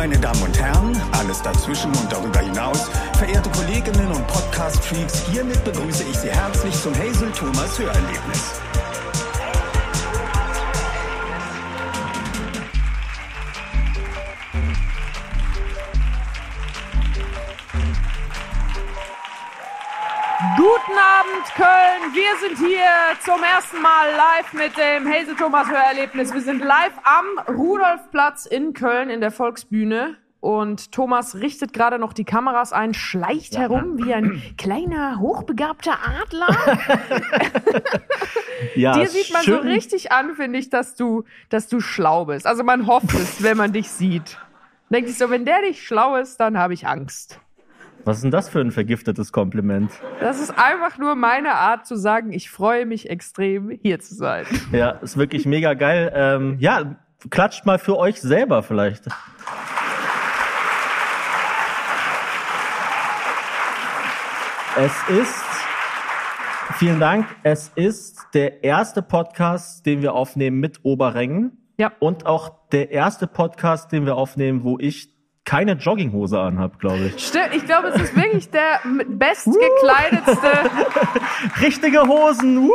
meine 0.00 0.18
Damen 0.18 0.42
und 0.42 0.58
Herren, 0.58 0.96
alles 1.12 1.42
dazwischen 1.42 1.92
und 1.92 2.10
darüber 2.10 2.38
hinaus, 2.38 2.88
verehrte 3.18 3.50
Kolleginnen 3.50 4.10
und 4.10 4.26
Podcast-Freaks, 4.28 5.26
hiermit 5.30 5.62
begrüße 5.62 6.04
ich 6.04 6.16
Sie 6.16 6.30
herzlich 6.30 6.74
zum 6.80 6.94
Hazel 6.94 7.30
Thomas 7.32 7.78
Hörerlebnis. 7.78 8.60
Guten 20.70 20.98
Abend, 20.98 21.46
Köln. 21.56 22.14
Wir 22.14 22.48
sind 22.48 22.58
hier 22.64 22.86
zum 23.24 23.42
ersten 23.42 23.82
Mal 23.82 24.06
live 24.16 24.52
mit 24.52 24.76
dem 24.76 25.08
Hazel 25.12 25.34
Thomas 25.34 25.68
Hörerlebnis. 25.68 26.32
Wir 26.32 26.42
sind 26.42 26.60
live 26.60 26.92
am 27.02 27.56
Rudolfplatz 27.56 28.46
in 28.46 28.72
Köln 28.72 29.10
in 29.10 29.20
der 29.20 29.32
Volksbühne. 29.32 30.16
Und 30.38 30.92
Thomas 30.92 31.34
richtet 31.34 31.72
gerade 31.72 31.98
noch 31.98 32.12
die 32.12 32.24
Kameras 32.24 32.72
ein, 32.72 32.94
schleicht 32.94 33.58
herum 33.58 33.98
wie 33.98 34.14
ein 34.14 34.40
kleiner, 34.58 35.18
hochbegabter 35.18 35.98
Adler. 36.22 36.48
Ja, 38.76 38.92
Dir 38.92 39.08
sieht 39.08 39.32
man 39.32 39.42
so 39.42 39.52
schön. 39.52 39.66
richtig 39.66 40.12
an, 40.12 40.36
finde 40.36 40.58
ich, 40.58 40.68
dass 40.68 40.94
du, 40.94 41.24
dass 41.48 41.66
du 41.66 41.80
schlau 41.80 42.26
bist. 42.26 42.46
Also 42.46 42.62
man 42.62 42.86
hofft 42.86 43.14
es, 43.14 43.42
wenn 43.42 43.56
man 43.56 43.72
dich 43.72 43.90
sieht. 43.90 44.38
Denkt 44.90 45.08
sich 45.08 45.18
so, 45.18 45.30
wenn 45.30 45.44
der 45.46 45.62
nicht 45.62 45.82
schlau 45.82 46.16
ist, 46.16 46.38
dann 46.38 46.58
habe 46.58 46.74
ich 46.74 46.86
Angst. 46.86 47.40
Was 48.04 48.16
ist 48.16 48.22
denn 48.22 48.30
das 48.30 48.48
für 48.48 48.60
ein 48.60 48.70
vergiftetes 48.70 49.30
Kompliment? 49.30 49.90
Das 50.20 50.40
ist 50.40 50.56
einfach 50.56 50.96
nur 50.96 51.16
meine 51.16 51.54
Art 51.54 51.86
zu 51.86 51.96
sagen, 51.96 52.32
ich 52.32 52.50
freue 52.50 52.86
mich 52.86 53.10
extrem, 53.10 53.70
hier 53.70 54.00
zu 54.00 54.14
sein. 54.14 54.46
Ja, 54.72 54.90
ist 54.90 55.16
wirklich 55.16 55.46
mega 55.46 55.74
geil. 55.74 56.12
Ähm, 56.14 56.56
ja, 56.60 56.96
klatscht 57.28 57.66
mal 57.66 57.78
für 57.78 57.98
euch 57.98 58.20
selber 58.20 58.62
vielleicht. 58.62 59.06
Es 64.76 64.92
ist, 65.08 65.44
vielen 66.78 67.00
Dank, 67.00 67.26
es 67.42 67.70
ist 67.74 68.28
der 68.32 68.62
erste 68.62 69.02
Podcast, 69.02 69.84
den 69.84 70.00
wir 70.00 70.14
aufnehmen 70.14 70.60
mit 70.60 70.84
Oberrängen. 70.84 71.58
Ja. 71.78 71.92
Und 71.98 72.24
auch 72.26 72.68
der 72.70 72.92
erste 72.92 73.26
Podcast, 73.26 73.92
den 73.92 74.06
wir 74.06 74.16
aufnehmen, 74.16 74.62
wo 74.62 74.78
ich 74.78 75.19
keine 75.50 75.72
Jogginghose 75.72 76.38
anhab, 76.38 76.78
glaube 76.78 77.06
ich. 77.06 77.26
Stimmt, 77.26 77.48
ich 77.56 77.64
glaube, 77.64 77.88
es 77.88 78.00
ist 78.00 78.14
wirklich 78.14 78.50
der 78.50 78.78
bestgekleidetste. 79.08 80.48
Richtige 81.60 82.02
Hosen! 82.02 82.68
Woo! 82.68 82.70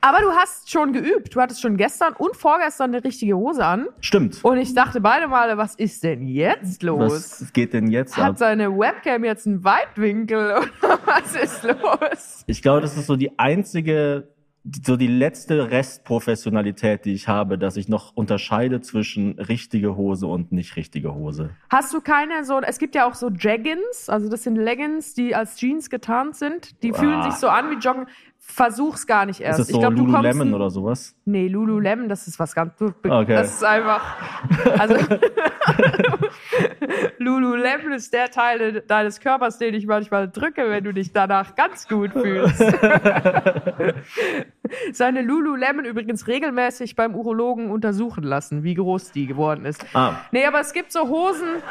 Aber 0.00 0.20
du 0.20 0.30
hast 0.30 0.70
schon 0.70 0.94
geübt. 0.94 1.34
Du 1.34 1.40
hattest 1.42 1.60
schon 1.60 1.76
gestern 1.76 2.14
und 2.14 2.36
vorgestern 2.36 2.94
eine 2.94 3.04
richtige 3.04 3.36
Hose 3.36 3.62
an. 3.66 3.88
Stimmt. 4.00 4.42
Und 4.44 4.56
ich 4.56 4.72
dachte 4.72 5.02
beide 5.02 5.28
Male, 5.28 5.58
was 5.58 5.74
ist 5.74 6.02
denn 6.04 6.26
jetzt 6.26 6.82
los? 6.82 7.42
Was 7.42 7.52
geht 7.52 7.74
denn 7.74 7.88
jetzt 7.88 8.16
Hat 8.16 8.30
ab? 8.30 8.38
seine 8.38 8.70
Webcam 8.70 9.22
jetzt 9.22 9.46
einen 9.46 9.62
Weitwinkel 9.62 10.52
oder 10.56 10.98
was 11.04 11.34
ist 11.34 11.62
los? 11.64 12.44
Ich 12.46 12.62
glaube, 12.62 12.80
das 12.80 12.96
ist 12.96 13.06
so 13.08 13.16
die 13.16 13.38
einzige, 13.38 14.28
so 14.84 14.96
die 14.96 15.06
letzte 15.06 15.70
Restprofessionalität, 15.70 17.04
die 17.04 17.12
ich 17.12 17.28
habe, 17.28 17.58
dass 17.58 17.76
ich 17.76 17.88
noch 17.88 18.12
unterscheide 18.16 18.80
zwischen 18.80 19.38
richtige 19.38 19.96
Hose 19.96 20.26
und 20.26 20.52
nicht 20.52 20.76
richtige 20.76 21.14
Hose. 21.14 21.50
Hast 21.70 21.92
du 21.94 22.00
keine 22.00 22.44
so, 22.44 22.60
es 22.60 22.78
gibt 22.78 22.94
ja 22.94 23.08
auch 23.08 23.14
so 23.14 23.30
Jaggins, 23.30 24.08
also 24.08 24.28
das 24.28 24.42
sind 24.44 24.56
Leggings, 24.56 25.14
die 25.14 25.34
als 25.34 25.56
Jeans 25.56 25.90
getarnt 25.90 26.36
sind. 26.36 26.82
Die 26.82 26.92
fühlen 26.92 27.20
Ah. 27.20 27.30
sich 27.30 27.34
so 27.40 27.48
an 27.48 27.70
wie 27.70 27.76
Joggen. 27.76 28.06
Versuch's 28.48 29.06
gar 29.06 29.26
nicht 29.26 29.40
erst. 29.40 29.58
Ist 29.60 29.68
das 29.68 29.72
so 29.72 29.78
ich 29.78 29.80
glaub, 29.80 29.94
du 29.96 30.04
kommst 30.04 30.22
Lululemon 30.22 30.54
oder 30.54 30.70
sowas? 30.70 31.14
Nee, 31.26 31.48
Lululemon, 31.48 32.08
das 32.08 32.26
ist 32.26 32.38
was 32.38 32.54
ganz. 32.54 32.72
Okay. 32.80 33.34
Das 33.34 33.50
ist 33.56 33.64
einfach. 33.64 34.16
Also. 34.78 34.96
Lululemon 37.18 37.92
ist 37.92 38.12
der 38.14 38.30
Teil 38.30 38.58
de- 38.58 38.86
deines 38.86 39.20
Körpers, 39.20 39.58
den 39.58 39.74
ich 39.74 39.86
manchmal 39.86 40.30
drücke, 40.30 40.70
wenn 40.70 40.84
du 40.84 40.92
dich 40.94 41.12
danach 41.12 41.54
ganz 41.56 41.88
gut 41.88 42.12
fühlst. 42.12 42.60
Seine 44.92 45.22
Lululemon 45.22 45.84
übrigens 45.84 46.26
regelmäßig 46.26 46.96
beim 46.96 47.14
Urologen 47.14 47.70
untersuchen 47.70 48.22
lassen, 48.24 48.62
wie 48.62 48.74
groß 48.74 49.12
die 49.12 49.26
geworden 49.26 49.64
ist. 49.64 49.84
Ah, 49.94 50.14
Nee, 50.30 50.44
aber 50.46 50.60
es 50.60 50.72
gibt 50.72 50.92
so 50.92 51.08
Hosen. 51.08 51.62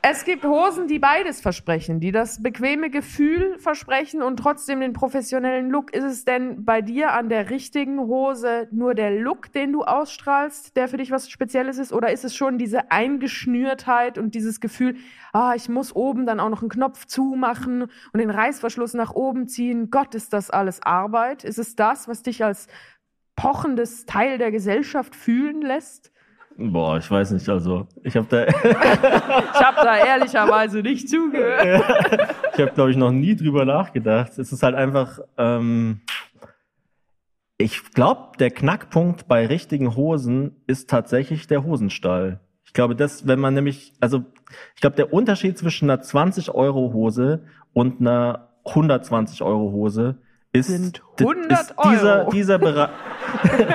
Es 0.00 0.24
gibt 0.24 0.44
Hosen, 0.44 0.86
die 0.86 1.00
beides 1.00 1.40
versprechen, 1.40 1.98
die 1.98 2.12
das 2.12 2.40
bequeme 2.40 2.88
Gefühl 2.88 3.58
versprechen 3.58 4.22
und 4.22 4.36
trotzdem 4.36 4.80
den 4.80 4.92
professionellen 4.92 5.70
Look. 5.70 5.92
Ist 5.92 6.04
es 6.04 6.24
denn 6.24 6.64
bei 6.64 6.82
dir 6.82 7.12
an 7.14 7.28
der 7.28 7.50
richtigen 7.50 7.98
Hose 7.98 8.68
nur 8.70 8.94
der 8.94 9.10
Look, 9.10 9.52
den 9.52 9.72
du 9.72 9.82
ausstrahlst, 9.82 10.76
der 10.76 10.86
für 10.86 10.98
dich 10.98 11.10
was 11.10 11.28
Spezielles 11.28 11.78
ist? 11.78 11.92
Oder 11.92 12.12
ist 12.12 12.24
es 12.24 12.36
schon 12.36 12.58
diese 12.58 12.92
Eingeschnürtheit 12.92 14.18
und 14.18 14.36
dieses 14.36 14.60
Gefühl, 14.60 14.96
ah, 15.32 15.54
ich 15.56 15.68
muss 15.68 15.94
oben 15.94 16.26
dann 16.26 16.38
auch 16.38 16.48
noch 16.48 16.62
einen 16.62 16.70
Knopf 16.70 17.06
zumachen 17.06 17.82
und 17.82 18.20
den 18.20 18.30
Reißverschluss 18.30 18.94
nach 18.94 19.14
oben 19.14 19.48
ziehen? 19.48 19.90
Gott, 19.90 20.14
ist 20.14 20.32
das 20.32 20.48
alles 20.48 20.80
Arbeit? 20.80 21.42
Ist 21.42 21.58
es 21.58 21.74
das, 21.74 22.06
was 22.06 22.22
dich 22.22 22.44
als 22.44 22.68
pochendes 23.34 24.06
Teil 24.06 24.38
der 24.38 24.52
Gesellschaft 24.52 25.16
fühlen 25.16 25.60
lässt? 25.60 26.12
Boah, 26.58 26.98
ich 26.98 27.10
weiß 27.10 27.30
nicht, 27.30 27.48
also 27.48 27.86
ich 28.02 28.14
habe 28.16 28.26
da, 28.28 28.44
Ich 29.54 29.60
habe 29.64 29.76
da 29.82 29.96
ehrlicherweise 29.96 30.80
nicht 30.82 31.08
zugehört. 31.08 31.84
ich 32.54 32.60
habe 32.60 32.72
glaube 32.72 32.90
ich 32.90 32.96
noch 32.96 33.10
nie 33.12 33.34
drüber 33.36 33.64
nachgedacht. 33.64 34.38
Es 34.38 34.52
ist 34.52 34.62
halt 34.62 34.74
einfach, 34.74 35.20
ähm, 35.38 36.00
ich 37.56 37.92
glaube, 37.92 38.36
der 38.38 38.50
Knackpunkt 38.50 39.26
bei 39.28 39.46
richtigen 39.46 39.96
Hosen 39.96 40.62
ist 40.66 40.90
tatsächlich 40.90 41.46
der 41.46 41.64
Hosenstall. 41.64 42.40
Ich 42.64 42.72
glaube, 42.72 42.94
das, 42.94 43.26
wenn 43.26 43.40
man 43.40 43.54
nämlich, 43.54 43.94
also 44.00 44.24
ich 44.74 44.80
glaube, 44.80 44.96
der 44.96 45.12
Unterschied 45.12 45.56
zwischen 45.58 45.90
einer 45.90 46.00
20 46.02 46.50
Euro 46.54 46.92
Hose 46.92 47.44
und 47.72 48.00
einer 48.00 48.48
120 48.66 49.42
Euro 49.42 49.72
Hose 49.72 50.18
ist, 50.52 50.68
Sind 50.68 51.02
d- 51.18 51.24
100 51.24 51.50
ist 51.60 51.74
dieser, 51.84 52.18
Euro. 52.20 52.30
dieser 52.30 52.58
Bereich. 52.58 52.90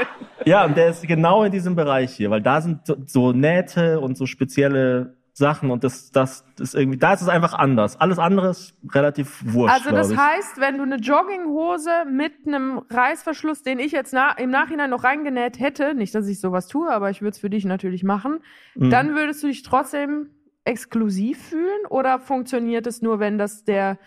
ja, 0.44 0.64
und 0.64 0.76
der 0.76 0.90
ist 0.90 1.06
genau 1.06 1.44
in 1.44 1.52
diesem 1.52 1.76
Bereich 1.76 2.12
hier, 2.12 2.30
weil 2.30 2.42
da 2.42 2.60
sind 2.60 2.86
so, 2.86 2.96
so 3.06 3.32
Nähte 3.32 4.00
und 4.00 4.16
so 4.16 4.26
spezielle 4.26 5.16
Sachen 5.32 5.70
und 5.70 5.84
das, 5.84 6.10
das 6.10 6.44
ist 6.58 6.74
irgendwie, 6.74 6.98
da 6.98 7.14
ist 7.14 7.22
es 7.22 7.28
einfach 7.28 7.54
anders. 7.54 7.98
Alles 8.00 8.18
andere 8.18 8.50
ist 8.50 8.74
relativ 8.92 9.42
wurscht. 9.44 9.74
Also 9.74 9.90
das 9.90 10.14
heißt, 10.14 10.60
wenn 10.60 10.76
du 10.76 10.82
eine 10.82 10.96
Jogginghose 10.96 11.90
mit 12.10 12.32
einem 12.46 12.82
Reißverschluss, 12.90 13.62
den 13.62 13.78
ich 13.78 13.92
jetzt 13.92 14.12
na 14.12 14.32
im 14.32 14.50
Nachhinein 14.50 14.90
noch 14.90 15.02
reingenäht 15.04 15.58
hätte, 15.58 15.94
nicht, 15.94 16.14
dass 16.14 16.28
ich 16.28 16.40
sowas 16.40 16.68
tue, 16.68 16.90
aber 16.90 17.10
ich 17.10 17.22
würde 17.22 17.30
es 17.30 17.38
für 17.38 17.48
dich 17.50 17.64
natürlich 17.64 18.04
machen, 18.04 18.40
Mhm. 18.74 18.90
dann 18.90 19.14
würdest 19.14 19.42
du 19.42 19.46
dich 19.46 19.62
trotzdem 19.62 20.30
exklusiv 20.64 21.42
fühlen 21.48 21.86
oder 21.88 22.18
funktioniert 22.18 22.86
es 22.86 23.00
nur, 23.00 23.18
wenn 23.18 23.38
das 23.38 23.64
der 23.64 23.98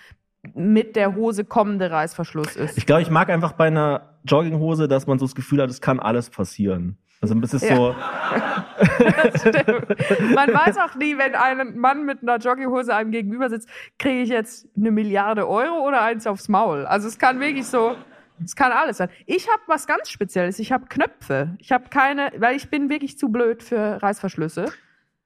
mit 0.54 0.96
der 0.96 1.16
Hose 1.16 1.46
kommende 1.46 1.90
Reißverschluss 1.92 2.56
ist? 2.56 2.78
Ich 2.78 2.86
glaube, 2.86 3.02
ich 3.02 3.10
mag 3.10 3.30
einfach 3.30 3.54
bei 3.54 3.68
einer 3.68 4.10
Jogginghose, 4.26 4.88
dass 4.88 5.08
man 5.08 5.20
so 5.20 5.26
das 5.26 5.36
Gefühl 5.36 5.62
hat, 5.62 5.70
es 5.70 5.82
kann 5.82 6.00
alles 6.00 6.30
passieren. 6.30 6.98
Also 7.22 7.40
es 7.42 7.54
ist 7.54 7.64
Ja. 7.64 7.76
so. 7.78 7.96
Man 10.36 10.54
weiß 10.54 10.78
auch 10.78 10.96
nie, 10.96 11.18
wenn 11.18 11.36
ein 11.36 11.78
Mann 11.78 12.06
mit 12.06 12.22
einer 12.22 12.36
Jogginghose 12.38 12.94
einem 12.94 13.12
gegenüber 13.12 13.50
sitzt, 13.50 13.70
kriege 13.98 14.22
ich 14.24 14.30
jetzt 14.30 14.68
eine 14.76 14.92
Milliarde 14.92 15.48
Euro 15.48 15.88
oder 15.88 16.02
eins 16.02 16.28
aufs 16.28 16.50
Maul. 16.50 16.86
Also 16.86 17.08
es 17.08 17.18
kann 17.18 17.40
wirklich 17.40 17.66
so, 17.66 17.96
es 18.44 18.58
kann 18.58 18.74
alles 18.74 18.98
sein. 18.98 19.08
Ich 19.26 19.48
habe 19.48 19.62
was 19.68 19.88
ganz 19.88 20.10
Spezielles. 20.10 20.60
Ich 20.60 20.74
habe 20.74 20.88
Knöpfe. 20.88 21.56
Ich 21.60 21.72
habe 21.72 21.86
keine, 21.90 22.30
weil 22.38 22.58
ich 22.58 22.70
bin 22.70 22.90
wirklich 22.90 23.18
zu 23.18 23.30
blöd 23.30 23.64
für 23.64 24.04
Reißverschlüsse. 24.04 24.66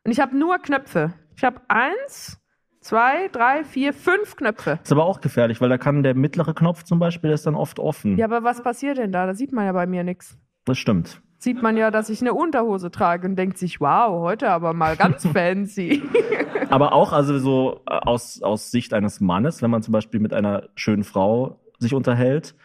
Und 0.04 0.12
ich 0.12 0.20
habe 0.20 0.38
nur 0.38 0.60
Knöpfe. 0.60 1.14
Ich 1.36 1.44
habe 1.44 1.62
eins, 1.68 2.40
zwei, 2.88 3.28
drei, 3.34 3.66
vier, 3.66 3.94
fünf 3.94 4.38
Knöpfe. 4.38 4.80
ist 4.82 4.92
aber 4.92 5.06
auch 5.06 5.20
gefährlich, 5.20 5.60
weil 5.60 5.70
da 5.70 5.78
kann 5.78 6.04
der 6.04 6.16
mittlere 6.16 6.54
Knopf 6.54 6.84
zum 6.84 7.00
Beispiel, 7.00 7.28
der 7.30 7.36
ist 7.36 7.46
dann 7.46 7.56
oft 7.56 7.80
offen. 7.80 8.18
Ja, 8.18 8.26
aber 8.26 8.44
was 8.44 8.64
passiert 8.64 8.98
denn 8.98 9.12
da? 9.12 9.26
Da 9.26 9.34
sieht 9.34 9.52
man 9.52 9.66
ja 9.66 9.74
bei 9.74 9.86
mir 9.86 10.04
nichts. 10.04 10.38
Das 10.64 10.78
stimmt. 10.78 11.22
Sieht 11.38 11.62
man 11.62 11.76
ja, 11.76 11.92
dass 11.92 12.10
ich 12.10 12.22
eine 12.22 12.34
Unterhose 12.34 12.90
trage 12.90 13.28
und 13.28 13.36
denkt 13.36 13.58
sich, 13.58 13.82
wow, 13.82 14.22
heute 14.22 14.50
aber 14.50 14.74
mal 14.74 14.96
ganz 14.96 15.28
fancy. 15.34 16.02
Aber 16.70 16.92
auch 16.92 17.14
also 17.14 17.40
so 17.40 17.80
äh, 17.90 17.94
aus, 17.94 18.42
aus 18.42 18.72
Sicht 18.72 18.94
eines 18.94 19.22
Mannes, 19.22 19.62
wenn 19.62 19.72
man 19.72 19.82
zum 19.82 19.94
Beispiel 19.94 20.20
mit 20.20 20.34
einer 20.34 20.64
schönen 20.76 21.06
Frau 21.06 21.62
sich 21.80 21.94
unterhält 21.94 22.56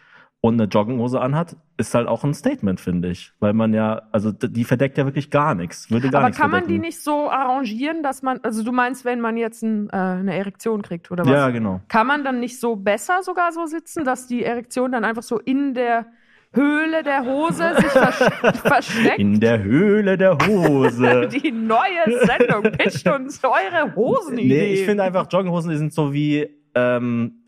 und 0.43 0.59
eine 0.59 0.65
Jogginghose 0.65 1.21
anhat, 1.21 1.55
ist 1.77 1.95
halt 1.95 2.09
auch 2.09 2.25
ein 2.25 2.33
Statement, 2.33 2.81
finde 2.81 3.07
ich. 3.07 3.31
Weil 3.39 3.53
man 3.53 3.73
ja, 3.73 4.01
also 4.11 4.33
die 4.33 4.65
verdeckt 4.65 4.97
ja 4.97 5.05
wirklich 5.05 5.31
gar 5.31 5.55
nichts. 5.55 5.89
Würde 5.89 6.09
gar 6.09 6.19
Aber 6.19 6.27
nichts 6.27 6.41
kann 6.41 6.51
man 6.51 6.67
die 6.67 6.79
nicht 6.79 7.01
so 7.01 7.31
arrangieren, 7.31 8.03
dass 8.03 8.23
man, 8.23 8.41
also 8.43 8.61
du 8.61 8.73
meinst, 8.73 9.05
wenn 9.05 9.21
man 9.21 9.37
jetzt 9.37 9.63
ein, 9.63 9.87
äh, 9.89 9.95
eine 9.95 10.35
Erektion 10.35 10.81
kriegt 10.81 11.11
oder 11.11 11.23
was? 11.23 11.31
Ja, 11.31 11.49
genau. 11.49 11.79
Kann 11.87 12.07
man 12.07 12.25
dann 12.25 12.41
nicht 12.41 12.59
so 12.59 12.75
besser 12.75 13.23
sogar 13.23 13.53
so 13.53 13.67
sitzen, 13.67 14.03
dass 14.03 14.27
die 14.27 14.43
Erektion 14.43 14.91
dann 14.91 15.05
einfach 15.05 15.23
so 15.23 15.39
in 15.39 15.75
der 15.75 16.07
Höhle 16.51 17.03
der 17.03 17.23
Hose 17.23 17.75
sich 17.77 17.85
vers 17.91 18.17
versteckt? 18.65 19.19
In 19.19 19.39
der 19.39 19.63
Höhle 19.63 20.17
der 20.17 20.37
Hose. 20.45 21.29
die 21.31 21.53
neue 21.53 22.25
Sendung 22.25 22.63
pitcht 22.63 23.07
uns 23.07 23.39
eure 23.45 23.95
Hosenidee. 23.95 24.47
nee, 24.49 24.73
ich 24.73 24.83
finde 24.83 25.03
einfach, 25.03 25.25
Jogginghosen 25.31 25.71
die 25.71 25.77
sind 25.77 25.93
so 25.93 26.11
wie, 26.11 26.49
ähm, 26.75 27.42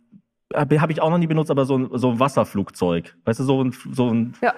habe 0.56 0.81
hab 0.81 0.90
ich 0.90 1.02
auch 1.02 1.10
noch 1.10 1.18
nie 1.18 1.28
benutzt, 1.28 1.52
aber 1.52 1.66
so 1.66 1.78
ein, 1.78 1.90
so 1.94 2.12
ein 2.12 2.19
Wasserflugzeug. 2.19 3.16
Weißt 3.25 3.40
du, 3.40 3.44
so 3.44 3.63
ein, 3.63 3.75
so 3.92 4.12
ein 4.12 4.34
Ja. 4.42 4.54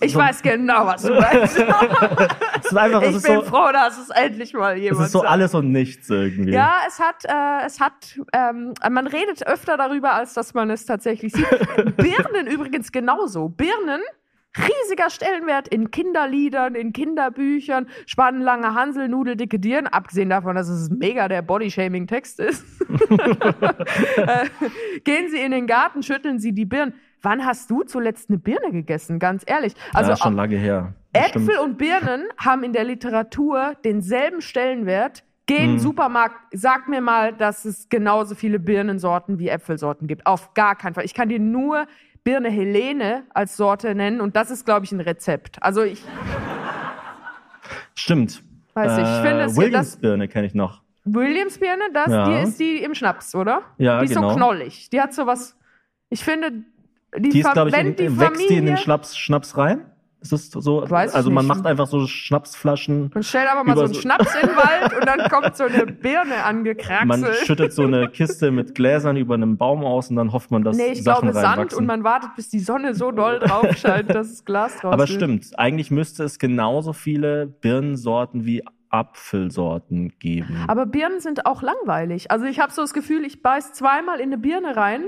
Ich 0.00 0.14
so, 0.14 0.18
weiß 0.18 0.40
genau, 0.40 0.86
was 0.86 1.02
du 1.02 1.12
meinst. 1.14 1.58
es 1.58 2.64
ist 2.64 2.76
einfach, 2.76 3.02
es 3.02 3.16
ich 3.16 3.22
bin 3.22 3.34
so, 3.34 3.42
froh, 3.42 3.70
dass 3.72 3.98
es 3.98 4.08
endlich 4.08 4.54
mal 4.54 4.76
es 4.76 4.82
jemand 4.82 5.06
ist 5.06 5.12
so 5.12 5.18
sagt. 5.18 5.30
alles 5.30 5.54
und 5.54 5.70
nichts 5.70 6.08
irgendwie. 6.08 6.52
Ja, 6.52 6.78
es 6.88 6.98
hat, 6.98 7.24
äh, 7.26 7.66
es 7.66 7.78
hat, 7.78 8.18
ähm, 8.32 8.72
man 8.90 9.06
redet 9.06 9.46
öfter 9.46 9.76
darüber, 9.76 10.14
als 10.14 10.32
dass 10.32 10.54
man 10.54 10.70
es 10.70 10.86
tatsächlich 10.86 11.34
sieht. 11.34 11.46
Birnen 11.98 12.46
übrigens 12.46 12.90
genauso. 12.90 13.50
Birnen, 13.50 14.00
riesiger 14.56 15.08
Stellenwert 15.10 15.68
in 15.68 15.90
Kinderliedern, 15.90 16.74
in 16.74 16.92
Kinderbüchern, 16.92 17.86
Spannenlange 18.06 18.74
Hansel, 18.74 19.08
Nudeldicke 19.08 19.58
Dirn, 19.58 19.86
abgesehen 19.86 20.28
davon, 20.30 20.54
dass 20.56 20.68
es 20.68 20.90
mega 20.90 21.28
der 21.28 21.42
Bodyshaming-Text 21.42 22.40
ist. 22.40 22.64
äh, 24.16 24.48
gehen 25.04 25.30
Sie 25.30 25.40
in 25.40 25.52
den 25.52 25.66
Garten, 25.66 26.02
schütteln 26.02 26.38
Sie 26.38 26.52
die 26.52 26.64
Birnen. 26.66 26.94
Wann 27.22 27.44
hast 27.46 27.70
du 27.70 27.82
zuletzt 27.84 28.28
eine 28.30 28.38
Birne 28.38 28.72
gegessen? 28.72 29.18
Ganz 29.18 29.44
ehrlich. 29.46 29.74
Also 29.92 30.10
ja, 30.10 30.16
schon 30.16 30.34
lange 30.34 30.56
her. 30.56 30.92
Äpfel 31.12 31.42
stimmt. 31.44 31.58
und 31.60 31.78
Birnen 31.78 32.24
haben 32.36 32.64
in 32.64 32.72
der 32.72 32.84
Literatur 32.84 33.74
denselben 33.84 34.40
Stellenwert. 34.42 35.22
Geh 35.46 35.56
in 35.56 35.62
den 35.62 35.72
Mhm. 35.74 35.78
Supermarkt, 35.80 36.36
sag 36.52 36.88
mir 36.88 37.00
mal, 37.00 37.32
dass 37.32 37.64
es 37.64 37.88
genauso 37.88 38.34
viele 38.34 38.58
Birnensorten 38.58 39.38
wie 39.38 39.48
Äpfelsorten 39.48 40.06
gibt. 40.08 40.26
Auf 40.26 40.54
gar 40.54 40.76
keinen 40.76 40.94
Fall. 40.94 41.04
Ich 41.04 41.14
kann 41.14 41.28
dir 41.28 41.40
nur 41.40 41.86
Birne 42.24 42.50
Helene 42.50 43.24
als 43.34 43.56
Sorte 43.56 43.94
nennen 43.94 44.20
und 44.20 44.36
das 44.36 44.50
ist, 44.50 44.64
glaube 44.64 44.84
ich, 44.84 44.92
ein 44.92 45.00
Rezept. 45.00 45.62
Also 45.62 45.82
ich 45.82 46.02
Stimmt. 47.94 48.42
weiß 48.74 48.96
nicht, 48.98 49.08
ich 49.08 49.16
finde 49.22 49.44
das 49.44 49.56
Williamsbirne 49.56 50.28
kenne 50.28 50.46
ich 50.46 50.54
noch. 50.54 50.82
Williamsbirne, 51.04 51.84
das 51.92 52.08
Ja. 52.12 52.24
die 52.28 52.48
ist 52.48 52.60
die 52.60 52.82
im 52.82 52.94
Schnaps, 52.94 53.34
oder? 53.34 53.62
Ja, 53.78 53.98
die 53.98 54.04
ist 54.06 54.14
genau. 54.14 54.30
so 54.30 54.36
knollig. 54.36 54.88
Die 54.90 55.00
hat 55.00 55.12
so 55.12 55.26
was. 55.26 55.58
Ich 56.10 56.22
finde, 56.24 56.52
die, 57.18 57.30
Die 57.30 57.40
ist, 57.40 57.52
glaube 57.52 57.70
ich, 57.70 57.76
in, 57.76 57.96
die 57.96 58.18
wächst 58.20 58.40
die 58.40 58.44
in 58.44 58.66
den 58.66 58.76
Familie- 58.76 58.76
Schnaps, 58.76 59.16
Schnaps 59.18 59.56
rein? 59.56 59.84
Ist 60.22 60.32
das 60.32 60.50
so? 60.50 60.84
Weiß 60.88 61.14
also 61.14 61.30
man 61.30 61.44
nicht. 61.44 61.56
macht 61.56 61.66
einfach 61.66 61.86
so 61.86 62.06
Schnapsflaschen. 62.06 63.10
Man 63.12 63.22
stellt 63.22 63.48
aber 63.50 63.64
mal 63.64 63.74
so 63.76 63.82
einen 63.82 63.92
so- 63.94 64.00
Schnaps 64.00 64.34
in 64.40 64.48
den 64.48 64.56
Wald 64.56 64.94
und 64.96 65.04
dann 65.06 65.28
kommt 65.30 65.56
so 65.56 65.64
eine 65.64 65.84
Birne 65.86 66.30
Man 66.30 66.40
angekraxelt. 66.44 67.36
schüttet 67.46 67.72
so 67.72 67.82
eine 67.82 68.08
Kiste 68.08 68.50
mit 68.52 68.74
Gläsern 68.74 69.16
über 69.16 69.34
einem 69.34 69.56
Baum 69.56 69.84
aus 69.84 70.10
und 70.10 70.16
dann 70.16 70.32
hofft 70.32 70.50
man, 70.50 70.62
dass 70.62 70.76
Nee, 70.76 70.92
ich 70.92 71.02
Sachen 71.02 71.30
glaube 71.32 71.40
Sand 71.40 71.74
und 71.74 71.86
man 71.86 72.04
wartet, 72.04 72.30
bis 72.36 72.48
die 72.48 72.60
Sonne 72.60 72.94
so 72.94 73.10
doll 73.10 73.40
drauf 73.40 73.76
scheint, 73.76 74.10
dass 74.10 74.28
das 74.30 74.44
Glas 74.44 74.78
draus 74.80 74.92
Aber 74.92 75.06
stimmt, 75.06 75.58
eigentlich 75.58 75.90
müsste 75.90 76.22
es 76.24 76.38
genauso 76.38 76.92
viele 76.92 77.46
Birnensorten 77.46 78.44
wie 78.46 78.62
Apfelsorten 78.90 80.12
geben. 80.18 80.64
Aber 80.68 80.86
Birnen 80.86 81.20
sind 81.20 81.46
auch 81.46 81.62
langweilig. 81.62 82.30
Also 82.30 82.44
ich 82.46 82.60
habe 82.60 82.72
so 82.72 82.82
das 82.82 82.92
Gefühl, 82.92 83.24
ich 83.24 83.42
beiß 83.42 83.72
zweimal 83.72 84.18
in 84.20 84.26
eine 84.26 84.38
Birne 84.38 84.76
rein 84.76 85.04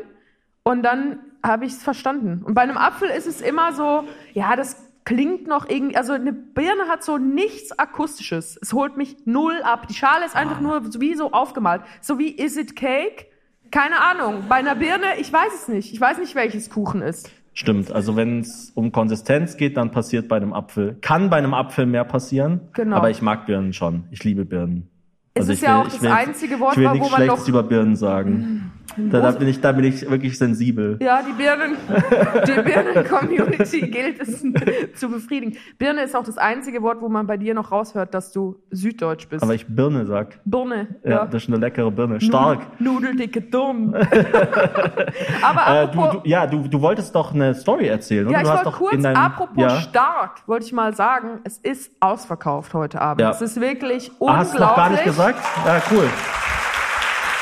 und 0.63 0.83
dann 0.83 1.19
habe 1.45 1.67
ich 1.67 1.73
es 1.73 1.83
verstanden. 1.83 2.43
Und 2.45 2.55
bei 2.55 2.63
einem 2.63 2.79
Apfel 2.79 3.09
ist 3.11 3.27
es 3.27 3.41
immer 3.43 3.73
so, 3.75 4.05
ja, 4.33 4.57
das 4.57 4.77
klingt 5.05 5.47
noch 5.47 5.69
irgendwie, 5.69 5.97
also 5.97 6.13
eine 6.13 6.33
Birne 6.33 6.89
hat 6.89 7.05
so 7.05 7.19
nichts 7.19 7.79
Akustisches. 7.79 8.59
Es 8.63 8.73
holt 8.73 8.97
mich 8.97 9.17
null 9.27 9.61
ab. 9.63 9.87
Die 9.89 9.95
Schale 9.95 10.25
ist 10.25 10.35
einfach 10.37 10.61
nur 10.61 10.83
so 10.91 11.01
wie 11.01 11.15
so 11.15 11.33
aufgemalt. 11.33 11.83
So 12.01 12.19
wie 12.19 12.29
Is 12.31 12.57
it 12.57 12.75
Cake? 12.77 13.27
Keine 13.71 14.01
Ahnung. 14.01 14.45
Bei 14.49 14.57
einer 14.57 14.75
Birne, 14.77 15.19
ich 15.19 15.33
weiß 15.33 15.53
es 15.55 15.69
nicht. 15.69 15.93
Ich 15.93 16.01
weiß 16.01 16.19
nicht, 16.19 16.35
welches 16.35 16.71
Kuchen 16.71 17.03
ist. 17.03 17.31
Stimmt, 17.57 17.93
also 17.93 18.17
wenn 18.17 18.41
es 18.41 18.73
um 18.75 18.91
Konsistenz 18.93 19.57
geht, 19.57 19.77
dann 19.77 19.91
passiert 19.93 20.27
bei 20.29 20.37
einem 20.37 20.53
Apfel. 20.53 20.97
Kann 21.01 21.31
bei 21.31 21.37
einem 21.37 21.55
Apfel 21.55 21.87
mehr 21.87 22.05
passieren, 22.05 22.61
Genau. 22.73 22.97
aber 22.97 23.11
ich 23.11 23.23
mag 23.23 23.47
Birnen 23.47 23.73
schon. 23.73 24.05
Ich 24.11 24.25
liebe 24.25 24.45
Birnen. 24.45 24.89
Es 25.35 25.49
ist 25.49 25.63
ja 25.63 25.81
auch 25.83 25.89
das 25.89 26.03
einzige 26.05 26.59
Wort, 26.61 26.73
ich 26.77 26.79
will 26.79 26.89
wo 26.89 26.93
nichts 26.95 27.11
man 27.11 27.21
Schlechtes 27.21 27.41
noch- 27.43 27.49
über 27.49 27.63
Birnen 27.63 27.95
sagen. 27.97 28.73
Da, 28.97 29.21
da, 29.21 29.31
bin 29.33 29.49
ich, 29.49 29.61
da 29.61 29.73
bin 29.73 29.85
ich 29.85 30.09
wirklich 30.09 30.39
sensibel. 30.39 30.99
Ja, 31.03 31.21
die 31.23 31.33
Birnen, 31.33 31.77
die 32.47 32.63
Birnen-Community 32.63 33.81
gilt 33.91 34.21
es 34.21 34.45
zu 34.99 35.09
befriedigen. 35.09 35.57
Birne 35.79 36.03
ist 36.03 36.15
auch 36.15 36.25
das 36.25 36.39
einzige 36.39 36.83
Wort, 36.83 37.01
wo 37.01 37.09
man 37.09 37.27
bei 37.27 37.37
dir 37.37 37.55
noch 37.55 37.73
raushört, 37.73 38.15
dass 38.15 38.33
du 38.33 38.57
süddeutsch 38.71 39.29
bist. 39.29 39.43
Aber 39.43 39.55
ich 39.55 39.67
Birne 39.67 40.07
sag. 40.07 40.39
Birne, 40.45 40.89
Ja, 41.05 41.11
ja. 41.11 41.25
das 41.27 41.43
ist 41.43 41.49
eine 41.49 41.59
leckere 41.59 41.91
Birne. 41.91 42.21
Stark. 42.21 42.61
Nudeldicke 42.81 43.41
Dumm. 43.41 43.95
Aber 45.43 45.83
Äh, 45.83 45.89
du, 45.89 46.01
apropos, 46.01 46.23
du, 46.23 46.29
ja, 46.29 46.47
du, 46.47 46.69
du 46.69 46.81
wolltest 46.81 47.15
doch 47.15 47.35
eine 47.35 47.55
Story 47.55 47.87
erzählen, 47.89 48.27
oder? 48.27 48.35
ja, 48.35 48.39
ich 48.43 48.45
du 48.45 48.51
hast 48.51 48.59
wollte 48.65 48.71
doch 48.71 48.79
kurz, 48.79 48.95
in 48.95 49.03
deinem, 49.03 49.17
apropos 49.17 49.55
ja, 49.57 49.71
stark, 49.71 50.43
wollte 50.47 50.67
ich 50.67 50.73
mal 50.73 50.95
sagen, 50.95 51.41
es 51.45 51.59
ist 51.59 51.91
ausverkauft 52.01 52.75
heute 52.75 53.01
Abend. 53.01 53.21
Ja. 53.21 53.31
Es 53.31 53.41
ist 53.43 53.61
wirklich 53.61 54.11
Ah, 54.11 54.15
unglaublich. 54.19 54.39
hast 54.47 54.55
du 54.55 54.59
noch 54.61 54.77
gar 54.77 54.91
nicht 54.91 55.05
gesagt? 55.05 55.39
Ja, 55.67 55.83
cool. 55.91 56.09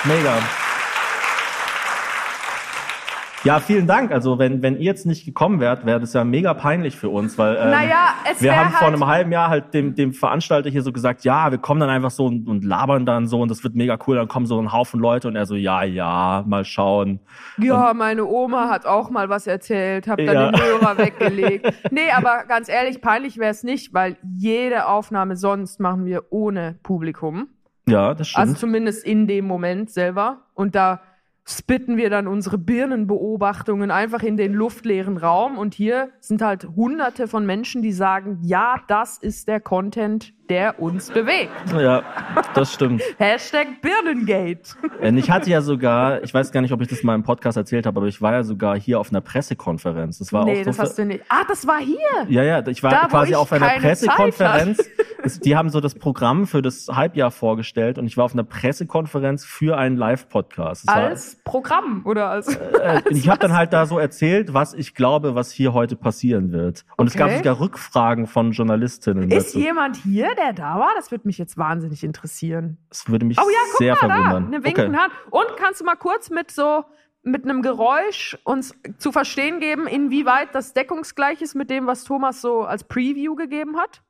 Mega. 0.04 0.32
Ja, 3.44 3.58
vielen 3.58 3.86
Dank. 3.88 4.12
Also 4.12 4.38
wenn, 4.38 4.62
wenn 4.62 4.76
ihr 4.76 4.84
jetzt 4.84 5.04
nicht 5.04 5.24
gekommen 5.24 5.58
wärt, 5.58 5.84
wäre 5.84 5.98
das 5.98 6.12
ja 6.12 6.22
mega 6.22 6.54
peinlich 6.54 6.96
für 6.96 7.08
uns, 7.08 7.36
weil 7.38 7.56
ähm, 7.56 7.70
Naja, 7.70 8.08
es 8.30 8.40
wir 8.40 8.56
haben 8.56 8.70
vor 8.70 8.80
halt- 8.82 8.92
einem 8.94 9.06
halben 9.06 9.32
Jahr 9.32 9.48
halt 9.48 9.74
dem, 9.74 9.94
dem 9.94 10.12
Veranstalter 10.12 10.70
hier 10.70 10.82
so 10.82 10.92
gesagt, 10.92 11.24
ja, 11.24 11.50
wir 11.50 11.58
kommen 11.58 11.80
dann 11.80 11.90
einfach 11.90 12.10
so 12.12 12.26
und, 12.26 12.48
und 12.48 12.64
labern 12.64 13.04
dann 13.04 13.26
so 13.26 13.40
und 13.40 13.50
das 13.50 13.64
wird 13.64 13.74
mega 13.74 13.98
cool. 14.06 14.16
Dann 14.16 14.28
kommen 14.28 14.46
so 14.46 14.60
ein 14.60 14.72
Haufen 14.72 15.00
Leute 15.00 15.26
und 15.28 15.34
er 15.36 15.46
so, 15.46 15.56
ja, 15.56 15.82
ja, 15.82 16.44
mal 16.46 16.64
schauen. 16.64 17.20
Ja, 17.58 17.92
meine 17.94 18.24
Oma 18.26 18.68
hat 18.70 18.86
auch 18.86 19.10
mal 19.10 19.28
was 19.28 19.46
erzählt, 19.46 20.06
hab 20.06 20.18
dann 20.18 20.26
Ja. 20.26 20.50
den 20.52 20.60
Hörer 20.62 20.98
weggelegt. 20.98 21.72
Nee, 21.90 22.10
aber 22.16 22.44
ganz 22.46 22.68
ehrlich, 22.68 23.00
peinlich 23.00 23.38
wäre 23.38 23.50
es 23.50 23.64
nicht, 23.64 23.92
weil 23.92 24.16
jede 24.36 24.86
Aufnahme 24.86 25.36
sonst 25.36 25.80
machen 25.80 26.04
wir 26.06 26.24
ohne 26.30 26.76
Publikum. 26.82 27.48
Ja, 27.88 28.14
das 28.14 28.28
stimmt. 28.28 28.40
Also 28.40 28.54
zumindest 28.54 29.04
in 29.04 29.26
dem 29.26 29.46
Moment 29.46 29.90
selber. 29.90 30.42
Und 30.54 30.76
da 30.76 31.00
spitten 31.44 31.96
wir 31.96 32.10
dann 32.10 32.26
unsere 32.26 32.58
Birnenbeobachtungen 32.58 33.90
einfach 33.90 34.22
in 34.22 34.36
den 34.36 34.52
luftleeren 34.52 35.16
Raum. 35.16 35.58
Und 35.58 35.74
hier 35.74 36.10
sind 36.20 36.42
halt 36.42 36.68
hunderte 36.76 37.28
von 37.28 37.44
Menschen, 37.46 37.82
die 37.82 37.92
sagen, 37.92 38.38
ja, 38.42 38.80
das 38.88 39.18
ist 39.18 39.48
der 39.48 39.60
Content, 39.60 40.34
der 40.52 40.78
uns 40.78 41.10
bewegt. 41.10 41.50
ja, 41.74 42.02
das 42.54 42.74
stimmt. 42.74 43.02
Hashtag 43.18 43.80
Birnengate. 43.80 44.60
Und 45.00 45.16
ich 45.16 45.30
hatte 45.30 45.48
ja 45.48 45.62
sogar, 45.62 46.22
ich 46.22 46.34
weiß 46.34 46.52
gar 46.52 46.60
nicht, 46.60 46.72
ob 46.72 46.82
ich 46.82 46.88
das 46.88 47.02
mal 47.02 47.14
im 47.14 47.22
Podcast 47.22 47.56
erzählt 47.56 47.86
habe, 47.86 47.98
aber 48.00 48.06
ich 48.06 48.20
war 48.20 48.32
ja 48.32 48.42
sogar 48.42 48.78
hier 48.78 49.00
auf 49.00 49.08
einer 49.08 49.22
Pressekonferenz. 49.22 50.18
Das 50.18 50.30
war 50.30 50.44
nee, 50.44 50.60
auch 50.60 50.64
das 50.66 50.78
hast 50.78 50.98
du 50.98 51.06
nicht. 51.06 51.24
Ah, 51.30 51.44
das 51.48 51.66
war 51.66 51.78
hier. 51.78 51.96
Ja, 52.28 52.42
ja, 52.42 52.66
ich 52.66 52.82
war 52.82 52.90
Da, 52.90 53.06
quasi 53.08 53.30
ich 53.30 53.36
auf 53.36 53.50
einer 53.50 53.68
Pressekonferenz. 53.78 54.78
Es- 55.24 55.38
Die 55.38 55.54
haben 55.54 55.70
so 55.70 55.78
das 55.80 55.94
Programm 55.94 56.48
für 56.48 56.62
das 56.62 56.88
Halbjahr 56.90 57.30
vorgestellt 57.30 57.96
und 57.96 58.06
ich 58.08 58.16
war 58.16 58.24
auf 58.24 58.32
einer 58.32 58.42
Pressekonferenz 58.42 59.44
für 59.44 59.76
einen 59.78 59.96
Live-Podcast. 59.96 60.82
Es 60.82 60.88
war- 60.88 60.96
Als 60.96 61.36
Programm 61.44 62.02
oder 62.04 62.28
als. 62.28 62.56
äh, 62.56 63.02
ich 63.10 63.28
habe 63.28 63.38
dann 63.38 63.52
halt 63.56 63.72
da 63.72 63.86
so 63.86 64.00
erzählt, 64.00 64.52
was 64.52 64.74
ich 64.74 64.96
glaube, 64.96 65.36
was 65.36 65.52
hier 65.52 65.72
heute 65.74 65.94
passieren 65.94 66.50
wird. 66.50 66.84
Und 66.96 67.06
es 67.06 67.14
gab 67.14 67.28
Okay. 67.28 67.36
sogar 67.38 67.60
Rückfragen 67.60 68.26
von 68.26 68.50
Journalistinnen. 68.50 69.30
Ist 69.30 69.50
dazu. 69.54 69.60
jemand 69.60 69.96
hier, 69.98 70.30
der 70.42 70.52
da 70.52 70.78
war? 70.78 70.90
Das 70.96 71.10
würde 71.10 71.26
mich 71.26 71.38
jetzt 71.38 71.56
wahnsinnig 71.56 72.04
interessieren. 72.04 72.78
Das 72.88 73.08
würde 73.08 73.24
mich 73.24 73.38
Oh 73.38 73.48
ja, 73.48 73.58
guck 73.70 73.78
sehr 73.78 73.94
mal 73.94 74.08
da, 74.08 74.14
verwundern. 74.14 74.46
eine 74.46 74.64
winkende 74.64 74.98
Hand. 74.98 75.12
Und 75.30 75.56
kannst 75.56 75.80
du 75.80 75.84
mal 75.84 75.96
kurz 75.96 76.30
mit 76.30 76.50
so 76.50 76.84
mit 77.24 77.44
einem 77.44 77.62
Geräusch 77.62 78.36
uns 78.42 78.74
zu 78.98 79.12
verstehen 79.12 79.60
geben, 79.60 79.86
inwieweit 79.86 80.54
das 80.54 80.72
deckungsgleich 80.74 81.40
ist 81.40 81.54
mit 81.54 81.70
dem, 81.70 81.86
was 81.86 82.02
Thomas 82.04 82.40
so 82.40 82.62
als 82.62 82.82
Preview 82.84 83.36
gegeben 83.36 83.76
hat? 83.76 84.02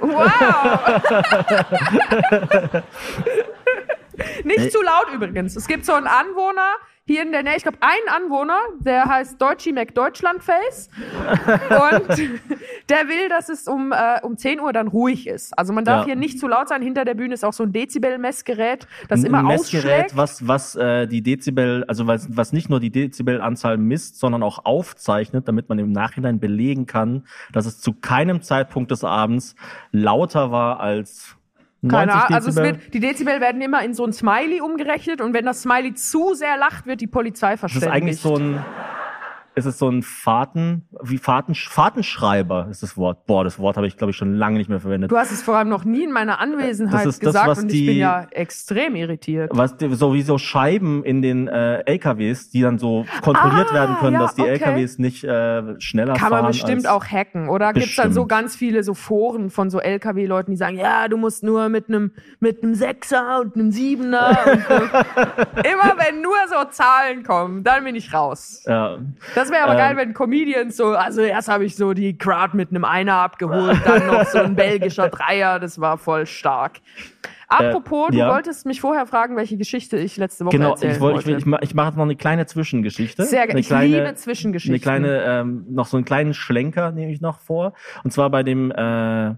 Wow! 0.00 1.02
Nicht 4.44 4.72
zu 4.72 4.82
laut 4.82 5.06
übrigens. 5.14 5.56
Es 5.56 5.66
gibt 5.66 5.84
so 5.84 5.92
einen 5.92 6.06
Anwohner 6.06 6.70
hier 7.06 7.22
in 7.22 7.32
der 7.32 7.42
Nähe, 7.42 7.56
ich 7.56 7.62
glaube, 7.62 7.76
einen 7.82 8.08
Anwohner, 8.24 8.58
der 8.80 9.04
heißt 9.04 9.40
Deutschi 9.40 9.72
McDeutschlandface. 9.72 10.88
und 11.38 12.08
der 12.88 13.08
will, 13.08 13.28
dass 13.28 13.50
es 13.50 13.68
um, 13.68 13.92
äh, 13.92 14.20
um 14.22 14.38
10 14.38 14.58
Uhr 14.60 14.72
dann 14.72 14.88
ruhig 14.88 15.26
ist. 15.26 15.56
Also 15.58 15.74
man 15.74 15.84
darf 15.84 16.00
Ja. 16.00 16.04
hier 16.06 16.16
nicht 16.16 16.38
zu 16.40 16.48
laut 16.48 16.68
sein. 16.68 16.80
Hinter 16.80 17.04
der 17.04 17.12
Bühne 17.14 17.34
ist 17.34 17.44
auch 17.44 17.52
so 17.52 17.62
ein 17.64 17.72
Dezibel-Messgerät, 17.72 18.86
das 19.08 19.20
Ein- 19.20 19.26
immer 19.26 19.38
ein 19.40 19.46
Messgerät, 19.46 19.84
ausschlägt. 20.06 20.16
was, 20.16 20.48
was 20.48 20.76
äh, 20.76 21.06
die 21.06 21.22
Dezibel, 21.22 21.84
also 21.88 22.06
was, 22.06 22.26
was 22.34 22.52
nicht 22.54 22.70
nur 22.70 22.80
die 22.80 22.90
Dezibelanzahl 22.90 23.76
misst, 23.76 24.18
sondern 24.18 24.42
auch 24.42 24.64
aufzeichnet, 24.64 25.46
damit 25.46 25.68
man 25.68 25.78
im 25.78 25.92
Nachhinein 25.92 26.40
belegen 26.40 26.86
kann, 26.86 27.26
dass 27.52 27.66
es 27.66 27.80
zu 27.80 27.92
keinem 27.92 28.40
Zeitpunkt 28.40 28.90
des 28.90 29.04
Abends 29.04 29.56
lauter 29.92 30.50
war 30.52 30.80
als 30.80 31.04
90 31.26 31.43
Keine 31.88 32.12
Ahnung, 32.12 32.34
also 32.34 32.50
es 32.50 32.56
wird, 32.56 32.94
die 32.94 33.00
Dezibel 33.00 33.40
werden 33.40 33.60
immer 33.60 33.82
in 33.84 33.94
so 33.94 34.04
ein 34.04 34.12
Smiley 34.12 34.60
umgerechnet 34.60 35.20
und 35.20 35.34
wenn 35.34 35.44
das 35.44 35.62
Smiley 35.62 35.94
zu 35.94 36.34
sehr 36.34 36.56
lacht, 36.56 36.86
wird 36.86 37.00
die 37.00 37.06
Polizei 37.06 37.52
das 37.52 37.60
verständigt. 37.60 37.90
ist 37.90 37.96
eigentlich 37.96 38.20
so 38.20 38.36
ein, 38.36 38.64
ist 39.54 39.66
es 39.66 39.78
so 39.78 39.88
ein 39.88 40.02
Fahrten, 40.02 40.88
wie 41.02 41.18
Fahrten, 41.18 41.54
Fahrtenschreiber 41.54 42.68
ist 42.70 42.82
das 42.82 42.96
Wort. 42.96 43.26
Boah, 43.26 43.44
das 43.44 43.58
Wort 43.58 43.76
habe 43.76 43.86
ich 43.86 43.96
glaube 43.96 44.10
ich 44.10 44.16
schon 44.16 44.34
lange 44.34 44.58
nicht 44.58 44.68
mehr 44.68 44.80
verwendet. 44.80 45.10
Du 45.10 45.16
hast 45.16 45.30
es 45.30 45.42
vor 45.42 45.56
allem 45.56 45.68
noch 45.68 45.84
nie 45.84 46.04
in 46.04 46.12
meiner 46.12 46.40
Anwesenheit 46.40 47.06
Das 47.06 47.14
ist 47.14 47.22
das, 47.22 47.26
gesagt 47.32 47.46
was 47.48 47.58
und 47.60 47.72
ich 47.72 47.78
die- 47.80 47.86
bin 47.86 47.96
ja 47.98 48.26
extrem 48.30 48.96
irritiert. 48.96 49.50
was 49.54 49.76
die- 49.76 49.92
so 49.94 50.12
wie 50.14 50.22
so 50.22 50.38
Scheiben 50.38 51.04
in 51.04 51.22
den 51.22 51.48
äh, 51.48 51.80
LKWs, 51.86 52.50
die 52.50 52.62
dann 52.62 52.78
so 52.78 53.04
kontrolliert 53.22 53.68
Ah, 53.70 53.74
werden 53.74 53.96
können, 53.96 54.14
ja, 54.14 54.18
dass 54.20 54.34
die 54.34 54.42
okay. 54.42 54.50
LKWs 54.52 54.98
nicht 54.98 55.24
äh, 55.24 55.80
schneller 55.80 56.14
Kann 56.14 56.30
fahren. 56.30 56.42
man 56.42 56.46
bestimmt 56.52 56.86
auch 56.88 57.04
hacken. 57.04 57.48
Oder 57.48 57.72
gibt's 57.72 57.96
dann 57.96 58.12
so 58.12 58.26
ganz 58.26 58.56
viele 58.56 58.82
so 58.82 58.94
Foren 58.94 59.50
von 59.50 59.70
so 59.70 59.78
LKW-Leuten, 59.80 60.50
die 60.50 60.56
sagen, 60.56 60.78
ja, 60.78 61.08
du 61.08 61.16
musst 61.16 61.42
nur 61.44 61.68
mit 61.68 61.88
einem 61.88 62.12
mit 62.40 62.62
einem 62.62 62.74
Sechser 62.74 63.40
und 63.40 63.54
einem 63.54 63.70
Siebener. 63.70 64.36
und 64.46 64.62
so. 64.68 64.74
Immer 65.64 65.94
wenn 65.98 66.20
nur 66.22 66.34
so 66.48 66.68
Zahlen 66.70 67.22
kommen, 67.22 67.62
dann 67.64 67.84
bin 67.84 67.94
ich 67.94 68.12
raus. 68.12 68.62
Ja. 68.66 68.98
Das 69.34 69.43
Das 69.44 69.52
wäre 69.52 69.64
aber 69.64 69.72
Ähm. 69.72 69.78
geil, 69.78 69.96
wenn 69.96 70.14
Comedians 70.14 70.76
so, 70.76 70.88
also 70.94 71.20
erst 71.20 71.48
habe 71.48 71.64
ich 71.64 71.76
so 71.76 71.92
die 71.92 72.16
Crowd 72.16 72.56
mit 72.56 72.70
einem 72.70 72.84
Einer 72.84 73.14
abgeholt, 73.16 73.78
dann 73.84 74.06
noch 74.06 74.24
so 74.24 74.38
ein 74.38 74.54
belgischer 74.56 75.08
Dreier, 75.10 75.60
das 75.60 75.78
war 75.80 75.98
voll 75.98 76.24
stark. 76.26 76.80
Apropos, 77.48 78.08
du 78.10 78.16
ja. 78.18 78.32
wolltest 78.32 78.64
mich 78.64 78.80
vorher 78.80 79.06
fragen, 79.06 79.36
welche 79.36 79.56
Geschichte 79.58 79.96
ich 79.98 80.16
letzte 80.16 80.46
Woche 80.46 80.56
Genau, 80.56 80.70
erzählen 80.70 80.92
ich, 80.94 81.00
wollte, 81.00 81.20
ich, 81.20 81.26
wollte. 81.26 81.46
will- 81.46 81.58
ich, 81.62 81.68
ich 81.70 81.74
mache 81.74 81.88
jetzt 81.88 81.96
noch 81.96 82.04
eine 82.04 82.16
kleine 82.16 82.46
Zwischengeschichte. 82.46 83.22
Sehr 83.24 83.40
eine 83.40 83.48
gerne. 83.48 83.60
Ich 83.60 83.66
kleine, 83.66 83.96
liebe 83.98 84.14
Zwischengeschichten. 84.14 84.72
Eine 84.72 84.80
kleine, 84.80 85.24
ähm, 85.24 85.66
noch 85.68 85.86
so 85.86 85.96
einen 85.98 86.04
kleinen 86.06 86.32
Schlenker 86.34 86.90
nehme 86.90 87.12
ich 87.12 87.20
noch 87.20 87.38
vor. 87.40 87.74
Und 88.02 88.12
zwar 88.12 88.30
bei 88.30 88.42
dem, 88.42 88.70
äh, 88.72 89.34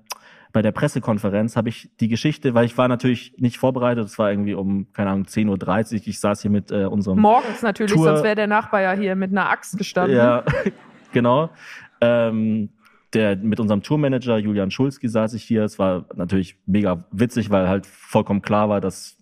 bei 0.56 0.62
der 0.62 0.72
Pressekonferenz 0.72 1.54
habe 1.54 1.68
ich 1.68 1.90
die 2.00 2.08
Geschichte, 2.08 2.54
weil 2.54 2.64
ich 2.64 2.78
war 2.78 2.88
natürlich 2.88 3.34
nicht 3.36 3.58
vorbereitet, 3.58 4.06
es 4.06 4.18
war 4.18 4.30
irgendwie 4.30 4.54
um, 4.54 4.90
keine 4.94 5.10
Ahnung, 5.10 5.26
10.30 5.26 5.92
Uhr. 5.96 6.06
Ich 6.06 6.18
saß 6.18 6.40
hier 6.40 6.50
mit 6.50 6.70
äh, 6.70 6.86
unserem 6.86 7.18
Morgens 7.20 7.60
natürlich, 7.60 7.92
Tour- 7.92 8.06
sonst 8.06 8.25
wäre 8.25 8.36
der 8.36 8.46
Nachbar 8.46 8.80
ja 8.80 8.92
hier 8.92 9.16
mit 9.16 9.32
einer 9.32 9.50
Axt 9.50 9.76
gestanden. 9.76 10.16
Ja, 10.16 10.44
genau. 11.12 11.50
Ähm, 12.00 12.70
der, 13.12 13.36
mit 13.36 13.60
unserem 13.60 13.82
Tourmanager 13.82 14.38
Julian 14.38 14.70
Schulski 14.70 15.10
saß 15.10 15.34
ich 15.34 15.42
hier. 15.42 15.62
Es 15.62 15.78
war 15.78 16.06
natürlich 16.14 16.56
mega 16.64 17.04
witzig, 17.10 17.50
weil 17.50 17.68
halt 17.68 17.84
vollkommen 17.84 18.40
klar 18.40 18.70
war, 18.70 18.80
dass 18.80 19.15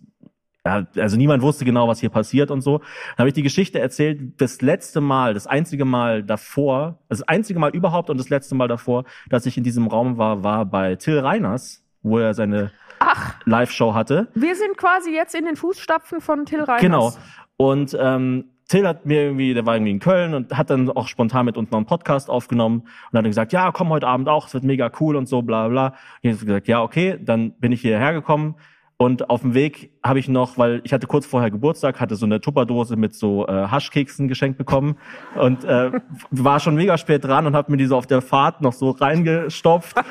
ja, 0.65 0.85
also 0.97 1.15
niemand 1.15 1.43
wusste 1.43 1.63
genau, 1.63 1.87
was 1.87 1.99
hier 1.99 2.09
passiert 2.09 2.49
und 2.49 2.61
so. 2.61 2.79
Dann 2.79 3.19
habe 3.19 3.29
ich 3.29 3.35
die 3.35 3.43
Geschichte 3.43 3.79
erzählt, 3.79 4.41
das 4.41 4.61
letzte 4.61 4.99
Mal, 4.99 5.33
das 5.33 5.45
einzige 5.45 5.85
Mal 5.85 6.23
davor, 6.23 6.99
also 7.07 7.21
das 7.21 7.27
einzige 7.27 7.59
Mal 7.59 7.69
überhaupt 7.69 8.09
und 8.09 8.17
das 8.17 8.29
letzte 8.29 8.55
Mal 8.55 8.67
davor, 8.67 9.03
dass 9.29 9.45
ich 9.45 9.57
in 9.57 9.63
diesem 9.63 9.87
Raum 9.87 10.17
war, 10.17 10.43
war 10.43 10.65
bei 10.65 10.95
Till 10.95 11.19
Reiners, 11.19 11.83
wo 12.01 12.17
er 12.17 12.33
seine 12.33 12.71
Ach, 12.99 13.35
Live-Show 13.45 13.93
hatte. 13.93 14.27
wir 14.33 14.55
sind 14.55 14.77
quasi 14.77 15.11
jetzt 15.13 15.35
in 15.35 15.45
den 15.45 15.55
Fußstapfen 15.55 16.19
von 16.19 16.45
Till 16.45 16.61
Reiners. 16.61 16.81
Genau. 16.81 17.13
Und 17.57 17.95
ähm, 17.99 18.45
Till 18.67 18.87
hat 18.87 19.05
mir 19.05 19.21
irgendwie, 19.21 19.53
der 19.53 19.65
war 19.67 19.75
irgendwie 19.75 19.91
in 19.91 19.99
Köln 19.99 20.33
und 20.33 20.57
hat 20.57 20.71
dann 20.71 20.89
auch 20.89 21.07
spontan 21.07 21.45
mit 21.45 21.57
uns 21.57 21.69
noch 21.69 21.77
einen 21.77 21.85
Podcast 21.85 22.31
aufgenommen 22.31 22.79
und 22.79 23.17
hat 23.17 23.23
dann 23.23 23.25
gesagt, 23.25 23.53
ja, 23.53 23.71
komm 23.71 23.89
heute 23.89 24.07
Abend 24.07 24.27
auch, 24.27 24.47
es 24.47 24.53
wird 24.55 24.63
mega 24.63 24.91
cool 24.99 25.15
und 25.15 25.27
so, 25.27 25.43
bla 25.43 25.67
bla. 25.67 25.87
Und 25.87 25.93
ich 26.23 26.31
habe 26.31 26.45
gesagt, 26.45 26.67
ja, 26.67 26.81
okay, 26.81 27.19
dann 27.21 27.51
bin 27.59 27.71
ich 27.71 27.81
hierher 27.81 28.13
gekommen. 28.13 28.55
Und 28.97 29.29
auf 29.29 29.41
dem 29.41 29.53
Weg 29.53 29.91
habe 30.03 30.19
ich 30.19 30.29
noch, 30.29 30.57
weil 30.57 30.79
ich 30.85 30.93
hatte 30.93 31.05
kurz 31.05 31.25
vorher 31.25 31.51
Geburtstag, 31.51 31.99
hatte 31.99 32.15
so 32.15 32.25
eine 32.25 32.39
Tupperdose 32.39 32.95
mit 32.95 33.13
so 33.13 33.45
äh, 33.45 33.51
Haschkeksen 33.51 34.29
geschenkt 34.29 34.57
bekommen 34.57 34.97
und 35.35 35.65
äh, 35.65 35.91
war 36.31 36.61
schon 36.61 36.75
mega 36.75 36.97
spät 36.97 37.25
dran 37.25 37.45
und 37.45 37.55
habe 37.55 37.71
mir 37.71 37.77
die 37.77 37.87
so 37.87 37.97
auf 37.97 38.07
der 38.07 38.21
Fahrt 38.21 38.61
noch 38.61 38.71
so 38.71 38.91
reingestopft. 38.91 39.97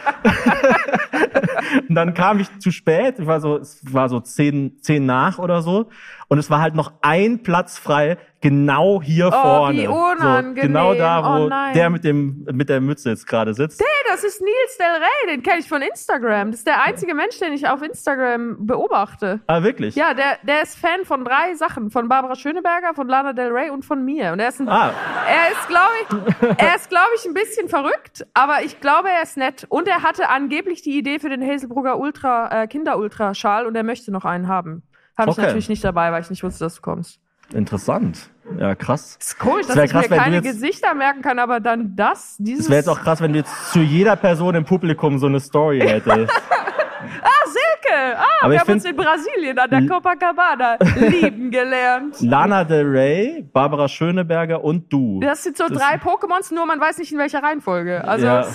Und 1.89 1.95
dann 1.95 2.15
kam 2.15 2.41
ich 2.41 2.49
zu 2.59 2.71
spät, 2.71 3.19
ich 3.19 3.27
war 3.27 3.41
so, 3.41 3.57
es 3.59 3.81
war 3.93 4.09
so 4.09 4.21
zehn, 4.21 4.79
zehn 4.81 5.07
nach 5.07 5.39
oder 5.39 5.63
so. 5.63 5.89
Und 6.29 6.39
es 6.39 6.51
war 6.51 6.61
halt 6.61 6.75
noch 6.75 6.93
ein 7.03 7.43
Platz 7.43 7.79
frei, 7.79 8.17
genau 8.41 9.01
hier 9.03 9.29
Oh, 9.29 9.31
vorne. 9.31 9.79
wie 9.83 9.87
unangenehm. 9.87 10.57
So, 10.57 10.63
genau 10.63 10.95
da, 10.95 11.23
wo 11.25 11.45
Oh, 11.47 11.51
der 11.75 11.91
mit 11.91 12.03
dem, 12.05 12.47
mit 12.53 12.69
der 12.69 12.81
Mütze 12.81 13.11
jetzt 13.11 13.27
gerade 13.27 13.55
sitzt. 13.55 13.81
Hey, 13.81 14.11
das 14.11 14.25
ist 14.25 14.41
Nils 14.41 14.77
Del 14.79 14.87
Rey, 14.87 15.35
den 15.35 15.43
kenne 15.43 15.61
ich 15.61 15.69
von 15.69 15.83
Instagram. 15.83 16.51
Das 16.51 16.61
ist 16.61 16.67
der 16.67 16.83
einzige 16.83 17.15
Mensch, 17.15 17.39
den 17.39 17.53
ich 17.53 17.69
auf 17.69 17.83
Instagram 17.83 18.67
beobachte. 18.67 19.41
Ah, 19.47 19.63
wirklich? 19.63 19.95
Ja, 19.95 20.15
der, 20.15 20.39
der 20.43 20.63
ist 20.63 20.77
Fan 20.79 21.05
von 21.05 21.25
drei 21.25 21.55
Sachen. 21.55 21.91
Von 21.91 22.09
Barbara 22.09 22.35
Schöneberger, 22.35 22.95
von 22.95 23.07
Lana 23.09 23.33
Del 23.35 23.53
Rey 23.53 23.71
und 23.71 23.85
von 23.85 24.05
mir. 24.05 24.33
Und 24.33 24.41
er 24.41 24.49
ist 24.49 24.61
ein, 24.61 24.69
Ah, 24.69 24.93
er 25.29 25.53
ist, 25.53 25.69
glaube 25.69 25.93
ich, 26.51 26.59
er 26.59 26.77
ist, 26.77 26.89
glaube 26.89 27.11
ich, 27.17 27.27
ein 27.27 27.35
bisschen 27.35 27.69
verrückt, 27.69 28.27
aber 28.35 28.63
ich 28.65 28.81
glaube, 28.81 29.09
er 29.11 29.23
ist 29.23 29.37
nett. 29.37 29.67
Und 29.69 29.89
er 29.89 30.03
hatte 30.03 30.29
angeblich 30.31 30.83
die 30.83 30.97
Idee 30.99 31.19
für 31.19 31.29
den 31.29 31.43
Hazelbrugger 31.55 31.99
Ultra, 31.99 32.63
äh, 32.63 32.67
Kinder-Ultra-Schal 32.67 33.67
und 33.67 33.75
er 33.77 33.83
möchte 33.85 34.11
noch 34.13 34.25
einen 34.25 34.49
haben. 34.49 34.83
Habe 35.17 35.31
ich 35.31 35.39
Okay. 35.39 35.47
natürlich 35.47 35.69
nicht 35.69 35.85
dabei, 35.85 36.11
weil 36.13 36.23
ich 36.23 36.31
nicht 36.31 36.43
wusste, 36.43 36.65
dass 36.65 36.75
du 36.77 36.83
kommst. 36.83 37.21
interessant. 37.53 38.31
Ja, 38.59 38.75
krass. 38.75 39.17
ist 39.21 39.39
komisch, 39.39 39.67
dass 39.67 39.77
wär 39.77 39.85
ich 39.85 39.91
krass, 39.91 40.09
mir 40.11 40.17
keine 40.17 40.37
jetzt- 40.37 40.45
Gesichter 40.45 40.95
merken 40.95 41.23
kann, 41.23 41.39
aber 41.39 41.61
dann 41.61 41.95
das, 41.97 42.37
dieses. 42.39 42.65
Es 42.65 42.71
wäre 42.71 42.79
jetzt 42.81 42.89
auch 42.89 43.01
krass, 43.01 43.21
wenn 43.21 43.33
du 43.33 43.39
jetzt 43.39 43.73
zu 43.73 43.81
jeder 43.81 44.17
Person 44.17 44.55
im 44.55 44.65
Publikum 44.65 45.19
so 45.19 45.27
eine 45.27 45.41
Story 45.41 45.81
hättest. 45.81 46.33
Ah, 47.23 47.47
Silke! 47.47 48.17
Ah, 48.19 48.25
Aber 48.41 48.51
wir 48.51 48.55
ich 48.57 48.61
haben 48.63 48.73
uns 48.73 48.85
in 48.87 48.97
Brasilien 48.97 49.59
an 49.59 49.69
der 49.69 49.87
Copacabana 49.87 50.79
lieben 50.97 51.51
gelernt. 51.51 52.19
Lana 52.23 52.65
Del 52.65 52.87
Rey, 52.89 53.47
Barbara 53.53 53.89
Schöneberger 53.89 54.65
und 54.65 54.91
du. 54.91 55.21
Das 55.21 55.43
sind 55.43 55.59
so 55.59 55.69
Das- 55.69 55.77
drei 55.77 55.97
Pokémons, 55.97 56.55
nur 56.55 56.65
man 56.65 56.81
weiß 56.81 56.97
nicht 56.97 57.13
in 57.13 57.19
welcher 57.19 57.43
Reihenfolge. 57.43 58.03
Also 58.09 58.25
Ja. 58.25 58.47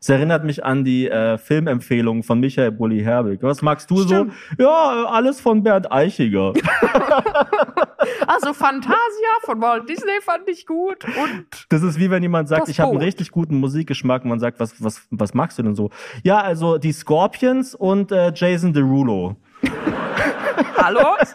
Es- 0.00 0.08
erinnert 0.08 0.44
mich 0.44 0.64
an 0.64 0.84
die 0.84 1.08
äh, 1.08 1.38
Filmempfehlung 1.38 2.22
von 2.22 2.40
Michael 2.40 2.72
Bulli 2.72 3.00
Herbig. 3.02 3.42
Was 3.42 3.62
magst 3.62 3.90
du 3.90 4.02
Stimmt. 4.02 4.32
so? 4.58 4.62
Ja, 4.64 5.02
äh, 5.04 5.06
alles 5.06 5.40
von 5.40 5.62
Bernd 5.62 5.90
Eichiger. 5.92 6.52
also 8.26 8.52
Fantasia 8.52 8.96
von 9.44 9.60
Walt 9.60 9.88
Disney 9.88 10.20
fand 10.22 10.48
ich 10.48 10.66
gut 10.66 11.04
und 11.04 11.46
Das 11.68 11.82
ist 11.82 11.98
wie 11.98 12.10
wenn 12.10 12.22
jemand 12.22 12.48
sagt, 12.48 12.68
ich 12.68 12.80
habe 12.80 12.92
einen 12.92 13.00
richtig 13.02 13.30
guten 13.30 13.56
Musikgeschmack 13.58 14.22
und 14.24 14.30
man 14.30 14.40
sagt, 14.40 14.60
was, 14.60 14.82
was, 14.82 15.02
was 15.10 15.34
magst 15.34 15.58
du 15.58 15.62
denn 15.62 15.74
so? 15.74 15.90
Ja, 16.22 16.40
also 16.40 16.78
die 16.78 16.92
Scorpions 16.92 17.74
und 17.74 18.12
äh, 18.12 18.32
Jason 18.34 18.72
Derulo. 18.72 19.36
Hallo? 20.76 21.14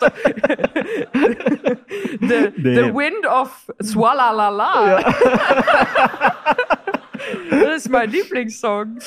The, 2.19 2.51
Nee. 2.57 2.75
the 2.75 2.93
Wind 2.93 3.25
of 3.27 3.69
Swalala. 3.81 4.99
Das 7.49 7.85
ist 7.85 7.89
mein 7.89 8.09
Lieblingssong. 8.09 8.99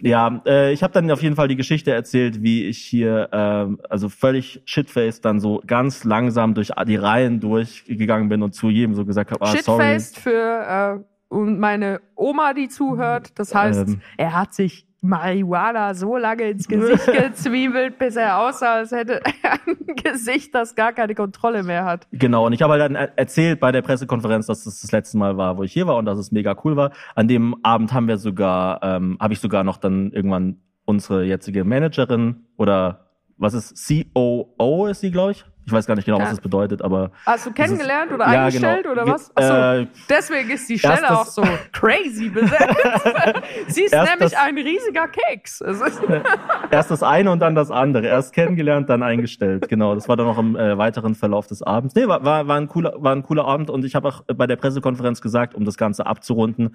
Ja, 0.00 0.40
äh, 0.46 0.72
ich 0.72 0.82
habe 0.82 0.92
dann 0.92 1.10
auf 1.10 1.22
jeden 1.22 1.36
Fall 1.36 1.48
die 1.48 1.56
Geschichte 1.56 1.92
erzählt, 1.92 2.42
wie 2.42 2.66
ich 2.66 2.78
hier, 2.78 3.28
ähm, 3.32 3.80
also 3.88 4.08
völlig 4.08 4.62
shitfaced, 4.64 5.24
dann 5.24 5.40
so 5.40 5.62
ganz 5.66 6.04
langsam 6.04 6.54
durch 6.54 6.70
die 6.86 6.96
Reihen 6.96 7.40
durchgegangen 7.40 8.28
bin 8.28 8.42
und 8.42 8.54
zu 8.54 8.70
jedem 8.70 8.94
so 8.94 9.04
gesagt 9.04 9.32
habe, 9.32 9.44
ah, 9.44 9.56
sorry. 9.56 9.82
Shitfaced 9.82 10.18
für 10.18 11.00
äh, 11.00 11.04
und 11.28 11.58
meine 11.58 12.00
Oma, 12.16 12.54
die 12.54 12.68
zuhört. 12.68 13.38
Das 13.38 13.54
heißt, 13.54 13.88
Ähm. 13.88 14.00
er 14.16 14.34
hat 14.34 14.54
sich 14.54 14.86
Marihuana 15.02 15.94
so 15.94 16.16
lange 16.16 16.44
ins 16.50 16.68
Gesicht 16.68 17.06
gezwiebelt, 17.12 17.98
bis 17.98 18.16
er 18.16 18.38
aussah, 18.38 18.74
als 18.74 18.92
hätte 18.92 19.20
er 19.42 19.52
ein 19.66 19.96
Gesicht, 19.96 20.54
das 20.54 20.74
gar 20.74 20.92
keine 20.92 21.14
Kontrolle 21.14 21.62
mehr 21.62 21.84
hat. 21.84 22.06
Genau, 22.12 22.46
und 22.46 22.52
ich 22.52 22.62
habe 22.62 22.72
halt 22.74 22.82
dann 22.82 22.94
er- 22.94 23.18
erzählt 23.18 23.60
bei 23.60 23.72
der 23.72 23.82
Pressekonferenz, 23.82 24.46
dass 24.46 24.64
das 24.64 24.80
das 24.80 24.92
letzte 24.92 25.18
Mal 25.18 25.36
war, 25.36 25.56
wo 25.56 25.62
ich 25.62 25.72
hier 25.72 25.86
war 25.86 25.96
und 25.96 26.04
dass 26.04 26.18
es 26.18 26.32
mega 26.32 26.56
cool 26.64 26.76
war. 26.76 26.92
An 27.14 27.28
dem 27.28 27.56
Abend 27.62 27.92
haben 27.92 28.08
wir 28.08 28.18
sogar, 28.18 28.82
ähm, 28.82 29.16
habe 29.20 29.32
ich 29.32 29.40
sogar 29.40 29.64
noch 29.64 29.78
dann 29.78 30.12
irgendwann 30.12 30.56
unsere 30.84 31.24
jetzige 31.24 31.64
Managerin 31.64 32.44
oder 32.56 33.09
was 33.40 33.54
ist 33.54 33.74
COO 34.14 34.86
ist 34.86 35.00
sie, 35.00 35.10
glaube 35.10 35.32
ich. 35.32 35.44
Ich 35.66 35.72
weiß 35.72 35.86
gar 35.86 35.94
nicht 35.94 36.04
genau, 36.06 36.16
Ja. 36.18 36.24
was 36.24 36.30
das 36.30 36.40
bedeutet, 36.40 36.82
aber 36.82 37.12
Hast 37.26 37.46
du 37.46 37.50
Das 37.50 37.58
ist- 37.58 37.64
kennengelernt 37.66 38.10
oder 38.12 38.24
ja, 38.32 38.46
eingestellt 38.46 38.82
genau. 38.84 39.02
oder 39.02 39.06
was? 39.12 39.30
Achso, 39.36 39.54
äh, 39.82 39.86
deswegen 40.08 40.50
ist 40.50 40.68
die 40.68 40.78
Stelle 40.78 41.10
auch 41.16 41.26
so 41.26 41.44
crazy 41.72 42.28
besetzt. 42.28 42.64
Sie 43.68 43.82
ist 43.84 43.92
nämlich 43.94 44.16
das- 44.18 44.34
ein 44.34 44.56
riesiger 44.56 45.06
Keks. 45.06 45.60
Erst 46.70 46.90
das 46.90 47.02
eine 47.04 47.30
und 47.30 47.38
dann 47.40 47.54
das 47.54 47.70
andere. 47.70 48.06
Erst 48.06 48.34
kennengelernt, 48.34 48.88
dann 48.88 49.02
eingestellt. 49.04 49.68
Genau, 49.68 49.94
das 49.94 50.08
war 50.08 50.16
dann 50.16 50.26
noch 50.26 50.38
im 50.38 50.56
äh, 50.56 50.76
weiteren 50.76 51.14
Verlauf 51.14 51.46
des 51.46 51.62
Abends. 51.62 51.94
Nee, 51.94 52.08
war, 52.08 52.24
war, 52.24 52.48
war, 52.48 52.56
ein, 52.56 52.66
cooler, 52.66 52.94
war 52.96 53.12
ein 53.14 53.22
cooler 53.22 53.44
Abend 53.44 53.70
und 53.70 53.84
ich 53.84 53.94
habe 53.94 54.08
auch 54.08 54.22
bei 54.34 54.46
der 54.48 54.56
Pressekonferenz 54.56 55.20
gesagt, 55.20 55.54
um 55.54 55.64
das 55.64 55.76
Ganze 55.76 56.04
abzurunden, 56.06 56.74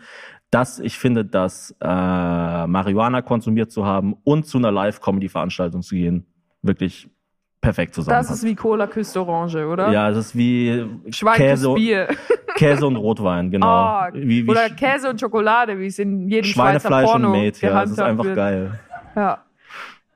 dass 0.52 0.80
ich 0.80 0.98
finde, 0.98 1.26
dass 1.26 1.76
äh, 1.82 1.86
Marihuana 2.68 3.22
konsumiert 3.24 3.72
zu 3.72 3.86
haben 3.86 4.16
und 4.24 4.46
zu 4.46 4.58
einer 4.58 4.72
Live-Comedy-Veranstaltung 4.72 5.82
zu 5.82 5.96
gehen, 5.96 6.28
wirklich 6.68 7.10
perfekt 7.62 7.92
das 7.98 8.06
zusammenpasst. 8.06 8.32
ist 8.32 8.44
wie 8.44 8.56
Cola 8.56 8.88
küsst 8.88 9.16
Orange, 9.18 9.66
oder? 9.68 9.90
ja, 9.92 10.10
das 10.10 10.28
ist 10.28 10.36
wie 10.38 10.86
Käse, 11.36 11.74
Bier. 11.74 12.08
Käse 12.56 12.86
und 12.86 12.96
Rotwein, 12.96 13.50
genau. 13.52 13.68
Ah, 13.68 14.10
wie, 14.14 14.46
wie 14.46 14.50
oder 14.50 14.70
Käse 14.70 15.10
und 15.10 15.20
Schokolade, 15.20 15.78
wie 15.80 15.88
es 15.88 15.98
in 16.00 16.30
jedem 16.30 16.46
Schweizer 16.46 16.80
Schweinefleisch 16.82 17.10
Porno 17.10 17.32
und 17.32 17.38
Mate, 17.44 17.66
ja, 17.66 17.82
das 17.82 17.92
ist 17.92 18.00
einfach 18.00 18.24
wird. 18.24 18.36
geil. 18.36 18.80
Ja. 19.16 19.40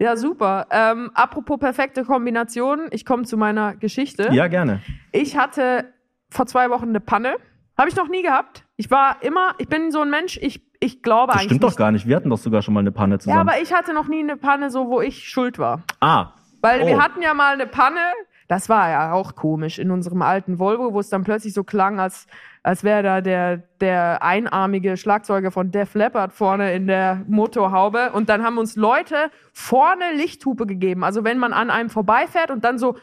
Ja, 0.02 0.16
super. 0.16 0.68
Ähm, 0.72 1.12
apropos 1.14 1.60
perfekte 1.60 2.06
Kombination, 2.06 2.88
ich 2.92 3.04
komme 3.06 3.24
zu 3.24 3.36
meiner 3.36 3.76
Geschichte. 3.76 4.30
Ja, 4.32 4.48
gerne. 4.48 4.82
Ich 5.12 5.36
hatte 5.36 5.86
vor 6.30 6.46
zwei 6.46 6.70
Wochen 6.70 6.88
eine 6.90 7.02
Panne. 7.02 7.36
Habe 7.78 7.90
ich 7.90 7.96
noch 7.98 8.08
nie 8.08 8.22
gehabt. 8.22 8.64
Ich 8.78 8.90
war 8.92 9.18
immer, 9.22 9.56
ich 9.58 9.68
bin 9.68 9.92
so 9.92 10.00
ein 10.02 10.10
Mensch, 10.10 10.38
ich, 10.42 10.62
ich 10.80 11.02
glaube 11.02 11.28
Das 11.34 11.38
eigentlich 11.42 11.46
stimmt 11.48 11.64
nicht. 11.64 11.74
doch 11.74 11.78
gar 11.78 11.92
nicht. 11.92 12.08
Wir 12.08 12.16
hatten 12.16 12.30
doch 12.30 12.38
sogar 12.38 12.62
schon 12.62 12.74
mal 12.74 12.80
eine 12.80 12.92
Panne 12.94 13.16
Ja, 13.16 13.20
zusammen. 13.20 13.40
aber 13.50 13.62
ich 13.62 13.74
hatte 13.74 13.94
noch 13.94 14.08
nie 14.08 14.20
eine 14.20 14.38
Panne, 14.38 14.70
so 14.70 14.88
wo 14.88 15.02
ich 15.02 15.28
schuld 15.28 15.60
war. 15.60 15.84
ah, 16.00 16.28
Weil 16.62 16.82
Oh. 16.84 16.88
wir 16.88 17.02
hatten 17.02 17.22
ja 17.22 17.34
mal 17.34 17.54
eine 17.54 17.68
Panne, 17.68 18.00
das 18.48 18.68
war 18.68 18.90
ja 18.90 19.14
auch 19.14 19.36
komisch 19.36 19.78
in 19.80 19.92
unserem 19.92 20.22
alten 20.22 20.58
Volvo, 20.60 20.94
wo 20.94 21.00
es 21.00 21.10
dann 21.10 21.24
plötzlich 21.24 21.54
so 21.54 21.64
klang, 21.64 22.00
als, 22.00 22.26
als 22.64 22.84
wäre 22.84 23.04
da 23.04 23.22
der, 23.22 23.58
der 23.80 24.24
einarmige 24.24 24.98
Schlagzeuger 24.98 25.52
von 25.52 25.72
Def 25.72 25.94
Leppard 25.94 26.34
vorne 26.34 26.74
in 26.74 26.88
der 26.88 27.24
Motorhaube. 27.28 28.12
Und 28.12 28.28
dann 28.30 28.44
haben 28.44 28.58
uns 28.58 28.76
Leute 28.76 29.30
vorne 29.54 30.14
Lichthupe 30.16 30.66
gegeben. 30.66 31.04
Also 31.04 31.24
wenn 31.24 31.38
man 31.38 31.54
an 31.54 31.70
einem 31.70 31.90
vorbeifährt 31.92 32.50
und 32.50 32.64
dann 32.64 32.80
so 32.80 32.96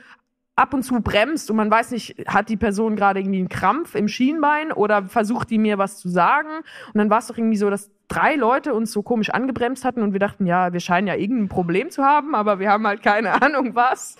ab 0.57 0.73
und 0.75 0.83
zu 0.83 1.01
bremst 1.01 1.51
und 1.51 1.57
man 1.57 1.71
weiß 1.71 1.91
nicht, 1.91 2.25
hat 2.27 2.49
die 2.49 2.57
Person 2.57 2.97
gerade 2.97 3.21
irgendwie 3.21 3.39
einen 3.39 3.49
Krampf 3.51 3.95
im 3.95 4.09
Schienbein 4.09 4.73
oder 4.73 5.05
versucht 5.05 5.51
die 5.51 5.59
mir 5.59 5.77
was 5.79 5.99
zu 5.99 6.09
sagen. 6.09 6.49
Und 6.49 6.95
dann 6.95 7.11
war 7.11 7.19
es 7.19 7.27
doch 7.27 7.37
irgendwie 7.37 7.59
so, 7.59 7.69
dass 7.69 7.91
drei 8.09 8.37
Leute 8.37 8.73
uns 8.73 8.91
so 8.93 9.03
komisch 9.03 9.31
angebremst 9.31 9.85
hatten 9.85 10.03
und 10.03 10.13
wir 10.13 10.21
dachten, 10.21 10.47
ja, 10.47 10.73
wir 10.73 10.81
scheinen 10.81 11.07
ja 11.09 11.15
irgendein 11.15 11.49
Problem 11.49 11.91
zu 11.91 12.03
haben, 12.05 12.35
aber 12.35 12.59
wir 12.59 12.71
haben 12.71 12.87
halt 12.87 13.03
keine 13.03 13.43
Ahnung 13.43 13.75
was. 13.75 14.17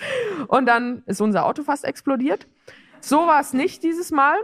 Und 0.49 0.67
dann 0.67 1.03
ist 1.07 1.21
unser 1.23 1.47
Auto 1.47 1.63
fast 1.63 1.85
explodiert. 1.85 2.47
So 3.01 3.27
war 3.27 3.41
es 3.41 3.53
nicht 3.53 3.83
dieses 3.83 4.11
Mal. 4.11 4.37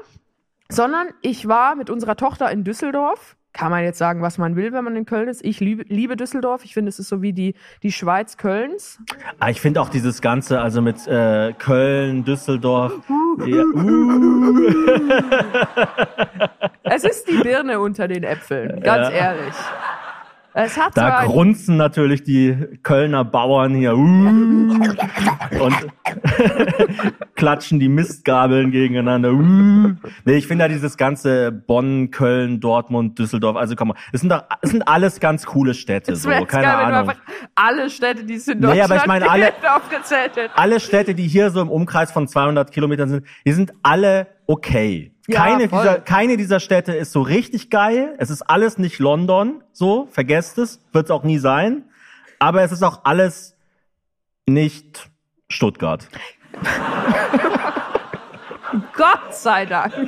sondern 0.72 1.08
ich 1.20 1.46
war 1.48 1.74
mit 1.74 1.90
unserer 1.90 2.16
Tochter 2.16 2.50
in 2.50 2.64
Düsseldorf. 2.64 3.36
Kann 3.54 3.70
man 3.70 3.84
jetzt 3.84 3.98
sagen, 3.98 4.22
was 4.22 4.38
man 4.38 4.56
will, 4.56 4.72
wenn 4.72 4.82
man 4.82 4.96
in 4.96 5.04
Köln 5.04 5.28
ist. 5.28 5.44
Ich 5.44 5.60
liebe, 5.60 5.84
liebe 5.88 6.16
Düsseldorf. 6.16 6.64
Ich 6.64 6.72
finde, 6.72 6.88
es 6.88 6.98
ist 6.98 7.08
so 7.08 7.20
wie 7.20 7.34
die, 7.34 7.54
die 7.82 7.92
Schweiz 7.92 8.38
Kölns. 8.38 8.98
Ah, 9.40 9.50
ich 9.50 9.60
finde 9.60 9.82
auch 9.82 9.90
dieses 9.90 10.22
Ganze, 10.22 10.60
also 10.60 10.80
mit 10.80 11.06
äh, 11.06 11.52
Köln, 11.58 12.24
Düsseldorf. 12.24 12.94
ja, 13.46 13.62
uh. 13.62 14.70
Es 16.84 17.04
ist 17.04 17.28
die 17.28 17.38
Birne 17.42 17.78
unter 17.80 18.08
den 18.08 18.22
Äpfeln, 18.24 18.80
ganz 18.80 19.08
Ja. 19.10 19.14
ehrlich. 19.14 19.54
Es 20.54 20.76
hat 20.76 20.96
Da 20.96 21.24
grunzen 21.24 21.76
natürlich 21.78 22.24
die 22.24 22.54
Kölner 22.82 23.24
Bauern 23.24 23.74
hier 23.74 23.96
uh, 23.96 23.98
und 23.98 25.76
klatschen 27.36 27.80
die 27.80 27.88
Mistgabeln 27.88 28.70
gegeneinander. 28.70 29.32
Uh. 29.32 29.92
Nee, 30.24 30.34
ich 30.34 30.46
finde 30.46 30.64
ja 30.64 30.68
dieses 30.68 30.98
ganze 30.98 31.52
Bonn, 31.52 32.10
Köln, 32.10 32.60
Dortmund, 32.60 33.18
Düsseldorf, 33.18 33.56
also 33.56 33.76
komm 33.76 33.88
mal, 33.88 33.96
es 34.12 34.20
sind 34.20 34.30
doch, 34.30 34.44
es 34.60 34.70
sind 34.70 34.86
alles 34.86 35.20
ganz 35.20 35.46
coole 35.46 35.72
Städte, 35.72 36.16
so, 36.16 36.28
keine 36.28 36.46
geil, 36.46 36.66
Ahnung. 36.66 37.12
alle 37.54 37.88
Städte, 37.88 38.24
die 38.24 38.34
es 38.34 38.46
in 38.46 38.60
Nee, 38.60 38.66
Deutschland 38.66 38.90
aber 38.90 38.96
ich 39.00 39.06
meine, 39.06 39.30
alle-. 39.30 39.52
Alle 40.54 40.80
Städte, 40.80 41.14
die 41.14 41.26
hier 41.26 41.50
so 41.50 41.62
im 41.62 41.70
Umkreis 41.70 42.12
von 42.12 42.28
200 42.28 42.70
Kilometern 42.70 43.08
sind, 43.08 43.26
die 43.46 43.52
sind 43.52 43.72
alle 43.82 44.26
okay. 44.46 45.11
Ja, 45.28 45.38
keine, 45.44 45.68
voll. 45.68 45.82
dieser, 45.82 46.00
keine 46.00 46.36
dieser 46.36 46.58
Städte 46.60 46.92
ist 46.94 47.12
so 47.12 47.22
richtig 47.22 47.70
geil. 47.70 48.14
Es 48.18 48.28
ist 48.30 48.42
alles 48.42 48.78
nicht 48.78 48.98
London, 48.98 49.62
so, 49.72 50.08
vergesst 50.10 50.58
es, 50.58 50.80
wird 50.92 51.04
es 51.06 51.10
auch 51.10 51.22
nie 51.22 51.38
sein. 51.38 51.84
Aber 52.38 52.62
es 52.62 52.72
ist 52.72 52.82
auch 52.82 53.02
alles 53.04 53.56
nicht 54.46 55.08
Stuttgart. 55.48 56.08
Gott 58.94 59.34
sei 59.34 59.66
Dank. 59.66 59.92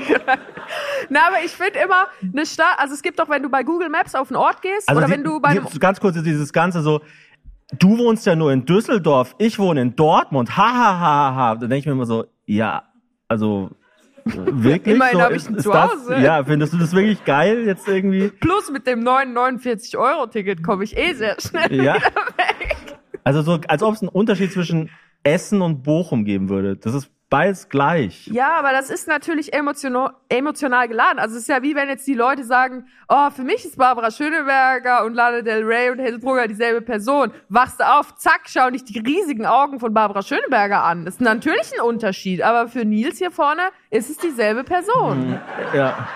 Na, 1.10 1.26
aber 1.28 1.36
ich 1.44 1.52
finde 1.52 1.78
immer 1.80 2.06
eine 2.22 2.46
Stadt, 2.46 2.78
also 2.78 2.94
es 2.94 3.02
gibt 3.02 3.18
doch, 3.18 3.28
wenn 3.28 3.42
du 3.42 3.50
bei 3.50 3.62
Google 3.62 3.90
Maps 3.90 4.14
auf 4.14 4.30
einen 4.30 4.36
Ort 4.36 4.62
gehst 4.62 4.90
oder 4.90 4.96
Also 5.02 5.06
die- 5.08 5.12
wenn 5.18 5.24
du 5.24 5.38
bei 5.40 5.48
einem, 5.50 5.66
ganz 5.78 6.00
kurz 6.00 6.20
dieses 6.22 6.52
Ganze 6.52 6.80
so, 6.82 7.02
du 7.78 7.98
wohnst 7.98 8.24
ja 8.26 8.34
nur 8.34 8.52
in 8.52 8.64
Düsseldorf, 8.64 9.34
ich 9.38 9.58
wohne 9.58 9.82
in 9.82 9.96
Dortmund, 9.96 10.56
ha, 10.56 10.62
ha, 10.72 10.72
ha, 10.72 10.98
ha, 10.98 11.34
ha. 11.34 11.54
Da 11.56 11.60
denke 11.66 11.76
ich 11.76 11.86
mir 11.86 11.92
immer 11.92 12.06
so, 12.06 12.24
ja, 12.46 12.84
also 13.28 13.70
wirklich 14.24 14.94
Immerhin 14.96 15.16
so, 15.18 15.22
hab 15.22 15.30
ich 15.32 15.36
ist 15.48 15.62
Zuhause. 15.62 16.10
das, 16.10 16.22
ja, 16.22 16.42
findest 16.44 16.72
du 16.72 16.78
das 16.78 16.92
wirklich 16.92 17.24
geil 17.24 17.64
jetzt 17.66 17.86
irgendwie? 17.88 18.28
plus 18.28 18.70
mit 18.70 18.86
dem 18.86 19.00
neuen 19.00 19.36
49-Euro-Ticket 19.36 20.62
komme 20.62 20.84
ich 20.84 20.96
eh 20.96 21.12
sehr 21.14 21.36
schnell 21.40 21.72
Ja. 21.72 21.96
wieder 21.96 22.04
weg. 22.36 22.76
Also 23.24 23.42
so, 23.42 23.58
als 23.68 23.82
ob 23.82 23.94
es 23.94 24.02
einen 24.02 24.08
Unterschied 24.08 24.52
zwischen 24.52 24.90
Essen 25.22 25.62
und 25.62 25.82
Bochum 25.82 26.24
geben 26.24 26.48
würde. 26.48 26.76
Das 26.76 26.94
ist 26.94 27.10
beides 27.34 27.68
gleich. 27.68 28.28
Ja, 28.28 28.52
aber 28.60 28.70
das 28.70 28.90
ist 28.90 29.08
natürlich 29.08 29.52
emotional, 29.52 30.12
emotional 30.28 30.86
geladen. 30.86 31.18
Also 31.18 31.34
es 31.34 31.42
ist 31.42 31.48
ja 31.48 31.62
wie 31.62 31.74
wenn 31.74 31.88
jetzt 31.88 32.06
die 32.06 32.14
Leute 32.14 32.44
sagen, 32.44 32.86
oh, 33.08 33.28
für 33.30 33.42
mich 33.42 33.64
ist 33.64 33.76
Barbara 33.76 34.12
Schöneberger 34.12 35.04
und 35.04 35.14
Lana 35.14 35.40
Del 35.40 35.64
Rey 35.64 35.90
und 35.90 35.98
Hazel 36.00 36.20
Brugger 36.20 36.46
dieselbe 36.46 36.80
Person. 36.80 37.32
Wachst 37.48 37.80
du 37.80 37.84
auf, 37.84 38.14
zack, 38.14 38.42
schau 38.46 38.70
dich 38.70 38.84
die 38.84 39.00
riesigen 39.00 39.46
Augen 39.46 39.80
von 39.80 39.92
Barbara 39.92 40.22
Schöneberger 40.22 40.84
an. 40.84 41.04
Das 41.04 41.14
ist 41.14 41.20
natürlich 41.20 41.72
ein 41.76 41.84
Unterschied, 41.84 42.40
aber 42.40 42.68
für 42.68 42.84
Nils 42.84 43.18
hier 43.18 43.32
vorne 43.32 43.62
ist 43.90 44.10
es 44.10 44.16
dieselbe 44.18 44.62
Person. 44.62 45.40
Ja. 45.74 46.06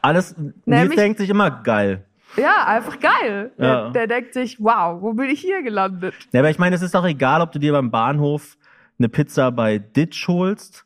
Alles, 0.00 0.36
Nils 0.38 0.54
Nämlich- 0.64 0.96
denkt 0.96 1.18
sich 1.18 1.28
immer 1.28 1.50
geil. 1.50 2.06
Ja, 2.38 2.64
einfach 2.66 2.98
geil. 2.98 3.52
Ja. 3.58 3.90
Der, 3.90 3.90
der 3.90 4.06
denkt 4.06 4.32
sich, 4.32 4.56
wow, 4.58 5.02
wo 5.02 5.12
bin 5.12 5.28
ich 5.28 5.40
hier 5.40 5.62
gelandet? 5.62 6.14
Ja, 6.32 6.40
aber 6.40 6.48
ich 6.48 6.58
meine, 6.58 6.76
es 6.76 6.82
ist 6.82 6.94
doch 6.94 7.04
egal, 7.04 7.42
ob 7.42 7.52
du 7.52 7.58
dir 7.58 7.72
beim 7.72 7.90
Bahnhof 7.90 8.56
eine 8.98 9.08
Pizza 9.08 9.50
bei 9.50 9.78
Ditch 9.78 10.26
holst 10.28 10.84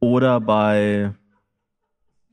oder 0.00 0.40
bei 0.40 1.12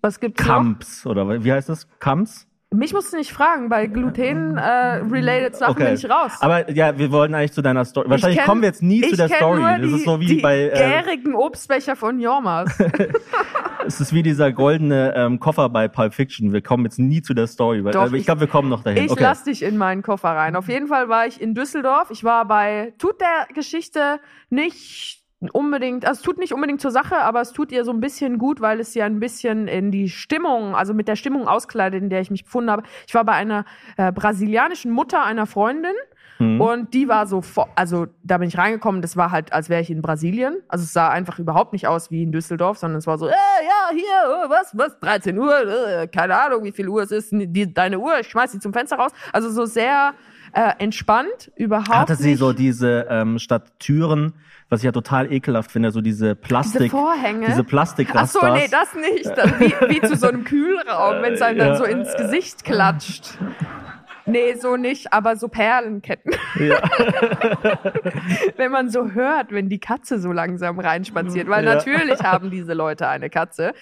Was 0.01 0.20
gibt's? 0.20 0.43
Kamps 0.43 1.05
oder 1.05 1.43
wie 1.43 1.51
heißt 1.51 1.70
das? 1.70 1.88
Kamps? 2.00 2.48
Mich 2.75 2.91
musst 2.91 3.13
du 3.13 3.17
nicht 3.17 3.32
fragen, 3.32 3.70
bei 3.70 3.86
Gluten-related 3.86 5.55
Sachen 5.55 5.75
bin 5.75 5.93
ich 5.93 6.10
raus. 6.10 6.32
Aber 6.39 6.72
ja, 6.72 6.98
wir 6.98 7.12
wollten 7.12 7.36
eigentlich 7.36 7.53
zu 7.53 7.62
deiner 7.62 7.86
Story. 7.86 8.10
Wahrscheinlich 8.10 8.39
kenn- 8.39 8.45
kommen 8.45 8.62
wir 8.63 8.69
jetzt 8.69 8.82
nie 8.82 9.02
zu 9.02 9.15
der 9.15 9.30
Story. 9.30 9.60
Nur 9.60 9.69
Das 9.69 9.82
die, 9.82 9.95
ist 9.95 10.06
so 10.06 10.19
wie 10.19 10.26
die 10.26 10.41
bei, 10.41 10.69
äh, 10.69 10.71
gärigen 10.71 11.36
Obstbecher 11.36 11.95
von 11.95 12.19
Jormas. 12.19 12.76
es 13.86 14.00
ist 14.02 14.13
wie 14.13 14.24
dieser 14.24 14.52
goldene 14.52 15.13
ähm, 15.15 15.39
Koffer 15.39 15.69
bei 15.69 15.88
Pulp 15.88 16.13
Fiction. 16.13 16.54
Wir 16.54 16.62
kommen 16.62 16.86
jetzt 16.86 17.00
nie 17.00 17.22
zu 17.22 17.34
der 17.34 17.48
Story. 17.48 17.84
Weil, 17.84 17.93
Doch, 17.93 18.02
aber 18.04 18.13
ich 18.13 18.22
ich- 18.22 18.26
glaube, 18.26 18.41
wir 18.41 18.48
kommen 18.48 18.69
noch 18.69 18.84
dahin. 18.84 19.06
Ich 19.06 19.12
okay. 19.12 19.24
lass 19.24 19.43
dich 19.43 19.63
in 19.63 19.78
meinen 19.78 20.02
Koffer 20.02 20.30
rein. 20.30 20.56
Auf 20.56 20.67
jeden 20.69 20.88
Fall 20.88 21.10
war 21.10 21.28
ich 21.28 21.41
in 21.41 21.54
Düsseldorf. 21.56 22.10
Ich 22.12 22.24
war 22.24 22.46
bei, 22.48 22.93
tut 22.98 23.19
der 23.22 23.48
Geschichte 23.54 24.19
nicht 24.50 25.22
unbedingt, 25.52 26.06
also 26.06 26.19
es 26.19 26.24
tut 26.24 26.38
nicht 26.38 26.54
unbedingt 26.54 26.80
zur 26.80 26.91
Sache, 26.91 27.17
aber 27.17 27.41
es 27.41 27.52
tut 27.52 27.72
ihr 27.74 27.84
so 27.84 27.91
ein 27.91 28.00
bisschen 28.00 28.38
gut, 28.38 28.62
weil 28.62 28.80
es 28.80 28.93
ja 28.93 29.06
ein 29.06 29.19
bisschen 29.19 29.67
in 29.67 29.91
die 29.91 30.08
Stimmung, 30.08 30.74
also 30.74 30.93
mit 30.93 31.10
der 31.10 31.17
Stimmung 31.17 31.50
auskleidet, 31.50 32.02
in 32.02 32.10
der 32.10 32.22
ich 32.22 32.32
mich 32.32 32.46
befunden 32.46 32.72
habe. 32.72 32.84
Ich 33.08 33.13
war 33.13 33.26
bei 33.26 33.34
einer 33.34 33.65
äh, 33.98 34.12
brasilianischen 34.13 34.91
Mutter 34.91 35.24
einer 35.24 35.46
Freundin. 35.46 35.91
Mhm. 36.43 36.62
Und 36.62 36.93
die 36.93 37.08
war 37.08 37.25
so, 37.27 37.41
also 37.75 38.08
da 38.23 38.38
bin 38.38 38.47
ich 38.47 38.58
reingekommen, 38.58 39.01
das 39.01 39.15
war 39.17 39.32
halt, 39.32 39.53
als 39.53 39.69
wäre 39.69 39.82
ich 39.82 39.89
in 39.89 40.01
Brasilien. 40.01 40.58
Also 40.67 40.84
es 40.84 40.93
sah 40.93 41.10
einfach 41.10 41.39
überhaupt 41.39 41.73
nicht 41.73 41.88
aus 41.88 42.12
wie 42.12 42.23
in 42.23 42.32
Düsseldorf, 42.32 42.77
sondern 42.77 42.99
es 42.99 43.08
war 43.08 43.17
so, 43.17 43.27
äh, 43.27 43.32
ja, 43.32 43.91
hier, 43.91 44.45
äh, 44.45 44.49
was, 44.49 44.77
was, 44.77 44.99
13 44.99 45.38
Uhr, 45.38 45.53
äh, 46.01 46.08
keine 46.08 46.38
Ahnung, 46.38 46.63
wie 46.63 46.71
viel 46.71 46.88
Uhr 46.89 47.03
es 47.03 47.12
ist, 47.12 47.29
die, 47.32 47.73
deine 47.73 47.99
Uhr, 47.99 48.19
ich 48.19 48.27
schmeiß 48.29 48.51
sie 48.51 48.60
zum 48.60 48.73
Fenster 48.73 48.97
raus. 48.97 49.12
Also 49.32 49.49
so 49.49 49.65
sehr 49.65 50.13
äh, 50.53 50.71
entspannt, 50.79 51.51
überhaupt 51.56 51.89
Hatte 51.89 52.15
sie 52.15 52.32
nicht. 52.32 52.39
so 52.39 52.53
diese 52.53 53.08
ähm, 53.10 53.39
statt 53.39 53.71
Türen, 53.79 54.34
was 54.69 54.82
ich 54.82 54.86
ja 54.86 54.91
total 54.91 55.32
ekelhaft 55.32 55.71
finde, 55.71 55.91
so 55.91 56.01
diese 56.01 56.36
Plastik, 56.36 56.82
diese 56.82 56.91
Vorhänge. 56.91 57.47
diese 57.47 57.63
Ach 58.13 58.27
so, 58.27 58.39
nee, 58.53 58.67
das 58.69 58.93
nicht. 58.95 59.25
Das, 59.36 59.60
wie, 59.60 59.73
wie 59.89 60.01
zu 60.01 60.15
so 60.15 60.27
einem 60.27 60.43
Kühlraum, 60.45 61.21
wenn 61.21 61.34
es 61.34 61.41
einem 61.41 61.60
dann 61.60 61.67
Ja. 61.69 61.75
so 61.75 61.84
ins 61.84 62.13
Gesicht 62.15 62.63
klatscht. 62.63 63.38
Nee, 64.25 64.53
so 64.55 64.77
nicht, 64.77 65.12
aber 65.12 65.36
so 65.36 65.47
Perlenketten. 65.49 66.33
Ja. 66.59 66.81
wenn 68.57 68.71
man 68.71 68.89
so 68.89 69.12
hört, 69.12 69.51
wenn 69.51 69.69
die 69.69 69.79
Katze 69.79 70.19
so 70.19 70.31
langsam 70.31 70.79
reinspaziert. 70.79 71.49
Weil 71.49 71.65
Ja. 71.65 71.75
natürlich 71.75 72.19
haben 72.23 72.49
diese 72.49 72.73
Leute 72.73 73.07
eine 73.07 73.29
Katze. 73.29 73.73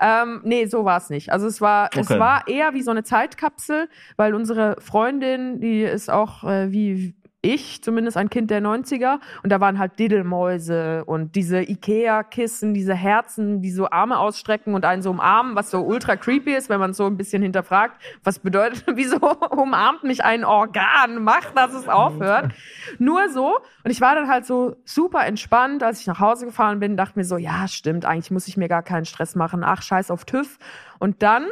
Ähm, 0.00 0.40
nee, 0.44 0.66
so 0.66 0.84
war 0.84 0.98
es 0.98 1.10
nicht. 1.10 1.32
Also 1.32 1.46
es 1.46 1.60
war, 1.60 1.90
es 1.96 2.10
Okay. 2.10 2.20
war 2.20 2.46
eher 2.46 2.74
wie 2.74 2.82
so 2.82 2.90
eine 2.90 3.02
Zeitkapsel, 3.02 3.88
weil 4.16 4.34
unsere 4.34 4.76
Freundin, 4.80 5.60
die 5.60 5.82
ist 5.82 6.10
auch 6.10 6.44
äh, 6.44 6.70
wie 6.70 7.14
ich, 7.40 7.82
zumindest 7.84 8.16
ein 8.16 8.30
Kind 8.30 8.50
der 8.50 8.60
90er. 8.60 9.20
Und 9.42 9.50
da 9.50 9.60
waren 9.60 9.78
halt 9.78 9.98
Diddelmäuse 9.98 11.04
und 11.04 11.36
diese 11.36 11.62
Ikea-Kissen, 11.62 12.74
diese 12.74 12.94
Herzen, 12.94 13.62
die 13.62 13.70
so 13.70 13.88
Arme 13.90 14.18
ausstrecken 14.18 14.74
und 14.74 14.84
einen 14.84 15.02
so 15.02 15.10
umarmen, 15.10 15.54
was 15.54 15.70
so 15.70 15.82
ultra 15.82 16.16
creepy 16.16 16.54
ist, 16.54 16.68
wenn 16.68 16.80
man 16.80 16.94
so 16.94 17.06
ein 17.06 17.16
bisschen 17.16 17.42
hinterfragt, 17.42 18.00
was 18.24 18.40
bedeutet, 18.40 18.84
wieso 18.94 19.18
umarmt 19.18 20.02
mich 20.02 20.24
ein 20.24 20.44
Organ, 20.44 21.22
macht, 21.22 21.56
dass 21.56 21.74
es 21.74 21.88
aufhört. 21.88 22.52
Nur 22.98 23.28
so. 23.28 23.58
Und 23.84 23.90
ich 23.90 24.00
war 24.00 24.16
dann 24.16 24.28
halt 24.28 24.44
so 24.44 24.76
super 24.84 25.24
entspannt, 25.24 25.82
als 25.82 26.00
ich 26.00 26.06
nach 26.08 26.18
Hause 26.18 26.46
gefahren 26.46 26.80
bin, 26.80 26.96
dachte 26.96 27.18
mir 27.18 27.24
so, 27.24 27.36
ja, 27.36 27.68
stimmt, 27.68 28.04
eigentlich 28.04 28.32
muss 28.32 28.48
ich 28.48 28.56
mir 28.56 28.68
gar 28.68 28.82
keinen 28.82 29.04
Stress 29.04 29.36
machen. 29.36 29.62
Ach, 29.64 29.82
scheiß 29.82 30.10
auf 30.10 30.24
TÜV. 30.24 30.58
Und 30.98 31.22
dann 31.22 31.46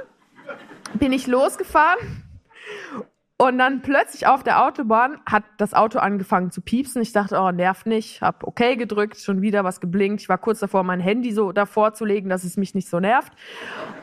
bin 0.94 1.12
ich 1.12 1.27
losgefahren 1.27 1.99
und 3.38 3.59
dann 3.59 3.83
plötzlich 3.83 4.27
auf 4.27 4.42
der 4.42 4.64
Autobahn 4.64 5.20
hat 5.27 5.44
das 5.59 5.75
Auto 5.75 5.99
angefangen 5.99 6.51
zu 6.51 6.62
piepsen. 6.62 7.03
Ich 7.03 7.12
dachte, 7.12 7.38
oh, 7.38 7.51
nervt 7.51 7.87
nicht. 7.87 8.22
Hab 8.22 8.44
okay 8.44 8.77
gedrückt, 8.77 9.18
schon 9.18 9.42
wieder 9.42 9.62
was 9.62 9.81
geblinkt. 9.81 10.22
Ich 10.22 10.29
war 10.31 10.38
kurz 10.38 10.61
davor, 10.61 10.85
mein 10.85 11.01
Handy 11.01 11.33
so 11.33 11.53
davor 11.53 11.92
zu 11.92 12.07
legen, 12.07 12.31
dass 12.31 12.44
es 12.44 12.57
mich 12.57 12.75
nicht 12.75 12.88
so 12.88 12.99
nervt. 12.99 13.33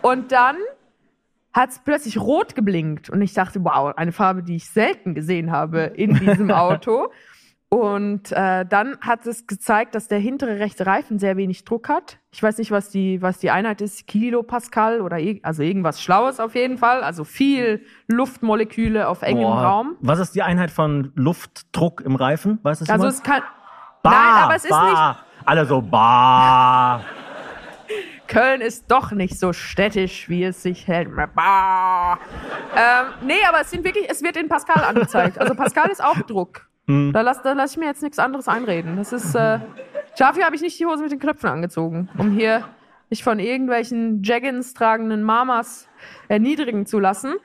Und 0.04 0.32
dann 0.32 0.58
hat 1.52 1.72
es 1.72 1.80
plötzlich 1.80 2.19
rot 2.19 2.54
geblinkt. 2.54 3.10
Und 3.10 3.24
ich 3.24 3.34
dachte, 3.34 3.63
wow, 3.63 3.96
eine 3.96 4.12
Farbe, 4.12 4.43
die 4.43 4.58
ich 4.58 4.69
selten 4.69 5.15
gesehen 5.15 5.52
habe 5.52 5.82
in 5.82 6.13
diesem 6.13 6.52
Auto. 6.52 7.12
Und 7.73 8.31
äh, 8.31 8.65
dann 8.65 8.97
hat 9.01 9.25
es 9.25 9.47
gezeigt, 9.47 9.95
dass 9.95 10.07
der 10.07 10.19
hintere 10.19 10.59
rechte 10.59 10.86
Reifen 10.86 11.17
sehr 11.17 11.38
wenig 11.38 11.65
Druck 11.65 11.89
hat. 11.89 12.19
Ich 12.31 12.43
weiß 12.43 12.57
nicht, 12.59 12.71
was 12.71 12.89
die, 12.89 13.21
was 13.21 13.39
die 13.39 13.49
Einheit 13.51 13.81
ist, 13.81 14.05
Kilopascal 14.07 15.01
oder 15.01 15.17
ir- 15.17 15.39
also 15.43 15.63
irgendwas 15.63 16.01
Schlaues 16.01 16.39
auf 16.39 16.53
jeden 16.55 16.77
Fall. 16.77 17.03
Also 17.03 17.23
viel 17.23 17.83
Luftmoleküle 18.07 19.07
auf 19.07 19.21
engem 19.23 19.43
Boah. 19.43 19.63
Raum. 19.63 19.95
Was 20.01 20.19
ist 20.19 20.36
die 20.36 20.43
Einheit 20.43 20.71
von 20.71 21.12
Luftdruck 21.15 22.01
im 22.01 22.15
Reifen? 22.15 22.59
Weißt 22.63 22.81
du 22.81 22.91
Also 22.91 23.05
jemand? 23.05 23.13
es 23.17 23.23
kann. 23.23 23.41
Bah, 24.03 24.12
Nein, 24.12 24.43
aber 24.43 24.55
es 24.55 24.63
ist 24.65 24.69
bah. 24.69 24.89
nicht. 24.89 25.47
Alle 25.47 25.65
so, 25.65 25.81
bah. 25.81 27.01
Köln 28.27 28.62
ist 28.62 28.89
doch 28.89 29.12
nicht 29.12 29.39
so 29.39 29.53
städtisch, 29.53 30.29
wie 30.29 30.43
es 30.43 30.63
sich 30.63 30.88
hält. 30.88 31.09
Bah. 31.36 32.17
Ähm, 32.75 33.05
nee, 33.25 33.33
aber 33.47 33.62
es 33.62 33.69
sind 33.71 33.83
wirklich, 33.83 34.09
es 34.09 34.23
wird 34.23 34.38
in 34.38 34.47
Pascal 34.47 34.83
angezeigt. 34.83 35.39
Also 35.39 35.53
Pascal 35.55 35.89
ist 35.89 36.03
auch 36.03 36.17
Druck. 36.21 36.67
Hm. 36.88 37.12
Da 37.13 37.22
lasse 37.22 37.41
da 37.43 37.54
lass 37.54 37.72
ich 37.72 37.78
mir 37.78 37.86
jetzt 37.86 38.04
nichts 38.04 38.19
anderes 38.19 38.48
einreden. 38.48 38.98
Das 38.98 39.13
ist, 39.13 39.36
äh, 39.36 39.60
dafür 40.17 40.46
habe 40.46 40.56
ich 40.56 40.62
nicht 40.62 40.80
die 40.80 40.86
Hose 40.86 41.04
mit 41.04 41.12
den 41.12 41.19
Knöpfen 41.19 41.50
angezogen, 41.50 42.10
um 42.17 42.32
hier 42.32 42.63
nicht 43.10 43.24
von 43.24 43.39
irgendwelchen 43.39 44.24
Jaggins 44.24 44.74
tragenden 44.74 45.24
Mamas 45.24 45.88
erniedrigen 46.28 46.86
zu 46.86 47.00
lassen. 47.00 47.36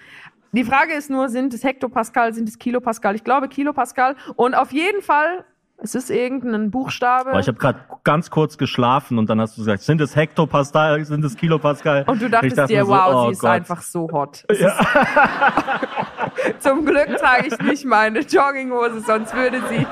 Die 0.52 0.64
Frage 0.64 0.94
ist 0.94 1.10
nur, 1.10 1.28
sind 1.28 1.52
es 1.52 1.62
Hektopascal, 1.62 2.32
sind 2.32 2.48
es 2.48 2.58
Kilopascal? 2.58 3.14
Ich 3.14 3.22
glaube 3.22 3.48
Kilopascal. 3.48 4.16
Und 4.34 4.54
auf 4.54 4.72
jeden 4.72 5.02
Fall 5.02 5.44
Es 5.80 5.94
ist 5.94 6.10
irgendein 6.10 6.72
Buchstabe. 6.72 7.30
Aber 7.30 7.38
ich 7.38 7.46
habe 7.46 7.58
gerade 7.58 7.78
ganz 8.02 8.30
kurz 8.30 8.58
geschlafen 8.58 9.16
und 9.16 9.30
dann 9.30 9.40
hast 9.40 9.56
du 9.56 9.60
gesagt, 9.60 9.82
sind 9.82 10.00
es 10.00 10.16
Hektopascal, 10.16 11.04
sind 11.04 11.24
es 11.24 11.36
Kilopascal? 11.36 12.02
und 12.08 12.20
du 12.20 12.28
dachtest 12.28 12.58
dachte 12.58 12.72
dir, 12.72 12.84
so, 12.84 12.90
wow, 12.90 13.12
oh 13.14 13.26
sie 13.26 13.32
ist 13.32 13.40
Gott. 13.40 13.50
einfach 13.50 13.82
so 13.82 14.08
hot. 14.10 14.42
Ist 14.48 14.64
Zum 16.58 16.84
Glück 16.84 17.16
trage 17.18 17.46
ich 17.48 17.58
nicht 17.60 17.84
meine 17.84 18.20
Jogginghose, 18.20 19.00
sonst 19.00 19.34
würde 19.34 19.60
sie, 19.68 19.86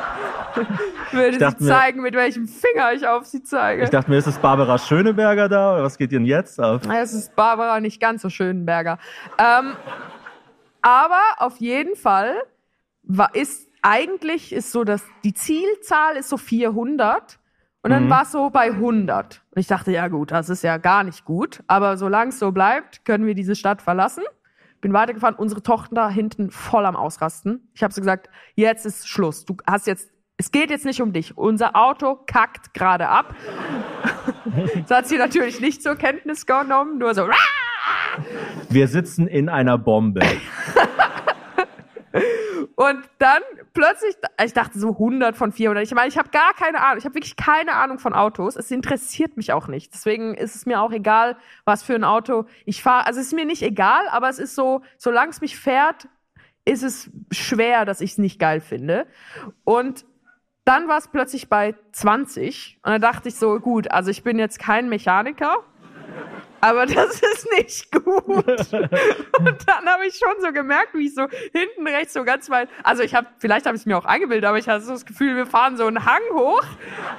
würde 1.13 1.33
sie 1.35 1.39
dachte 1.39 1.63
mir- 1.63 1.69
zeigen, 1.71 2.03
mit 2.03 2.15
welchem 2.15 2.49
Finger 2.49 2.93
ich 2.93 3.07
auf 3.07 3.27
sie 3.27 3.43
zeige. 3.45 3.85
Ich 3.85 3.91
dachte 3.91 4.11
mir, 4.11 4.17
ist 4.19 4.27
es 4.27 4.39
Barbara 4.39 4.79
Schöneberger 4.79 5.49
da? 5.49 5.75
Oder 5.75 5.83
was 5.85 5.97
geht 5.99 6.11
denn 6.13 6.25
jetzt 6.25 6.59
ab? 6.59 6.83
Ja, 6.87 7.01
Es 7.01 7.13
ist 7.15 7.37
Barbara 7.37 7.79
nicht 7.81 8.01
ganz 8.01 8.23
so 8.23 8.29
Schönenberger. 8.31 8.99
Ähm, 9.39 9.75
aber 10.83 11.21
auf 11.39 11.59
jeden 11.59 11.95
Fall 11.97 12.35
war, 13.03 13.35
ist 13.35 13.69
eigentlich 13.89 14.53
ist 14.53 14.73
so, 14.73 14.83
dass 14.83 15.05
die 15.23 15.33
Zielzahl 15.33 16.17
ist 16.17 16.29
so 16.29 16.37
400 16.37 17.39
und 17.83 17.91
dann 17.93 18.07
Mhm. 18.07 18.11
war 18.11 18.23
es 18.23 18.33
so 18.33 18.51
bei 18.51 18.73
100. 18.73 19.43
Und 19.55 19.61
ich 19.61 19.69
dachte, 19.69 19.93
ja 19.93 20.09
gut, 20.09 20.33
das 20.33 20.49
ist 20.49 20.63
ja 20.65 20.77
gar 20.77 21.05
nicht 21.05 21.25
gut. 21.25 21.63
Aber 21.69 21.97
solange 21.97 22.31
es 22.31 22.41
so 22.41 22.51
bleibt, 22.51 23.05
können 23.05 23.27
wir 23.27 23.35
diese 23.37 23.55
Stadt 23.55 23.81
verlassen. 23.81 24.25
Bin 24.81 24.93
weitergefahren, 24.93 25.37
unsere 25.37 25.63
Tochter 25.63 25.95
da 25.95 26.11
hinten 26.11 26.51
voll 26.51 26.85
am 26.85 26.97
Ausrasten. 26.97 27.71
Ich 27.75 27.83
habe 27.85 27.95
so 27.95 28.01
gesagt, 28.01 28.29
jetzt 28.57 28.87
ist 28.87 29.09
Schluss. 29.09 29.45
Du 29.45 29.57
hast 29.69 29.87
jetzt, 29.87 30.11
es 30.37 30.51
geht 30.51 30.71
jetzt 30.71 30.85
nicht 30.85 31.01
um 31.01 31.13
dich. 31.13 31.39
Unser 31.39 31.77
Auto 31.77 32.17
kackt 32.27 32.75
gerade 32.75 33.09
ab. 33.09 33.35
Das 34.89 34.99
hat 34.99 35.07
sie 35.09 35.19
natürlich 35.19 35.61
nicht 35.61 35.83
zur 35.83 35.97
Kenntnis 35.97 36.47
genommen, 36.47 36.99
nur 36.99 37.15
so. 37.15 37.29
Wir 38.69 38.89
sitzen 38.89 39.27
in 39.29 39.49
einer 39.49 39.77
Bombe. 39.79 40.21
Und 42.75 43.09
dann 43.19 43.43
plötzlich, 43.73 44.17
ich 44.45 44.53
dachte 44.53 44.79
so 44.79 44.91
100 44.91 45.37
von 45.37 45.53
400. 45.53 45.85
Ich 45.85 45.95
meine, 45.95 46.09
ich 46.09 46.19
habe 46.19 46.31
gar 46.31 46.55
keine 46.55 46.83
Ahnung. 46.83 46.99
Ich 46.99 47.05
habe 47.05 47.15
wirklich 47.15 47.37
keine 47.37 47.75
Ahnung 47.75 47.99
von 47.99 48.13
Autos. 48.13 48.57
Es 48.57 48.71
interessiert 48.71 49.37
mich 49.37 49.53
auch 49.53 49.69
nicht. 49.69 49.93
Deswegen 49.95 50.35
ist 50.35 50.55
es 50.55 50.67
mir 50.67 50.81
auch 50.81 50.93
egal, 50.93 51.37
was 51.65 51.83
für 51.83 51.95
ein 51.95 52.05
Auto 52.05 52.47
ich 52.65 52.83
fahre. 52.83 53.07
Also 53.07 53.21
es 53.21 53.29
ist 53.29 53.33
mir 53.35 53.47
nicht 53.47 53.63
egal, 53.63 54.09
aber 54.11 54.29
es 54.29 54.39
ist 54.39 54.55
so, 54.55 54.83
solange 54.99 55.31
es 55.31 55.41
mich 55.41 55.57
fährt, 55.57 56.09
ist 56.65 56.83
es 56.83 57.11
schwer, 57.31 57.85
dass 57.85 58.01
ich 58.01 58.13
es 58.13 58.19
nicht 58.19 58.39
geil 58.39 58.61
finde. 58.61 59.07
Und 59.65 60.05
dann 60.65 60.89
war 60.89 60.99
es 60.99 61.09
plötzlich 61.09 61.49
bei 61.49 61.77
20. 61.93 62.81
Und 62.83 62.91
dann 62.91 63.01
dachte 63.01 63.29
ich 63.29 63.37
so, 63.37 63.61
gut, 63.61 63.91
also 63.93 64.11
ich 64.11 64.25
bin 64.25 64.39
jetzt 64.39 64.59
kein 64.59 64.89
Mechaniker. 64.89 65.59
Aber 66.61 66.87
das 66.87 67.21
ist 67.21 67.49
nicht 67.57 67.93
gut. 67.93 68.05
Und 68.07 69.69
dann 69.69 69.87
habe 69.87 70.07
ich 70.07 70.15
schon 70.17 70.41
so 70.41 70.53
gemerkt, 70.53 70.95
wie 70.95 71.07
ich 71.07 71.15
so 71.15 71.27
hinten 71.53 71.87
rechts 71.87 72.15
so 72.15 72.25
ganz 72.25 72.51
weit, 72.51 72.69
also 72.83 73.03
ich 73.03 73.15
habe, 73.15 73.29
vielleicht 73.39 73.67
habe 73.67 73.77
ich 73.77 73.83
es 73.83 73.87
mir 73.87 73.97
auch 73.97 74.05
eingebildet, 74.05 74.45
aber 74.47 74.59
ich 74.59 74.69
hatte 74.69 74.85
so 74.85 74.93
das 74.93 75.07
Gefühl, 75.07 75.37
wir 75.37 75.47
fahren 75.47 75.77
so 75.77 75.87
einen 75.87 76.05
Hang 76.05 76.23
hoch 76.33 76.65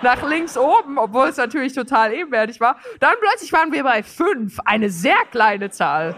nach 0.02 0.28
links 0.28 0.58
oben, 0.58 0.98
obwohl 0.98 1.28
es 1.28 1.38
natürlich 1.38 1.74
total 1.74 2.14
ebenwertig 2.14 2.60
war. 2.60 2.78
Dann 3.00 3.16
plötzlich 3.20 3.54
waren 3.54 3.72
wir 3.72 3.84
bei 3.84 4.04
fünf, 4.04 4.60
eine 4.66 4.90
sehr 4.90 5.24
kleine 5.32 5.70
Zahl. 5.70 6.16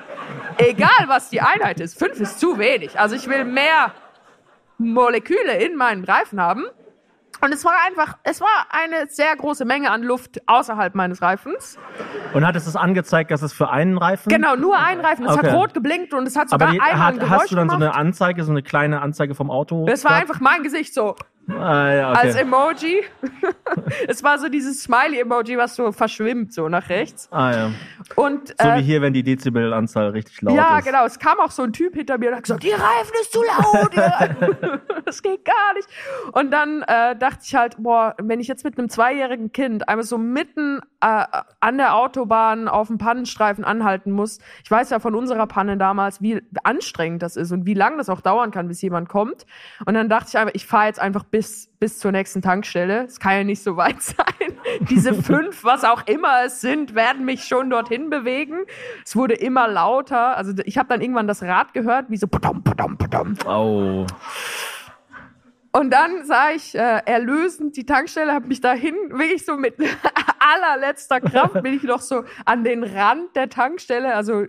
Egal, 0.57 1.07
was 1.07 1.29
die 1.29 1.41
Einheit 1.41 1.79
ist, 1.79 1.99
fünf 1.99 2.19
ist 2.19 2.39
zu 2.39 2.57
wenig. 2.57 2.99
Also 2.99 3.15
ich 3.15 3.27
will 3.27 3.43
mehr 3.43 3.93
Moleküle 4.77 5.57
in 5.63 5.75
meinen 5.75 6.03
Reifen 6.03 6.41
haben. 6.41 6.65
Und 7.41 7.53
es 7.53 7.63
war 7.63 7.73
einfach, 7.87 8.17
es 8.23 8.41
war 8.41 8.67
eine 8.69 9.07
sehr 9.09 9.35
große 9.35 9.63
Menge 9.65 9.91
an 9.91 10.03
Luft 10.03 10.41
außerhalb 10.47 10.93
meines 10.95 11.21
Reifens. 11.21 11.77
Und 12.33 12.45
hat 12.45 12.55
es 12.55 12.65
das 12.65 12.75
angezeigt, 12.75 13.31
dass 13.31 13.41
es 13.41 13.53
für 13.53 13.69
einen 13.69 13.97
Reifen? 13.97 14.29
Genau, 14.29 14.55
nur 14.55 14.77
ein 14.77 14.99
Reifen. 14.99 15.25
Es 15.25 15.31
Okay. 15.37 15.47
hat 15.47 15.53
rot 15.55 15.73
geblinkt 15.73 16.13
und 16.13 16.27
es 16.27 16.35
hat 16.35 16.51
Aber 16.51 16.65
sogar 16.67 16.71
die, 16.73 16.81
einmal 16.81 16.93
ein 17.13 17.13
hat, 17.15 17.19
Geräusch 17.19 17.31
hast 17.43 17.51
du 17.51 17.55
dann 17.55 17.69
so 17.69 17.77
gemacht. 17.77 17.93
eine 17.95 17.99
Anzeige, 18.07 18.43
so 18.43 18.51
eine 18.51 18.61
kleine 18.63 19.01
Anzeige 19.01 19.35
vom 19.35 19.49
Auto? 19.51 19.85
das 19.85 20.03
war 20.03 20.11
gehabt? 20.11 20.29
einfach 20.29 20.41
mein 20.41 20.63
Gesicht 20.63 20.93
so 20.93 21.15
Ah, 21.49 21.93
ja, 21.93 22.11
okay. 22.11 22.19
als 22.19 22.35
Emoji. 22.35 23.03
es 24.07 24.23
war 24.23 24.37
so 24.39 24.49
dieses 24.49 24.83
Smiley-Emoji, 24.83 25.57
was 25.57 25.75
so 25.75 25.91
verschwimmt 25.91 26.53
so 26.53 26.69
nach 26.69 26.89
rechts. 26.89 27.27
ah, 27.31 27.51
ja. 27.51 27.71
Und 28.15 28.49
So 28.49 28.67
äh, 28.67 28.77
wie 28.77 28.83
hier, 28.83 29.01
wenn 29.01 29.13
die 29.13 29.23
Dezibelanzahl 29.23 30.09
richtig 30.09 30.41
laut 30.41 30.55
ja, 30.55 30.79
ist. 30.79 30.85
genau. 30.85 31.05
Es 31.05 31.19
kam 31.19 31.39
auch 31.39 31.51
so 31.51 31.63
ein 31.63 31.73
Typ 31.73 31.95
hinter 31.95 32.17
mir 32.17 32.29
und 32.29 32.35
hat 32.35 32.43
gesagt, 32.43 32.63
die 32.63 32.71
Reifen 32.71 33.13
ist 33.21 33.31
zu 33.31 33.41
laut. 33.43 33.93
ja. 33.95 34.29
das 35.05 35.21
geht 35.21 35.45
gar 35.45 35.73
nicht. 35.75 35.87
Und 36.33 36.51
dann 36.51 36.81
äh, 36.83 37.15
dachte 37.15 37.39
ich 37.43 37.55
halt, 37.55 37.75
boah, 37.77 38.15
wenn 38.19 38.39
ich 38.39 38.47
jetzt 38.47 38.63
mit 38.63 38.77
einem 38.77 38.89
zweijährigen 38.89 39.51
Kind 39.51 39.87
einmal 39.87 40.05
so 40.05 40.17
mitten 40.17 40.79
äh, 41.01 41.25
an 41.59 41.77
der 41.77 41.95
Autobahn 41.95 42.67
auf 42.67 42.87
dem 42.87 42.97
Pannenstreifen 42.97 43.63
anhalten 43.63 44.11
muss. 44.11 44.39
Ich 44.63 44.71
weiß 44.71 44.89
ja 44.89 44.99
von 44.99 45.15
unserer 45.15 45.47
Panne 45.47 45.77
damals, 45.77 46.21
wie 46.21 46.41
anstrengend 46.63 47.21
das 47.23 47.35
ist 47.35 47.51
und 47.51 47.65
wie 47.65 47.73
lang 47.73 47.97
das 47.97 48.09
auch 48.09 48.21
dauern 48.21 48.51
kann, 48.51 48.67
bis 48.67 48.81
jemand 48.81 49.07
kommt. 49.07 49.45
Und 49.85 49.93
dann 49.93 50.09
dachte 50.09 50.27
ich 50.29 50.37
einfach, 50.37 50.53
ich 50.53 50.65
fahre 50.65 50.87
jetzt 50.87 50.99
einfach 50.99 51.23
bis, 51.23 51.38
bis 51.79 51.99
zur 51.99 52.11
nächsten 52.11 52.41
Tankstelle. 52.41 53.05
Es 53.05 53.19
kann 53.19 53.33
ja 53.33 53.43
nicht 53.43 53.63
so 53.63 53.77
weit 53.77 54.01
sein. 54.01 54.57
Diese 54.81 55.13
fünf, 55.13 55.63
was 55.63 55.83
auch 55.83 56.05
immer 56.07 56.45
es 56.45 56.61
sind, 56.61 56.95
werden 56.95 57.25
mich 57.25 57.45
schon 57.45 57.69
dorthin 57.69 58.09
bewegen. 58.09 58.65
Es 59.05 59.15
wurde 59.15 59.35
immer 59.35 59.67
lauter. 59.67 60.37
Also 60.37 60.53
ich 60.65 60.77
habe 60.77 60.89
dann 60.89 61.01
irgendwann 61.01 61.27
das 61.27 61.41
Rad 61.43 61.73
gehört, 61.73 62.09
wie 62.09 62.17
so 62.17 62.27
padam, 62.27 62.63
padam, 62.63 62.97
padam. 62.97 63.35
Oh. 63.45 64.05
Und 65.71 65.91
dann 65.91 66.25
sah 66.25 66.51
ich 66.51 66.75
äh, 66.75 67.01
erlösend 67.05 67.77
die 67.77 67.85
Tankstelle, 67.85 68.33
habe 68.33 68.47
mich 68.47 68.59
dahin 68.59 68.95
wirklich 69.09 69.45
so 69.45 69.55
mit 69.55 69.75
allerletzter 70.49 71.21
Kraft 71.21 71.61
bin 71.61 71.75
ich 71.75 71.83
noch 71.83 72.01
so 72.01 72.23
an 72.45 72.63
den 72.63 72.83
Rand 72.83 73.35
der 73.35 73.49
Tankstelle, 73.49 74.15
also 74.15 74.45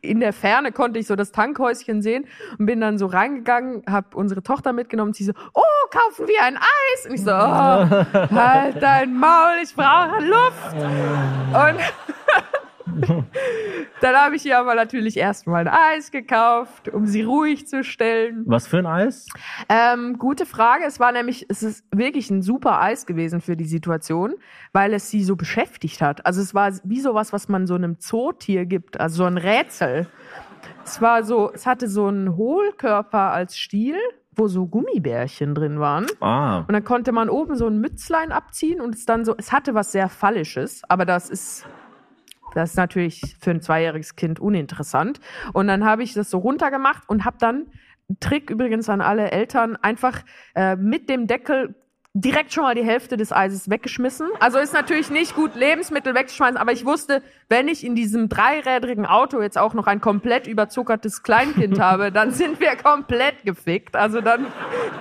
in 0.00 0.20
der 0.20 0.32
Ferne 0.32 0.72
konnte 0.72 0.98
ich 0.98 1.06
so 1.06 1.16
das 1.16 1.32
Tankhäuschen 1.32 2.02
sehen 2.02 2.26
und 2.58 2.66
bin 2.66 2.80
dann 2.80 2.98
so 2.98 3.06
reingegangen, 3.06 3.82
habe 3.88 4.16
unsere 4.16 4.42
Tochter 4.42 4.72
mitgenommen, 4.72 5.10
und 5.10 5.16
sie 5.16 5.24
so, 5.24 5.32
oh, 5.52 5.62
kaufen 5.90 6.26
wir 6.28 6.42
ein 6.42 6.56
Eis? 6.56 7.06
Und 7.06 7.14
ich 7.14 7.24
so, 7.24 7.30
oh, 7.30 7.34
halt 8.34 8.82
dein 8.82 9.16
Maul, 9.16 9.54
ich 9.62 9.74
brauche 9.74 10.20
Luft. 10.24 10.74
Und 10.74 11.80
dann 14.00 14.16
habe 14.16 14.36
ich 14.36 14.46
ihr 14.46 14.58
aber 14.58 14.74
natürlich 14.74 15.16
erstmal 15.16 15.66
ein 15.66 15.74
Eis 15.74 16.10
gekauft, 16.10 16.88
um 16.88 17.06
sie 17.06 17.22
ruhig 17.22 17.66
zu 17.66 17.84
stellen. 17.84 18.42
Was 18.46 18.66
für 18.66 18.78
ein 18.78 18.86
Eis? 18.86 19.26
Ähm, 19.68 20.18
gute 20.18 20.46
Frage. 20.46 20.84
Es 20.84 21.00
war 21.00 21.12
nämlich, 21.12 21.46
es 21.48 21.62
ist 21.62 21.84
wirklich 21.90 22.30
ein 22.30 22.42
super 22.42 22.80
Eis 22.80 23.06
gewesen 23.06 23.40
für 23.40 23.56
die 23.56 23.66
Situation, 23.66 24.34
weil 24.72 24.92
es 24.94 25.10
sie 25.10 25.24
so 25.24 25.36
beschäftigt 25.36 26.02
hat. 26.02 26.26
Also 26.26 26.40
es 26.40 26.54
war 26.54 26.72
wie 26.84 27.00
sowas, 27.00 27.32
was 27.32 27.48
man 27.48 27.66
so 27.66 27.74
einem 27.74 27.98
Zootier 27.98 28.66
gibt, 28.66 29.00
also 29.00 29.16
so 29.16 29.24
ein 29.24 29.38
Rätsel. 29.38 30.06
Es 30.84 31.00
war 31.00 31.24
so, 31.24 31.50
es 31.52 31.66
hatte 31.66 31.88
so 31.88 32.06
einen 32.06 32.36
Hohlkörper 32.36 33.32
als 33.32 33.58
Stiel, 33.58 33.96
wo 34.36 34.48
so 34.48 34.66
Gummibärchen 34.66 35.54
drin 35.54 35.80
waren. 35.80 36.06
Ah. 36.20 36.60
Und 36.60 36.72
dann 36.72 36.84
konnte 36.84 37.12
man 37.12 37.28
oben 37.30 37.56
so 37.56 37.66
ein 37.66 37.78
Mützlein 37.78 38.32
abziehen 38.32 38.80
und 38.80 38.94
es 38.94 39.06
dann 39.06 39.24
so, 39.24 39.34
es 39.36 39.52
hatte 39.52 39.74
was 39.74 39.92
sehr 39.92 40.08
Phallisches, 40.08 40.82
aber 40.88 41.04
das 41.04 41.30
ist, 41.30 41.66
das 42.54 42.70
ist 42.70 42.76
natürlich 42.76 43.36
für 43.40 43.50
ein 43.50 43.60
zweijähriges 43.60 44.16
Kind 44.16 44.40
uninteressant. 44.40 45.20
Und 45.52 45.66
dann 45.66 45.84
habe 45.84 46.02
ich 46.02 46.14
das 46.14 46.30
so 46.30 46.38
runtergemacht 46.38 47.08
und 47.08 47.24
habe 47.24 47.36
dann, 47.38 47.66
Trick 48.20 48.50
übrigens 48.50 48.88
an 48.88 49.00
alle 49.00 49.30
Eltern, 49.30 49.76
einfach 49.76 50.22
äh, 50.54 50.76
mit 50.76 51.08
dem 51.08 51.26
Deckel 51.26 51.74
direkt 52.16 52.52
schon 52.52 52.62
mal 52.62 52.76
die 52.76 52.84
Hälfte 52.84 53.16
des 53.16 53.32
Eises 53.32 53.68
weggeschmissen. 53.68 54.28
Also 54.38 54.58
ist 54.58 54.72
natürlich 54.72 55.10
nicht 55.10 55.34
gut, 55.34 55.56
Lebensmittel 55.56 56.14
wegzuschmeißen, 56.14 56.56
aber 56.56 56.70
ich 56.70 56.84
wusste, 56.84 57.22
wenn 57.48 57.66
ich 57.66 57.84
in 57.84 57.96
diesem 57.96 58.28
dreirädrigen 58.28 59.04
Auto 59.04 59.42
jetzt 59.42 59.58
auch 59.58 59.74
noch 59.74 59.88
ein 59.88 60.00
komplett 60.00 60.46
überzuckertes 60.46 61.24
Kleinkind 61.24 61.80
habe, 61.80 62.12
dann 62.12 62.30
sind 62.30 62.60
wir 62.60 62.76
komplett 62.76 63.42
gefickt. 63.44 63.96
Also 63.96 64.20
dann, 64.20 64.46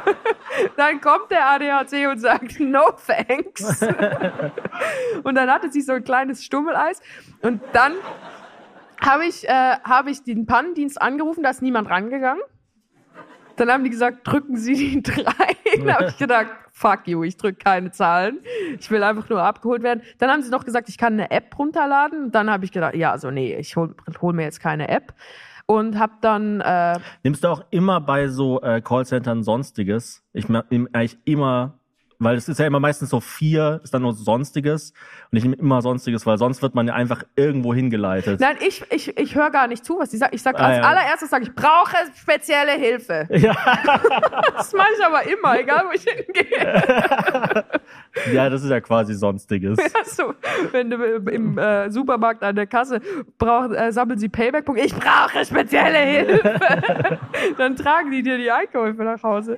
dann 0.76 1.02
kommt 1.02 1.30
der 1.30 1.48
ADAC 1.52 2.10
und 2.12 2.18
sagt, 2.18 2.60
no 2.60 2.82
thanks. 3.06 3.82
und 5.24 5.36
dann 5.36 5.52
hatte 5.52 5.72
sie 5.72 5.82
so 5.82 5.94
ein 5.94 6.04
kleines 6.04 6.44
Stummeleis 6.44 7.00
und 7.44 7.62
dann 7.74 7.94
habe 9.00 9.26
ich, 9.26 9.48
äh, 9.48 9.78
habe 9.84 10.10
ich 10.10 10.24
den 10.24 10.48
Pannendienst 10.48 11.00
angerufen, 11.00 11.44
da 11.44 11.52
ist 11.52 11.62
niemand 11.62 11.92
rangegangen. 11.92 12.42
Dann 13.56 13.72
haben 13.72 13.84
die 13.84 13.92
gesagt, 13.92 14.28
drücken 14.28 14.58
Sie 14.58 14.74
die 14.74 15.04
drei. 15.04 15.56
Dann 15.78 15.94
habe 15.94 16.06
ich 16.08 16.18
gedacht, 16.18 16.48
fuck 16.74 17.08
you, 17.08 17.24
ich 17.24 17.38
drücke 17.38 17.60
keine 17.60 17.92
Zahlen. 17.92 18.40
Ich 18.80 18.92
will 18.92 19.04
einfach 19.04 19.30
nur 19.30 19.42
abgeholt 19.42 19.84
werden. 19.84 20.02
Dann 20.18 20.30
haben 20.30 20.42
sie 20.42 20.50
noch 20.50 20.66
gesagt, 20.66 20.90
ich 20.90 20.98
kann 20.98 21.14
eine 21.14 21.32
App 21.32 21.58
runterladen. 21.58 22.32
Dann 22.32 22.50
habe 22.50 22.66
ich 22.66 22.72
gedacht, 22.72 22.96
ja, 22.96 23.12
also 23.12 23.32
nee, 23.32 23.56
ich 23.56 23.76
hol, 23.78 23.96
hol 24.22 24.34
mir 24.34 24.44
jetzt 24.44 24.60
keine 24.60 24.90
App. 24.90 25.14
Und 25.66 25.98
habe 25.98 26.14
dann, 26.20 26.60
äh, 26.60 27.00
Nimmst 27.24 27.44
du 27.44 27.48
auch 27.48 27.64
immer 27.70 28.02
bei 28.02 28.28
so 28.28 28.62
äh, 28.62 28.82
Callcentern 28.82 29.44
Sonstiges? 29.44 30.22
Ich 30.34 30.50
nehme 30.50 30.90
eigentlich 30.92 31.18
immer, 31.24 31.80
weil 32.20 32.36
es 32.36 32.48
ist 32.50 32.60
ja 32.60 32.68
immer 32.68 32.80
meistens 32.80 33.10
so 33.10 33.20
vier, 33.20 33.82
ist 33.84 33.94
dann 33.94 34.02
nur 34.02 34.14
Sonstiges. 34.14 34.94
Und 35.32 35.38
ich 35.38 35.44
nehme 35.44 35.56
immer 35.56 35.82
Sonstiges, 35.82 36.26
weil 36.26 36.38
sonst 36.38 36.62
wird 36.62 36.76
man 36.76 36.88
ja 36.88 36.94
einfach 36.94 37.24
irgendwo 37.36 37.74
hingeleitet. 37.74 38.40
nein, 38.40 38.58
ich, 38.66 38.84
ich, 38.92 39.18
ich 39.18 39.36
höre 39.36 39.50
gar 39.52 39.68
nicht 39.68 39.84
zu, 39.86 40.00
was 40.00 40.10
die 40.10 40.18
sagen. 40.18 40.34
Ich 40.36 40.42
sag 40.42 40.60
Ah, 40.60 40.66
als 40.68 40.78
ja. 40.78 40.84
allererstes, 40.84 41.30
sage 41.30 41.44
ich, 41.46 41.56
brauche 41.56 41.96
spezielle 42.16 42.74
Hilfe. 42.74 43.28
Ja. 43.44 43.54
Das 44.56 44.72
mache 44.74 44.88
ich 44.98 45.06
aber 45.06 45.24
immer, 45.24 45.60
egal 45.60 45.84
wo 45.88 45.92
ich 45.94 46.04
hingehe. 46.04 47.64
ja, 48.34 48.50
das 48.50 48.64
ist 48.64 48.70
ja 48.70 48.80
quasi 48.80 49.14
Sonstiges. 49.16 49.78
So, 50.06 50.34
wenn 50.72 50.90
du 50.90 50.98
im 51.30 51.58
äh, 51.58 51.90
Supermarkt 51.90 52.44
an 52.44 52.56
der 52.56 52.68
Kasse 52.68 53.02
brauchst, 53.38 53.76
äh, 53.76 53.92
sammeln 53.92 54.20
sie 54.20 54.30
Payback-Punkte. 54.30 54.84
Ich 54.86 54.96
brauche 54.96 55.44
spezielle 55.46 55.98
Hilfe. 55.98 56.60
Dann 57.58 57.76
tragen 57.76 58.12
die 58.12 58.22
dir 58.24 58.38
die 58.38 58.52
Einkäufe 58.52 59.04
nach 59.04 59.22
Hause. 59.24 59.58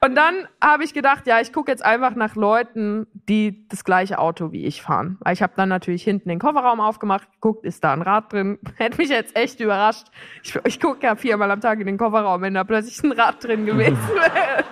Und 0.00 0.14
dann 0.14 0.46
habe 0.62 0.84
ich 0.84 0.92
gedacht, 0.94 1.26
ja, 1.26 1.40
ich 1.40 1.52
gucke 1.52 1.70
jetzt 1.70 1.84
einfach 1.84 2.14
nach 2.14 2.36
Leuten, 2.36 3.06
die 3.12 3.66
das 3.68 3.82
gleiche 3.82 4.18
Auto 4.18 4.52
wie 4.52 4.64
ich 4.64 4.82
fahren. 4.82 5.16
Weil 5.20 5.32
ich 5.32 5.42
habe 5.42 5.54
dann 5.56 5.68
natürlich 5.68 6.04
hinten 6.04 6.28
den 6.28 6.38
Kofferraum 6.38 6.80
aufgemacht, 6.80 7.30
geguckt, 7.32 7.64
ist 7.64 7.82
da 7.82 7.92
ein 7.92 8.02
Rad 8.02 8.32
drin. 8.32 8.58
Hätte 8.76 8.98
mich 8.98 9.08
jetzt 9.08 9.34
echt 9.36 9.58
überrascht. 9.60 10.08
Ich, 10.42 10.54
ich 10.64 10.80
gucke 10.80 11.06
ja 11.06 11.16
viermal 11.16 11.50
am 11.50 11.60
Tag 11.60 11.80
in 11.80 11.86
den 11.86 11.98
Kofferraum, 11.98 12.42
wenn 12.42 12.54
da 12.54 12.64
plötzlich 12.64 13.02
ein 13.02 13.12
Rad 13.12 13.42
drin 13.42 13.64
gewesen 13.64 13.96
wäre. 14.14 14.64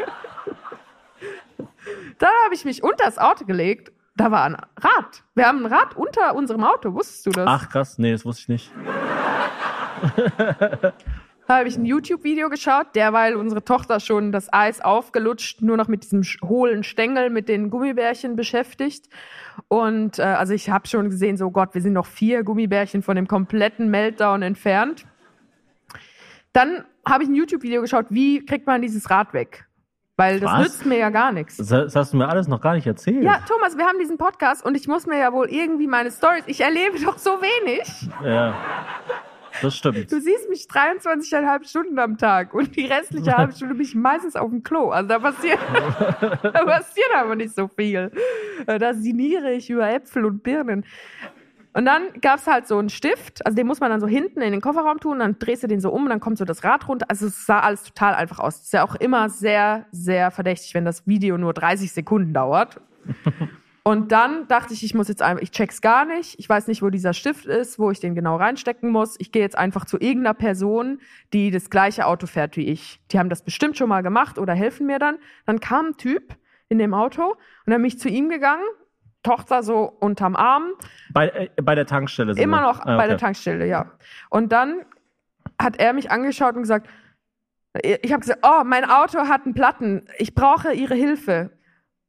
dann 2.19 2.33
habe 2.45 2.55
ich 2.55 2.65
mich 2.65 2.83
unter 2.83 3.05
das 3.05 3.19
Auto 3.19 3.45
gelegt. 3.45 3.93
Da 4.17 4.31
war 4.31 4.45
ein 4.45 4.55
Rad. 4.55 5.25
Wir 5.35 5.47
haben 5.47 5.65
ein 5.65 5.73
Rad 5.73 5.97
unter 5.97 6.35
unserem 6.35 6.63
Auto. 6.63 6.93
Wusstest 6.95 7.27
du 7.27 7.31
das? 7.31 7.47
Ach 7.49 7.69
krass, 7.69 7.99
nee, 7.99 8.13
das 8.13 8.25
wusste 8.25 8.43
ich 8.43 8.49
nicht. 8.49 8.73
Da 11.47 11.59
habe 11.59 11.69
ich 11.69 11.77
ein 11.77 11.85
YouTube-Video 11.85 12.49
geschaut, 12.49 12.95
derweil 12.95 13.37
unsere 13.37 13.63
Tochter 13.63 14.01
schon 14.01 14.33
das 14.33 14.51
Eis 14.53 14.81
aufgelutscht, 14.81 15.61
nur 15.61 15.77
noch 15.77 15.89
mit 15.89 16.03
diesem 16.05 16.23
hohlen 16.43 16.85
Stängel 16.85 17.29
mit 17.29 17.49
den 17.49 17.69
Gummibärchen 17.69 18.35
beschäftigt. 18.35 19.11
Und 19.69 20.19
äh, 20.19 20.23
also 20.23 20.55
ich 20.55 20.71
habe 20.71 20.89
schon 20.89 21.11
gesehen, 21.11 21.37
so 21.37 21.51
Gott, 21.51 21.75
wir 21.75 21.83
sind 21.83 21.93
noch 21.93 22.07
vier 22.07 22.45
Gummibärchen 22.45 23.03
von 23.03 23.17
dem 23.17 23.29
kompletten 23.29 23.91
Meltdown 23.91 24.41
entfernt. 24.41 25.05
Dann 26.55 26.85
habe 27.07 27.25
ich 27.25 27.29
ein 27.29 27.35
YouTube-Video 27.35 27.83
geschaut, 27.83 28.07
wie 28.09 28.45
kriegt 28.47 28.67
man 28.67 28.81
dieses 28.81 29.11
Rad 29.11 29.35
weg? 29.35 29.67
Weil 30.17 30.41
das 30.41 30.51
Was? 30.51 30.61
nützt 30.61 30.87
mir 30.87 30.97
ja 30.99 31.11
gar 31.11 31.33
nichts. 31.33 31.57
Das, 31.57 31.69
das 31.69 31.97
hast 31.97 32.13
du 32.13 32.17
mir 32.17 32.29
alles 32.29 32.47
noch 32.49 32.61
gar 32.61 32.75
nicht 32.75 32.87
erzählt. 32.87 33.23
Ja, 33.23 33.41
Thomas, 33.47 33.77
wir 33.77 33.85
haben 33.85 33.99
diesen 33.99 34.17
Podcast 34.17 34.65
und 34.65 34.77
ich 34.77 34.87
muss 34.87 35.07
mir 35.07 35.19
ja 35.19 35.33
wohl 35.33 35.51
irgendwie 35.51 35.89
meine 35.89 36.11
Stories. 36.11 36.45
Ich 36.47 36.61
erlebe 36.61 37.01
doch 37.01 37.19
so 37.19 37.31
wenig. 37.43 38.09
ja. 38.25 38.55
Das 39.63 39.77
stimmt. 39.77 40.11
Du 40.11 40.21
siehst 40.21 40.49
mich 40.49 40.67
23,5 40.67 41.69
Stunden 41.69 41.99
am 41.99 42.19
Tag 42.19 42.55
und 42.55 42.75
die 42.77 42.87
restliche 42.87 43.33
halbe 43.37 43.53
Stunde 43.53 43.75
bin 43.75 43.85
ich 43.85 43.95
meistens 43.95 44.37
auf 44.37 44.51
dem 44.51 44.63
Klo. 44.63 44.91
Also 44.91 45.09
da 45.09 45.19
passiert, 45.19 45.59
da 46.21 46.65
passiert 46.65 47.15
aber 47.17 47.37
nicht 47.37 47.55
so 47.55 47.69
viel. 47.69 48.11
Äh, 48.67 48.79
Da 48.79 48.95
siniere 48.95 49.53
ich 49.53 49.71
über 49.71 49.89
Äpfel 49.91 50.25
und 50.25 50.43
Birnen. 50.43 50.85
Und 51.77 51.87
dann 51.87 52.03
gab's 52.21 52.47
halt 52.47 52.69
so 52.69 52.79
einen 52.79 52.89
Stift, 52.89 53.45
also 53.45 53.57
den 53.57 53.67
muss 53.67 53.81
man 53.81 53.91
dann 53.91 54.01
so 54.01 54.07
hinten 54.07 54.41
in 54.43 54.53
den 54.53 54.61
Kofferraum 54.61 55.01
tun, 55.01 55.19
dann 55.19 55.41
drehst 55.41 55.65
du 55.65 55.67
den 55.67 55.81
so 55.81 55.91
um 55.91 56.05
und 56.05 56.11
dann 56.11 56.21
kommt 56.21 56.39
so 56.39 56.45
das 56.45 56.63
Rad 56.63 56.87
runter. 56.87 57.07
Also 57.09 57.27
es 57.27 57.47
sah 57.47 57.61
alles 57.61 57.83
total 57.83 58.15
einfach 58.15 58.39
aus. 58.39 58.57
Es 58.57 58.63
ist 58.67 58.73
ja 58.75 58.85
auch 58.85 58.95
immer 58.95 59.29
sehr, 59.29 59.87
sehr 59.91 60.31
verdächtig, 60.31 60.73
wenn 60.75 60.85
das 60.85 61.05
Video 61.09 61.37
nur 61.37 61.53
30 61.53 61.93
Sekunden 61.93 62.33
dauert. 62.33 62.81
Und 63.87 64.13
dann 64.13 64.49
dachte 64.49 64.73
ich, 64.73 64.83
ich 64.83 64.95
muss 64.95 65.09
jetzt 65.09 65.21
einfach, 65.21 65.43
ich 65.43 65.51
check's 65.51 65.83
gar 65.83 66.07
nicht. 66.07 66.39
Ich 66.39 66.49
weiß 66.49 66.69
nicht, 66.69 66.81
wo 66.83 66.89
dieser 66.89 67.13
Stift 67.13 67.45
ist, 67.45 67.79
wo 67.79 67.91
ich 67.91 68.01
den 68.01 68.15
genau 68.15 68.37
reinstecken 68.37 68.91
muss. 68.91 69.17
Ich 69.19 69.31
gehe 69.31 69.43
jetzt 69.43 69.59
einfach 69.59 69.85
zu 69.85 69.99
irgendeiner 70.01 70.33
Person, 70.33 71.01
die 71.35 71.51
das 71.51 71.69
gleiche 71.69 72.07
Auto 72.07 72.27
fährt 72.27 72.57
wie 72.57 72.67
ich. 72.69 73.01
Die 73.11 73.19
haben 73.19 73.29
das 73.29 73.43
bestimmt 73.45 73.77
schon 73.77 73.91
mal 73.91 74.03
gemacht 74.03 74.39
oder 74.39 74.55
helfen 74.55 74.87
mir 74.87 74.99
dann. 74.99 75.19
Dann 75.45 75.61
kam 75.61 75.89
ein 75.89 75.97
Typ 75.99 76.35
in 76.71 76.79
dem 76.79 76.95
Auto 76.95 77.23
und 77.33 77.37
dann 77.71 77.83
bin 77.83 77.85
ich 77.85 77.99
zu 77.99 78.09
ihm 78.09 78.31
gegangen, 78.31 78.65
Tochter 79.23 79.63
so 79.63 79.85
unterm 80.01 80.35
Arm, 80.35 80.73
Bei, 81.13 81.29
äh, 81.29 81.51
bei 81.63 81.75
der 81.75 81.87
Tankstelle 81.87 82.33
sind 82.35 82.43
immer 82.43 82.61
wir. 82.63 82.69
noch 82.69 82.81
Ah, 82.81 82.97
bei 82.97 83.07
der 83.07 83.17
okay. 83.17 83.25
Tankstelle, 83.27 83.67
ja. 83.67 83.93
Und 84.31 84.51
dann 84.53 84.81
hat 85.61 85.79
er 85.79 85.93
mich 85.93 86.11
angeschaut 86.11 86.55
und 86.57 86.63
gesagt, 86.63 86.89
ich 87.83 88.13
habe 88.13 88.21
gesagt, 88.21 88.41
oh, 88.43 88.65
mein 88.65 88.85
Auto 88.89 89.19
hat 89.29 89.45
einen 89.45 89.55
Platten, 89.55 90.07
ich 90.19 90.35
brauche 90.35 90.73
Ihre 90.73 90.95
Hilfe. 90.95 91.51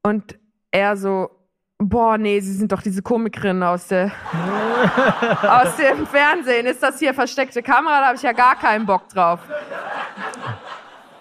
Und 0.03 0.37
er 0.71 0.95
so, 0.95 1.29
boah, 1.89 2.17
nee, 2.17 2.39
Sie 2.39 2.53
sind 2.53 2.71
doch 2.71 2.81
diese 2.81 3.01
Komikerin 3.01 3.61
aus, 3.63 3.87
der, 3.87 4.11
aus 5.41 5.75
dem 5.77 6.05
Fernsehen. 6.07 6.65
Ist 6.65 6.83
das 6.83 6.99
hier 6.99 7.13
versteckte 7.13 7.61
Kamera? 7.61 7.99
Da 7.99 8.05
habe 8.07 8.15
ich 8.15 8.23
ja 8.23 8.31
gar 8.31 8.55
keinen 8.55 8.85
Bock 8.85 9.09
drauf. 9.09 9.39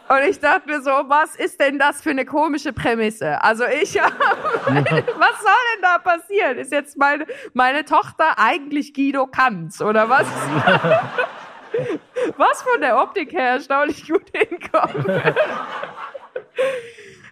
Und 0.07 0.20
ich 0.29 0.38
dachte 0.38 0.68
mir 0.68 0.83
so, 0.83 0.90
was 0.90 1.35
ist 1.35 1.59
denn 1.61 1.79
das 1.79 2.03
für 2.03 2.11
eine 2.11 2.24
komische 2.24 2.72
Prämisse? 2.72 3.42
Also 3.42 3.64
ich, 3.64 3.94
was 3.96 4.66
soll 4.66 4.77
denn 4.77 5.83
da 5.83 5.98
passieren? 5.98 6.59
Ist 6.59 6.72
jetzt 6.72 6.98
meine, 6.98 7.27
meine 7.55 7.85
Tochter 7.85 8.38
eigentlich 8.38 8.94
Guido 8.94 9.27
Kanz 9.27 9.81
oder 9.81 10.09
was? 10.09 10.27
was 12.37 12.62
von 12.62 12.81
der 12.81 13.03
Optik 13.03 13.33
her 13.33 13.53
erstaunlich 13.53 14.07
gut 14.07 14.31
hinkommt. 14.33 15.07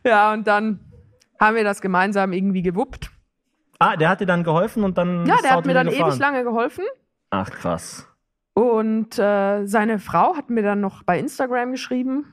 ja, 0.05 0.33
und 0.33 0.47
dann 0.47 0.81
haben 1.39 1.57
wir 1.57 1.65
das 1.65 1.81
gemeinsam 1.81 2.33
irgendwie 2.33 2.63
gewuppt. 2.63 3.12
Ah, 3.83 3.97
der 3.97 4.11
hat 4.11 4.21
dir 4.21 4.27
dann 4.27 4.45
geholfen 4.45 4.85
und 4.85 4.97
dann. 4.97 5.27
Ja, 5.27 5.39
der 5.43 5.57
hat 5.57 5.67
mir 5.67 5.75
dann 5.75 5.89
gefahren. 5.89 6.11
ewig 6.11 6.21
lange 6.21 6.45
geholfen. 6.45 6.85
Ach 7.31 7.51
krass. 7.51 8.07
Und 8.55 9.19
äh, 9.19 9.67
seine 9.67 9.99
Frau 9.99 10.37
hat 10.37 10.51
mir 10.51 10.63
dann 10.63 10.81
noch 10.81 11.03
bei 11.03 11.19
Instagram 11.19 11.73
geschrieben, 11.73 12.33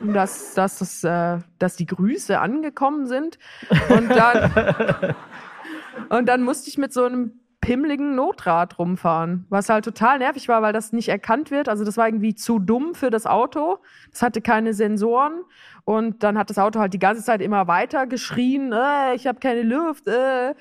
dass, 0.00 0.52
dass, 0.52 0.78
das, 0.80 1.04
äh, 1.04 1.38
dass 1.58 1.76
die 1.76 1.86
Grüße 1.86 2.38
angekommen 2.38 3.06
sind. 3.06 3.38
Und 3.88 4.10
dann, 4.10 5.14
und 6.10 6.28
dann 6.28 6.42
musste 6.42 6.68
ich 6.68 6.76
mit 6.76 6.92
so 6.92 7.04
einem 7.04 7.40
pimmligen 7.62 8.14
Notrad 8.14 8.78
rumfahren, 8.78 9.46
was 9.48 9.68
halt 9.68 9.84
total 9.84 10.18
nervig 10.18 10.48
war, 10.48 10.60
weil 10.60 10.72
das 10.72 10.92
nicht 10.92 11.08
erkannt 11.08 11.50
wird. 11.50 11.68
Also 11.68 11.84
das 11.84 11.96
war 11.96 12.08
irgendwie 12.08 12.34
zu 12.34 12.58
dumm 12.58 12.94
für 12.94 13.10
das 13.10 13.26
Auto. 13.26 13.78
Das 14.10 14.22
hatte 14.22 14.40
keine 14.40 14.74
Sensoren. 14.74 15.44
Und 15.84 16.22
dann 16.22 16.38
hat 16.38 16.50
das 16.50 16.58
Auto 16.58 16.78
halt 16.80 16.92
die 16.94 16.98
ganze 16.98 17.22
Zeit 17.24 17.40
immer 17.42 17.66
weiter 17.68 18.06
geschrien, 18.06 18.72
äh, 18.72 19.14
ich 19.14 19.26
habe 19.26 19.38
keine 19.40 19.62
Luft. 19.62 20.06
Äh. 20.08 20.54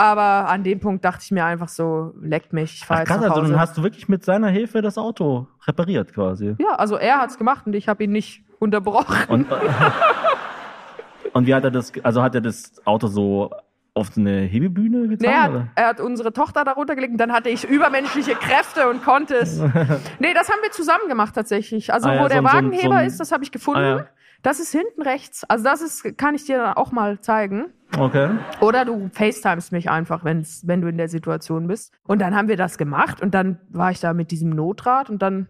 Aber 0.00 0.48
an 0.48 0.62
dem 0.62 0.78
Punkt 0.78 1.04
dachte 1.04 1.22
ich 1.24 1.32
mir 1.32 1.44
einfach 1.44 1.68
so, 1.68 2.14
leckt 2.20 2.52
mich, 2.52 2.74
ich 2.74 2.86
fahr 2.86 2.98
Ach, 2.98 3.00
jetzt 3.00 3.08
krass, 3.08 3.16
nach 3.20 3.30
also 3.30 3.42
Hause. 3.42 3.50
dann 3.52 3.60
hast 3.60 3.76
du 3.76 3.82
wirklich 3.82 4.08
mit 4.08 4.24
seiner 4.24 4.48
Hilfe 4.48 4.80
das 4.80 4.96
Auto 4.96 5.48
repariert 5.66 6.14
quasi. 6.14 6.54
Ja, 6.60 6.76
also 6.76 6.96
er 6.96 7.18
hat's 7.18 7.36
gemacht 7.36 7.66
und 7.66 7.74
ich 7.74 7.88
habe 7.88 8.04
ihn 8.04 8.12
nicht 8.12 8.44
unterbrochen. 8.60 9.16
Und, 9.28 9.46
und 11.32 11.46
wie 11.46 11.54
hat 11.54 11.64
er 11.64 11.70
das, 11.70 11.92
also 12.02 12.22
hat 12.22 12.34
er 12.34 12.40
das 12.40 12.72
Auto 12.84 13.08
so 13.08 13.50
auf 13.94 14.10
eine 14.16 14.42
Hebebühne 14.42 15.08
getan? 15.08 15.18
Nee, 15.18 15.26
er, 15.26 15.42
hat, 15.42 15.68
er 15.74 15.86
hat 15.88 16.00
unsere 16.00 16.32
Tochter 16.32 16.64
darunter 16.64 16.94
gelegt 16.94 17.12
und 17.12 17.18
dann 17.18 17.32
hatte 17.32 17.48
ich 17.48 17.64
übermenschliche 17.64 18.36
Kräfte 18.36 18.88
und 18.88 19.02
konnte 19.02 19.34
es. 19.34 19.58
nee, 20.20 20.32
das 20.34 20.48
haben 20.48 20.60
wir 20.62 20.70
zusammen 20.70 21.08
gemacht 21.08 21.34
tatsächlich. 21.34 21.92
Also 21.92 22.08
Ah 22.08 22.14
ja, 22.14 22.22
wo 22.24 22.28
der 22.28 22.38
so 22.42 22.46
ein- 22.46 22.50
so 22.52 22.56
ein- 22.58 22.64
Wagenheber 22.66 22.88
so 22.94 23.00
ein- 23.00 23.06
ist, 23.06 23.18
das 23.20 23.32
habe 23.32 23.42
ich 23.42 23.50
gefunden. 23.50 23.80
Ah 23.80 23.96
ja. 23.98 24.06
Das 24.42 24.60
ist 24.60 24.70
hinten 24.70 25.02
rechts. 25.02 25.44
Also 25.44 25.64
das 25.64 25.80
ist, 25.80 26.16
kann 26.16 26.34
ich 26.34 26.44
dir 26.44 26.58
dann 26.58 26.74
auch 26.74 26.92
mal 26.92 27.20
zeigen. 27.20 27.66
Okay. 27.96 28.30
Oder 28.60 28.84
du 28.84 29.08
FaceTimest 29.12 29.72
mich 29.72 29.90
einfach, 29.90 30.24
wenn's, 30.24 30.66
wenn 30.66 30.80
du 30.80 30.88
in 30.88 30.98
der 30.98 31.08
Situation 31.08 31.66
bist. 31.66 31.92
Und 32.06 32.20
dann 32.20 32.36
haben 32.36 32.48
wir 32.48 32.56
das 32.56 32.78
gemacht 32.78 33.20
und 33.20 33.34
dann 33.34 33.58
war 33.70 33.90
ich 33.90 34.00
da 34.00 34.12
mit 34.12 34.30
diesem 34.30 34.50
Notrad 34.50 35.10
und 35.10 35.22
dann, 35.22 35.48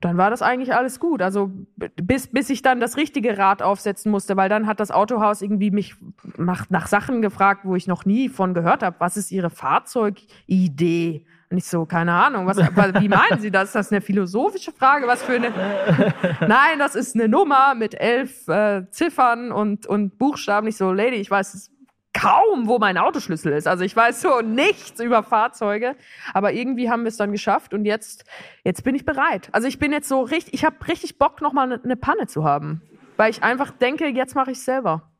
dann 0.00 0.18
war 0.18 0.28
das 0.28 0.42
eigentlich 0.42 0.74
alles 0.74 0.98
gut. 0.98 1.22
Also 1.22 1.50
bis, 1.76 2.26
bis 2.26 2.50
ich 2.50 2.62
dann 2.62 2.80
das 2.80 2.96
richtige 2.96 3.38
Rad 3.38 3.62
aufsetzen 3.62 4.10
musste, 4.10 4.36
weil 4.36 4.48
dann 4.48 4.66
hat 4.66 4.80
das 4.80 4.90
Autohaus 4.90 5.40
irgendwie 5.40 5.70
mich 5.70 5.94
nach, 6.36 6.68
nach 6.68 6.88
Sachen 6.88 7.22
gefragt, 7.22 7.60
wo 7.64 7.76
ich 7.76 7.86
noch 7.86 8.04
nie 8.04 8.28
von 8.28 8.54
gehört 8.54 8.82
habe. 8.82 8.96
Was 8.98 9.16
ist 9.16 9.30
Ihre 9.30 9.50
Fahrzeugidee? 9.50 11.24
Ich 11.56 11.66
so, 11.66 11.84
keine 11.84 12.12
Ahnung, 12.12 12.46
was, 12.46 12.56
wie 12.56 13.08
meinen 13.08 13.40
Sie 13.40 13.50
das? 13.50 13.68
Ist 13.68 13.74
das 13.74 13.92
eine 13.92 14.00
philosophische 14.00 14.72
Frage? 14.72 15.06
Was 15.06 15.22
für 15.22 15.34
eine. 15.34 15.50
Nein, 16.40 16.78
das 16.78 16.94
ist 16.94 17.14
eine 17.14 17.28
Nummer 17.28 17.74
mit 17.74 17.94
elf 17.94 18.48
äh, 18.48 18.88
Ziffern 18.90 19.52
und, 19.52 19.86
und 19.86 20.18
Buchstaben. 20.18 20.66
Ich 20.68 20.76
so, 20.76 20.92
Lady, 20.92 21.16
ich 21.16 21.30
weiß 21.30 21.70
kaum, 22.14 22.68
wo 22.68 22.78
mein 22.78 22.98
Autoschlüssel 22.98 23.52
ist. 23.52 23.66
Also 23.66 23.84
ich 23.84 23.96
weiß 23.96 24.20
so 24.20 24.40
nichts 24.40 25.00
über 25.00 25.22
Fahrzeuge. 25.22 25.96
Aber 26.34 26.52
irgendwie 26.52 26.90
haben 26.90 27.02
wir 27.02 27.08
es 27.08 27.16
dann 27.16 27.32
geschafft 27.32 27.74
und 27.74 27.84
jetzt, 27.84 28.24
jetzt 28.64 28.84
bin 28.84 28.94
ich 28.94 29.04
bereit. 29.04 29.48
Also 29.52 29.68
ich 29.68 29.78
bin 29.78 29.92
jetzt 29.92 30.08
so 30.08 30.22
richtig, 30.22 30.54
ich 30.54 30.64
habe 30.64 30.76
richtig 30.88 31.18
Bock, 31.18 31.40
nochmal 31.40 31.72
eine 31.72 31.80
ne 31.84 31.96
Panne 31.96 32.26
zu 32.26 32.44
haben. 32.44 32.82
Weil 33.16 33.30
ich 33.30 33.42
einfach 33.42 33.70
denke, 33.70 34.06
jetzt 34.08 34.34
mache 34.34 34.50
ich 34.50 34.58
es 34.58 34.64
selber. 34.64 35.10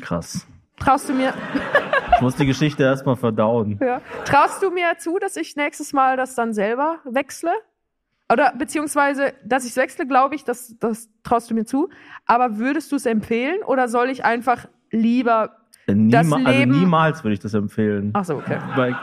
Krass. 0.00 0.46
Traust 0.78 1.08
du 1.08 1.12
mir, 1.12 1.34
Ich 2.20 2.22
muss 2.22 2.36
die 2.36 2.44
Geschichte 2.44 2.82
erstmal 2.82 3.16
verdauen. 3.16 3.78
ja, 3.80 4.02
traust 4.26 4.62
du 4.62 4.70
mir 4.70 4.98
zu, 4.98 5.18
dass 5.18 5.36
ich 5.36 5.56
nächstes 5.56 5.94
Mal 5.94 6.18
das 6.18 6.34
dann 6.34 6.52
selber 6.52 6.98
wechsle? 7.04 7.50
Oder 8.30 8.52
beziehungsweise, 8.58 9.32
dass 9.42 9.64
ich 9.64 9.74
wechsle, 9.74 10.06
glaube 10.06 10.34
ich, 10.34 10.44
das, 10.44 10.76
das 10.78 11.08
traust 11.22 11.50
du 11.50 11.54
mir 11.54 11.64
zu. 11.64 11.88
Aber 12.26 12.58
würdest 12.58 12.92
du 12.92 12.96
es 12.96 13.06
empfehlen 13.06 13.62
oder 13.66 13.88
soll 13.88 14.10
ich 14.10 14.22
einfach 14.22 14.66
lieber. 14.90 15.56
Niema 15.88 16.36
also 16.44 16.58
Leben- 16.58 16.78
niemals 16.78 17.24
würde 17.24 17.32
ich 17.32 17.40
das 17.40 17.54
empfehlen. 17.54 18.10
Ach 18.12 18.26
so, 18.26 18.34
okay. 18.36 18.58
Weil 18.76 18.94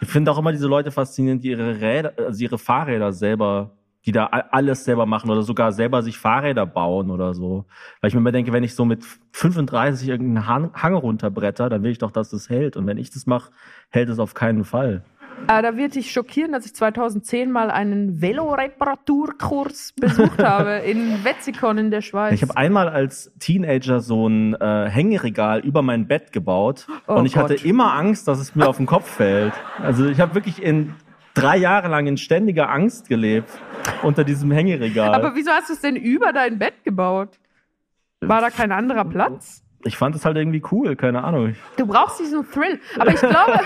ich 0.00 0.08
finde 0.08 0.32
auch 0.32 0.38
immer 0.38 0.50
diese 0.50 0.66
Leute 0.66 0.90
faszinierend, 0.90 1.44
die 1.44 1.50
ihre 1.50 1.80
Räder, 1.80 2.12
also 2.18 2.42
ihre 2.42 2.58
Fahrräder 2.58 3.12
selber, 3.12 3.70
die 4.06 4.12
da 4.12 4.26
alles 4.26 4.84
selber 4.84 5.06
machen 5.06 5.30
oder 5.30 5.42
sogar 5.42 5.72
selber 5.72 6.02
sich 6.02 6.18
Fahrräder 6.18 6.66
bauen 6.66 7.10
oder 7.10 7.34
so. 7.34 7.64
Weil 8.00 8.08
ich 8.08 8.14
mir 8.14 8.20
immer 8.20 8.32
denke, 8.32 8.52
wenn 8.52 8.64
ich 8.64 8.74
so 8.74 8.84
mit 8.84 9.04
35 9.32 10.08
irgendeinen 10.08 10.46
Hang, 10.46 10.70
Hang 10.74 10.94
runterbretter, 10.94 11.68
dann 11.68 11.82
will 11.82 11.90
ich 11.90 11.98
doch, 11.98 12.10
dass 12.10 12.30
das 12.30 12.50
hält. 12.50 12.76
Und 12.76 12.86
wenn 12.86 12.98
ich 12.98 13.10
das 13.10 13.26
mache, 13.26 13.50
hält 13.90 14.08
es 14.08 14.18
auf 14.18 14.34
keinen 14.34 14.64
Fall. 14.64 15.02
Äh, 15.48 15.62
da 15.62 15.76
wird 15.76 15.94
dich 15.94 16.10
schockieren, 16.12 16.52
dass 16.52 16.64
ich 16.64 16.74
2010 16.74 17.50
mal 17.50 17.70
einen 17.70 18.20
Veloreparaturkurs 18.20 19.92
besucht 20.00 20.38
habe 20.42 20.76
in 20.76 21.24
Wetzikon 21.24 21.76
in 21.78 21.90
der 21.90 22.00
Schweiz. 22.00 22.34
Ich 22.34 22.42
habe 22.42 22.56
einmal 22.56 22.88
als 22.88 23.32
Teenager 23.40 24.00
so 24.00 24.26
ein 24.26 24.54
äh, 24.54 24.88
Hängeregal 24.88 25.60
über 25.60 25.82
mein 25.82 26.06
Bett 26.06 26.32
gebaut 26.32 26.86
Oh 27.06 27.14
und 27.14 27.26
ich 27.26 27.36
hatte 27.36 27.56
Gott. 27.56 27.64
immer 27.64 27.94
Angst, 27.94 28.28
dass 28.28 28.38
es 28.38 28.54
mir 28.54 28.66
auf 28.68 28.78
den 28.78 28.86
Kopf 28.86 29.10
fällt. 29.10 29.52
Also 29.82 30.06
ich 30.06 30.20
habe 30.20 30.34
wirklich 30.34 30.62
in 30.62 30.94
drei 31.34 31.56
Jahre 31.56 31.88
lang 31.88 32.06
in 32.06 32.16
ständiger 32.16 32.70
Angst 32.70 33.08
gelebt 33.08 33.50
unter 34.02 34.24
diesem 34.24 34.50
Hängeregal. 34.50 35.14
Aber 35.14 35.34
wieso 35.34 35.50
hast 35.50 35.68
du 35.68 35.74
es 35.74 35.80
denn 35.80 35.96
über 35.96 36.32
dein 36.32 36.58
Bett 36.58 36.84
gebaut? 36.84 37.38
War 38.20 38.40
da 38.40 38.50
kein 38.50 38.72
anderer 38.72 39.04
Platz? 39.04 39.64
Ich 39.86 39.98
fand 39.98 40.16
es 40.16 40.24
halt 40.24 40.38
irgendwie 40.38 40.62
cool, 40.72 40.96
keine 40.96 41.24
Ahnung. 41.24 41.56
Du 41.76 41.86
brauchst 41.86 42.18
diesen 42.18 42.50
Thrill. 42.50 42.80
Aber 42.98 43.12
ich 43.12 43.20
glaube, 43.20 43.60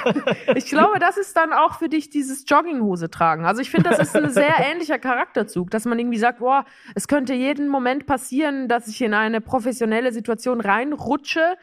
ich 0.56 0.66
glaube, 0.66 0.98
das 0.98 1.16
ist 1.16 1.36
dann 1.36 1.52
auch 1.52 1.78
für 1.78 1.88
dich 1.88 2.10
dieses 2.10 2.44
Jogginghose 2.48 3.08
tragen. 3.08 3.44
Also 3.44 3.62
ich 3.62 3.70
finde, 3.70 3.90
das 3.90 4.00
ist 4.00 4.16
ein 4.16 4.28
sehr 4.30 4.54
ähnlicher 4.68 4.98
Charakterzug, 4.98 5.70
dass 5.70 5.84
man 5.84 5.96
irgendwie 5.96 6.18
sagt, 6.18 6.40
boah, 6.40 6.64
es 6.96 7.06
könnte 7.06 7.34
jeden 7.34 7.68
Moment 7.68 8.06
passieren, 8.06 8.66
dass 8.66 8.88
ich 8.88 9.00
in 9.00 9.14
eine 9.14 9.40
professionelle 9.40 10.12
Situation 10.12 10.60
reinrutsche. 10.60 11.56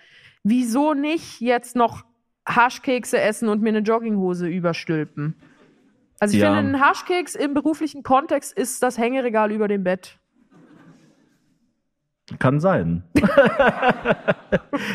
Wieso 0.44 0.94
nicht 0.94 1.42
jetzt 1.42 1.76
noch 1.76 2.06
Haschkekse 2.48 3.20
essen 3.20 3.50
und 3.50 3.62
mir 3.62 3.70
eine 3.70 3.80
Jogginghose 3.80 4.48
überstülpen? 4.48 5.36
Also 6.20 6.36
ich 6.36 6.42
Ja. 6.42 6.56
finde, 6.56 6.78
ein 6.78 6.82
Haschkeks 6.82 7.36
im 7.36 7.54
beruflichen 7.54 8.04
Kontext 8.04 8.58
ist 8.58 8.82
das 8.84 8.98
Hängeregal 8.98 9.52
über 9.52 9.68
dem 9.68 9.84
Bett. 9.84 10.18
Kann 12.40 12.60
sein. 12.60 13.04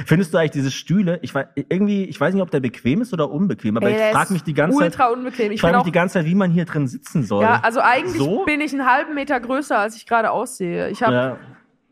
Findest 0.04 0.34
du 0.34 0.38
eigentlich 0.38 0.50
diese 0.50 0.70
Stühle? 0.72 1.20
Ich 1.22 1.32
weiß, 1.32 1.46
irgendwie, 1.68 2.04
ich 2.04 2.20
weiß 2.20 2.34
nicht, 2.34 2.42
ob 2.42 2.50
der 2.50 2.58
bequem 2.58 3.02
ist 3.02 3.12
oder 3.12 3.30
unbequem, 3.30 3.76
aber 3.76 3.88
Ey, 3.88 4.08
ich 4.08 4.16
frage 4.16 4.32
mich 4.32 4.42
die 4.42 4.52
ganze 4.54 4.76
Zeit, 4.78 4.86
ultra 4.92 5.06
unbequem. 5.10 5.52
ich 5.52 5.60
frage 5.60 5.76
mich 5.76 5.84
die 5.84 5.92
ganze 5.92 6.14
Zeit, 6.14 6.26
wie 6.26 6.34
man 6.34 6.50
hier 6.50 6.64
drin 6.64 6.88
sitzen 6.88 7.22
soll. 7.22 7.44
Ja, 7.44 7.60
also 7.62 7.80
eigentlich 7.80 8.16
So? 8.18 8.44
bin 8.46 8.60
ich 8.60 8.72
einen 8.72 8.84
halben 8.84 9.14
Meter 9.14 9.38
größer, 9.38 9.78
als 9.78 9.94
ich 9.94 10.06
gerade 10.06 10.32
aussehe. 10.32 10.88
Ich 10.90 11.02
habe 11.04 11.14
Ja, 11.14 11.36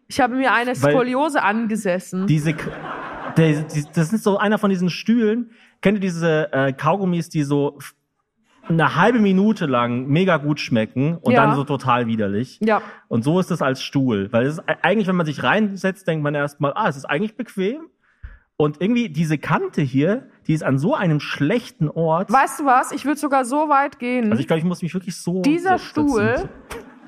ich 0.09 0.21
habe 0.21 0.35
mir 0.35 0.53
eine 0.53 0.71
Weil- 0.83 0.93
Skoliose 0.93 1.41
angesessen. 1.43 2.27
diese, 2.27 2.55
das 3.37 4.13
ist 4.13 4.25
so 4.25 4.39
einer 4.39 4.59
von 4.59 4.71
diesen 4.71 4.91
Stühlen. 4.91 5.51
Kennt 5.83 5.99
ihr 5.99 6.01
diese 6.01 6.53
äh, 6.53 6.73
Kaugummis, 6.73 7.29
die 7.29 7.45
so 7.45 7.79
eine 8.69 8.95
halbe 8.97 9.19
Minute 9.19 9.67
lang 9.67 10.07
mega 10.07 10.37
gut 10.37 10.61
schmecken 10.61 11.17
und 11.19 11.33
Ja. 11.33 11.47
dann 11.47 11.55
so 11.57 11.65
total 11.65 12.07
widerlich? 12.07 12.59
ja, 12.61 12.83
Und 13.09 13.23
so 13.25 13.41
ist 13.41 13.51
es 13.51 13.63
als 13.63 13.83
Stuhl. 13.83 14.29
Weil 14.33 14.47
es 14.47 14.59
ist 14.59 14.65
e- 14.69 14.77
eigentlich, 14.83 15.07
wenn 15.09 15.17
man 15.17 15.27
sich 15.27 15.43
reinsetzt, 15.43 16.07
denkt 16.07 16.23
man 16.23 16.35
erstmal, 16.35 16.73
ah, 16.75 16.89
es 16.89 16.97
ist 16.97 17.05
eigentlich 17.05 17.37
bequem. 17.37 17.87
Und 18.57 18.81
irgendwie 18.81 19.09
diese 19.09 19.39
Kante 19.39 19.83
hier, 19.83 20.27
die 20.49 20.53
ist 20.53 20.65
an 20.65 20.79
so 20.79 20.95
einem 20.95 21.21
schlechten 21.21 21.89
Ort. 21.89 22.33
weißt 22.33 22.61
du 22.61 22.65
was? 22.65 22.91
Ich 22.93 23.05
würde 23.05 23.19
sogar 23.21 23.45
so 23.45 23.69
weit 23.69 23.99
gehen. 24.01 24.31
Also 24.31 24.41
ich 24.41 24.47
glaube, 24.49 24.59
ich 24.59 24.65
muss 24.65 24.83
mich 24.83 24.93
wirklich 24.95 25.17
so. 25.17 25.43
Dieser. 25.43 25.79
Stuhl 25.79 26.49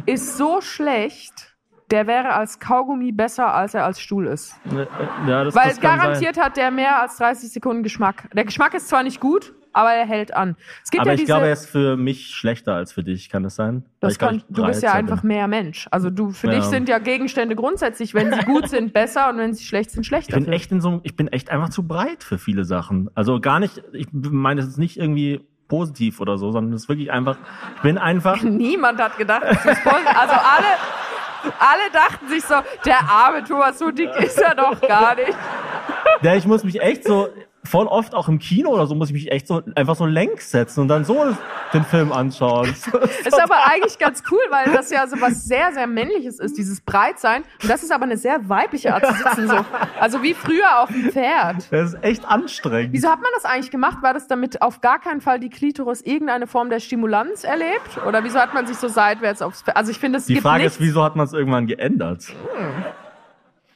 ist 0.06 0.38
so 0.38 0.60
schlecht, 0.60 1.56
der 1.90 2.06
wäre 2.06 2.34
als 2.34 2.60
Kaugummi 2.60 3.10
besser, 3.10 3.52
als 3.52 3.74
er 3.74 3.84
als 3.84 4.00
Stuhl 4.00 4.26
ist. 4.28 4.54
Äh, 4.72 4.86
Ja, 5.28 5.42
das, 5.44 5.54
Weil 5.56 5.70
das 5.70 5.80
garantiert 5.80 6.38
hat 6.38 6.56
der 6.56 6.70
mehr 6.70 7.02
als 7.02 7.16
30 7.16 7.50
Sekunden 7.52 7.82
Geschmack. 7.82 8.28
Der 8.32 8.44
Geschmack 8.44 8.74
ist 8.74 8.88
zwar 8.88 9.02
nicht 9.02 9.18
gut, 9.20 9.52
aber 9.72 9.90
er 9.92 10.06
hält 10.06 10.34
an. 10.34 10.56
Es 10.84 10.90
gibt 10.90 11.00
Aber 11.02 11.10
ja 11.10 11.14
ich 11.14 11.20
diese, 11.20 11.26
glaube, 11.32 11.46
er 11.46 11.52
ist 11.52 11.66
für 11.66 11.96
mich 11.96 12.28
schlechter 12.34 12.74
als 12.74 12.92
für 12.92 13.02
dich, 13.04 13.28
kann 13.30 13.42
das 13.42 13.54
sein? 13.56 13.84
Das 14.00 14.12
ich 14.14 14.18
kann, 14.18 14.36
ich 14.36 14.44
du 14.48 14.64
bist 14.66 14.82
ja 14.82 14.92
einfach 14.92 15.22
mehr 15.22 15.46
Mensch. 15.48 15.86
Also 15.90 16.10
du, 16.10 16.30
für 16.30 16.48
Ja. 16.48 16.54
dich 16.54 16.64
sind 16.64 16.88
ja 16.88 16.98
Gegenstände 16.98 17.54
grundsätzlich, 17.56 18.14
wenn 18.14 18.32
sie 18.32 18.40
gut 18.40 18.68
sind, 18.68 18.92
besser 18.92 19.28
und 19.30 19.38
wenn 19.38 19.52
sie 19.54 19.64
schlecht 19.64 19.90
sind, 19.92 20.02
Ich 20.02 20.08
schlechter. 20.08 20.38
bin 20.40 20.52
echt 20.52 20.72
in 20.72 20.80
so, 20.80 21.00
ich 21.04 21.16
bin 21.16 21.28
echt 21.28 21.50
einfach 21.50 21.68
zu 21.70 21.86
breit 21.86 22.24
für 22.24 22.38
viele 22.38 22.64
Sachen. 22.64 23.10
Also 23.14 23.40
gar 23.40 23.60
nicht, 23.60 23.82
ich 23.92 24.06
meine, 24.12 24.60
es 24.60 24.66
ist 24.68 24.78
nicht 24.78 24.96
irgendwie 24.96 25.46
positiv 25.68 26.20
oder 26.20 26.36
so, 26.36 26.50
sondern 26.50 26.72
es 26.74 26.82
ist 26.82 26.88
wirklich 26.88 27.12
einfach, 27.12 27.36
ich 27.76 27.82
bin 27.82 27.96
einfach, 27.98 28.42
Niemand 28.42 29.00
hat 29.00 29.16
gedacht, 29.18 29.44
das 29.44 29.64
ist 29.64 29.78
voll. 29.82 30.00
Also 30.06 30.34
alle, 30.34 31.52
alle 31.58 31.90
dachten 31.92 32.28
sich 32.28 32.42
so, 32.44 32.56
der 32.84 32.98
arme 33.08 33.44
Thomas, 33.44 33.78
so 33.78 33.90
dick 33.92 34.10
ist 34.18 34.38
er 34.40 34.54
doch 34.56 34.80
gar 34.80 35.14
nicht. 35.14 35.32
ja, 36.22 36.34
ich 36.34 36.44
muss 36.46 36.64
mich 36.64 36.80
echt 36.82 37.04
so, 37.04 37.28
voll 37.64 37.86
oft 37.86 38.14
auch 38.14 38.28
im 38.28 38.38
Kino 38.38 38.70
oder 38.70 38.86
so, 38.86 38.94
muss 38.94 39.08
ich 39.08 39.14
mich 39.14 39.30
echt 39.32 39.46
so, 39.46 39.62
einfach 39.74 39.94
so 39.94 40.06
längs 40.06 40.50
setzen 40.50 40.80
und 40.80 40.88
dann 40.88 41.04
so 41.04 41.36
den 41.72 41.84
Film 41.84 42.10
anschauen. 42.12 42.68
Ist 43.26 43.40
aber 43.40 43.66
eigentlich 43.66 43.98
ganz 43.98 44.22
cool, 44.30 44.40
weil 44.50 44.72
das 44.72 44.90
ja 44.90 45.06
so 45.06 45.20
was 45.20 45.44
sehr, 45.44 45.72
sehr 45.72 45.86
Männliches 45.86 46.40
ist, 46.40 46.56
dieses 46.56 46.80
Breitsein. 46.80 47.42
Und 47.62 47.70
das 47.70 47.82
ist 47.82 47.92
aber 47.92 48.04
eine 48.04 48.16
sehr 48.16 48.48
weibliche 48.48 48.94
Art 48.94 49.06
zu 49.06 49.12
sitzen. 49.14 49.48
So. 49.48 49.64
Also 50.00 50.22
wie 50.22 50.34
früher 50.34 50.80
auf 50.82 50.88
dem 50.88 51.10
Pferd. 51.12 51.70
Das 51.70 51.92
ist 51.94 52.02
echt 52.02 52.24
anstrengend. 52.26 52.92
Wieso 52.92 53.08
hat 53.08 53.20
man 53.20 53.30
das 53.34 53.44
eigentlich 53.44 53.70
gemacht? 53.70 53.98
War 54.02 54.14
das 54.14 54.26
damit 54.26 54.62
auf 54.62 54.80
gar 54.80 54.98
keinen 54.98 55.20
Fall 55.20 55.38
die 55.38 55.50
Klitoris 55.50 56.00
irgendeine 56.02 56.46
Form 56.46 56.70
der 56.70 56.80
Stimulanz 56.80 57.44
erlebt? 57.44 58.04
Oder 58.06 58.24
wieso 58.24 58.38
hat 58.40 58.54
man 58.54 58.66
sich 58.66 58.78
so 58.78 58.88
seitwärts 58.88 59.42
aufs 59.42 59.62
Pferd? 59.62 59.76
Also 59.76 59.90
ich 59.90 59.98
finde, 59.98 60.18
es 60.18 60.26
Die 60.26 60.34
gibt 60.34 60.42
Frage 60.46 60.64
nichts. 60.64 60.76
ist, 60.78 60.82
wieso 60.82 61.04
hat 61.04 61.14
man 61.14 61.26
es 61.26 61.32
irgendwann 61.34 61.66
geändert? 61.66 62.24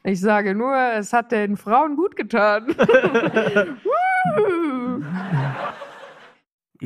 Ich 0.06 0.20
sage 0.20 0.54
nur, 0.54 0.76
es 0.76 1.14
hat 1.14 1.32
den 1.32 1.56
Frauen 1.56 1.96
gut 1.96 2.14
getan. 2.14 2.76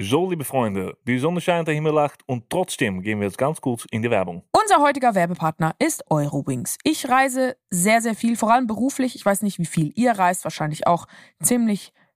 So, 0.01 0.31
liebe 0.31 0.45
Freunde, 0.45 0.97
die 1.07 1.19
Sonne 1.19 1.41
scheint, 1.41 1.67
der 1.67 1.75
Himmel 1.75 1.93
lacht 1.93 2.21
und 2.27 2.49
trotzdem 2.51 3.03
gehen 3.03 3.19
wir 3.19 3.27
jetzt 3.27 3.39
ganz 3.39 3.61
kurz 3.61 3.85
in 3.91 4.03
die 4.03 4.11
Werbung. 4.11 4.45
Unser 4.53 4.81
heutiger 4.81 5.15
Werbepartner 5.15 5.75
ist 5.81 6.05
Eurowings. 6.11 6.77
Ich 6.85 7.09
reise 7.09 7.57
sehr, 7.71 8.01
sehr 8.01 8.15
viel, 8.15 8.37
vor 8.37 8.53
allem 8.53 8.69
beruflich. 8.69 9.17
Ich 9.17 9.25
weiß 9.25 9.43
nicht, 9.43 9.59
wie 9.59 9.67
viel 9.67 9.91
ihr 9.97 10.13
reist, 10.13 10.45
wahrscheinlich 10.45 10.87
auch 10.87 11.07
ziemlich 11.43 11.93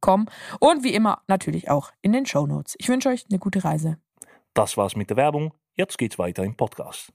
Und 0.00 0.84
wie 0.84 0.94
immer 0.94 1.22
natürlich 1.26 1.70
auch 1.70 1.92
in 2.02 2.12
den 2.12 2.26
Show 2.26 2.46
Notes. 2.46 2.74
Ich 2.78 2.88
wünsche 2.88 3.08
euch 3.08 3.26
eine 3.28 3.38
gute 3.38 3.64
Reise. 3.64 3.98
Das 4.54 4.76
war's 4.76 4.96
mit 4.96 5.10
der 5.10 5.16
Werbung. 5.16 5.52
Jetzt 5.74 5.98
geht's 5.98 6.18
weiter 6.18 6.44
im 6.44 6.56
Podcast. 6.56 7.12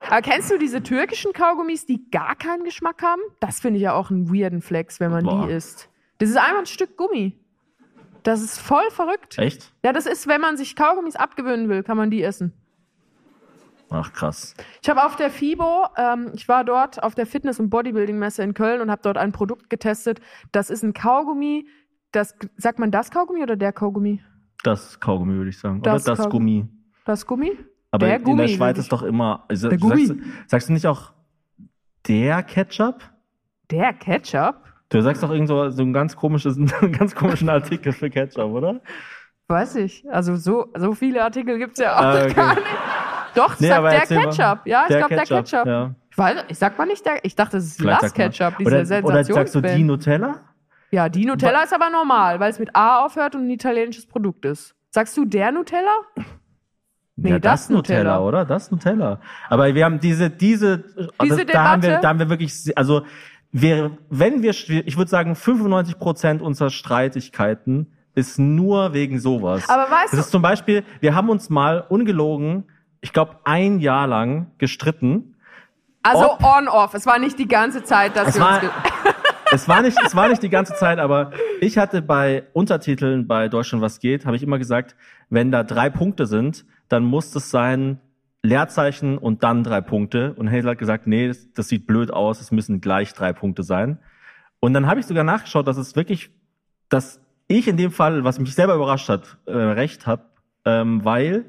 Aber 0.00 0.20
kennst 0.20 0.50
du 0.50 0.58
diese 0.58 0.82
türkischen 0.82 1.32
Kaugummis, 1.32 1.86
die 1.86 2.10
gar 2.10 2.34
keinen 2.34 2.64
Geschmack 2.64 3.02
haben? 3.02 3.22
Das 3.40 3.60
finde 3.60 3.78
ich 3.78 3.84
ja 3.84 3.94
auch 3.94 4.10
einen 4.10 4.28
weirden 4.34 4.60
Flex, 4.60 4.98
wenn 5.00 5.10
man 5.10 5.24
Boah. 5.24 5.46
die 5.46 5.52
isst. 5.52 5.88
Das 6.18 6.28
ist 6.28 6.36
einfach 6.36 6.58
ein 6.58 6.66
Stück 6.66 6.96
Gummi. 6.96 7.38
Das 8.22 8.42
ist 8.42 8.58
voll 8.58 8.88
verrückt. 8.90 9.38
Echt? 9.38 9.72
Ja, 9.84 9.92
das 9.92 10.06
ist, 10.06 10.26
wenn 10.26 10.40
man 10.40 10.56
sich 10.56 10.76
Kaugummis 10.76 11.16
abgewöhnen 11.16 11.68
will, 11.68 11.82
kann 11.82 11.96
man 11.96 12.10
die 12.10 12.22
essen. 12.22 12.52
Ach 13.90 14.12
krass. 14.12 14.54
Ich 14.82 14.88
habe 14.88 15.04
auf 15.04 15.16
der 15.16 15.30
FIBO, 15.30 15.86
ähm, 15.98 16.32
ich 16.34 16.48
war 16.48 16.64
dort 16.64 17.02
auf 17.02 17.14
der 17.14 17.26
Fitness- 17.26 17.60
und 17.60 17.68
Bodybuilding-Messe 17.68 18.42
in 18.42 18.54
Köln 18.54 18.80
und 18.80 18.90
habe 18.90 19.02
dort 19.02 19.18
ein 19.18 19.32
Produkt 19.32 19.68
getestet. 19.68 20.20
Das 20.50 20.70
ist 20.70 20.82
ein 20.82 20.94
Kaugummi. 20.94 21.66
Das, 22.12 22.34
sagt 22.56 22.78
man 22.78 22.90
das 22.90 23.10
Kaugummi 23.10 23.42
oder 23.42 23.56
der 23.56 23.72
Kaugummi? 23.72 24.20
Das 24.62 25.00
Kaugummi 25.00 25.34
würde 25.34 25.50
ich 25.50 25.58
sagen. 25.58 25.82
Das 25.82 26.04
Oder 26.06 26.14
das 26.16 26.24
Kaugummi. 26.24 26.60
Gummi. 26.60 26.68
Das 27.04 27.26
Gummi? 27.26 27.52
Aber 27.90 28.06
Der 28.06 28.16
in 28.18 28.22
Gummi, 28.24 28.42
der 28.42 28.48
Schweiz 28.48 28.78
ist 28.78 28.92
doch 28.92 29.02
immer. 29.02 29.44
Also, 29.48 29.68
Der 29.68 29.78
sagst, 29.78 29.90
Gummi. 29.90 30.06
du- 30.08 30.20
sagst 30.46 30.68
du 30.68 30.72
nicht 30.72 30.86
auch 30.86 31.12
der 32.06 32.42
Ketchup? 32.42 33.02
Der 33.70 33.92
Ketchup? 33.92 34.56
Du 34.88 35.00
sagst 35.00 35.22
doch 35.22 35.30
irgend 35.30 35.48
so, 35.48 35.70
so 35.70 35.82
einen 35.82 35.92
ganz 35.92 36.14
komisches, 36.16 36.56
einen 36.80 36.92
ganz 36.92 37.14
komischen 37.14 37.48
Artikel 37.48 37.92
für 37.92 38.10
Ketchup, 38.10 38.50
oder? 38.52 38.80
Weiß 39.48 39.76
ich. 39.76 40.04
Also 40.10 40.36
so, 40.36 40.66
so 40.76 40.94
viele 40.94 41.22
Artikel 41.24 41.58
gibt's 41.58 41.78
ja 41.80 41.96
auch 41.96 42.02
Ah, 42.02 42.22
okay. 42.24 42.34
gar 42.34 42.54
nicht. 42.54 42.66
Doch, 43.34 43.58
Nee, 43.60 43.68
sagt 43.68 43.84
der 43.84 43.92
erzähl 44.00 44.16
mal. 44.18 44.24
Ketchup. 44.26 44.66
Ja, 44.66 44.82
ich 44.82 44.88
Der 44.88 44.98
glaube 44.98 45.14
der 45.14 45.24
Ketchup, 45.24 45.44
Ketchup. 45.44 45.66
ja. 45.66 45.94
Ich 46.10 46.18
weiß, 46.18 46.44
ich 46.48 46.58
sag 46.58 46.76
mal 46.78 46.86
nicht 46.86 47.04
der, 47.06 47.24
ich 47.24 47.34
dachte, 47.34 47.56
es 47.56 47.64
ist 47.66 47.82
mal. 47.82 47.98
Ketchup, 48.10 48.58
diese 48.58 48.68
Oder, 48.68 49.04
oder 49.04 49.24
sagst 49.24 49.54
du 49.54 49.60
die. 49.62 49.82
Nutella? 49.82 50.40
Ja, 50.92 51.08
die 51.08 51.24
Nutella 51.24 51.62
ist 51.62 51.72
aber 51.72 51.88
normal, 51.88 52.38
weil 52.38 52.50
es 52.50 52.58
mit 52.58 52.76
A 52.76 53.04
aufhört 53.04 53.34
und 53.34 53.46
ein 53.46 53.50
italienisches 53.50 54.06
Produkt 54.06 54.44
ist. 54.44 54.74
Sagst 54.90 55.16
du 55.16 55.24
der 55.24 55.50
Nutella? 55.50 55.96
Nee, 57.16 57.30
ja, 57.30 57.38
das 57.38 57.62
das, 57.62 57.70
Nutella, 57.70 57.98
Nutella. 57.98 58.20
oder? 58.20 58.44
Das 58.44 58.70
Nutella. 58.70 59.20
Aber 59.48 59.74
wir 59.74 59.84
haben 59.84 60.00
diese, 60.00 60.28
diese, 60.28 60.84
also 61.16 61.34
Diese 61.36 61.46
da 61.46 61.64
haben 61.64 61.82
wir, 61.82 61.88
Debatte? 61.88 62.02
da 62.02 62.08
haben 62.08 62.18
wir 62.18 62.28
wirklich, 62.28 62.76
also 62.76 63.02
wir, 63.52 63.96
wenn 64.10 64.42
wir, 64.42 64.50
ich 64.50 64.96
würde 64.96 65.10
sagen, 65.10 65.34
95 65.34 65.98
Prozent 65.98 66.42
unserer 66.42 66.70
Streitigkeiten 66.70 67.92
ist 68.14 68.38
nur 68.38 68.92
wegen 68.92 69.18
sowas. 69.18 69.68
Aber 69.70 69.90
weißt 69.90 70.12
das 70.12 70.20
ist 70.20 70.30
zum 70.30 70.42
Beispiel, 70.42 70.84
wir 71.00 71.14
haben 71.14 71.30
uns 71.30 71.48
mal 71.48 71.84
ungelogen, 71.88 72.64
ich 73.00 73.14
glaube, 73.14 73.36
ein 73.44 73.78
Jahr 73.78 74.06
lang 74.06 74.50
gestritten. 74.58 75.36
Also 76.02 76.38
on-off. 76.42 76.92
Es 76.94 77.06
war 77.06 77.18
nicht 77.18 77.38
die 77.38 77.48
ganze 77.48 77.82
Zeit, 77.82 78.16
dass 78.16 78.28
Es 78.28 78.34
wir 78.36 78.42
war, 78.42 78.62
uns... 78.62 78.70
es 79.52 79.68
war 79.68 79.82
nicht, 79.82 79.98
es 80.04 80.16
war 80.16 80.28
nicht 80.28 80.42
die 80.42 80.48
ganze 80.48 80.74
Zeit, 80.74 80.98
aber 80.98 81.30
ich 81.60 81.76
hatte 81.78 82.00
bei 82.02 82.44
Untertiteln 82.54 83.26
bei 83.26 83.48
Deutschland 83.48 83.82
was 83.82 84.00
geht, 84.00 84.24
habe 84.24 84.36
ich 84.36 84.42
immer 84.42 84.58
gesagt, 84.58 84.96
wenn 85.28 85.52
da 85.52 85.62
drei 85.62 85.90
Punkte 85.90 86.26
sind, 86.26 86.64
dann 86.88 87.04
muss 87.04 87.34
es 87.34 87.50
sein 87.50 88.00
Leerzeichen 88.42 89.18
und 89.18 89.42
dann 89.42 89.62
drei 89.62 89.80
Punkte. 89.80 90.34
Und 90.34 90.50
Hazel 90.50 90.70
hat 90.70 90.78
gesagt, 90.78 91.06
nee, 91.06 91.28
das, 91.28 91.52
das 91.52 91.68
sieht 91.68 91.86
blöd 91.86 92.10
aus, 92.10 92.40
es 92.40 92.50
müssen 92.50 92.80
gleich 92.80 93.12
drei 93.12 93.32
Punkte 93.32 93.62
sein. 93.62 93.98
Und 94.58 94.74
dann 94.74 94.86
habe 94.86 95.00
ich 95.00 95.06
sogar 95.06 95.24
nachgeschaut, 95.24 95.66
dass 95.66 95.76
es 95.76 95.96
wirklich, 95.96 96.30
dass 96.88 97.20
ich 97.46 97.68
in 97.68 97.76
dem 97.76 97.90
Fall, 97.90 98.24
was 98.24 98.38
mich 98.38 98.54
selber 98.54 98.74
überrascht 98.74 99.08
hat, 99.08 99.36
äh, 99.46 99.52
recht 99.52 100.06
habe, 100.06 100.24
ähm, 100.64 101.04
weil 101.04 101.44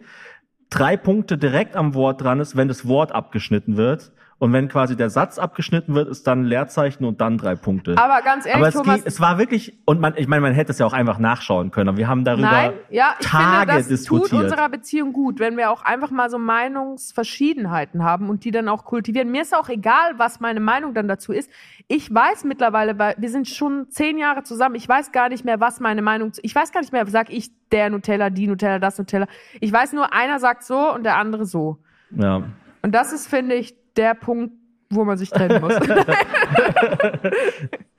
drei 0.70 0.98
Punkte 0.98 1.38
direkt 1.38 1.76
am 1.76 1.94
Wort 1.94 2.22
dran 2.22 2.40
ist, 2.40 2.56
wenn 2.56 2.68
das 2.68 2.88
Wort 2.88 3.12
abgeschnitten 3.12 3.78
wird. 3.78 4.12
Und 4.44 4.52
wenn 4.52 4.68
quasi 4.68 4.98
der 4.98 5.10
Satz 5.10 5.40
abgeschnitten 5.40 5.96
wird, 5.96 6.10
ist 6.10 6.28
dann 6.28 6.44
Leerzeichen 6.44 7.06
und 7.06 7.22
dann 7.22 7.38
drei 7.38 7.56
Punkte. 7.56 7.96
Aber 7.98 8.22
ganz 8.22 8.46
ehrlich, 8.46 8.58
Aber 8.58 8.68
es, 8.68 8.74
Thomas, 8.74 8.96
ging, 8.96 9.04
es 9.06 9.22
war 9.22 9.38
wirklich, 9.38 9.78
und 9.86 10.02
man, 10.02 10.16
ich 10.18 10.28
meine, 10.28 10.42
man 10.42 10.52
hätte 10.54 10.74
es 10.74 10.80
ja 10.80 10.86
auch 10.86 10.92
einfach 10.92 11.18
nachschauen 11.18 11.72
können, 11.72 11.88
aber 11.88 11.98
wir 11.98 12.10
haben 12.10 12.26
darüber 12.26 12.52
Nein, 12.52 12.74
ja, 12.90 13.16
ich 13.22 13.26
Tage 13.26 13.72
finde, 13.72 13.74
das 13.80 13.88
diskutiert. 13.88 14.32
tut 14.32 14.44
unserer 14.44 14.68
Beziehung 14.68 15.14
gut, 15.14 15.40
wenn 15.40 15.56
wir 15.56 15.72
auch 15.72 15.84
einfach 15.86 16.12
mal 16.12 16.30
so 16.30 16.38
Meinungsverschiedenheiten 16.40 18.04
haben 18.04 18.30
und 18.30 18.44
die 18.44 18.52
dann 18.52 18.68
auch 18.68 18.86
kultivieren. 18.86 19.32
Mir 19.32 19.44
ist 19.44 19.56
auch 19.56 19.70
egal, 19.70 20.14
was 20.18 20.40
meine 20.40 20.60
Meinung 20.60 20.94
dann 20.94 21.08
dazu 21.08 21.32
ist. 21.32 21.50
Ich 21.88 22.14
weiß 22.14 22.44
mittlerweile, 22.44 23.00
weil 23.00 23.16
wir 23.18 23.30
sind 23.30 23.48
schon 23.48 23.90
zehn 23.90 24.18
Jahre 24.18 24.44
zusammen, 24.44 24.76
ich 24.76 24.90
weiß 24.90 25.12
gar 25.12 25.30
nicht 25.30 25.46
mehr, 25.46 25.60
was 25.60 25.80
meine 25.80 26.02
Meinung, 26.02 26.34
zu- 26.34 26.42
ich 26.44 26.54
weiß 26.54 26.72
gar 26.72 26.82
nicht 26.82 26.92
mehr, 26.92 27.06
sag 27.08 27.30
ich 27.32 27.52
der 27.72 27.90
Nutella, 27.90 28.30
die 28.30 28.48
Nutella, 28.48 28.80
das 28.80 28.98
Nutella. 28.98 29.28
Ich 29.62 29.72
weiß 29.72 29.94
nur, 29.94 30.14
einer 30.14 30.40
sagt 30.40 30.64
so 30.64 30.94
und 30.94 31.04
der 31.04 31.18
andere 31.18 31.46
so. 31.46 31.78
ja. 32.12 32.44
Und 32.86 32.94
das 32.94 33.14
ist, 33.14 33.28
finde 33.30 33.56
ich, 33.56 33.78
der 33.98 34.14
Punkt, 34.16 34.54
wo 34.90 35.04
man 35.06 35.18
sich 35.18 35.30
trennen 35.30 35.62
muss. 35.62 35.74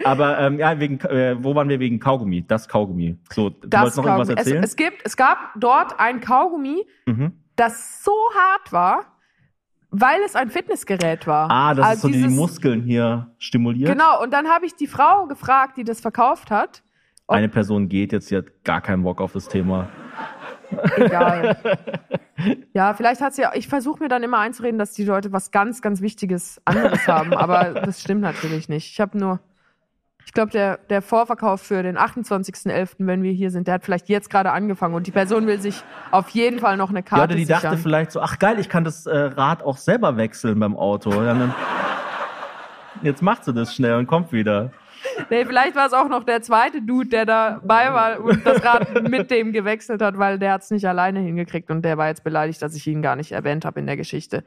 Aber 0.05 0.39
ähm, 0.39 0.59
ja, 0.59 0.79
wegen, 0.79 1.01
äh, 1.01 1.37
wo 1.43 1.55
waren 1.55 1.69
wir 1.69 1.81
wegen 1.81 1.99
Kaugummi? 1.99 2.47
Das 2.47 2.69
Kaugummi. 2.69 3.17
So, 3.33 3.51
du 3.51 3.67
das 3.69 3.81
wolltest 3.81 3.97
noch 3.99 4.05
irgendwas 4.07 4.29
Kaugummi. 4.29 4.41
Es, 4.41 4.47
erzählen? 4.47 4.65
es, 4.65 4.77
gibt, 4.77 5.03
es 5.05 5.17
gab 5.17 5.39
dort 5.57 5.99
ein 5.99 6.21
Kaugummi, 6.21 6.85
mhm. 7.07 7.33
das 7.57 8.05
so 8.05 8.13
hart 8.35 8.73
war, 8.73 9.01
weil 9.91 10.21
es 10.27 10.37
ein 10.37 10.51
Fitnessgerät 10.51 11.27
war. 11.27 11.51
Ah, 11.51 11.75
das 11.75 11.85
ist 11.85 11.91
Also 11.91 12.01
so, 12.03 12.09
die 12.09 12.15
die 12.15 12.23
dieses- 12.25 12.37
Muskeln 12.37 12.83
hier 12.83 13.33
stimuliert. 13.39 13.91
Genau, 13.91 14.23
und 14.23 14.33
dann 14.33 14.49
habe 14.49 14.67
ich 14.67 14.75
die 14.75 14.87
Frau 14.89 15.27
gefragt, 15.27 15.77
die 15.77 15.85
das 15.85 16.01
verkauft 16.01 16.51
hat. 16.51 16.83
Eine 17.27 17.49
Person 17.49 17.89
geht 17.89 18.13
jetzt, 18.13 18.29
sie 18.29 18.37
hat 18.37 18.45
gar 18.65 18.83
keinen 18.83 19.03
Bock 19.03 19.21
auf 19.21 19.33
das 19.33 19.49
Thema. 19.49 19.89
Egal. 20.97 21.57
ja, 22.73 22.95
vielleicht 22.95 23.21
hat 23.21 23.35
sie 23.35 23.43
ja. 23.43 23.53
Ich 23.55 23.69
versuche 23.69 24.03
mir 24.03 24.09
dann 24.09 24.23
immer 24.23 24.39
einzureden, 24.39 24.79
dass 24.79 24.93
die 24.93 25.05
Leute 25.05 25.33
was 25.33 25.51
ganz, 25.51 25.83
ganz 25.83 26.01
Wichtiges 26.01 26.61
anderes 26.65 27.07
haben, 27.09 27.33
aber 27.35 27.71
das 27.81 28.01
stimmt 28.01 28.21
natürlich 28.21 28.69
nicht. 28.69 28.91
Ich 28.93 29.01
habe 29.01 29.19
nur. 29.19 29.41
Ich 30.27 30.33
glaube, 30.33 30.51
der, 30.53 30.79
der 30.89 31.03
Vorverkauf 31.03 31.61
für 31.61 31.83
den 31.83 31.99
28.11., 31.99 32.95
wenn 33.01 33.23
wir 33.23 33.33
hier 33.33 33.51
sind, 33.51 33.67
der 33.69 33.75
hat 33.75 33.85
vielleicht 33.85 34.09
jetzt 34.09 34.31
gerade 34.31 34.53
angefangen 34.53 34.95
und 34.95 35.07
die 35.07 35.11
Person 35.11 35.47
will 35.47 35.61
sich 35.61 35.85
auf 36.13 36.31
jeden 36.31 36.61
Fall 36.61 36.79
noch 36.79 36.89
eine 36.89 37.03
Karte 37.03 37.21
Ja, 37.21 37.25
oder 37.25 37.35
die 37.35 37.45
dachte 37.45 37.69
sichern. 37.69 37.79
vielleicht 37.79 38.11
so, 38.11 38.21
ach 38.23 38.39
geil, 38.39 38.59
ich 38.59 38.71
kann 38.71 38.85
das 38.85 39.05
äh, 39.05 39.15
Rad 39.17 39.63
auch 39.63 39.77
selber 39.77 40.17
wechseln 40.17 40.59
beim 40.59 40.77
Auto. 40.79 41.11
Dann, 41.11 41.55
jetzt 43.03 43.21
macht 43.21 43.45
sie 43.45 43.53
das 43.53 43.75
schnell 43.75 43.97
und 43.97 44.07
kommt 44.07 44.33
wieder. 44.33 44.73
Nee, 45.31 45.45
vielleicht 45.45 45.75
war 45.77 45.87
es 45.87 45.93
auch 45.93 46.09
noch 46.09 46.25
der 46.25 46.43
zweite 46.43 46.83
Dude, 46.83 47.09
der 47.09 47.27
dabei 47.27 47.93
war 47.93 48.21
und 48.21 48.45
das 48.47 48.65
Rad 48.65 49.03
mit 49.09 49.31
dem 49.31 49.53
gewechselt 49.53 50.03
hat, 50.03 50.19
weil 50.19 50.39
der 50.39 50.53
hat 50.53 50.63
es 50.63 50.71
nicht 50.71 50.87
alleine 50.87 51.21
hingekriegt 51.21 51.71
und 51.71 51.83
der 51.83 51.99
war 51.99 52.09
jetzt 52.09 52.25
beleidigt, 52.25 52.63
dass 52.63 52.75
ich 52.75 52.87
ihn 52.87 53.03
gar 53.03 53.17
nicht 53.17 53.33
erwähnt 53.33 53.65
habe 53.65 53.81
in 53.81 53.87
der 53.87 53.97
Geschichte. 53.97 54.45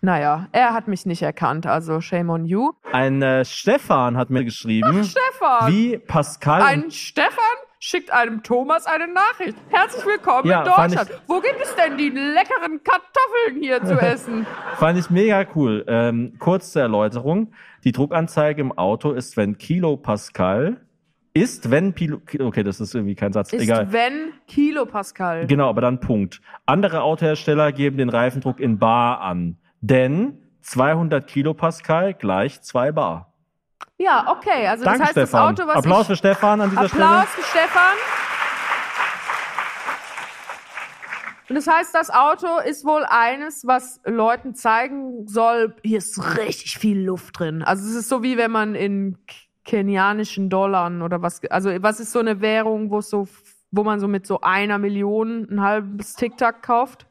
Naja, 0.00 0.48
er 0.52 0.74
hat 0.74 0.88
mich 0.88 1.06
nicht 1.06 1.22
erkannt, 1.22 1.66
also 1.66 2.00
shame 2.00 2.30
on 2.30 2.44
you. 2.44 2.72
Ein 2.92 3.22
äh, 3.22 3.44
Stefan 3.44 4.16
hat 4.16 4.30
mir 4.30 4.44
geschrieben, 4.44 5.04
Stefan! 5.04 5.72
wie 5.72 5.98
Pascal 5.98 6.62
Ein 6.62 6.90
Stefan 6.90 7.44
schickt 7.78 8.12
einem 8.12 8.42
Thomas 8.42 8.86
eine 8.86 9.06
Nachricht. 9.12 9.56
Herzlich 9.70 10.04
willkommen 10.04 10.48
Ja, 10.48 10.60
in 10.60 10.66
Deutschland. 10.66 11.22
Wo 11.26 11.40
gibt 11.40 11.60
es 11.62 11.74
denn 11.76 11.96
die 11.96 12.10
leckeren 12.10 12.80
Kartoffeln 12.82 13.60
hier 13.62 13.82
zu 13.84 13.94
essen? 14.00 14.46
Fand 14.76 14.98
ich 14.98 15.10
mega 15.10 15.44
cool. 15.54 15.84
Ähm, 15.86 16.34
kurz 16.38 16.72
zur 16.72 16.82
Erläuterung. 16.82 17.52
Die 17.84 17.92
Druckanzeige 17.92 18.60
im 18.60 18.72
Auto 18.76 19.12
ist, 19.12 19.36
wenn 19.36 19.58
Kilopascal 19.58 20.80
ist, 21.34 21.70
wenn 21.70 21.92
Pilo, 21.92 22.20
okay, 22.40 22.64
das 22.64 22.80
ist 22.80 22.94
irgendwie 22.94 23.14
kein 23.14 23.32
Satz, 23.32 23.52
Ist 23.52 23.62
egal. 23.62 23.92
wenn 23.92 24.32
Kilopascal. 24.48 25.46
Genau, 25.46 25.68
aber 25.68 25.80
dann 25.80 26.00
Punkt. 26.00 26.40
Andere 26.66 27.02
Autohersteller 27.02 27.70
geben 27.70 27.96
den 27.96 28.08
Reifendruck 28.08 28.58
in 28.58 28.78
Bar 28.78 29.20
an, 29.20 29.56
denn 29.80 30.38
200 30.62 31.28
Kilopascal 31.28 32.14
gleich 32.14 32.60
2 32.62 32.90
Bar. 32.92 33.27
Ja, 33.98 34.26
okay. 34.28 34.66
Also 34.68 34.84
Danke, 34.84 35.00
das 35.00 35.08
heißt, 35.08 35.12
Stefan. 35.12 35.54
das 35.54 35.60
Auto, 35.60 35.68
was 35.68 35.76
Applaus 35.76 36.06
für 36.06 36.16
Stefan 36.16 36.60
an 36.60 36.70
dieser 36.70 36.82
Applaus 36.82 37.26
für 37.26 37.42
Stefan. 37.42 37.96
Und 41.48 41.54
das 41.54 41.66
heißt, 41.66 41.94
das 41.94 42.10
Auto 42.10 42.58
ist 42.64 42.84
wohl 42.84 43.04
eines, 43.08 43.66
was 43.66 44.00
Leuten 44.04 44.54
zeigen 44.54 45.26
soll, 45.26 45.74
hier 45.82 45.98
ist 45.98 46.36
richtig 46.36 46.78
viel 46.78 47.00
Luft 47.00 47.38
drin. 47.38 47.62
Also 47.62 47.88
es 47.88 47.94
ist 47.94 48.08
so 48.08 48.22
wie 48.22 48.36
wenn 48.36 48.50
man 48.50 48.74
in 48.74 49.16
kenianischen 49.64 50.50
Dollar 50.50 50.90
oder 51.02 51.22
was, 51.22 51.40
also 51.50 51.70
was 51.80 52.00
ist 52.00 52.12
so 52.12 52.18
eine 52.18 52.40
Währung, 52.40 52.90
wo 52.90 53.00
so, 53.00 53.26
wo 53.70 53.82
man 53.82 53.98
so 53.98 54.08
mit 54.08 54.26
so 54.26 54.40
einer 54.42 54.78
Million 54.78 55.48
ein 55.50 55.62
halbes 55.62 56.14
Tic-Tac 56.14 56.62
kauft? 56.62 57.07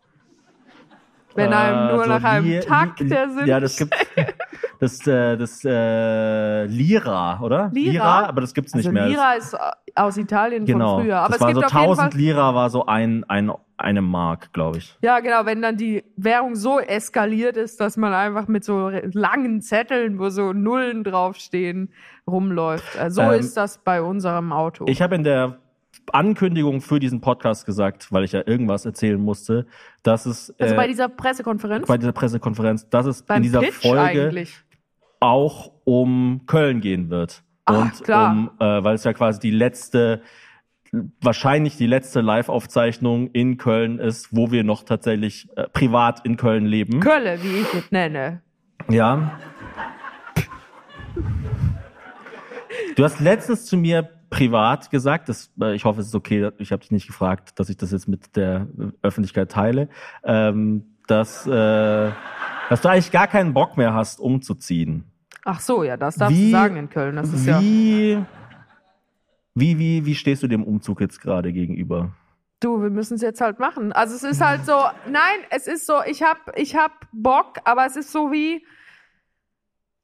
Wenn 1.37 1.53
einem 1.53 1.95
nur 1.95 2.03
so 2.03 2.09
nach 2.09 2.23
einem 2.23 2.45
Li- 2.45 2.59
Takt 2.59 2.99
Li- 2.99 3.09
der 3.09 3.29
Sinn. 3.29 3.45
Ja, 3.47 3.59
das 3.59 3.77
gibt 3.77 3.95
das 4.79 5.07
äh, 5.07 5.37
das 5.37 5.63
äh, 5.65 6.65
Lira, 6.65 7.39
oder? 7.41 7.69
Lira? 7.73 8.25
aber 8.27 8.41
das 8.41 8.53
gibt's 8.53 8.73
also 8.73 8.89
nicht 8.89 8.93
mehr. 8.93 9.07
Lira 9.07 9.33
ist 9.33 9.53
äh, 9.53 9.57
aus 9.95 10.17
Italien 10.17 10.65
genau. 10.65 10.95
von 10.95 11.03
früher. 11.05 11.17
Aber 11.19 11.27
das 11.29 11.35
es 11.37 11.41
war 11.41 11.47
gibt 11.53 11.59
so 11.59 11.65
auf 11.65 11.81
jeden 11.81 11.95
Fall 11.95 12.05
1000 12.05 12.13
Lira 12.15 12.55
war 12.55 12.69
so 12.69 12.85
ein 12.85 13.23
ein 13.27 13.51
eine 13.79 14.01
Mark, 14.01 14.53
glaube 14.53 14.79
ich. 14.79 14.97
Ja, 15.01 15.19
genau, 15.19 15.45
wenn 15.45 15.61
dann 15.61 15.77
die 15.77 16.03
Währung 16.15 16.55
so 16.55 16.79
eskaliert 16.79 17.57
ist, 17.57 17.79
dass 17.79 17.95
man 17.95 18.11
einfach 18.11 18.47
mit 18.47 18.63
so 18.63 18.89
langen 19.11 19.61
Zetteln, 19.61 20.17
wo 20.17 20.29
so 20.29 20.51
Nullen 20.51 21.03
draufstehen, 21.03 21.93
rumläuft. 22.25 22.95
Äh, 22.99 23.11
So 23.11 23.21
Ähm, 23.21 23.39
ist 23.39 23.55
das 23.55 23.77
bei 23.77 24.01
unserem 24.01 24.51
Auto. 24.51 24.85
Ich 24.87 25.01
habe 25.03 25.13
in 25.13 25.23
der 25.23 25.57
Ankündigung 26.13 26.81
für 26.81 26.99
diesen 26.99 27.21
Podcast 27.21 27.65
gesagt, 27.65 28.11
weil 28.11 28.23
ich 28.23 28.31
ja 28.31 28.41
irgendwas 28.45 28.85
erzählen 28.85 29.19
musste, 29.19 29.67
dass 30.03 30.25
es 30.25 30.53
also 30.59 30.73
äh, 30.73 30.77
bei 30.77 30.87
dieser 30.87 31.09
Pressekonferenz, 31.09 31.87
bei 31.87 31.97
dieser 31.97 32.11
Pressekonferenz, 32.11 32.89
dass 32.89 33.05
es 33.05 33.23
beim 33.23 33.37
in 33.37 33.43
dieser 33.43 33.59
Pitch 33.61 33.81
Folge 33.81 34.01
eigentlich. 34.01 34.63
auch 35.19 35.71
um 35.83 36.41
Köln 36.47 36.81
gehen 36.81 37.09
wird. 37.09 37.43
Ach, 37.65 37.81
und 37.81 38.03
klar. 38.03 38.31
um, 38.31 38.51
äh, 38.59 38.83
weil 38.83 38.95
es 38.95 39.03
ja 39.03 39.13
quasi 39.13 39.39
die 39.39 39.51
letzte, 39.51 40.21
wahrscheinlich 41.21 41.75
die 41.77 41.87
letzte 41.87 42.21
Live-Aufzeichnung 42.21 43.31
in 43.31 43.57
Köln 43.57 43.99
ist, 43.99 44.29
wo 44.31 44.51
wir 44.51 44.63
noch 44.63 44.83
tatsächlich 44.83 45.49
äh, 45.57 45.67
privat 45.67 46.25
in 46.25 46.37
Köln 46.37 46.65
leben. 46.65 47.01
Kölle, 47.01 47.43
wie 47.43 47.61
ich 47.61 47.73
es 47.73 47.91
nenne. 47.91 48.41
Ja. 48.89 49.37
Du 52.95 53.03
hast 53.03 53.19
letztens 53.19 53.65
zu 53.65 53.77
mir 53.77 54.16
privat 54.29 54.89
gesagt, 54.89 55.29
das, 55.29 55.51
äh, 55.61 55.73
ich 55.75 55.85
hoffe, 55.85 56.01
es 56.01 56.07
ist 56.07 56.15
okay, 56.15 56.51
ich 56.57 56.71
habe 56.71 56.81
dich 56.81 56.91
nicht 56.91 57.07
gefragt, 57.07 57.59
dass 57.59 57.69
ich 57.69 57.77
das 57.77 57.91
jetzt 57.91 58.07
mit 58.07 58.35
der 58.35 58.67
Öffentlichkeit 59.01 59.51
teile, 59.51 59.89
ähm, 60.23 60.97
dass, 61.07 61.47
äh, 61.47 62.11
dass 62.69 62.81
du 62.81 62.89
eigentlich 62.89 63.11
gar 63.11 63.27
keinen 63.27 63.53
Bock 63.53 63.77
mehr 63.77 63.93
hast, 63.93 64.19
umzuziehen. 64.19 65.05
Ach 65.45 65.61
so, 65.61 65.83
ja, 65.83 65.95
das 65.95 66.15
darfst 66.15 66.35
Wie- 66.37 66.45
du 66.45 66.51
sagen 66.51 66.75
in 66.75 66.89
Köln. 66.89 67.15
Das 67.15 67.31
ist 67.31 67.45
ja. 67.45 67.61
Wie, 67.61 68.21
wie, 69.55 69.79
wie, 69.79 70.05
wie 70.05 70.15
stehst 70.15 70.43
du 70.43 70.47
dem 70.47 70.63
Umzug 70.63 70.99
jetzt 70.99 71.21
gerade 71.21 71.53
gegenüber? 71.53 72.11
Du, 72.59 72.81
wir 72.81 72.89
müssen 72.89 73.13
es 73.15 73.21
jetzt 73.21 73.39
halt 73.39 73.59
machen. 73.59 73.93
Also 73.93 74.15
es 74.15 74.23
ist 74.23 74.41
halt 74.41 74.65
so, 74.65 74.73
nein, 75.09 75.39
es 75.51 75.67
ist 75.67 75.85
so, 75.87 76.01
ich 76.05 76.21
hab, 76.23 76.37
ich 76.57 76.75
hab 76.75 76.91
Bock, 77.13 77.59
aber 77.63 77.85
es 77.85 77.95
ist 77.95 78.11
so 78.11 78.31
wie 78.31 78.65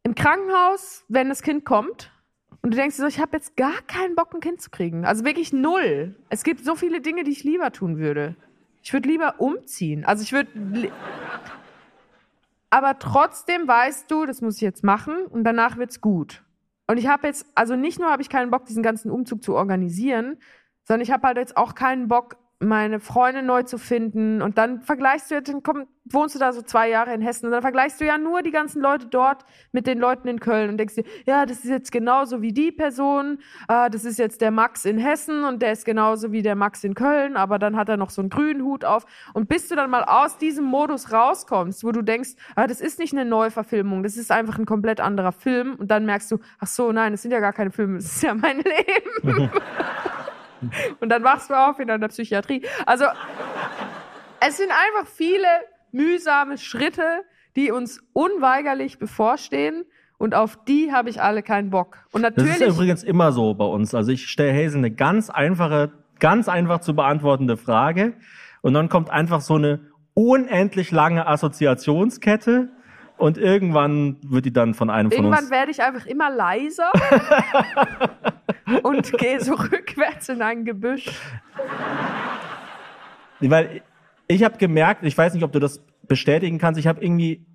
im 0.03 0.15
Krankenhaus, 0.15 1.03
wenn 1.09 1.29
das 1.29 1.41
Kind 1.41 1.65
kommt 1.65 2.12
Und 2.63 2.73
du 2.73 2.77
denkst 2.77 2.95
dir 2.95 3.01
so, 3.01 3.07
ich 3.07 3.19
habe 3.19 3.35
jetzt 3.35 3.57
gar 3.57 3.81
keinen 3.87 4.15
Bock, 4.15 4.33
ein 4.33 4.39
Kind 4.39 4.61
zu 4.61 4.69
kriegen. 4.69 5.05
Also 5.05 5.25
wirklich 5.25 5.51
null. 5.51 6.15
Es 6.29 6.43
gibt 6.43 6.63
so 6.63 6.75
viele 6.75 7.01
Dinge, 7.01 7.25
die 7.25 7.31
ich 7.31 7.43
lieber 7.43 7.71
tun 7.73 7.97
würde. 7.97 8.37
Ich 8.81 8.93
würde 8.93 9.09
lieber 9.09 9.35
umziehen. 9.39 10.05
Also 10.05 10.23
ich 10.23 10.31
würde. 10.31 10.49
Aber 12.69 12.97
trotzdem 12.99 13.67
weißt 13.67 14.09
du, 14.09 14.25
das 14.25 14.41
muss 14.41 14.55
ich 14.55 14.61
jetzt 14.61 14.83
machen 14.83 15.25
und 15.25 15.43
danach 15.43 15.75
wird's 15.77 15.99
gut. 15.99 16.41
Und 16.87 16.97
ich 16.97 17.07
habe 17.07 17.27
jetzt, 17.27 17.45
also 17.53 17.75
nicht 17.75 17.99
nur 17.99 18.09
habe 18.09 18.21
ich 18.21 18.29
keinen 18.29 18.49
Bock, 18.49 18.65
diesen 18.65 18.81
ganzen 18.81 19.11
Umzug 19.11 19.43
zu 19.43 19.55
organisieren, 19.55 20.37
sondern 20.85 21.01
ich 21.01 21.11
habe 21.11 21.27
halt 21.27 21.37
jetzt 21.37 21.57
auch 21.57 21.75
keinen 21.75 22.07
Bock, 22.07 22.37
meine 22.63 22.99
Freunde 22.99 23.43
neu 23.43 23.63
zu 23.63 23.77
finden. 23.77 24.41
Und 24.41 24.57
dann 24.57 24.81
vergleichst 24.81 25.31
du, 25.31 25.41
dann 25.41 25.63
komm, 25.63 25.85
wohnst 26.05 26.35
du 26.35 26.39
da 26.39 26.51
so 26.51 26.61
zwei 26.61 26.89
Jahre 26.89 27.13
in 27.13 27.21
Hessen 27.21 27.45
und 27.45 27.51
dann 27.53 27.61
vergleichst 27.61 28.01
du 28.01 28.05
ja 28.05 28.17
nur 28.17 28.41
die 28.41 28.51
ganzen 28.51 28.81
Leute 28.81 29.07
dort 29.07 29.45
mit 29.71 29.87
den 29.87 29.99
Leuten 29.99 30.27
in 30.27 30.39
Köln 30.39 30.69
und 30.69 30.77
denkst 30.77 30.95
dir, 30.95 31.05
ja, 31.25 31.45
das 31.45 31.59
ist 31.59 31.69
jetzt 31.69 31.91
genauso 31.91 32.41
wie 32.41 32.51
die 32.51 32.71
Person, 32.71 33.39
ah, 33.67 33.89
das 33.89 34.03
ist 34.03 34.19
jetzt 34.19 34.41
der 34.41 34.51
Max 34.51 34.85
in 34.85 34.97
Hessen 34.97 35.43
und 35.45 35.61
der 35.61 35.71
ist 35.71 35.85
genauso 35.85 36.31
wie 36.31 36.41
der 36.41 36.55
Max 36.55 36.83
in 36.83 36.93
Köln, 36.93 37.37
aber 37.37 37.57
dann 37.57 37.77
hat 37.77 37.89
er 37.89 37.97
noch 37.97 38.09
so 38.09 38.21
einen 38.21 38.29
grünen 38.29 38.63
Hut 38.63 38.83
auf. 38.83 39.05
Und 39.33 39.47
bis 39.47 39.69
du 39.69 39.75
dann 39.75 39.89
mal 39.89 40.03
aus 40.03 40.37
diesem 40.37 40.65
Modus 40.65 41.11
rauskommst, 41.11 41.83
wo 41.83 41.91
du 41.91 42.01
denkst, 42.01 42.31
ah, 42.55 42.67
das 42.67 42.81
ist 42.81 42.99
nicht 42.99 43.13
eine 43.13 43.25
Neuverfilmung, 43.25 44.03
das 44.03 44.17
ist 44.17 44.31
einfach 44.31 44.59
ein 44.59 44.65
komplett 44.65 44.99
anderer 44.99 45.31
Film 45.31 45.75
und 45.75 45.89
dann 45.89 46.05
merkst 46.05 46.31
du, 46.31 46.39
ach 46.59 46.67
so, 46.67 46.91
nein, 46.91 47.13
das 47.13 47.21
sind 47.21 47.31
ja 47.31 47.39
gar 47.39 47.53
keine 47.53 47.71
Filme, 47.71 47.97
das 47.97 48.05
ist 48.05 48.23
ja 48.23 48.33
mein 48.33 48.57
Leben. 49.23 49.49
Und 50.99 51.09
dann 51.09 51.23
wachst 51.23 51.49
du 51.49 51.53
auf 51.53 51.79
in 51.79 51.89
einer 51.89 52.07
Psychiatrie. 52.07 52.63
Also, 52.85 53.05
es 54.39 54.57
sind 54.57 54.69
einfach 54.69 55.09
viele 55.09 55.47
mühsame 55.91 56.57
Schritte, 56.57 57.03
die 57.55 57.71
uns 57.71 58.01
unweigerlich 58.13 58.99
bevorstehen. 58.99 59.85
Und 60.17 60.35
auf 60.35 60.57
die 60.65 60.91
habe 60.91 61.09
ich 61.09 61.21
alle 61.21 61.43
keinen 61.43 61.69
Bock. 61.69 61.97
Und 62.11 62.23
Das 62.23 62.31
natürlich. 62.31 62.53
ist 62.53 62.61
ja 62.61 62.67
übrigens 62.67 63.03
immer 63.03 63.31
so 63.31 63.53
bei 63.53 63.65
uns. 63.65 63.93
Also 63.93 64.11
ich 64.11 64.27
stelle 64.27 64.53
Hazel 64.53 64.77
eine 64.77 64.91
ganz 64.91 65.29
einfache, 65.29 65.91
ganz 66.19 66.47
einfach 66.47 66.79
zu 66.79 66.95
beantwortende 66.95 67.57
Frage 67.57 68.13
und 68.61 68.73
dann 68.73 68.87
kommt 68.87 69.09
einfach 69.09 69.41
so 69.41 69.55
eine 69.55 69.81
unendlich 70.13 70.91
lange 70.91 71.27
Assoziationskette 71.27 72.69
und 73.17 73.37
irgendwann 73.37 74.17
wird 74.23 74.45
die 74.45 74.53
dann 74.53 74.73
von 74.73 74.89
einem 74.89 75.11
von 75.11 75.17
Irgendwann 75.25 75.43
uns. 75.43 75.51
werde 75.51 75.71
ich 75.71 75.81
einfach 75.81 76.05
immer 76.05 76.29
leiser 76.29 76.91
und 78.83 79.11
gehe 79.13 79.39
so 79.39 79.53
rückwärts 79.53 80.29
in 80.29 80.41
ein 80.41 80.65
Gebüsch. 80.65 81.09
Weil 83.39 83.81
ich 84.27 84.43
habe 84.43 84.57
gemerkt, 84.57 85.03
ich 85.03 85.17
weiß 85.17 85.33
nicht, 85.33 85.43
ob 85.43 85.51
du 85.51 85.59
das 85.59 85.83
bestätigen 86.07 86.57
kannst, 86.57 86.79
ich 86.79 86.87
habe 86.87 87.03
irgendwie, 87.03 87.45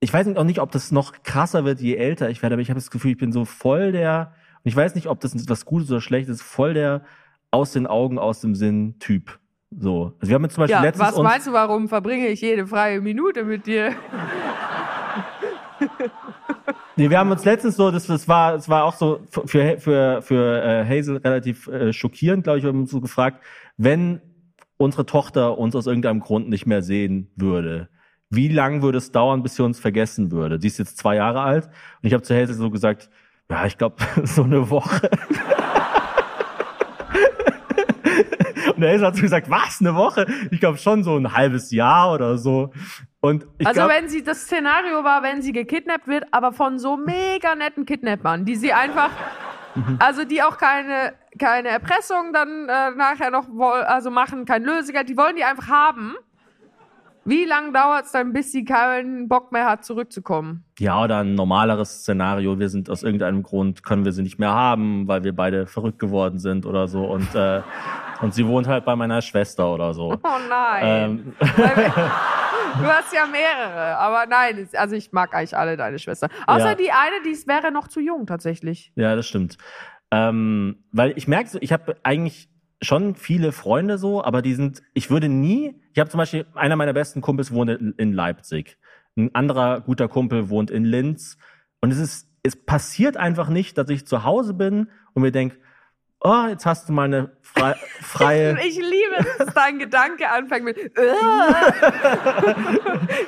ich 0.00 0.12
weiß 0.12 0.28
auch 0.36 0.44
nicht, 0.44 0.60
ob 0.60 0.70
das 0.72 0.90
noch 0.90 1.22
krasser 1.22 1.64
wird, 1.64 1.80
je 1.80 1.96
älter 1.96 2.30
ich 2.30 2.42
werde, 2.42 2.54
aber 2.54 2.62
ich 2.62 2.70
habe 2.70 2.78
das 2.78 2.90
Gefühl, 2.90 3.12
ich 3.12 3.18
bin 3.18 3.32
so 3.32 3.44
voll 3.44 3.92
der, 3.92 4.32
und 4.64 4.68
ich 4.68 4.76
weiß 4.76 4.94
nicht, 4.94 5.06
ob 5.06 5.20
das 5.20 5.48
was 5.48 5.64
Gutes 5.64 5.90
oder 5.90 6.00
Schlechtes 6.00 6.36
ist, 6.36 6.42
voll 6.42 6.74
der 6.74 7.02
aus 7.50 7.72
den 7.72 7.86
Augen, 7.86 8.18
aus 8.18 8.40
dem 8.40 8.54
Sinn 8.54 8.96
Typ. 8.98 9.38
So. 9.70 10.14
Also 10.20 10.28
wir 10.28 10.34
haben 10.34 10.44
jetzt 10.44 10.54
zum 10.54 10.62
Beispiel 10.62 10.76
Ja, 10.76 10.82
letztens 10.82 11.12
was 11.12 11.22
meinst 11.22 11.46
du, 11.46 11.52
warum 11.52 11.88
verbringe 11.88 12.28
ich 12.28 12.40
jede 12.40 12.66
freie 12.66 13.00
Minute 13.00 13.44
mit 13.44 13.66
dir? 13.66 13.92
Nee, 16.96 17.10
wir 17.10 17.18
haben 17.18 17.30
uns 17.30 17.44
letztens 17.44 17.76
so, 17.76 17.92
das, 17.92 18.06
das 18.08 18.26
war, 18.26 18.54
das 18.54 18.68
war 18.68 18.84
auch 18.84 18.94
so 18.94 19.20
für, 19.46 19.78
für, 19.78 20.20
für 20.20 20.62
äh, 20.62 20.84
Hazel 20.84 21.18
relativ 21.18 21.68
äh, 21.68 21.92
schockierend, 21.92 22.42
glaube 22.42 22.58
ich, 22.58 22.64
wir 22.64 22.70
haben 22.70 22.80
uns 22.80 22.90
so 22.90 23.00
gefragt, 23.00 23.44
wenn 23.76 24.20
unsere 24.78 25.06
Tochter 25.06 25.58
uns 25.58 25.76
aus 25.76 25.86
irgendeinem 25.86 26.18
Grund 26.18 26.48
nicht 26.48 26.66
mehr 26.66 26.82
sehen 26.82 27.30
würde, 27.36 27.88
wie 28.30 28.48
lang 28.48 28.82
würde 28.82 28.98
es 28.98 29.12
dauern, 29.12 29.44
bis 29.44 29.54
sie 29.54 29.62
uns 29.62 29.78
vergessen 29.78 30.32
würde? 30.32 30.60
Sie 30.60 30.66
ist 30.66 30.78
jetzt 30.78 30.98
zwei 30.98 31.16
Jahre 31.16 31.42
alt 31.42 31.66
und 31.66 32.08
ich 32.08 32.12
habe 32.12 32.22
zu 32.22 32.34
Hazel 32.34 32.54
so 32.54 32.68
gesagt, 32.68 33.10
ja, 33.48 33.64
ich 33.64 33.78
glaube, 33.78 33.96
so 34.24 34.42
eine 34.42 34.68
Woche. 34.70 35.08
Und 38.74 38.82
der 38.82 38.92
Hazel 38.92 39.06
hat 39.08 39.16
so 39.16 39.22
gesagt, 39.22 39.50
was, 39.50 39.80
eine 39.80 39.96
Woche? 39.96 40.24
Ich 40.52 40.60
glaube 40.60 40.78
schon 40.78 41.02
so 41.02 41.16
ein 41.16 41.32
halbes 41.32 41.72
Jahr 41.72 42.12
oder 42.12 42.38
so. 42.38 42.70
Und 43.20 43.46
Also 43.64 43.80
glaub, 43.80 43.90
wenn 43.90 44.08
sie, 44.08 44.22
das 44.22 44.42
Szenario 44.42 45.02
war, 45.02 45.22
wenn 45.22 45.42
sie 45.42 45.52
gekidnappt 45.52 46.06
wird, 46.06 46.24
aber 46.30 46.52
von 46.52 46.78
so 46.78 46.96
mega 46.96 47.54
netten 47.56 47.84
Kidnappern, 47.84 48.44
die 48.44 48.54
sie 48.54 48.72
einfach, 48.72 49.10
Mhm. 49.74 49.96
also 50.00 50.24
die 50.24 50.42
auch 50.42 50.56
keine, 50.56 51.12
keine 51.38 51.68
Erpressung 51.68 52.32
dann 52.32 52.68
äh, 52.68 52.90
nachher 52.96 53.30
noch 53.30 53.46
also 53.86 54.10
machen, 54.10 54.44
kein 54.44 54.64
Lösegeld, 54.64 55.08
die 55.08 55.16
wollen 55.16 55.36
die 55.36 55.44
einfach 55.44 55.68
haben. 55.68 56.14
Wie 57.24 57.44
lange 57.44 57.72
dauert 57.72 58.06
es 58.06 58.12
dann, 58.12 58.32
bis 58.32 58.52
sie 58.52 58.64
keinen 58.64 59.28
Bock 59.28 59.52
mehr 59.52 59.66
hat, 59.66 59.84
zurückzukommen? 59.84 60.64
Ja, 60.78 61.04
oder 61.04 61.18
ein 61.18 61.34
normaleres 61.34 62.00
Szenario. 62.00 62.58
Wir 62.58 62.70
sind 62.70 62.88
aus 62.88 63.02
irgendeinem 63.02 63.42
Grund, 63.42 63.82
können 63.84 64.06
wir 64.06 64.12
sie 64.12 64.22
nicht 64.22 64.38
mehr 64.38 64.52
haben, 64.54 65.06
weil 65.06 65.24
wir 65.24 65.34
beide 65.36 65.66
verrückt 65.66 65.98
geworden 65.98 66.38
sind 66.38 66.64
oder 66.64 66.88
so. 66.88 67.04
Und, 67.04 67.34
äh, 67.34 67.60
und 68.22 68.34
sie 68.34 68.46
wohnt 68.46 68.66
halt 68.66 68.84
bei 68.84 68.96
meiner 68.96 69.22
Schwester 69.22 69.72
oder 69.72 69.94
so. 69.94 70.12
Oh 70.22 70.38
nein. 70.48 70.82
Ähm, 70.84 71.32
Du 72.80 72.84
hast 72.84 73.12
ja 73.12 73.26
mehrere, 73.26 73.96
aber 73.96 74.26
nein, 74.26 74.68
also 74.74 74.94
ich 74.94 75.10
mag 75.10 75.34
eigentlich 75.34 75.56
alle 75.56 75.76
deine 75.76 75.98
Schwestern. 75.98 76.30
Außer 76.46 76.70
Ja. 76.70 76.74
die 76.74 76.90
eine, 76.92 77.22
die 77.24 77.30
ist- 77.30 77.48
wäre 77.48 77.72
noch 77.72 77.88
zu 77.88 77.98
jung 77.98 78.26
tatsächlich. 78.26 78.92
ja, 78.94 79.16
das 79.16 79.26
stimmt. 79.26 79.56
Ähm, 80.12 80.84
weil 80.92 81.12
ich 81.16 81.26
merke 81.26 81.48
so, 81.50 81.58
ich 81.60 81.72
habe 81.72 81.96
eigentlich 82.02 82.48
schon 82.80 83.14
viele 83.16 83.52
Freunde 83.52 83.98
so, 83.98 84.22
aber 84.22 84.42
die 84.42 84.54
sind, 84.54 84.82
ich 84.94 85.10
würde 85.10 85.28
nie, 85.28 85.80
ich 85.92 85.98
habe 85.98 86.08
zum 86.10 86.18
Beispiel, 86.18 86.46
einer 86.54 86.76
meiner 86.76 86.92
besten 86.92 87.20
Kumpels 87.20 87.52
wohnt 87.52 87.70
in, 87.70 88.12
Leipzig. 88.12 88.78
Ein 89.16 89.34
anderer 89.34 89.80
guter 89.80 90.06
Kumpel 90.08 90.48
wohnt 90.48 90.70
in 90.70 90.84
Linz. 90.84 91.36
Und 91.80 91.90
es 91.90 91.98
ist, 91.98 92.28
es 92.44 92.54
passiert 92.64 93.16
einfach 93.16 93.48
nicht, 93.48 93.76
dass 93.76 93.88
ich 93.90 94.06
zu 94.06 94.22
Hause 94.24 94.54
bin 94.54 94.88
und 95.14 95.22
mir 95.22 95.32
denk, 95.32 95.58
oh, 96.20 96.46
jetzt 96.48 96.66
hast 96.66 96.88
du 96.88 96.92
mal 96.92 97.04
eine 97.04 97.30
frei, 97.42 97.74
freie. 98.02 98.58
Ich 98.66 98.76
liebe 98.76 99.16
es, 99.18 99.36
dass 99.38 99.54
dein 99.54 99.78
Gedanke 99.78 100.28
anfängt 100.30 100.64
mit. 100.64 100.76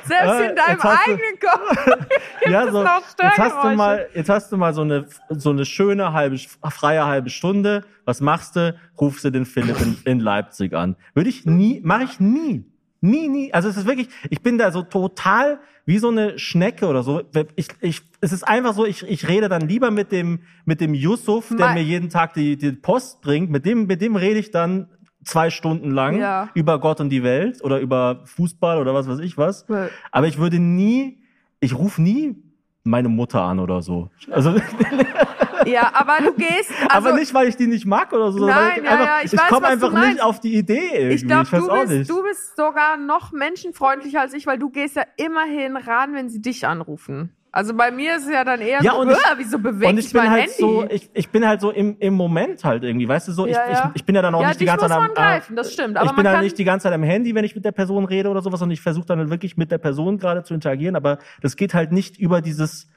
Selbst 0.05 0.39
Äh, 0.39 0.49
in 0.49 0.55
deinem 0.55 0.83
hast 0.83 1.07
du- 1.07 1.11
eigenen 1.11 1.39
Kopf 1.39 1.85
gibt 2.39 2.51
ja, 2.51 2.63
es 2.65 2.71
so, 2.71 2.83
noch 2.83 3.01
jetzt 3.21 3.37
hast 3.37 3.63
du 3.63 3.69
mal, 3.75 4.07
jetzt 4.13 4.29
hast 4.29 4.51
du 4.51 4.57
mal 4.57 4.73
so 4.73 4.81
eine, 4.81 5.05
so 5.29 5.49
eine 5.51 5.65
schöne 5.65 6.13
halbe, 6.13 6.37
freie 6.69 7.05
halbe 7.05 7.29
Stunde. 7.29 7.83
Was 8.05 8.19
machst 8.21 8.55
du? 8.55 8.75
Rufst 8.99 9.23
du 9.23 9.29
den 9.31 9.45
Philipp 9.45 9.79
in, 9.81 9.97
in 10.05 10.19
Leipzig 10.19 10.73
an. 10.73 10.95
Würde 11.13 11.29
ich 11.29 11.45
nie, 11.45 11.81
mache 11.83 12.03
ich 12.03 12.19
nie. 12.19 12.65
Nie, 13.01 13.27
nie. 13.27 13.51
Also 13.53 13.67
es 13.67 13.77
ist 13.77 13.87
wirklich, 13.87 14.09
ich 14.29 14.41
bin 14.41 14.57
da 14.59 14.71
so 14.71 14.83
total 14.83 15.59
wie 15.85 15.97
so 15.97 16.09
eine 16.09 16.37
Schnecke 16.37 16.85
oder 16.87 17.01
so. 17.01 17.23
Ich, 17.55 17.67
ich, 17.81 18.01
es 18.21 18.31
ist 18.31 18.43
einfach 18.47 18.73
so, 18.75 18.85
ich, 18.85 19.01
ich 19.03 19.27
rede 19.27 19.49
dann 19.49 19.67
lieber 19.67 19.89
mit 19.89 20.11
dem, 20.11 20.41
mit 20.65 20.79
dem 20.81 20.93
Yusuf, 20.93 21.47
der 21.49 21.57
Mal- 21.57 21.73
mir 21.73 21.83
jeden 21.83 22.09
Tag 22.09 22.35
die, 22.35 22.57
die 22.57 22.71
Post 22.71 23.21
bringt. 23.21 23.49
Mit 23.49 23.65
dem, 23.65 23.87
mit 23.87 24.01
dem 24.01 24.15
rede 24.15 24.39
ich 24.39 24.51
dann 24.51 24.87
zwei 25.23 25.49
Stunden 25.49 25.89
lang 25.91 26.19
Ja. 26.19 26.49
über 26.53 26.79
Gott 26.79 26.99
und 27.01 27.09
die 27.09 27.23
Welt 27.23 27.63
oder 27.63 27.79
über 27.79 28.21
Fußball 28.25 28.77
oder 28.79 28.93
was 28.93 29.07
weiß 29.07 29.19
ich 29.19 29.35
was. 29.37 29.67
Weil- 29.67 29.89
Aber 30.11 30.27
ich 30.27 30.37
würde 30.37 30.59
nie, 30.59 31.17
ich 31.59 31.75
rufe 31.75 32.01
nie 32.03 32.35
meine 32.83 33.09
Mutter 33.09 33.41
an 33.41 33.59
oder 33.59 33.81
so. 33.81 34.09
Also, 34.29 34.55
Ja, 35.65 35.91
aber 35.93 36.17
du 36.23 36.33
gehst. 36.33 36.71
Also, 36.89 37.09
aber 37.09 37.17
nicht, 37.19 37.33
weil 37.33 37.47
ich 37.47 37.55
die 37.55 37.67
nicht 37.67 37.85
mag 37.85 38.11
oder 38.13 38.31
so. 38.31 38.45
Nein, 38.45 38.83
ja, 38.83 38.91
einfach, 38.91 39.05
ja, 39.05 39.17
ich 39.23 39.33
ich 39.33 39.39
komme 39.47 39.67
einfach 39.67 39.91
nicht 39.93 40.21
auf 40.21 40.39
die 40.39 40.55
Idee 40.55 40.81
irgendwie. 40.93 41.15
Ich 41.15 41.27
glaube, 41.27 41.47
du, 41.49 41.85
bist, 41.87 42.09
du 42.09 42.23
bist 42.23 42.55
sogar 42.57 42.97
noch 42.97 43.31
menschenfreundlicher 43.31 44.21
als 44.21 44.33
ich, 44.33 44.47
weil 44.47 44.57
du 44.57 44.69
gehst 44.69 44.95
ja 44.95 45.03
immerhin 45.17 45.77
ran, 45.77 46.13
wenn 46.13 46.29
sie 46.29 46.41
dich 46.41 46.65
anrufen. 46.67 47.35
Also 47.53 47.73
bei 47.73 47.91
mir 47.91 48.15
ist 48.15 48.25
es 48.27 48.31
ja 48.31 48.45
dann 48.45 48.61
eher 48.61 48.81
Ja, 48.81 48.93
so, 48.93 48.99
und 49.01 49.09
ich- 49.09 49.17
"Uah, 49.17 49.33
wieso 49.37 49.59
bewegt 49.59 49.91
und 49.91 49.97
ich 49.97 50.13
bin 50.13 50.21
mein 50.21 50.31
halt 50.31 50.41
Handy? 50.43 50.55
so, 50.57 50.85
ich, 50.89 51.09
ich 51.13 51.29
bin 51.29 51.45
halt 51.45 51.59
so 51.59 51.69
im, 51.71 51.97
im 51.99 52.13
Moment 52.13 52.63
halt 52.63 52.83
irgendwie, 52.83 53.07
weißt 53.09 53.27
du 53.27 53.33
so, 53.33 53.45
ich, 53.45 53.51
Ja, 53.53 53.69
ja. 53.69 53.91
ich, 53.93 54.01
ich 54.01 54.05
bin 54.05 54.15
ja 54.15 54.21
dann 54.21 54.33
auch 54.35 54.41
ja, 54.41 54.47
nicht 54.49 54.61
die 54.61 54.65
ganze 54.65 54.87
Zeit 54.87 54.97
am, 54.97 55.13
greifen, 55.13 55.55
das 55.57 55.73
stimmt. 55.73 55.97
Aber 55.97 56.09
ich 56.09 56.15
bin 56.15 56.27
halt 56.27 56.41
nicht 56.41 56.57
die 56.57 56.63
ganze 56.63 56.83
Zeit 56.85 56.93
am 56.93 57.03
Handy, 57.03 57.35
wenn 57.35 57.43
ich 57.43 57.53
mit 57.53 57.65
der 57.65 57.73
Person 57.73 58.05
rede 58.05 58.29
oder 58.29 58.41
sowas 58.41 58.61
und 58.61 58.71
ich 58.71 58.79
versuche 58.81 59.05
dann 59.05 59.29
wirklich 59.29 59.57
mit 59.57 59.69
der 59.69 59.79
Person 59.79 60.17
gerade 60.17 60.43
zu 60.43 60.53
interagieren, 60.53 60.95
aber 60.95 61.17
das 61.41 61.57
geht 61.57 61.73
halt 61.73 61.91
nicht 61.91 62.17
über 62.17 62.39
dieses 62.41 62.89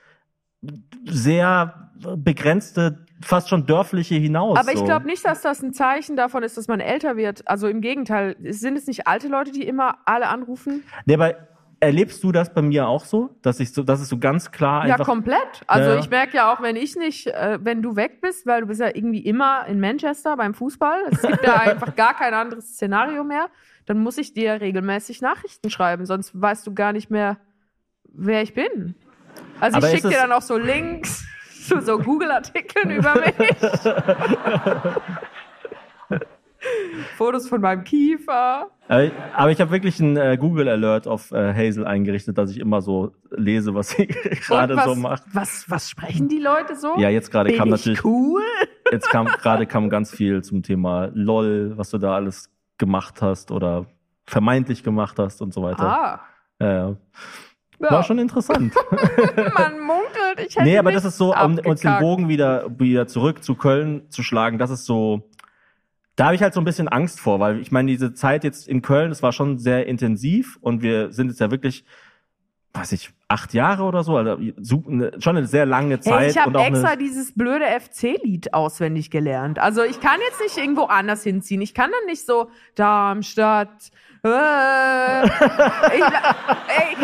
sehr 1.05 1.91
begrenzte, 2.17 3.05
fast 3.23 3.49
schon 3.49 3.67
dörfliche 3.67 4.17
hinaus. 4.17 4.59
aber 4.59 4.73
ich 4.73 4.79
so. 4.79 4.85
glaube 4.85 5.07
nicht, 5.07 5.25
dass 5.25 5.41
das 5.41 5.62
ein 5.62 5.73
Zeichen 5.73 6.17
davon 6.17 6.43
ist, 6.43 6.57
dass 6.57 6.69
man 6.69 6.81
älter 6.81 7.17
wird. 7.17 7.47
Also 7.49 7.69
im 7.69 7.81
Gegenteil, 7.81 8.37
sind 8.51 8.77
es 8.77 8.87
nicht 8.87 9.07
alte 9.07 9.29
Leute, 9.29 9.53
die 9.53 9.67
immer 9.67 9.99
alle 10.05 10.29
anrufen? 10.29 10.83
Nee, 11.07 11.15
aber 11.15 11.35
erlebst 11.81 12.23
du 12.25 12.33
das 12.33 12.53
bei 12.53 12.62
mir 12.62 12.89
auch 12.89 13.05
so, 13.05 13.37
dass 13.43 13.61
ich 13.61 13.73
so, 13.73 13.83
dass 13.83 14.01
es 14.01 14.09
so 14.09 14.19
ganz 14.19 14.51
klar 14.51 14.87
Ja, 14.87 14.95
einfach 14.95 15.07
komplett. 15.07 15.62
Also 15.67 15.91
Ja. 15.91 15.99
ich 15.99 16.11
merke 16.11 16.37
ja 16.37 16.53
auch, 16.53 16.62
wenn 16.62 16.77
ich 16.77 16.97
nicht, 16.97 17.27
äh, 17.27 17.59
wenn 17.62 17.83
du 17.83 17.97
weg 17.97 18.21
bist, 18.21 18.47
weil 18.47 18.62
du 18.62 18.67
bist 18.67 18.81
ja 18.81 18.89
irgendwie 18.89 19.21
immer 19.21 19.67
in 19.67 19.81
Manchester 19.81 20.37
beim 20.37 20.55
Fußball, 20.55 21.05
es 21.11 21.23
gibt 21.23 21.45
ja 21.45 21.57
einfach 21.61 21.95
gar 21.95 22.15
kein 22.15 22.33
anderes 22.35 22.75
Szenario 22.75 23.23
mehr, 23.25 23.49
dann 23.87 23.99
muss 23.99 24.19
ich 24.19 24.33
dir 24.33 24.61
regelmäßig 24.61 25.21
Nachrichten 25.21 25.69
schreiben, 25.71 26.07
sonst 26.07 26.39
weißt 26.41 26.67
du 26.67 26.75
gar 26.75 26.93
nicht 26.93 27.11
mehr, 27.11 27.39
wer 28.05 28.43
ich 28.43 28.55
bin. 28.55 28.95
Also 29.61 29.76
Aber 29.76 29.89
ich 29.89 29.97
schicke 29.97 30.09
dir 30.09 30.18
dann 30.18 30.32
auch 30.32 30.43
so 30.43 30.57
Links 30.57 31.24
zu 31.66 31.80
so 31.80 31.99
Google-Artikeln 31.99 32.91
über 32.91 33.14
mich. 33.14 33.35
Fotos 37.16 37.49
von 37.49 37.61
meinem 37.61 37.85
Kiefer. 37.85 38.70
Aber, 38.89 39.51
ich 39.51 39.61
habe 39.61 39.70
wirklich 39.70 40.01
einen 40.01 40.16
äh, 40.16 40.37
Google 40.39 40.68
Alert 40.68 41.07
auf 41.07 41.30
äh, 41.32 41.55
Hazel 41.55 41.87
eingerichtet, 41.87 42.37
dass 42.37 42.51
ich 42.51 42.59
immer 42.59 42.80
so 42.80 43.12
lese, 43.30 43.74
was 43.74 43.91
sie 43.91 44.07
gerade 44.47 44.78
so 44.85 44.95
macht. 44.95 45.22
Was, 45.32 45.64
was 45.68 45.89
sprechen 45.89 46.28
die 46.28 46.39
Leute 46.39 46.76
so? 46.76 46.95
Ja, 46.99 47.09
jetzt 47.09 47.30
gerade 47.30 47.53
kam 47.55 47.68
ich 47.68 47.72
natürlich, 47.72 48.05
cool? 48.05 48.43
jetzt 48.91 49.09
kam 49.11 49.26
gerade 49.26 49.66
kam 49.66 49.89
ganz 49.89 50.11
viel 50.11 50.43
zum 50.43 50.62
Thema 50.62 51.11
LOL, 51.14 51.72
was 51.76 51.91
du 51.91 51.99
da 51.99 52.14
alles 52.14 52.51
gemacht 52.78 53.22
hast 53.22 53.51
oder 53.51 53.87
vermeintlich 54.26 54.82
gemacht 54.82 55.18
hast 55.18 55.43
und 55.43 55.55
so 55.55 55.62
weiter. 55.62 55.85
Ah. 55.85 56.20
Ja, 56.61 56.97
ja. 57.81 57.91
War 57.91 58.03
schon 58.03 58.18
interessant. 58.18 58.75
Man 59.37 59.81
munkelt, 59.81 60.39
ich 60.49 60.57
hätte 60.57 60.64
nee, 60.64 60.79
aber 60.79 60.93
das 60.93 61.05
ist 61.05 61.16
so, 61.16 61.35
um 61.35 61.59
uns 61.59 61.81
den. 61.81 61.99
Bogen 61.99 62.29
wieder, 62.29 62.66
wieder 62.79 63.07
zurück 63.07 63.43
zu 63.43 63.55
Köln 63.55 64.03
zu 64.11 64.22
schlagen, 64.22 64.59
das 64.59 64.70
ist 64.70 64.85
so, 64.87 65.29
da 66.16 66.27
habe 66.27 66.35
ich 66.35 66.43
halt 66.43 66.55
so 66.55 66.61
ein 66.61 66.64
bisschen 66.64 66.89
Angst 66.89 67.20
vor, 67.20 67.41
weil 67.41 67.61
ich 67.61 67.72
meine, 67.72 67.91
diese 67.91 68.14
Zeit 68.14 68.45
jetzt 68.45 68.68
in 68.68 68.83
Köln, 68.83 69.11
das 69.11 69.22
war 69.22 69.33
schon 69.33 69.59
sehr 69.59 69.87
intensiv 69.87 70.59
und 70.61 70.83
wir 70.83 71.12
sind 71.12 71.29
jetzt 71.29 71.41
ja 71.41 71.51
wirklich, 71.51 71.85
weiß 72.72 72.93
ich, 72.93 73.11
acht 73.29 73.53
Jahre 73.55 73.83
oder 73.85 74.05
so, 74.05 74.16
also 74.16 74.37
ne- 74.37 75.12
schon 75.18 75.37
eine 75.37 75.47
sehr 75.47 75.66
lange 75.66 75.99
Zeit. 76.01 76.20
Hey, 76.20 76.31
ich 76.31 76.39
habe 76.39 76.59
extra 76.61 76.97
dieses 76.97 77.33
blöde 77.33 77.64
FC-Lied 77.64 78.55
auswendig 78.55 79.11
gelernt. 79.11 79.59
Also 79.59 79.83
ich 79.83 80.01
kann 80.01 80.20
jetzt 80.29 80.41
nicht 80.41 80.57
irgendwo 80.57 80.85
anders 80.85 81.25
hinziehen. 81.25 81.61
Ich 81.62 81.75
kann 81.75 81.91
dann 81.91 82.07
nicht 82.07 82.25
so 82.25 82.49
Darmstadt. 82.77 83.91
Äh, 84.25 85.27
ich, 85.27 86.05
ey, 86.68 86.97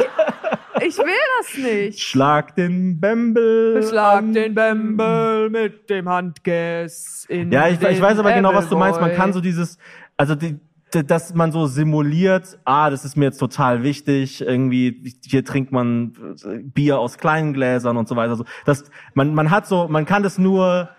ich 0.81 0.99
will 0.99 1.07
das 1.39 1.57
nicht. 1.57 2.01
Schlag 2.01 2.55
den 2.55 3.01
Bembel. 3.01 3.83
Schlag 3.83 4.19
an. 4.19 4.33
den 4.33 4.55
Bembel 4.55 5.51
mit 5.51 5.91
dem 5.91 6.09
Handgess 6.09 7.27
in 7.29 7.53
Ja, 7.53 7.69
ich, 7.69 7.81
ich 7.81 8.01
weiß 8.01 8.19
aber 8.19 8.33
genau, 8.33 8.55
was 8.55 8.69
du 8.69 8.77
meinst. 8.77 9.01
Man 9.01 9.15
kann 9.15 9.33
so 9.33 9.41
dieses, 9.41 9.79
also 10.17 10.35
die, 10.35 10.59
dass 10.91 11.35
man 11.35 11.53
so 11.53 11.67
simuliert, 11.67 12.59
ah, 12.65 12.91
das 12.91 13.05
ist 13.05 13.17
mir 13.17 13.27
jetzt 13.27 13.39
total 13.39 13.83
wichtig, 13.83 14.41
irgendwie, 14.41 15.15
hier 15.25 15.45
trinkt 15.45 15.73
man 15.73 16.37
äh, 16.45 16.59
Bier 16.59 16.99
aus 16.99 17.19
kleinen 17.19 17.53
Gläsern 17.53 17.97
und 17.97 18.09
so 18.09 18.17
weiter. 18.17 18.37
So, 18.37 18.45
das, 18.65 18.85
man, 19.15 19.35
man 19.35 19.51
hat 19.51 19.67
so, 19.67 19.89
man 19.89 20.05
kann 20.05 20.23
das 20.23 20.39
nur 20.39 20.91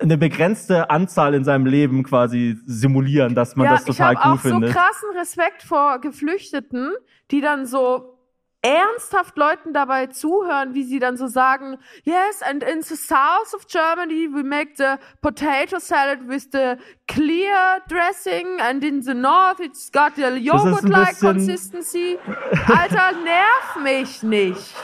eine 0.00 0.18
begrenzte 0.18 0.90
Anzahl 0.90 1.34
in 1.34 1.44
seinem 1.44 1.66
Leben 1.66 2.02
quasi 2.02 2.58
simulieren, 2.66 3.34
dass 3.34 3.56
man 3.56 3.66
ja, 3.66 3.72
das 3.72 3.84
total 3.84 4.12
ich 4.12 4.18
habe 4.18 4.28
cool 4.28 4.36
auch 4.36 4.40
findet. 4.40 4.70
so 4.70 4.78
krassen 4.78 5.08
Respekt 5.16 5.62
vor 5.62 6.00
Geflüchteten, 6.00 6.92
die 7.30 7.40
dann 7.40 7.64
so 7.64 8.17
ernsthaft 8.62 9.36
Leuten 9.36 9.72
dabei 9.72 10.06
zuhören, 10.08 10.74
wie 10.74 10.82
sie 10.82 10.98
dann 10.98 11.16
so 11.16 11.28
sagen, 11.28 11.78
yes, 12.02 12.42
and 12.42 12.62
in 12.64 12.82
the 12.82 12.96
south 12.96 13.54
of 13.54 13.66
Germany 13.66 14.28
we 14.32 14.42
make 14.42 14.76
the 14.76 14.98
potato 15.22 15.78
salad 15.78 16.28
with 16.28 16.50
the 16.50 16.76
clear 17.06 17.80
dressing 17.88 18.60
and 18.60 18.82
in 18.82 19.02
the 19.02 19.14
north 19.14 19.60
it's 19.60 19.90
got 19.92 20.16
the 20.16 20.36
yogurt-like 20.38 21.18
consistency. 21.20 22.18
Alter, 22.68 23.12
nerv 23.24 23.82
mich 23.82 24.22
nicht. 24.22 24.74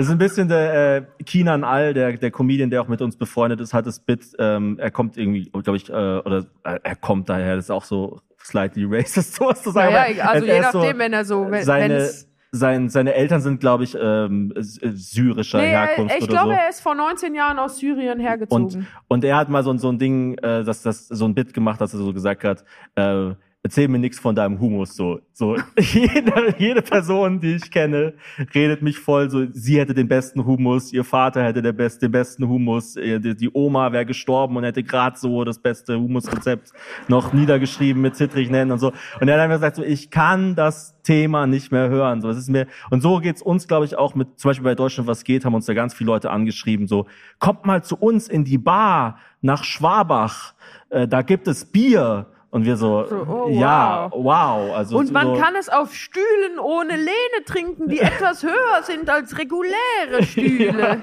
Das 0.00 0.06
ist 0.06 0.12
ein 0.12 0.18
bisschen 0.18 0.48
der 0.48 0.96
äh, 0.96 1.02
Kinan 1.24 1.62
All, 1.62 1.92
der, 1.92 2.12
der 2.16 2.30
Comedian, 2.30 2.70
der 2.70 2.80
auch 2.80 2.88
mit 2.88 3.02
uns 3.02 3.16
befreundet 3.16 3.60
ist, 3.60 3.74
hat 3.74 3.86
das 3.86 4.00
Bit, 4.00 4.28
ähm, 4.38 4.76
er 4.78 4.90
kommt 4.90 5.18
irgendwie, 5.18 5.50
glaube 5.50 5.76
ich, 5.76 5.90
äh, 5.90 5.92
oder 5.92 6.46
äh, 6.64 6.78
er 6.82 6.96
kommt 6.96 7.28
daher, 7.28 7.56
das 7.56 7.66
ist 7.66 7.70
auch 7.70 7.84
so 7.84 8.20
slightly 8.42 8.84
racist, 8.88 9.34
sowas 9.34 9.62
zu 9.62 9.70
sagen. 9.70 9.92
Naja, 9.92 10.22
aber 10.24 10.30
also 10.32 10.46
je 10.46 10.58
ist 10.58 10.72
so- 10.72 10.78
nachdem, 10.78 10.98
wenn 10.98 11.12
er 11.12 11.24
so, 11.26 11.50
wenn, 11.50 11.64
seine, 11.64 12.08
sein, 12.52 12.88
seine 12.88 13.12
Eltern 13.14 13.42
sind, 13.42 13.60
glaube 13.60 13.84
ich, 13.84 13.94
ähm, 14.00 14.52
äh, 14.56 14.62
syrischer 14.62 15.58
Nee, 15.58 15.68
Herkunft 15.68 16.12
er, 16.12 16.16
ich 16.18 16.24
oder 16.24 16.32
glaube, 16.32 16.52
so. 16.54 16.58
er 16.58 16.68
ist 16.70 16.80
vor 16.80 16.94
19 16.94 17.34
Jahren 17.34 17.58
aus 17.58 17.76
Syrien 17.78 18.18
hergezogen. 18.20 18.64
Und, 18.64 18.86
und 19.08 19.24
er 19.24 19.36
hat 19.36 19.50
mal 19.50 19.62
so, 19.62 19.70
ein- 19.70 19.78
so 19.78 19.90
ein 19.90 19.98
Ding, 19.98 20.38
äh, 20.38 20.64
dass 20.64 20.82
das 20.82 21.08
so 21.08 21.26
ein 21.26 21.34
Bit 21.34 21.52
gemacht, 21.52 21.80
dass 21.80 21.92
er 21.92 21.98
so 22.00 22.12
gesagt 22.14 22.42
hat, 22.44 22.64
äh, 22.94 23.32
erzähl 23.62 23.88
mir 23.88 23.98
nichts 23.98 24.18
von 24.18 24.34
deinem 24.34 24.58
Humus. 24.58 24.96
So, 24.96 25.20
so 25.32 25.56
jede, 25.78 26.54
jede 26.58 26.82
Person, 26.82 27.40
die 27.40 27.56
ich 27.56 27.70
kenne, 27.70 28.14
redet 28.54 28.82
mich 28.82 28.98
voll. 28.98 29.28
So, 29.30 29.46
sie 29.52 29.78
hätte 29.78 29.92
den 29.94 30.08
besten 30.08 30.44
Humus, 30.46 30.92
ihr 30.92 31.04
Vater 31.04 31.44
hätte 31.44 31.60
der 31.60 31.72
best, 31.72 32.00
den 32.00 32.10
besten 32.10 32.48
Humus, 32.48 32.94
die, 32.94 33.36
die 33.36 33.50
Oma 33.52 33.92
wäre 33.92 34.06
gestorben 34.06 34.56
und 34.56 34.64
hätte 34.64 34.82
gerade 34.82 35.18
so 35.18 35.44
das 35.44 35.58
beste 35.58 35.98
Humusrezept 35.98 36.72
noch 37.08 37.32
niedergeschrieben 37.32 38.00
mit 38.00 38.16
Zittrichnennen 38.16 38.72
und 38.72 38.78
so. 38.78 38.92
Und 39.20 39.28
er 39.28 39.34
hat 39.34 39.42
einfach 39.42 39.56
gesagt, 39.56 39.76
so, 39.76 39.82
ich 39.82 40.10
kann 40.10 40.54
das 40.54 41.00
Thema 41.02 41.46
nicht 41.46 41.70
mehr 41.70 41.88
hören. 41.90 42.22
So, 42.22 42.28
das 42.28 42.38
ist 42.38 42.48
mir 42.48 42.66
und 42.90 43.02
so 43.02 43.18
geht's 43.18 43.42
uns, 43.42 43.68
glaube 43.68 43.84
ich, 43.84 43.96
auch 43.96 44.14
mit 44.14 44.38
zum 44.40 44.50
Beispiel 44.50 44.64
bei 44.64 44.74
Deutschland 44.74 45.06
was 45.06 45.24
geht, 45.24 45.44
haben 45.44 45.54
uns 45.54 45.66
da 45.66 45.74
ganz 45.74 45.92
viele 45.92 46.08
Leute 46.08 46.30
angeschrieben. 46.30 46.86
So, 46.86 47.06
kommt 47.38 47.66
mal 47.66 47.84
zu 47.84 47.96
uns 47.96 48.26
in 48.28 48.44
die 48.44 48.58
Bar 48.58 49.18
nach 49.42 49.64
Schwabach. 49.64 50.54
Äh, 50.88 51.06
da 51.06 51.20
gibt 51.22 51.46
es 51.46 51.66
Bier. 51.66 52.26
Und 52.50 52.64
wir 52.64 52.76
so, 52.76 53.04
So, 53.06 53.16
oh, 53.28 53.48
ja, 53.50 54.10
wow. 54.12 54.74
Also 54.74 54.98
Und 54.98 55.12
man 55.12 55.28
so, 55.28 55.34
kann 55.36 55.54
es 55.54 55.68
auf 55.68 55.94
Stühlen 55.94 56.58
ohne 56.60 56.96
Lehne 56.96 57.44
trinken, 57.46 57.88
die 57.88 57.98
etwas 58.00 58.42
höher 58.42 58.82
sind 58.82 59.08
als 59.08 59.38
reguläre 59.38 60.22
Stühle. 60.22 61.00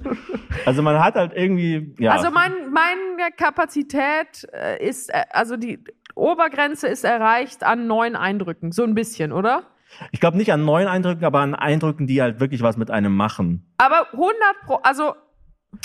also 0.65 0.82
man 0.82 1.03
hat 1.03 1.15
halt 1.15 1.34
irgendwie, 1.36 1.93
ja. 1.99 2.11
Also 2.13 2.32
mein, 2.32 2.51
meine 2.72 3.32
Kapazität 3.38 4.47
äh, 4.53 4.84
ist, 4.84 5.09
äh, 5.09 5.24
also 5.32 5.55
die 5.55 5.84
Obergrenze 6.15 6.88
ist 6.88 7.03
erreicht 7.03 7.63
an 7.63 7.88
neun 7.88 8.15
Eindrücken, 8.15 8.72
so 8.72 8.84
ein 8.84 8.95
bisschen, 8.95 9.32
oder? 9.32 9.63
ich 10.11 10.20
glaube 10.20 10.38
nicht 10.38 10.51
an 10.53 10.65
neuen 10.65 10.88
Eindrücken, 10.88 11.26
aber 11.26 11.39
an 11.39 11.55
Eindrücken, 11.55 12.07
die 12.07 12.22
halt 12.22 12.39
wirklich 12.39 12.61
was 12.61 12.78
mit 12.78 12.91
einem 12.91 13.15
machen. 13.15 13.74
Aber 13.78 14.07
100 14.13 14.36
pro, 14.65 14.76
also 14.84 15.15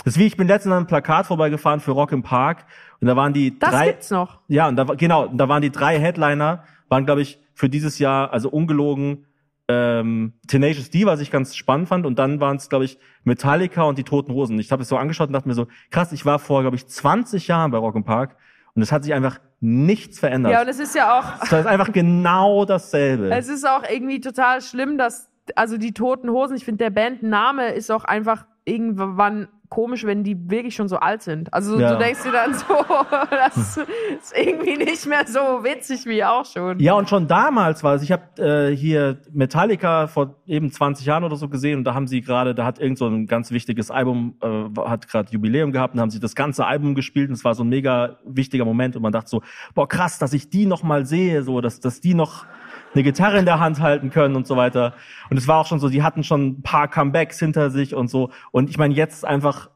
Das 0.04 0.14
ist 0.14 0.18
wie, 0.18 0.26
ich 0.26 0.36
bin 0.36 0.46
letztens 0.48 0.72
an 0.72 0.78
einem 0.78 0.86
Plakat 0.86 1.26
vorbeigefahren 1.26 1.80
für 1.80 1.92
Rock 1.92 2.12
im 2.12 2.22
Park 2.22 2.66
und 3.04 3.08
da 3.08 3.16
waren 3.16 3.32
die 3.34 3.58
das 3.58 3.70
drei, 3.70 3.86
gibt's 3.88 4.10
noch. 4.10 4.40
Ja, 4.48 4.66
und 4.68 4.76
da 4.76 4.88
war- 4.88 4.96
genau, 4.96 5.26
und 5.26 5.36
da 5.38 5.48
waren 5.48 5.60
die 5.62 5.70
drei 5.70 5.98
Headliner, 5.98 6.64
waren 6.88 7.04
glaube 7.04 7.20
ich 7.22 7.38
für 7.54 7.68
dieses 7.68 7.98
Jahr, 7.98 8.32
also 8.32 8.48
ungelogen, 8.48 9.26
ähm, 9.68 10.34
Tenacious 10.46 10.90
D, 10.90 11.06
was 11.06 11.20
ich 11.20 11.30
ganz 11.30 11.56
spannend 11.56 11.88
fand, 11.88 12.04
und 12.06 12.18
dann 12.18 12.40
waren 12.40 12.56
es 12.56 12.68
glaube 12.68 12.84
ich 12.84 12.98
Metallica 13.24 13.82
und 13.82 13.98
die 13.98 14.04
Toten 14.04 14.32
Hosen. 14.32 14.58
Ich 14.58 14.72
habe 14.72 14.82
es 14.82 14.88
so 14.88 14.96
angeschaut 14.96 15.28
und 15.28 15.32
dachte 15.34 15.48
mir 15.48 15.54
so, 15.54 15.66
krass, 15.90 16.12
ich 16.12 16.24
war 16.26 16.38
vor 16.38 16.62
glaube 16.62 16.76
ich 16.76 16.86
20 16.86 17.48
Jahren 17.48 17.70
bei 17.70 17.78
Rock 17.78 17.94
im 17.94 18.04
Park 18.04 18.36
und 18.74 18.82
es 18.82 18.92
hat 18.92 19.04
sich 19.04 19.14
einfach 19.14 19.38
nichts 19.60 20.18
verändert. 20.18 20.52
Ja, 20.52 20.60
und 20.62 20.68
es 20.68 20.78
ist 20.80 20.94
ja 20.94 21.18
auch, 21.18 21.42
es 21.42 21.50
ist 21.52 21.66
einfach 21.66 21.92
genau 21.92 22.64
dasselbe. 22.66 23.30
es 23.30 23.48
ist 23.48 23.66
auch 23.66 23.82
irgendwie 23.88 24.20
total 24.20 24.60
schlimm, 24.60 24.98
dass, 24.98 25.30
also 25.56 25.78
die 25.78 25.92
Toten 25.92 26.28
Hosen, 26.30 26.56
ich 26.56 26.64
finde, 26.64 26.84
der 26.84 26.90
Bandname 26.90 27.68
ist 27.72 27.90
auch 27.90 28.04
einfach 28.04 28.44
irgendwann 28.66 29.48
komisch, 29.68 30.04
wenn 30.04 30.22
die 30.22 30.36
wirklich 30.50 30.74
schon 30.74 30.88
so 30.88 30.96
alt 30.98 31.22
sind. 31.22 31.52
Also 31.52 31.80
Ja. 31.80 31.92
du 31.94 31.98
denkst 31.98 32.22
dir 32.22 32.32
dann 32.32 32.54
so, 32.54 32.64
das 33.30 33.76
ist 33.76 34.36
irgendwie 34.36 34.76
nicht 34.76 35.06
mehr 35.06 35.26
so 35.26 35.40
witzig 35.64 36.06
wie 36.06 36.22
auch 36.22 36.44
schon. 36.46 36.78
Ja, 36.78 36.94
und 36.94 37.08
schon 37.08 37.26
damals 37.26 37.82
war 37.82 37.94
es, 37.94 38.02
ich 38.02 38.12
habe 38.12 38.42
äh, 38.70 38.76
hier 38.76 39.18
Metallica 39.32 40.06
vor 40.06 40.36
eben 40.46 40.70
20 40.70 41.06
Jahren 41.06 41.24
oder 41.24 41.36
so 41.36 41.48
gesehen 41.48 41.78
und 41.78 41.84
da 41.84 41.94
haben 41.94 42.06
sie 42.06 42.20
gerade, 42.20 42.54
da 42.54 42.64
hat 42.64 42.78
irgend 42.78 42.98
so 42.98 43.06
ein 43.08 43.26
ganz 43.26 43.50
wichtiges 43.50 43.90
Album, 43.90 44.36
äh, 44.42 44.80
hat 44.80 45.08
gerade 45.08 45.32
Jubiläum 45.32 45.72
gehabt 45.72 45.94
und 45.94 46.00
haben 46.00 46.10
sie 46.10 46.20
das 46.20 46.34
ganze 46.34 46.66
Album 46.66 46.94
gespielt 46.94 47.28
und 47.28 47.34
es 47.34 47.44
war 47.44 47.54
so 47.54 47.64
ein 47.64 47.68
mega 47.68 48.18
wichtiger 48.24 48.64
Moment 48.64 48.96
und 48.96 49.02
man 49.02 49.12
dachte 49.12 49.28
so, 49.30 49.42
boah 49.74 49.88
krass, 49.88 50.18
dass 50.18 50.32
ich 50.32 50.50
die 50.50 50.66
noch 50.66 50.82
mal 50.82 51.06
sehe, 51.06 51.42
so, 51.42 51.60
dass, 51.60 51.80
dass 51.80 52.00
die 52.00 52.14
noch 52.14 52.46
eine 52.94 53.02
Gitarre 53.02 53.38
in 53.38 53.44
der 53.44 53.60
Hand 53.60 53.80
halten 53.80 54.10
können 54.10 54.36
und 54.36 54.46
so 54.46 54.56
weiter. 54.56 54.94
Und 55.30 55.36
es 55.36 55.48
war 55.48 55.60
auch 55.60 55.66
schon 55.66 55.80
so, 55.80 55.88
die 55.88 56.02
hatten 56.02 56.24
schon 56.24 56.46
ein 56.46 56.62
paar 56.62 56.88
Comebacks 56.88 57.38
hinter 57.38 57.70
sich 57.70 57.94
und 57.94 58.08
so. 58.08 58.30
Und 58.52 58.70
ich 58.70 58.78
meine, 58.78 58.94
jetzt 58.94 59.24
einfach, 59.24 59.70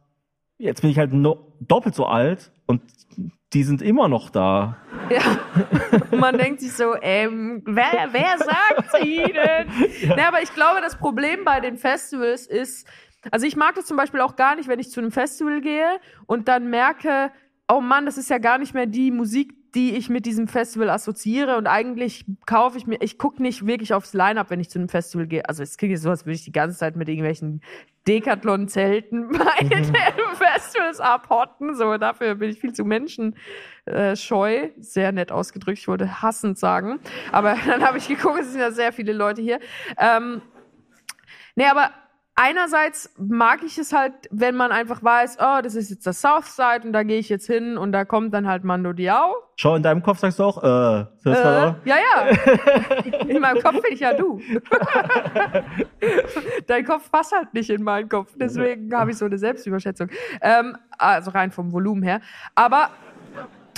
jetzt 0.58 0.82
bin 0.82 0.90
ich 0.90 0.98
halt 0.98 1.12
no, 1.12 1.52
doppelt 1.60 1.94
so 1.94 2.06
alt 2.06 2.52
und 2.66 2.82
die 3.52 3.64
sind 3.64 3.80
immer 3.80 4.08
noch 4.08 4.30
da. 4.30 4.76
Ja. 5.10 5.38
Und 6.10 6.20
man 6.20 6.36
denkt 6.36 6.60
sich 6.60 6.72
so, 6.74 6.94
ähm, 7.00 7.62
wer, 7.64 8.08
wer 8.12 8.38
sagt 8.38 9.04
ihnen? 9.04 9.70
Ja. 10.02 10.28
aber 10.28 10.42
ich 10.42 10.52
glaube, 10.54 10.80
das 10.82 10.96
Problem 10.96 11.44
bei 11.44 11.60
den 11.60 11.78
Festivals 11.78 12.46
ist, 12.46 12.86
also 13.30 13.46
ich 13.46 13.56
mag 13.56 13.74
das 13.74 13.86
zum 13.86 13.96
Beispiel 13.96 14.20
auch 14.20 14.36
gar 14.36 14.54
nicht, 14.56 14.68
wenn 14.68 14.78
ich 14.78 14.90
zu 14.90 15.00
einem 15.00 15.10
Festival 15.10 15.60
gehe 15.60 15.98
und 16.26 16.48
dann 16.48 16.68
merke, 16.70 17.30
oh 17.68 17.80
Mann, 17.80 18.06
das 18.06 18.18
ist 18.18 18.30
ja 18.30 18.38
gar 18.38 18.58
nicht 18.58 18.74
mehr 18.74 18.86
die 18.86 19.10
Musik, 19.10 19.54
die 19.74 19.96
ich 19.96 20.08
mit 20.08 20.24
diesem 20.24 20.48
Festival 20.48 20.88
assoziiere 20.90 21.56
und 21.56 21.66
eigentlich 21.66 22.24
kaufe 22.46 22.78
ich 22.78 22.86
mir, 22.86 23.00
ich 23.00 23.18
gucke 23.18 23.42
nicht 23.42 23.66
wirklich 23.66 23.92
aufs 23.92 24.14
Line-Up, 24.14 24.50
wenn 24.50 24.60
ich 24.60 24.70
zu 24.70 24.78
einem 24.78 24.88
Festival 24.88 25.26
gehe. 25.26 25.46
Also 25.48 25.62
es 25.62 25.76
klingt 25.76 25.92
jetzt 25.92 26.02
so, 26.02 26.10
als 26.10 26.24
würde 26.24 26.36
ich 26.36 26.44
die 26.44 26.52
ganze 26.52 26.78
Zeit 26.78 26.96
mit 26.96 27.08
irgendwelchen 27.08 27.60
Decathlon-Zelten 28.06 29.28
bei 29.32 29.64
den 29.64 29.84
Festivals 30.34 31.00
abhotten. 31.00 31.74
So, 31.74 31.98
dafür 31.98 32.36
bin 32.36 32.50
ich 32.50 32.58
viel 32.58 32.72
zu 32.72 32.84
menschenscheu. 32.84 33.36
Äh, 33.84 34.16
scheu. 34.16 34.70
Sehr 34.78 35.12
nett 35.12 35.30
ausgedrückt, 35.30 35.78
ich 35.78 35.88
wollte 35.88 36.22
hassend 36.22 36.58
sagen. 36.58 37.00
Aber 37.30 37.56
dann 37.66 37.82
habe 37.82 37.98
ich 37.98 38.08
geguckt, 38.08 38.40
es 38.40 38.52
sind 38.52 38.60
ja 38.60 38.70
sehr 38.70 38.92
viele 38.92 39.12
Leute 39.12 39.42
hier. 39.42 39.60
Ähm, 39.98 40.40
nee, 41.54 41.66
aber 41.66 41.90
einerseits 42.38 43.12
mag 43.18 43.62
ich 43.64 43.76
es 43.78 43.92
halt, 43.92 44.12
wenn 44.30 44.54
man 44.54 44.70
einfach 44.70 45.02
weiß, 45.02 45.38
oh, 45.40 45.60
das 45.62 45.74
ist 45.74 45.90
jetzt 45.90 46.06
das 46.06 46.20
Southside 46.20 46.82
und 46.84 46.92
da 46.92 47.02
gehe 47.02 47.18
ich 47.18 47.28
jetzt 47.28 47.46
hin 47.46 47.76
und 47.76 47.90
da 47.92 48.04
kommt 48.04 48.32
dann 48.32 48.46
halt 48.46 48.62
Mando 48.64 48.92
Diao. 48.92 49.34
Schau, 49.56 49.74
in 49.74 49.82
deinem 49.82 50.02
Kopf 50.02 50.20
sagst 50.20 50.38
du 50.38 50.44
auch, 50.44 50.58
äh, 50.62 51.06
das 51.24 51.38
Äh, 51.38 51.74
ja, 51.84 51.96
ja. 51.96 52.28
In 53.28 53.40
meinem 53.40 53.60
Kopf 53.60 53.82
bin 53.82 53.92
ich 53.92 54.00
ja 54.00 54.14
du. 54.14 54.40
Dein 56.68 56.84
Kopf 56.84 57.10
passt 57.10 57.32
halt 57.32 57.52
nicht 57.54 57.68
in 57.70 57.82
meinen 57.82 58.08
Kopf. 58.08 58.32
Deswegen 58.36 58.94
habe 58.94 59.10
ich 59.10 59.18
so 59.18 59.24
eine 59.24 59.36
Selbstüberschätzung. 59.36 60.08
Ähm, 60.40 60.76
also 60.96 61.32
rein 61.32 61.50
vom 61.50 61.72
Volumen 61.72 62.04
her. 62.04 62.20
Aber 62.54 62.90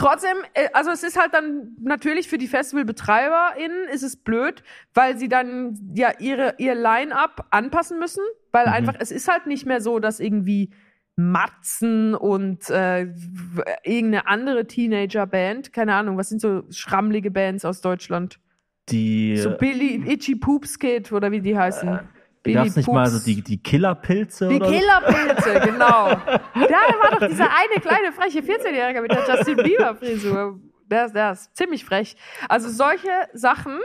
Trotzdem, 0.01 0.37
äh, 0.55 0.69
also 0.73 0.91
es 0.91 1.03
ist 1.03 1.19
halt 1.21 1.35
dann 1.35 1.77
natürlich 1.81 2.29
für 2.29 2.39
die 2.39 2.49
FestivalbetreiberInnen 2.49 3.89
ist 3.89 4.03
es 4.03 4.17
blöd, 4.17 4.63
weil 4.95 5.19
sie 5.19 5.29
dann 5.29 5.79
ja 5.95 6.13
ihre, 6.19 6.55
ihr 6.59 6.75
Line-Up 6.75 7.47
anpassen 7.51 7.99
müssen, 7.99 8.23
weil 8.51 8.67
Mhm. 8.67 8.73
einfach, 8.73 8.95
es 8.99 9.11
ist 9.11 9.29
halt 9.29 9.47
nicht 9.47 9.67
mehr 9.67 9.81
so, 9.81 9.99
dass 9.99 10.19
irgendwie 10.21 10.71
Matzen 11.17 12.15
und 12.15 12.71
äh, 12.71 13.09
irgendeine 13.85 14.27
andere 14.27 14.67
Teenager-Band, 14.67 15.73
keine 15.73 15.95
Ahnung, 15.95 16.17
was 16.17 16.31
sind 16.31 16.41
so 16.41 16.63
schrammlige 16.71 17.31
Bands 17.31 17.65
aus 17.67 17.83
Deutschland? 17.83 18.41
Die 18.89 19.37
So 19.37 19.51
Billy, 19.51 20.03
Itchy 20.07 20.35
Poops 20.37 20.79
Kid 20.79 21.13
oder 21.13 21.31
wie 21.31 21.41
die 21.41 21.59
heißen. 21.59 22.01
Gab 22.45 22.67
es 22.67 22.77
nicht 22.77 22.89
mal 22.91 23.07
so 23.09 23.19
die, 23.25 23.43
die 23.43 23.59
Killerpilze 23.63 24.49
Die? 24.49 24.59
Killerpilze, 24.59 25.61
genau. 25.61 26.09
Da 26.55 26.79
war 27.03 27.19
doch 27.19 27.29
dieser 27.29 27.49
eine 27.51 27.81
kleine 27.81 28.13
freche 28.13 28.41
14-Jährige 28.41 29.03
mit 29.03 29.13
der 29.13 29.27
Justin 29.29 29.57
Bieber-Frisur. 29.57 30.59
Der, 30.91 31.07
ist- 31.07 31.15
der 31.15 31.33
ist 31.33 31.57
ziemlich 31.57 31.85
frech. 31.85 32.17
Also 32.49 32.69
solche 32.69 33.09
Sachen, 33.35 33.79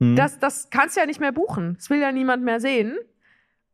Hm. 0.00 0.14
das, 0.16 0.38
das 0.38 0.70
kannst 0.70 0.96
du 0.96 1.00
ja 1.00 1.06
nicht 1.06 1.18
mehr 1.20 1.32
buchen. 1.32 1.74
Das 1.76 1.90
will 1.90 1.98
ja 2.00 2.12
niemand 2.12 2.44
mehr 2.44 2.60
sehen. 2.60 2.96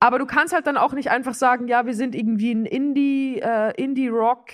Aber 0.00 0.18
du 0.18 0.26
kannst 0.26 0.54
halt 0.54 0.66
dann 0.66 0.76
auch 0.78 0.92
nicht 0.94 1.10
einfach 1.10 1.34
sagen, 1.34 1.68
ja, 1.68 1.84
wir 1.86 1.94
sind 1.94 2.14
irgendwie 2.14 2.52
ein 2.54 2.64
Indie, 2.66 3.40
äh, 3.42 3.72
Indie-Rock 3.82 4.46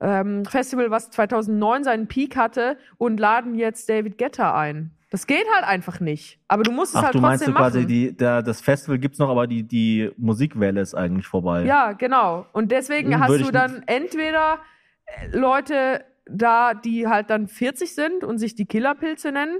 ähm, 0.00 0.44
Festival, 0.44 0.90
was 0.90 1.10
2009 1.10 1.84
seinen 1.84 2.06
Peak 2.08 2.36
hatte 2.36 2.76
und 2.98 3.18
laden 3.20 3.54
jetzt 3.54 3.88
David 3.88 4.18
Guetta 4.18 4.56
ein. 4.58 4.90
Das 5.10 5.26
geht 5.26 5.44
halt 5.54 5.64
einfach 5.64 6.00
nicht. 6.00 6.40
Aber 6.48 6.64
du 6.64 6.72
musst 6.72 6.92
es 6.94 6.98
Ach, 6.98 7.04
halt 7.04 7.14
du 7.14 7.20
meinst 7.20 7.44
trotzdem 7.44 7.54
du 7.54 7.60
quasi, 7.60 7.78
machen. 7.78 7.88
die, 7.88 8.16
der, 8.16 8.42
das 8.42 8.60
Festival 8.60 8.98
gibt's 8.98 9.18
noch, 9.18 9.28
aber 9.30 9.46
die, 9.46 9.62
die 9.62 10.10
Musikwelle 10.16 10.80
ist 10.80 10.94
eigentlich 10.94 11.26
vorbei. 11.26 11.64
Ja, 11.64 11.92
genau. 11.92 12.46
Und 12.52 12.72
deswegen 12.72 13.14
Hm, 13.14 13.20
hast 13.20 13.38
du 13.40 13.50
dann 13.52 13.82
entweder 13.86 14.58
äh, 15.06 15.36
Leute 15.36 16.04
da, 16.28 16.74
die 16.74 17.06
halt 17.06 17.30
dann 17.30 17.46
40 17.46 17.94
sind 17.94 18.24
und 18.24 18.38
sich 18.38 18.56
die 18.56 18.66
Killerpilze 18.66 19.30
nennen. 19.30 19.58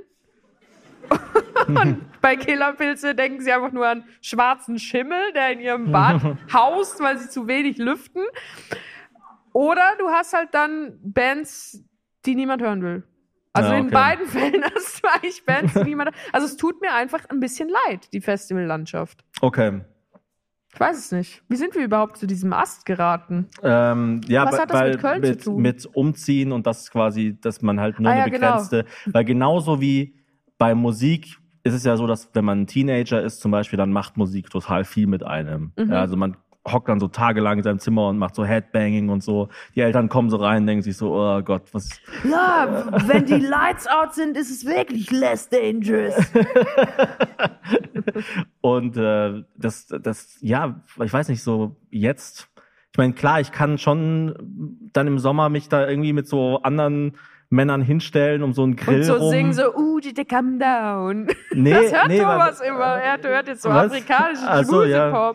und 1.69 2.01
bei 2.21 2.35
Killerpilze 2.35 3.15
denken 3.15 3.41
sie 3.41 3.53
einfach 3.53 3.71
nur 3.71 3.87
an 3.87 4.05
schwarzen 4.21 4.81
Schimmel, 4.81 5.33
der 5.35 5.53
in 5.53 5.61
ihrem 5.61 5.93
Bad 5.93 6.21
haust, 6.53 6.99
weil 7.01 7.19
sie 7.19 7.29
zu 7.29 7.47
wenig 7.47 7.79
lüften. 7.79 8.25
Oder 9.53 9.95
du 10.01 10.09
hast 10.09 10.33
halt 10.35 10.49
dann 10.53 10.99
Bands, 11.03 11.85
die 12.25 12.35
niemand 12.35 12.63
hören 12.63 12.83
will. 12.83 13.05
Also 13.57 13.71
Ja, 13.73 13.79
in 13.79 13.87
okay. 13.87 13.95
beiden 13.95 14.27
Fällen 14.29 14.65
hast 14.75 15.03
du 15.05 15.09
eigentlich 15.09 15.45
Bands, 15.45 15.75
die 15.75 15.85
niemand. 15.85 16.11
Also 16.33 16.47
es 16.47 16.57
tut 16.57 16.81
mir 16.81 16.93
einfach 16.93 17.29
ein 17.31 17.41
bisschen 17.41 17.69
leid, 17.89 18.13
die 18.13 18.21
Festivallandschaft. 18.21 19.25
Okay. 19.41 19.81
Ich 20.73 20.81
weiß 20.81 20.99
es 20.99 21.13
nicht. 21.13 21.43
Wie 21.49 21.57
sind 21.57 21.75
wir 21.75 21.83
überhaupt 21.85 22.19
zu 22.19 22.27
diesem 22.27 22.53
Ast 22.53 22.85
geraten? 22.85 23.49
Ähm, 23.63 24.21
ja, 24.29 24.45
Was 24.45 24.59
hat 24.61 24.71
das 24.71 24.83
mit 24.83 24.89
weil 24.93 24.99
Köln 24.99 25.23
zu 25.23 25.31
mit, 25.31 25.45
tun? 25.45 25.63
mit 25.63 25.87
Umziehen 25.97 26.53
und 26.53 26.67
das 26.67 26.91
quasi, 26.91 27.39
dass 27.41 27.63
man 27.63 27.81
halt 27.81 27.99
nur 27.99 28.11
Ah, 28.11 28.15
eine 28.15 28.21
ja, 28.21 28.29
genau. 28.29 28.47
begrenzte, 28.59 28.85
weil 29.07 29.25
genauso 29.25 29.81
wie 29.81 30.15
bei 30.59 30.75
Musik 30.75 31.39
ist 31.63 31.73
es 31.73 31.85
ja 31.85 31.97
so, 31.97 32.07
dass 32.07 32.29
wenn 32.35 32.45
man 32.45 32.61
ein 32.63 32.67
Teenager 32.67 33.23
ist 33.23 33.41
zum 33.41 33.51
Beispiel, 33.53 33.77
dann 33.79 33.91
macht 33.91 34.17
Musik 34.19 34.51
total 34.51 34.85
viel 34.85 35.07
mit 35.07 35.23
einem. 35.25 35.73
Mhm. 35.79 35.91
Ja, 35.93 36.01
also 36.01 36.17
man 36.17 36.37
hockt 36.67 36.89
dann 36.89 37.01
so 37.01 37.09
tagelang 37.09 37.59
in 37.59 37.65
seinem 37.65 37.79
Zimmer 37.79 38.09
und 38.09 38.19
macht 38.19 38.35
so 38.35 38.45
Headbanging 38.45 39.09
und 39.09 39.23
so. 39.23 39.49
Die 39.75 39.81
Eltern 39.81 40.09
kommen 40.09 40.31
so 40.31 40.37
rein, 40.37 40.67
denken 40.67 40.83
sich 40.83 40.97
so, 40.97 41.15
oh 41.15 41.43
Gott, 41.43 41.63
was, 41.73 41.89
Ja, 42.29 42.87
wenn 43.07 43.27
die 43.27 43.35
Lights 43.35 43.87
out 43.87 44.15
sind, 44.15 44.37
ist 44.37 44.51
es 44.51 44.67
wirklich 44.67 45.11
less 45.11 45.49
dangerous. 45.49 46.15
Und 48.61 48.97
äh, 48.97 49.45
das, 49.57 49.87
das, 49.87 50.39
ja, 50.41 50.81
ich 51.03 51.13
weiß 51.13 51.29
nicht, 51.29 51.43
so 51.43 51.77
jetzt. 51.91 52.49
Ich 52.93 52.99
meine, 52.99 53.13
klar, 53.13 53.41
ich 53.41 53.53
kann 53.53 53.79
schon 53.79 54.89
dann 54.93 55.07
im 55.07 55.19
Sommer 55.19 55.49
mich 55.51 55.69
da 55.69 55.87
irgendwie 55.89 56.13
mit 56.13 56.27
so 56.27 56.63
anderen 56.63 57.17
Männern 57.49 57.83
hinstellen, 57.83 58.43
um 58.43 58.53
so 58.53 58.63
einen 58.65 58.77
Grill 58.77 58.97
Und 58.99 59.05
so 59.05 59.15
rum. 59.15 59.31
singen 59.31 59.53
so, 59.53 59.75
uh, 59.75 60.01
did 60.01 60.17
they 60.17 60.25
come 60.25 60.59
down? 60.59 61.29
Nee, 61.53 61.71
das 61.83 61.93
hört 61.93 62.09
nee, 62.09 62.19
Thomas 62.21 62.61
weil- 62.61 62.69
immer. 62.69 62.85
Er 62.85 63.19
hört 63.23 63.49
jetzt 63.49 63.63
so 63.63 63.69
Was? 63.69 63.87
afrikanischen 63.93 64.45
Ach 64.47 64.65
so, 64.65 64.85
ja. 64.85 65.35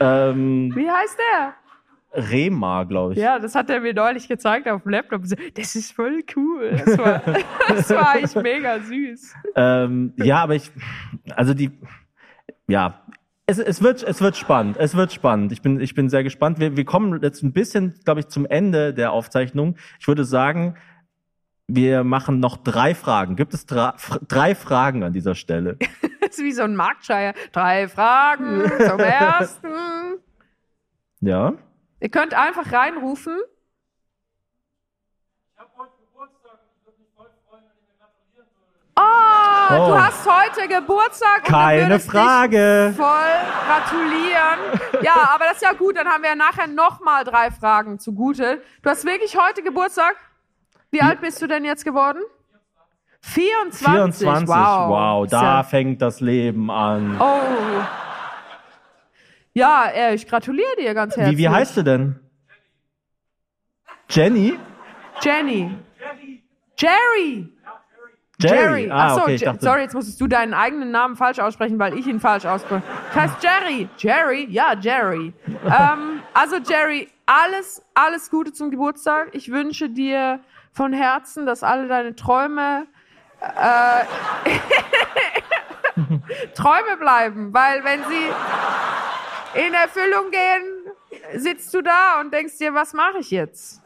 Ähm, 0.00 0.72
Wie 0.74 0.88
heißt 0.90 1.18
der? 1.18 1.54
Rema, 2.14 2.84
glaube 2.84 3.14
ich. 3.14 3.18
Ja, 3.18 3.38
das 3.38 3.54
hat 3.54 3.70
er 3.70 3.80
mir 3.80 3.94
neulich 3.94 4.28
gezeigt 4.28 4.68
auf 4.68 4.82
dem 4.82 4.90
Laptop. 4.90 5.22
Das 5.54 5.74
ist 5.74 5.92
voll 5.92 6.20
cool. 6.36 6.72
Das 6.84 6.98
war, 6.98 7.22
das 7.68 7.90
war 7.90 8.16
echt 8.16 8.36
mega 8.36 8.80
süß. 8.80 9.34
Ähm, 9.56 10.12
ja, 10.16 10.42
aber 10.42 10.54
ich, 10.54 10.70
also 11.34 11.54
die, 11.54 11.70
ja, 12.68 13.00
es, 13.46 13.58
es 13.58 13.82
wird, 13.82 14.02
es 14.02 14.20
wird 14.20 14.36
spannend. 14.36 14.76
Es 14.78 14.94
wird 14.94 15.12
spannend. 15.12 15.52
Ich 15.52 15.62
bin, 15.62 15.80
ich 15.80 15.94
bin 15.94 16.10
sehr 16.10 16.22
gespannt. 16.22 16.60
Wir, 16.60 16.76
wir 16.76 16.84
kommen 16.84 17.18
jetzt 17.22 17.42
ein 17.42 17.52
bisschen, 17.54 17.94
glaube 18.04 18.20
ich, 18.20 18.28
zum 18.28 18.44
Ende 18.44 18.92
der 18.92 19.12
Aufzeichnung. 19.12 19.76
Ich 19.98 20.06
würde 20.06 20.24
sagen, 20.24 20.76
wir 21.74 22.04
machen 22.04 22.40
noch 22.40 22.56
drei 22.56 22.94
Fragen. 22.94 23.36
Gibt 23.36 23.54
es 23.54 23.66
drei, 23.66 23.92
drei 24.28 24.54
Fragen 24.54 25.02
an 25.04 25.12
dieser 25.12 25.34
Stelle? 25.34 25.78
Das 26.22 26.38
ist 26.38 26.44
wie 26.44 26.52
so 26.52 26.62
ein 26.62 26.76
Marktschreier. 26.76 27.34
Drei 27.52 27.88
Fragen 27.88 28.62
zum 28.88 28.98
ersten. 29.00 30.18
Ja. 31.20 31.52
Ihr 32.00 32.08
könnt 32.08 32.32
einfach 32.32 32.72
reinrufen. 32.72 33.36
Oh, 38.96 39.02
Oh. 39.74 39.86
du 39.88 39.98
hast 40.02 40.26
heute 40.26 40.68
Geburtstag 40.68 41.38
und 41.38 41.44
Keine 41.48 41.82
würdest 41.88 42.10
Frage. 42.10 42.88
dich 42.88 42.96
voll 42.96 43.06
gratulieren. 43.66 44.58
Ja, 45.02 45.30
aber 45.34 45.46
das 45.46 45.54
ist 45.56 45.62
ja 45.62 45.72
gut, 45.72 45.96
dann 45.96 46.06
haben 46.06 46.22
wir 46.22 46.30
ja 46.30 46.36
nachher 46.36 46.68
nochmal 46.68 47.24
drei 47.24 47.50
Fragen 47.50 47.98
zugute. 47.98 48.62
Du 48.82 48.90
hast 48.90 49.04
wirklich 49.04 49.36
heute 49.36 49.62
Geburtstag? 49.64 50.14
Wie 50.92 51.00
alt 51.02 51.20
bist 51.20 51.40
du 51.42 51.46
denn 51.48 51.64
jetzt 51.64 51.84
geworden? 51.84 52.20
24. 53.22 53.86
24. 53.86 54.48
Wow. 54.48 54.88
Wow, 54.90 55.26
da 55.28 55.42
ja- 55.42 55.62
fängt 55.64 56.02
das 56.02 56.20
Leben 56.20 56.70
an. 56.70 57.16
Oh. 57.20 57.40
Ja, 59.54 59.86
äh, 59.94 60.14
ich 60.14 60.26
gratuliere 60.26 60.76
dir 60.78 60.94
ganz 60.94 61.16
herzlich. 61.16 61.36
Wie, 61.38 61.42
wie 61.42 61.48
heißt 61.48 61.76
du 61.76 61.82
denn? 61.82 62.20
Jenny? 64.10 64.58
Jenny. 65.22 65.76
Jerry. 66.78 67.48
Jerry. 68.38 68.90
Ah, 68.90 69.06
Ach 69.10 69.14
so, 69.14 69.22
okay, 69.22 69.34
ich 69.36 69.42
dachte. 69.42 69.64
sorry, 69.64 69.82
jetzt 69.82 69.94
musstest 69.94 70.20
du 70.20 70.26
deinen 70.26 70.52
eigenen 70.52 70.90
Namen 70.90 71.16
falsch 71.16 71.38
aussprechen, 71.38 71.78
weil 71.78 71.96
ich 71.96 72.06
ihn 72.06 72.18
falsch 72.18 72.44
ausspreche. 72.44 72.82
Das 73.14 73.16
heißt 73.22 73.42
Jerry. 73.42 73.88
Jerry? 73.98 74.46
Ja, 74.50 74.74
Jerry. 74.78 75.32
ähm, 75.64 76.22
also 76.34 76.56
Jerry, 76.56 77.08
alles, 77.24 77.82
alles 77.94 78.30
Gute 78.30 78.52
zum 78.52 78.70
Geburtstag. 78.70 79.28
Ich 79.32 79.50
wünsche 79.52 79.88
dir 79.90 80.40
von 80.72 80.92
Herzen, 80.92 81.46
dass 81.46 81.62
alle 81.62 81.86
deine 81.86 82.16
Träume 82.16 82.86
äh, 83.40 84.04
Träume 86.54 86.96
bleiben, 86.98 87.52
weil 87.52 87.84
wenn 87.84 88.00
sie 88.04 89.66
in 89.66 89.74
Erfüllung 89.74 90.30
gehen, 90.30 90.94
sitzt 91.40 91.74
du 91.74 91.82
da 91.82 92.20
und 92.20 92.32
denkst 92.32 92.58
dir, 92.58 92.72
was 92.74 92.94
mache 92.94 93.18
ich 93.20 93.30
jetzt? 93.30 93.82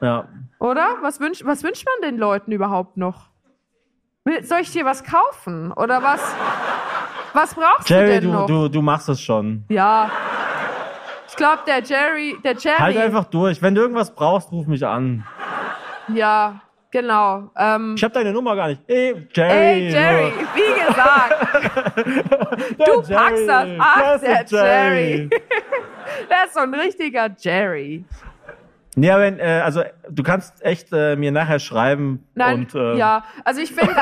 Ja. 0.00 0.28
Oder? 0.58 0.96
Was 1.00 1.20
wünscht, 1.20 1.44
was 1.44 1.62
wünscht 1.62 1.84
man 1.86 2.10
den 2.10 2.18
Leuten 2.18 2.52
überhaupt 2.52 2.96
noch? 2.96 3.28
Soll 4.42 4.60
ich 4.60 4.72
dir 4.72 4.84
was 4.84 5.04
kaufen? 5.04 5.72
Oder 5.72 6.02
was, 6.02 6.20
was 7.32 7.54
brauchst 7.54 7.88
du 7.88 7.94
Jerry, 7.94 8.08
denn 8.08 8.24
du, 8.24 8.30
noch? 8.30 8.46
du, 8.46 8.68
du 8.68 8.82
machst 8.82 9.08
es 9.08 9.20
schon. 9.20 9.64
Ja. 9.68 10.10
Ich 11.28 11.36
glaube, 11.36 11.62
der 11.66 11.80
Jerry, 11.82 12.36
der 12.42 12.54
Jerry. 12.54 12.78
Halt 12.78 12.96
einfach 12.96 13.24
durch. 13.24 13.62
Wenn 13.62 13.74
du 13.74 13.82
irgendwas 13.82 14.14
brauchst, 14.14 14.50
ruf 14.52 14.66
mich 14.66 14.84
an. 14.86 15.24
Ja, 16.08 16.60
genau. 16.90 17.50
Ähm, 17.56 17.94
Ich 17.96 18.04
habe 18.04 18.14
deine 18.14 18.32
Nummer 18.32 18.54
gar 18.56 18.68
nicht. 18.68 18.82
Ey, 18.86 19.26
Jerry. 19.32 19.52
Ey, 19.52 19.90
Jerry, 19.90 20.32
wie 20.54 20.86
gesagt, 20.86 21.34
du 22.86 23.02
packst 23.14 23.48
das. 23.48 23.68
Ach, 23.78 24.20
der 24.20 24.42
ist 24.42 24.52
Jerry. 24.52 25.30
der 26.30 26.44
ist 26.46 26.54
so 26.54 26.60
ein 26.60 26.74
richtiger 26.74 27.28
Jerry. 27.38 28.04
Ja, 28.98 29.18
wenn, 29.20 29.38
äh, 29.38 29.60
also 29.62 29.82
du 30.08 30.22
kannst 30.22 30.64
echt 30.64 30.88
äh, 30.92 31.16
mir 31.16 31.30
nachher 31.30 31.58
schreiben 31.58 32.26
Nein, 32.34 32.60
und 32.60 32.74
äh, 32.74 32.96
ja, 32.96 33.24
also 33.44 33.60
ich 33.60 33.70
finde. 33.70 33.94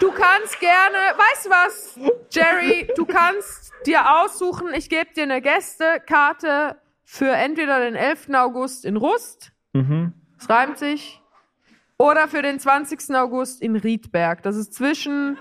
du 0.00 0.12
kannst 0.12 0.60
gerne, 0.60 0.98
weißt 1.16 1.46
du 1.46 1.50
was, 1.50 1.98
Jerry, 2.30 2.86
du 2.96 3.06
kannst 3.06 3.72
dir 3.86 4.02
aussuchen, 4.20 4.74
ich 4.74 4.90
gebe 4.90 5.10
dir 5.16 5.22
eine 5.22 5.40
Gästekarte 5.40 6.76
für 7.04 7.30
entweder 7.30 7.80
den 7.80 7.94
11. 7.94 8.28
August 8.34 8.84
in 8.84 8.96
Rust, 8.98 9.52
Mhm. 9.72 10.12
das 10.38 10.48
reimt 10.50 10.78
sich, 10.78 11.20
oder 11.98 12.28
für 12.28 12.42
den 12.42 12.58
20. 12.58 13.14
August 13.14 13.62
in 13.62 13.76
Riedberg. 13.76 14.42
Das 14.42 14.56
ist 14.56 14.74
zwischen. 14.74 15.36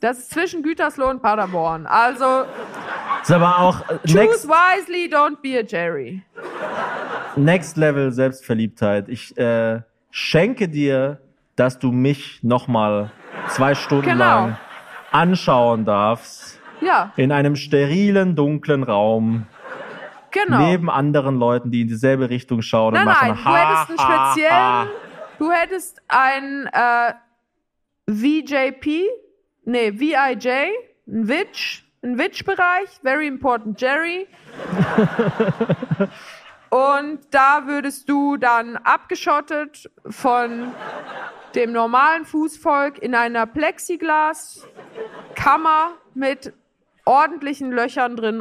Das 0.00 0.18
ist 0.18 0.30
zwischen 0.30 0.62
Gütersloh 0.62 1.08
und 1.10 1.20
Paderborn. 1.20 1.86
Also, 1.86 2.44
ist 3.22 3.30
aber 3.30 3.58
auch 3.58 3.80
äh, 3.90 3.98
choose 4.06 4.14
next, 4.16 4.48
wisely, 4.48 5.10
don't 5.14 5.36
be 5.42 5.58
a 5.58 5.62
Jerry. 5.62 6.22
next 7.36 7.76
Level 7.76 8.10
Selbstverliebtheit. 8.10 9.08
Ich 9.10 9.36
äh, 9.36 9.80
schenke 10.10 10.68
dir, 10.68 11.20
dass 11.56 11.78
du 11.78 11.92
mich 11.92 12.40
nochmal 12.42 13.10
zwei 13.48 13.74
Stunden 13.74 14.06
Genau. 14.06 14.24
lang 14.24 14.56
anschauen 15.12 15.84
darfst 15.84 16.58
Ja, 16.80 17.12
in 17.16 17.30
einem 17.30 17.56
sterilen, 17.56 18.36
dunklen 18.36 18.82
Raum 18.84 19.46
Genau. 20.32 20.58
neben 20.58 20.90
anderen 20.90 21.36
Leuten, 21.36 21.70
die 21.70 21.82
in 21.82 21.88
dieselbe 21.88 22.30
Richtung 22.30 22.62
schauen 22.62 22.94
Nein, 22.94 23.02
und 23.02 23.08
machen 23.12 23.28
nein, 23.28 23.36
du 23.36 23.44
ha, 23.44 23.56
hättest 23.56 23.90
einen 23.90 23.98
speziellen, 23.98 24.52
ha. 24.52 24.86
du 25.38 25.50
hättest 25.50 26.00
ein 26.08 26.66
äh, 26.72 27.12
VJP, 28.08 29.08
nee, 29.64 29.92
VIJ, 29.98 30.48
ein 31.06 31.28
Witch, 31.28 31.84
ein 32.02 32.16
Witch-Bereich, 32.18 32.88
very 33.02 33.26
important 33.26 33.78
Jerry. 33.80 34.26
Und 36.70 37.20
da 37.32 37.66
würdest 37.66 38.08
du 38.08 38.36
dann 38.36 38.76
abgeschottet 38.76 39.90
von 40.08 40.72
dem 41.56 41.72
normalen 41.72 42.24
Fußvolk 42.24 42.98
in 42.98 43.16
einer 43.16 43.46
Plexiglas-Kammer 43.46 45.94
mit 46.14 46.52
ordentlichen 47.04 47.72
Löchern 47.72 48.14
drin 48.14 48.40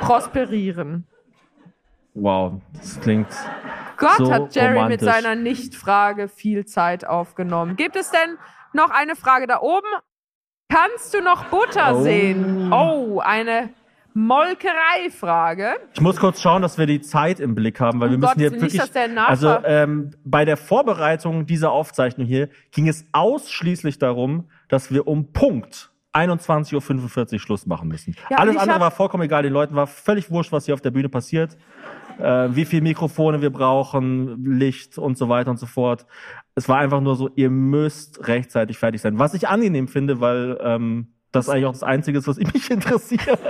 prosperieren. 0.00 1.06
Wow, 2.14 2.60
das 2.74 3.00
klingt. 3.00 3.28
Gott 3.96 4.16
So 4.18 4.32
hat 4.32 4.54
Jerry 4.54 4.74
mit 4.88 5.00
romantisch. 5.02 5.08
seiner 5.08 5.34
Nichtfrage 5.34 6.28
viel 6.28 6.64
Zeit 6.64 7.06
aufgenommen. 7.06 7.76
Gibt 7.76 7.96
es 7.96 8.10
denn 8.10 8.38
noch 8.72 8.90
eine 8.90 9.16
Frage 9.16 9.46
da 9.46 9.60
oben? 9.60 9.86
Kannst 10.68 11.14
du 11.14 11.20
noch 11.20 11.44
Butter 11.46 11.96
Oh. 11.96 12.02
sehen? 12.02 12.72
Oh, 12.72 13.20
eine 13.20 13.70
Molkereifrage. 14.14 15.74
Ich 15.92 16.00
muss 16.00 16.16
kurz 16.18 16.40
schauen, 16.40 16.62
dass 16.62 16.78
wir 16.78 16.86
die 16.86 17.00
Zeit 17.00 17.40
im 17.40 17.54
Blick 17.54 17.80
haben, 17.80 18.00
weil 18.00 18.08
Um 18.08 18.12
wir 18.14 18.18
müssen 18.18 18.38
hier 18.40 18.50
Willen, 18.52 18.62
nicht, 18.62 18.74
wirklich. 18.78 19.12
Nachbar- 19.14 19.28
also 19.28 19.58
ähm, 19.64 20.10
bei 20.24 20.44
der 20.44 20.56
Vorbereitung 20.56 21.46
dieser 21.46 21.72
Aufzeichnung 21.72 22.26
hier 22.26 22.48
ging 22.70 22.88
es 22.88 23.06
ausschließlich 23.12 23.98
darum, 23.98 24.48
dass 24.68 24.92
wir 24.92 25.06
um 25.06 25.32
Punkt 25.32 25.90
21.45 26.14 27.32
Uhr 27.34 27.38
Schluss 27.40 27.66
machen 27.66 27.88
müssen. 27.88 28.14
Ja, 28.30 28.38
Alles 28.38 28.56
andere 28.56 28.80
war 28.80 28.90
vollkommen 28.90 29.24
egal. 29.24 29.42
Den 29.42 29.52
Leuten 29.52 29.74
war 29.74 29.86
völlig 29.86 30.30
wurscht, 30.30 30.52
was 30.52 30.66
hier 30.66 30.74
auf 30.74 30.80
der 30.80 30.90
Bühne 30.90 31.08
passiert. 31.08 31.56
Äh, 32.18 32.48
wie 32.50 32.64
viel 32.64 32.80
Mikrofone 32.80 33.42
wir 33.42 33.50
brauchen, 33.50 34.44
Licht 34.44 34.98
und 34.98 35.18
so 35.18 35.28
weiter 35.28 35.50
und 35.50 35.58
so 35.58 35.66
fort. 35.66 36.06
Es 36.54 36.68
war 36.68 36.78
einfach 36.78 37.00
nur 37.00 37.16
so, 37.16 37.30
ihr 37.34 37.50
müsst 37.50 38.28
rechtzeitig 38.28 38.78
fertig 38.78 39.00
sein. 39.00 39.18
Was 39.18 39.34
ich 39.34 39.48
angenehm 39.48 39.88
finde, 39.88 40.20
weil 40.20 40.56
ähm, 40.62 41.08
das 41.32 41.48
eigentlich 41.48 41.66
auch 41.66 41.72
das 41.72 41.82
Einzige 41.82 42.18
ist, 42.18 42.28
was 42.28 42.36
mich 42.54 42.70
interessiert. 42.70 43.40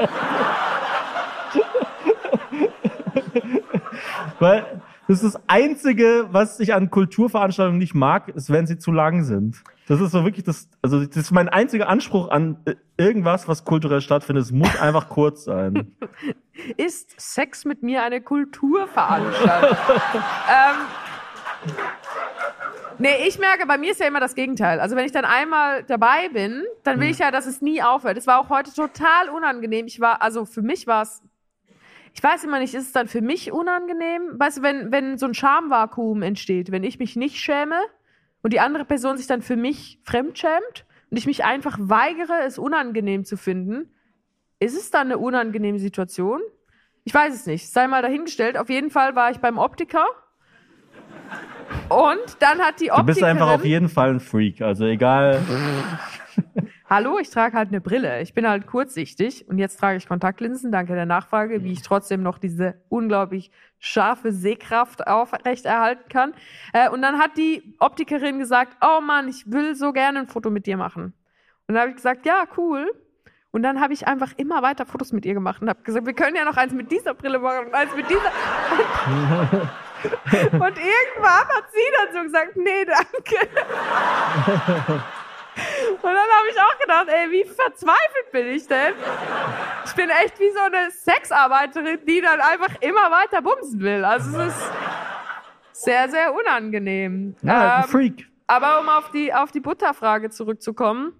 Weil 4.41 4.83
das 5.09 5.23
ist 5.23 5.35
das 5.35 5.43
Einzige, 5.49 6.29
was 6.31 6.61
ich 6.61 6.73
an 6.73 6.91
Kulturveranstaltungen 6.91 7.79
nicht 7.79 7.95
mag, 7.95 8.29
ist, 8.29 8.51
wenn 8.51 8.67
sie 8.67 8.79
zu 8.79 8.91
lang 8.91 9.25
sind. 9.25 9.63
Das 9.87 10.01
ist 10.01 10.13
so 10.13 10.25
wirklich 10.25 10.45
das, 10.45 10.71
also 10.81 11.05
das 11.05 11.17
ist 11.17 11.31
mein 11.31 11.49
einziger 11.51 11.89
Anspruch 11.89 12.31
an 12.31 12.57
äh, 12.65 12.75
irgendwas, 12.97 13.47
was 13.47 13.65
kulturell 13.65 14.01
stattfindet. 14.01 14.45
Es 14.45 14.53
muss 14.53 14.81
einfach 14.81 15.11
kurz 15.11 15.45
sein. 15.45 15.95
Ist 16.77 17.21
Sex 17.21 17.65
mit 17.65 17.83
mir 17.83 18.03
eine 18.05 18.21
Kulturveranstaltung? 18.23 19.77
ähm, 20.49 20.77
nee, 22.99 23.27
ich 23.27 23.41
merke, 23.41 23.67
bei 23.67 23.77
mir 23.77 23.91
ist 23.91 23.99
ja 23.99 24.07
immer 24.07 24.21
das 24.21 24.37
Gegenteil. 24.37 24.79
Also 24.79 24.95
wenn 24.95 25.05
ich 25.05 25.11
dann 25.11 25.25
einmal 25.25 25.83
dabei 25.83 26.29
bin, 26.33 26.63
dann 26.85 27.01
will 27.01 27.11
ich 27.11 27.19
ja, 27.19 27.33
dass 27.33 27.47
es 27.47 27.61
nie 27.61 27.83
aufhört. 27.83 28.17
Es 28.17 28.29
war 28.29 28.39
auch 28.39 28.51
heute 28.51 28.73
total 28.73 29.31
unangenehm. 29.31 29.87
Ich 29.87 30.01
war, 30.01 30.23
also 30.23 30.45
für 30.45 30.63
mich 30.63 30.87
war 30.87 31.03
es, 31.03 31.23
ich 32.15 32.23
weiß 32.23 32.45
immer 32.45 32.61
nicht, 32.61 32.75
ist 32.75 32.87
es 32.87 32.93
dann 32.93 33.09
für 33.09 33.21
mich 33.21 33.51
unangenehm? 33.51 34.39
Weißt 34.39 34.59
du, 34.59 34.63
wenn, 34.63 34.93
wenn 34.93 35.19
so 35.19 35.27
ein 35.27 35.35
Schamvakuum 35.35 36.23
entsteht, 36.23 36.71
wenn 36.71 36.85
ich 36.85 37.01
mich 37.01 37.17
nicht 37.17 37.37
schäme 37.37 37.81
und 38.41 38.53
die 38.53 38.61
andere 38.61 38.85
Person 38.85 39.17
sich 39.17 39.27
dann 39.27 39.43
für 39.43 39.57
mich 39.57 39.99
fremdschämt 40.05 40.87
und 41.11 41.17
ich 41.17 41.27
mich 41.27 41.45
einfach 41.45 41.77
weigere, 41.81 42.45
es 42.47 42.57
unangenehm 42.57 43.25
zu 43.25 43.37
finden, 43.37 43.91
ist 44.61 44.77
es 44.77 44.93
dann 44.93 45.09
eine 45.09 45.19
unangenehme 45.19 45.81
Situation? 45.81 46.41
Ich 47.03 47.13
weiß 47.13 47.35
es 47.35 47.47
nicht. 47.47 47.69
Sei 47.69 47.89
mal 47.89 48.01
dahingestellt. 48.01 48.57
Auf 48.57 48.71
jeden 48.71 48.91
Fall 48.91 49.17
war 49.17 49.31
ich 49.33 49.39
beim 49.39 49.59
Optiker. 49.59 50.07
Und 51.89 52.37
dann 52.39 52.61
hat 52.61 52.81
die 52.81 52.87
Du 52.87 52.93
Optikerin... 52.93 53.07
bist 53.07 53.23
einfach 53.25 53.51
auf 53.51 53.65
jeden 53.65 53.89
Fall 53.89 54.11
ein 54.11 54.21
Freak. 54.21 54.63
Also 54.63 54.85
egal. 54.85 55.43
Hallo, 56.87 57.19
ich 57.19 57.31
trage 57.31 57.57
halt 57.57 57.69
eine 57.69 57.81
Brille. 57.81 58.21
Ich 58.21 58.35
bin 58.35 58.47
halt 58.47 58.67
kurzsichtig 58.67 59.49
und 59.49 59.57
jetzt 59.57 59.81
trage 59.81 59.97
ich 59.97 60.07
Kontaktlinsen, 60.07 60.71
danke 60.71 60.95
der 60.95 61.07
Nachfrage, 61.07 61.65
wie 61.65 61.73
ich 61.73 61.81
trotzdem 61.81 62.23
noch 62.23 62.37
diese 62.37 62.75
unglaublich 62.91 63.51
scharfe 63.79 64.33
Sehkraft 64.33 65.07
aufrechterhalten 65.07 66.11
kann. 66.11 66.35
Äh, 66.75 66.91
und 66.91 67.01
dann 67.01 67.19
hat 67.19 67.39
die 67.39 67.75
Optikerin 67.81 68.39
gesagt, 68.39 68.77
oh 68.83 69.01
Mann, 69.01 69.29
ich 69.29 69.51
will 69.51 69.75
so 69.75 69.95
gerne 69.95 70.19
ein 70.21 70.27
Foto 70.27 70.51
mit 70.51 70.67
dir 70.67 70.77
machen. 70.77 71.15
Und 71.67 71.75
dann 71.75 71.79
habe 71.79 71.89
ich 71.91 71.97
gesagt, 71.97 72.27
ja, 72.27 72.45
cool. 72.59 72.93
Und 73.51 73.63
dann 73.63 73.81
habe 73.81 73.95
ich 73.95 74.07
einfach 74.07 74.35
immer 74.37 74.61
weiter 74.61 74.85
Fotos 74.85 75.13
mit 75.13 75.25
ihr 75.25 75.33
gemacht 75.33 75.63
und 75.63 75.71
habe 75.71 75.83
gesagt, 75.83 76.05
wir 76.05 76.13
können 76.13 76.37
ja 76.37 76.45
noch 76.45 76.59
eins 76.59 76.75
mit 76.75 76.93
dieser 76.93 77.15
Brille 77.15 77.39
machen 77.39 77.69
und 77.69 77.75
eins 77.75 77.97
mit 77.97 78.05
dieser. 78.11 78.21
und 80.53 80.77
irgendwann 80.77 81.49
hat 81.49 81.65
sie 81.73 81.89
dann 81.97 82.13
so 82.13 82.23
gesagt, 82.25 82.57
nee, 82.57 82.85
danke. 82.85 83.49
Und 85.57 86.03
dann 86.03 86.17
habe 86.17 86.49
ich 86.51 86.61
auch 86.61 86.79
gedacht, 86.81 87.07
ey, 87.09 87.31
wie 87.31 87.45
verzweifelt 87.45 88.33
bin 88.33 88.47
ich 88.49 88.67
denn? 88.67 88.95
Ich 89.87 89.93
bin 89.95 90.11
echt 90.11 90.39
wie 90.41 90.51
so 90.51 90.61
eine 90.61 90.91
Sexarbeiterin, 90.91 92.01
die 92.07 92.21
dann 92.21 92.41
einfach 92.41 92.75
immer 92.81 93.11
weiter 93.11 93.41
bumsen 93.43 93.81
will. 93.81 94.05
Also 94.05 94.39
es 94.41 94.49
ist 94.55 94.71
sehr, 95.85 96.09
sehr 96.09 96.35
unangenehm. 96.35 97.37
Ja, 97.43 97.77
ein 97.77 97.83
Ähm, 97.85 97.89
Freak. 97.91 98.29
aber 98.47 98.81
um 98.81 98.89
auf 98.89 99.11
die, 99.13 99.33
auf 99.33 99.53
die 99.53 99.61
Butterfrage 99.61 100.31
zurückzukommen. 100.31 101.13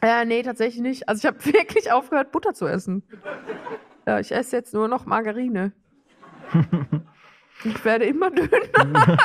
Äh, 0.00 0.24
nee, 0.24 0.42
tatsächlich 0.42 0.80
nicht. 0.80 1.08
Also 1.08 1.20
ich 1.20 1.26
habe 1.26 1.44
wirklich 1.52 1.92
aufgehört, 1.92 2.32
Butter 2.32 2.54
zu 2.54 2.66
essen. 2.66 3.02
Ja, 4.06 4.18
ich 4.20 4.32
esse 4.32 4.56
jetzt 4.56 4.72
nur 4.74 4.88
noch 4.88 5.04
Margarine. 5.06 5.72
Ich 7.64 7.84
werde 7.84 8.04
immer 8.04 8.30
dünner. 8.30 9.16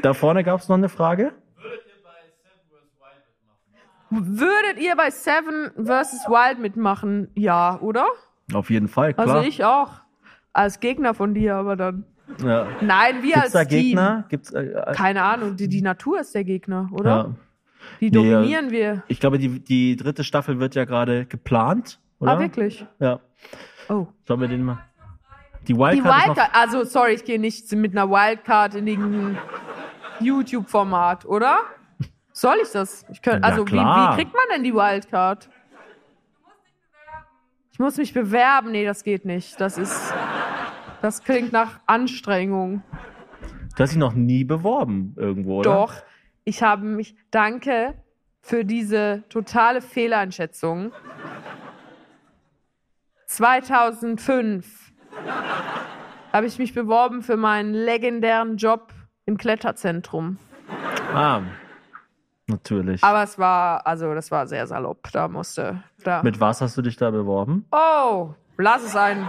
Da 0.00 0.14
vorne 0.14 0.42
gab 0.42 0.58
es 0.60 0.68
noch 0.70 0.76
eine 0.78 0.88
Frage. 0.88 1.34
Würdet 4.10 4.78
ihr 4.80 4.96
bei 4.96 5.10
Seven 5.10 5.70
vs. 5.76 6.26
Wild 6.28 6.58
mitmachen? 6.58 7.28
Ja, 7.34 7.78
oder? 7.80 8.06
Auf 8.52 8.70
jeden 8.70 8.88
Fall, 8.88 9.14
klar. 9.14 9.28
Also 9.28 9.48
ich 9.48 9.64
auch. 9.64 9.92
Als 10.52 10.80
Gegner 10.80 11.14
von 11.14 11.32
dir, 11.34 11.54
aber 11.56 11.76
dann. 11.76 12.04
ja. 12.42 12.66
Nein, 12.80 13.22
wir 13.22 13.34
Gibt's 13.34 13.42
als 13.42 13.52
da 13.52 13.64
Team. 13.64 13.80
Gegner? 13.82 14.24
Gibt's, 14.28 14.50
äh, 14.52 14.62
äh, 14.64 14.92
Keine 14.94 15.22
Ahnung, 15.22 15.56
die, 15.56 15.68
die 15.68 15.80
Natur 15.82 16.20
ist 16.20 16.34
der 16.34 16.44
Gegner, 16.44 16.88
oder? 16.92 17.10
ja. 17.10 17.34
Die 18.00 18.10
Nee, 18.10 18.18
ja. 18.30 18.36
dominieren 18.38 18.70
wir. 18.70 19.02
Ich 19.08 19.20
glaube, 19.20 19.38
die, 19.38 19.60
die 19.60 19.96
dritte 19.96 20.22
Staffel 20.24 20.58
wird 20.60 20.74
ja 20.74 20.84
gerade 20.84 21.24
geplant, 21.26 21.98
oder? 22.18 22.32
Ah, 22.32 22.38
wirklich? 22.40 22.84
Ja. 22.98 23.20
Oh. 23.88 24.06
Sollen 24.26 24.40
wir 24.40 24.48
den 24.48 24.64
mal. 24.64 24.78
Die 25.62 25.72
Die 25.72 25.78
Wildcard 25.78 26.26
noch 26.26 26.26
Wildcard, 26.36 26.50
also 26.54 26.84
sorry, 26.84 27.12
ich 27.12 27.24
gehe 27.24 27.38
nicht 27.40 27.70
mit 27.72 27.92
einer 27.92 28.10
Wildcard 28.10 28.74
in 28.74 28.86
irgendein 28.86 29.38
YouTube-Format, 30.20 31.24
oder? 31.26 31.58
Soll 32.40 32.56
ich 32.62 32.70
das? 32.70 33.04
Ich 33.12 33.20
könnt, 33.20 33.44
also 33.44 33.66
wie, 33.66 33.72
wie 33.72 34.14
kriegt 34.16 34.32
man 34.32 34.44
denn 34.50 34.64
die 34.64 34.72
Wildcard? 34.72 35.50
Ich 37.70 37.78
muss 37.78 37.98
mich 37.98 38.14
bewerben. 38.14 38.70
Nee, 38.70 38.86
das 38.86 39.04
geht 39.04 39.26
nicht. 39.26 39.60
Das 39.60 39.76
ist. 39.76 40.14
Das 41.02 41.22
klingt 41.22 41.52
nach 41.52 41.80
Anstrengung. 41.84 42.82
Du 43.76 43.82
hast 43.82 43.90
dich 43.90 43.98
noch 43.98 44.14
nie 44.14 44.44
beworben 44.44 45.14
irgendwo, 45.18 45.58
oder? 45.58 45.70
Doch, 45.70 45.94
ich 46.44 46.62
habe 46.62 46.86
mich. 46.86 47.14
Danke 47.30 47.92
für 48.40 48.64
diese 48.64 49.22
totale 49.28 49.82
Fehleinschätzung. 49.82 50.92
2005 53.26 54.92
habe 56.32 56.46
ich 56.46 56.58
mich 56.58 56.72
beworben 56.72 57.20
für 57.20 57.36
meinen 57.36 57.74
legendären 57.74 58.56
Job 58.56 58.94
im 59.26 59.36
Kletterzentrum. 59.36 60.38
Ah, 61.12 61.42
natürlich. 62.50 63.02
Aber 63.02 63.22
es 63.22 63.38
war, 63.38 63.86
also 63.86 64.14
das 64.14 64.30
war 64.30 64.46
sehr 64.46 64.66
salopp. 64.66 65.08
Da 65.12 65.28
musste, 65.28 65.82
da. 66.04 66.22
Mit 66.22 66.40
was 66.40 66.60
hast 66.60 66.76
du 66.76 66.82
dich 66.82 66.96
da 66.96 67.10
beworben? 67.10 67.64
Oh, 67.72 68.34
lass 68.58 68.82
es 68.84 68.94
ein 68.94 69.26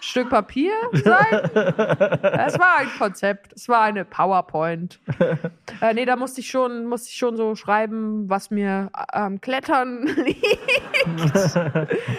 Stück 0.00 0.30
Papier 0.30 0.72
sein. 0.92 1.50
es 1.54 2.58
war 2.58 2.78
ein 2.78 2.88
Konzept, 2.98 3.52
es 3.54 3.68
war 3.68 3.82
eine 3.82 4.04
PowerPoint. 4.04 4.98
äh, 5.80 5.94
nee, 5.94 6.06
da 6.06 6.16
musste 6.16 6.40
ich 6.40 6.48
schon, 6.48 6.86
musste 6.86 7.10
ich 7.10 7.16
schon 7.16 7.36
so 7.36 7.54
schreiben, 7.54 8.28
was 8.28 8.50
mir 8.50 8.90
am 8.92 9.40
Klettern 9.40 10.06
liegt. 10.16 10.58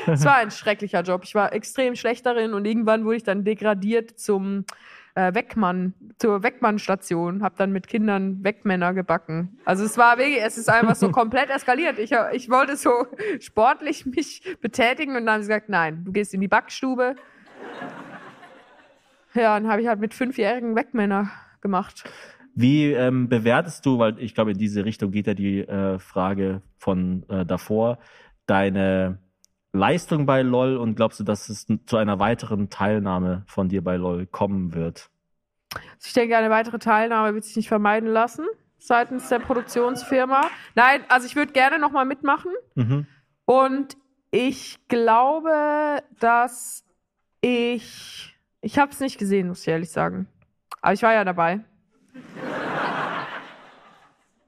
es 0.08 0.26
war 0.26 0.36
ein 0.36 0.52
schrecklicher 0.52 1.02
Job. 1.02 1.22
Ich 1.24 1.34
war 1.34 1.54
extrem 1.54 1.96
schlecht 1.96 2.26
darin 2.26 2.54
und 2.54 2.66
irgendwann 2.66 3.04
wurde 3.04 3.18
ich 3.18 3.24
dann 3.24 3.44
degradiert 3.44 4.20
zum 4.20 4.66
äh, 5.16 5.34
Weckmann, 5.34 5.94
zur 6.18 6.44
Weckmann-Station, 6.44 7.44
hab 7.44 7.58
dann 7.58 7.72
mit 7.72 7.88
Kindern 7.88 8.44
Weckmänner 8.44 8.94
gebacken. 8.94 9.60
Also 9.66 9.84
es 9.84 9.98
war 9.98 10.18
wirklich, 10.18 10.42
es 10.42 10.58
ist 10.58 10.70
einfach 10.70 10.96
so 10.96 11.10
komplett 11.12 11.50
eskaliert. 11.50 12.00
Ich, 12.00 12.12
ich 12.34 12.50
wollte 12.50 12.76
so 12.76 13.06
sportlich 13.40 14.06
mich 14.06 14.58
betätigen 14.62 15.16
und 15.16 15.26
dann 15.26 15.36
haben 15.36 15.44
sie 15.44 15.50
gesagt, 15.50 15.70
nein, 15.70 16.04
du 16.06 16.12
gehst 16.12 16.34
in 16.34 16.42
die 16.42 16.48
Backstube. 16.48 17.16
Ja, 19.34 19.60
dann 19.60 19.70
habe 19.70 19.82
ich 19.82 19.88
halt 19.88 20.00
mit 20.00 20.14
fünfjährigen 20.14 20.76
Weckmänner 20.76 21.32
gemacht. 21.62 22.04
Wie 22.54 22.92
ähm, 22.92 23.30
bewertest 23.30 23.86
du, 23.86 23.98
weil 23.98 24.20
ich 24.20 24.36
glaube, 24.36 24.52
in 24.52 24.58
diese 24.58 24.84
Richtung 24.84 25.12
geht 25.12 25.28
ja 25.28 25.34
die 25.34 25.60
äh, 25.60 26.00
Frage 26.00 26.62
von 26.78 27.24
äh, 27.30 27.46
davor, 27.46 28.00
deine 28.46 29.20
Leistung 29.74 30.26
bei 30.26 30.42
LOL 30.42 30.78
und 30.78 30.96
glaubst 30.96 31.20
du, 31.20 31.24
dass 31.24 31.50
es 31.50 31.66
zu 31.86 31.98
einer 31.98 32.20
weiteren 32.20 32.70
Teilnahme 32.70 33.44
von 33.48 33.70
dir 33.70 33.84
bei 33.84 33.96
LOL 33.96 34.26
kommen 34.28 34.74
wird? 34.74 35.10
Ich 36.04 36.14
denke, 36.14 36.38
eine 36.38 36.50
weitere 36.50 36.80
Teilnahme 36.80 37.34
wird 37.34 37.46
sich 37.46 37.56
nicht 37.56 37.70
vermeiden 37.70 38.10
lassen 38.10 38.46
seitens 38.82 39.30
der 39.30 39.40
Produktionsfirma. 39.40 40.50
Nein, 40.76 41.02
also 41.08 41.28
ich 41.28 41.36
würde 41.36 41.54
gerne 41.54 41.80
nochmal 41.80 42.06
mitmachen. 42.06 42.52
Mhm. 42.76 43.06
Und 43.46 43.98
ich 44.32 44.80
glaube, 44.88 46.04
dass 46.20 46.84
ich. 47.42 48.36
Ich 48.64 48.78
habe 48.78 48.92
es 48.92 49.00
nicht 49.00 49.18
gesehen, 49.18 49.48
muss 49.48 49.62
ich 49.62 49.68
ehrlich 49.68 49.90
sagen. 49.90 50.28
Aber 50.82 50.94
ich 50.94 51.02
war 51.02 51.14
ja 51.14 51.24
dabei. 51.24 51.62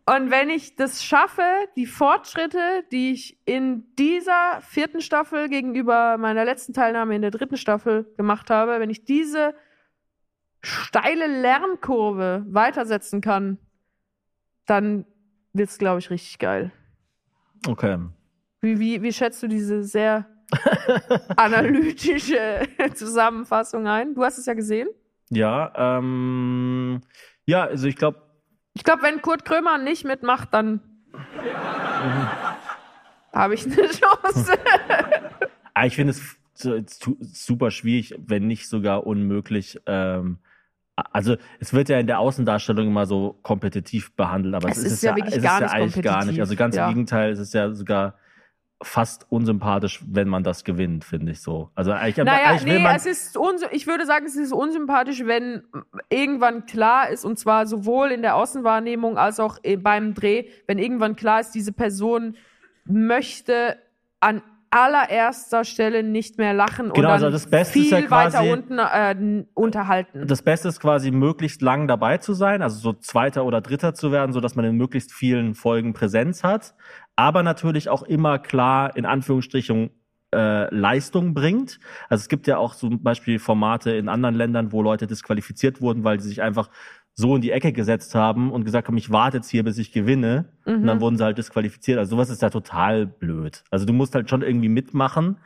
Und 0.06 0.32
wenn 0.32 0.50
ich 0.50 0.76
das 0.76 1.04
schaffe, 1.04 1.44
die 1.78 1.86
Fortschritte, 1.86 2.84
die 2.92 3.14
ich 3.14 3.40
in 3.46 3.86
dieser 3.98 4.60
vierten 4.62 5.00
Staffel 5.00 5.48
gegenüber 5.48 6.18
meiner 6.18 6.44
letzten 6.44 6.74
Teilnahme 6.74 7.16
in 7.16 7.22
der 7.22 7.32
dritten 7.32 7.56
Staffel 7.56 8.12
gemacht 8.18 8.50
habe, 8.50 8.82
wenn 8.82 8.90
ich 8.90 9.06
diese 9.06 9.56
steile 10.62 11.28
Lernkurve 11.28 12.46
weitersetzen 12.50 13.22
kann, 13.22 13.60
dann 14.66 15.06
wird's, 15.54 15.78
glaube 15.78 16.00
ich, 16.00 16.10
richtig 16.10 16.38
geil. 16.40 16.72
Okay. 17.66 17.98
Wie, 18.60 18.80
wie, 18.80 19.02
wie 19.02 19.14
schätzt 19.14 19.42
du 19.42 19.48
diese 19.48 19.84
sehr 19.84 20.28
analytische 21.38 22.68
Zusammenfassung 22.94 23.88
ein? 23.88 24.16
Du 24.16 24.24
hast 24.24 24.38
es 24.38 24.46
ja 24.46 24.54
gesehen. 24.54 24.90
Ja, 25.30 25.74
ähm, 25.76 27.02
ja, 27.46 27.64
also 27.64 27.88
ich 27.88 27.96
glaube, 27.96 28.22
Ich 28.74 28.84
glaube, 28.84 29.04
wenn 29.04 29.22
Kurt 29.22 29.46
Krömer 29.46 29.78
nicht 29.78 30.04
mitmacht, 30.04 30.50
dann 30.52 30.82
habe 33.32 33.54
ich 33.54 33.66
eine 33.66 33.88
Chance. 33.88 34.54
ah, 35.74 35.86
ich 35.86 35.96
finde 35.96 36.14
es 36.14 37.00
super 37.34 37.72
schwierig, 37.72 38.16
wenn 38.18 38.48
nicht 38.48 38.68
sogar 38.68 39.06
unmöglich. 39.06 39.80
Ähm, 39.86 40.40
also 40.96 41.38
es 41.60 41.74
wird 41.74 41.90
ja 41.90 42.00
in 42.00 42.08
der 42.08 42.20
Außendarstellung 42.20 42.88
immer 42.88 43.06
so 43.06 43.40
kompetitiv 43.42 44.16
behandelt, 44.16 44.56
aber 44.56 44.70
es, 44.70 44.78
Es 44.78 44.84
ist, 44.86 44.94
ist 44.94 45.04
ja 45.04 45.16
wirklich 45.16 45.38
es 45.38 45.44
gar 45.44 45.56
ist 45.56 45.62
ja 45.62 45.66
nicht 45.66 45.76
eigentlich 45.76 46.04
gar 46.04 46.26
nicht. 46.26 46.40
Also 46.40 46.56
ganz 46.56 46.76
ja. 46.76 46.88
im 46.88 46.94
Gegenteil, 46.94 47.32
es 47.32 47.40
ist 47.40 47.54
ja 47.54 47.74
sogar 47.74 48.16
fast 48.84 49.26
unsympathisch, 49.30 50.02
wenn 50.08 50.28
man 50.28 50.44
das 50.44 50.64
gewinnt, 50.64 51.04
finde 51.04 51.32
ich 51.32 51.42
so. 51.42 51.70
Also 51.76 51.92
eigentlich, 51.92 52.26
Naja, 52.26 52.50
eigentlich 52.50 52.66
will 52.66 52.78
nee, 52.78 52.84
man 52.84 52.96
es 52.96 53.06
ist 53.06 53.38
ich 53.72 53.88
würde 53.88 54.06
sagen, 54.06 54.26
es 54.26 54.36
ist 54.36 54.52
unsympathisch, 54.54 55.26
wenn 55.26 55.64
irgendwann 56.10 56.66
klar 56.66 57.10
ist, 57.10 57.26
und 57.26 57.40
zwar 57.40 57.66
sowohl 57.66 58.12
in 58.12 58.22
der 58.22 58.36
Außenwahrnehmung 58.36 59.18
als 59.18 59.40
auch 59.40 59.58
eh 59.64 59.76
beim 59.76 60.14
Dreh, 60.14 60.46
wenn 60.68 60.78
irgendwann 60.78 61.16
klar 61.16 61.40
ist, 61.40 61.52
diese 61.52 61.72
Person 61.72 62.36
möchte 62.86 63.78
an 64.20 64.42
allererster 64.74 65.66
Stelle 65.66 66.02
nicht 66.02 66.40
mehr 66.40 66.54
lachen 66.54 66.88
und 66.88 66.96
Genau, 66.96 67.10
dann 67.10 67.24
also 67.24 67.30
das 67.30 67.46
Beste 67.48 67.74
viel 67.74 67.84
ist 67.86 67.92
ja 67.92 68.02
quasi- 68.02 68.38
weiter 68.38 68.52
unten 68.52 68.80
äh, 68.80 69.46
unterhalten. 69.54 70.26
Das 70.28 70.42
Beste 70.42 70.68
ist 70.68 70.80
quasi 70.80 71.12
möglichst 71.12 71.62
lang 71.62 71.88
dabei 71.88 72.18
zu 72.18 72.34
sein, 72.34 72.64
also 72.64 72.80
so 72.80 72.94
Zweiter 72.94 73.46
oder 73.46 73.62
Dritter 73.62 73.94
zu 73.94 74.12
werden, 74.12 74.34
so 74.34 74.40
dass 74.40 74.56
man 74.56 74.66
in 74.66 74.76
möglichst 74.76 75.14
vielen 75.14 75.54
Folgen 75.54 75.94
Präsenz 75.94 76.44
hat, 76.44 76.74
aber 77.16 77.44
natürlich 77.44 77.90
auch 77.90 78.04
immer 78.04 78.40
klar 78.40 78.96
in 78.96 79.06
Anführungsstrichen 79.06 79.92
äh, 80.34 80.74
Leistung 80.74 81.34
bringt. 81.34 81.80
Also 82.10 82.22
es 82.22 82.30
gibt 82.30 82.48
ja 82.48 82.58
auch 82.58 82.76
zum 82.76 83.04
Beispiel 83.04 83.38
Formate 83.40 83.92
in 83.92 84.10
anderen 84.10 84.36
Ländern, 84.36 84.72
wo 84.72 84.82
Leute 84.82 85.06
disqualifiziert 85.08 85.80
wurden, 85.82 86.04
weil 86.04 86.20
sie 86.20 86.30
sich 86.30 86.42
einfach 86.42 86.70
so 87.14 87.36
in 87.36 87.42
die 87.42 87.52
Ecke 87.52 87.72
gesetzt 87.72 88.16
haben 88.16 88.52
und 88.52 88.66
gesagt 88.66 88.88
haben, 88.88 88.98
ich 88.98 89.12
warte 89.12 89.38
jetzt 89.38 89.50
hier, 89.50 89.64
bis 89.64 89.78
ich 89.78 89.92
gewinne. 89.92 90.50
Und 90.66 90.82
Mhm. 90.82 90.88
dann 90.88 91.02
wurden 91.02 91.18
sie 91.18 91.24
halt 91.24 91.38
disqualifiziert. 91.38 92.00
Also 92.00 92.16
sowas 92.16 92.32
ist 92.32 92.42
ja 92.42 92.50
total 92.50 93.06
blöd. 93.06 93.64
Also 93.70 93.86
du 93.86 93.94
musst 93.94 94.16
halt 94.16 94.30
schon 94.30 94.42
irgendwie 94.42 94.70
mitmachen, 94.70 95.38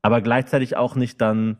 aber 0.00 0.22
gleichzeitig 0.22 0.76
auch 0.78 0.94
nicht 0.96 1.20
dann 1.20 1.58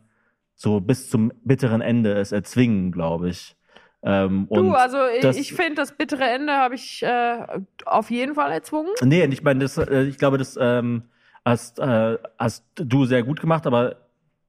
so 0.55 0.79
bis 0.81 1.09
zum 1.09 1.31
bitteren 1.43 1.81
Ende 1.81 2.13
es 2.13 2.31
erzwingen, 2.31 2.91
glaube 2.91 3.29
ich. 3.29 3.55
Ähm, 4.03 4.47
du, 4.49 4.73
also 4.73 4.97
ich, 5.15 5.21
das- 5.21 5.37
ich 5.37 5.53
finde, 5.53 5.75
das 5.75 5.95
bittere 5.95 6.23
Ende 6.23 6.53
habe 6.53 6.75
ich 6.75 7.03
äh, 7.03 7.45
auf 7.85 8.09
jeden 8.09 8.33
Fall 8.35 8.51
erzwungen. 8.51 8.91
Nee, 9.03 9.23
ich 9.25 9.43
meine, 9.43 9.63
äh, 9.65 10.03
ich 10.05 10.17
glaube, 10.17 10.37
das 10.37 10.57
ähm, 10.59 11.03
hast, 11.45 11.79
äh, 11.79 12.17
hast 12.39 12.65
du 12.75 13.05
sehr 13.05 13.23
gut 13.23 13.41
gemacht, 13.41 13.67
aber 13.67 13.97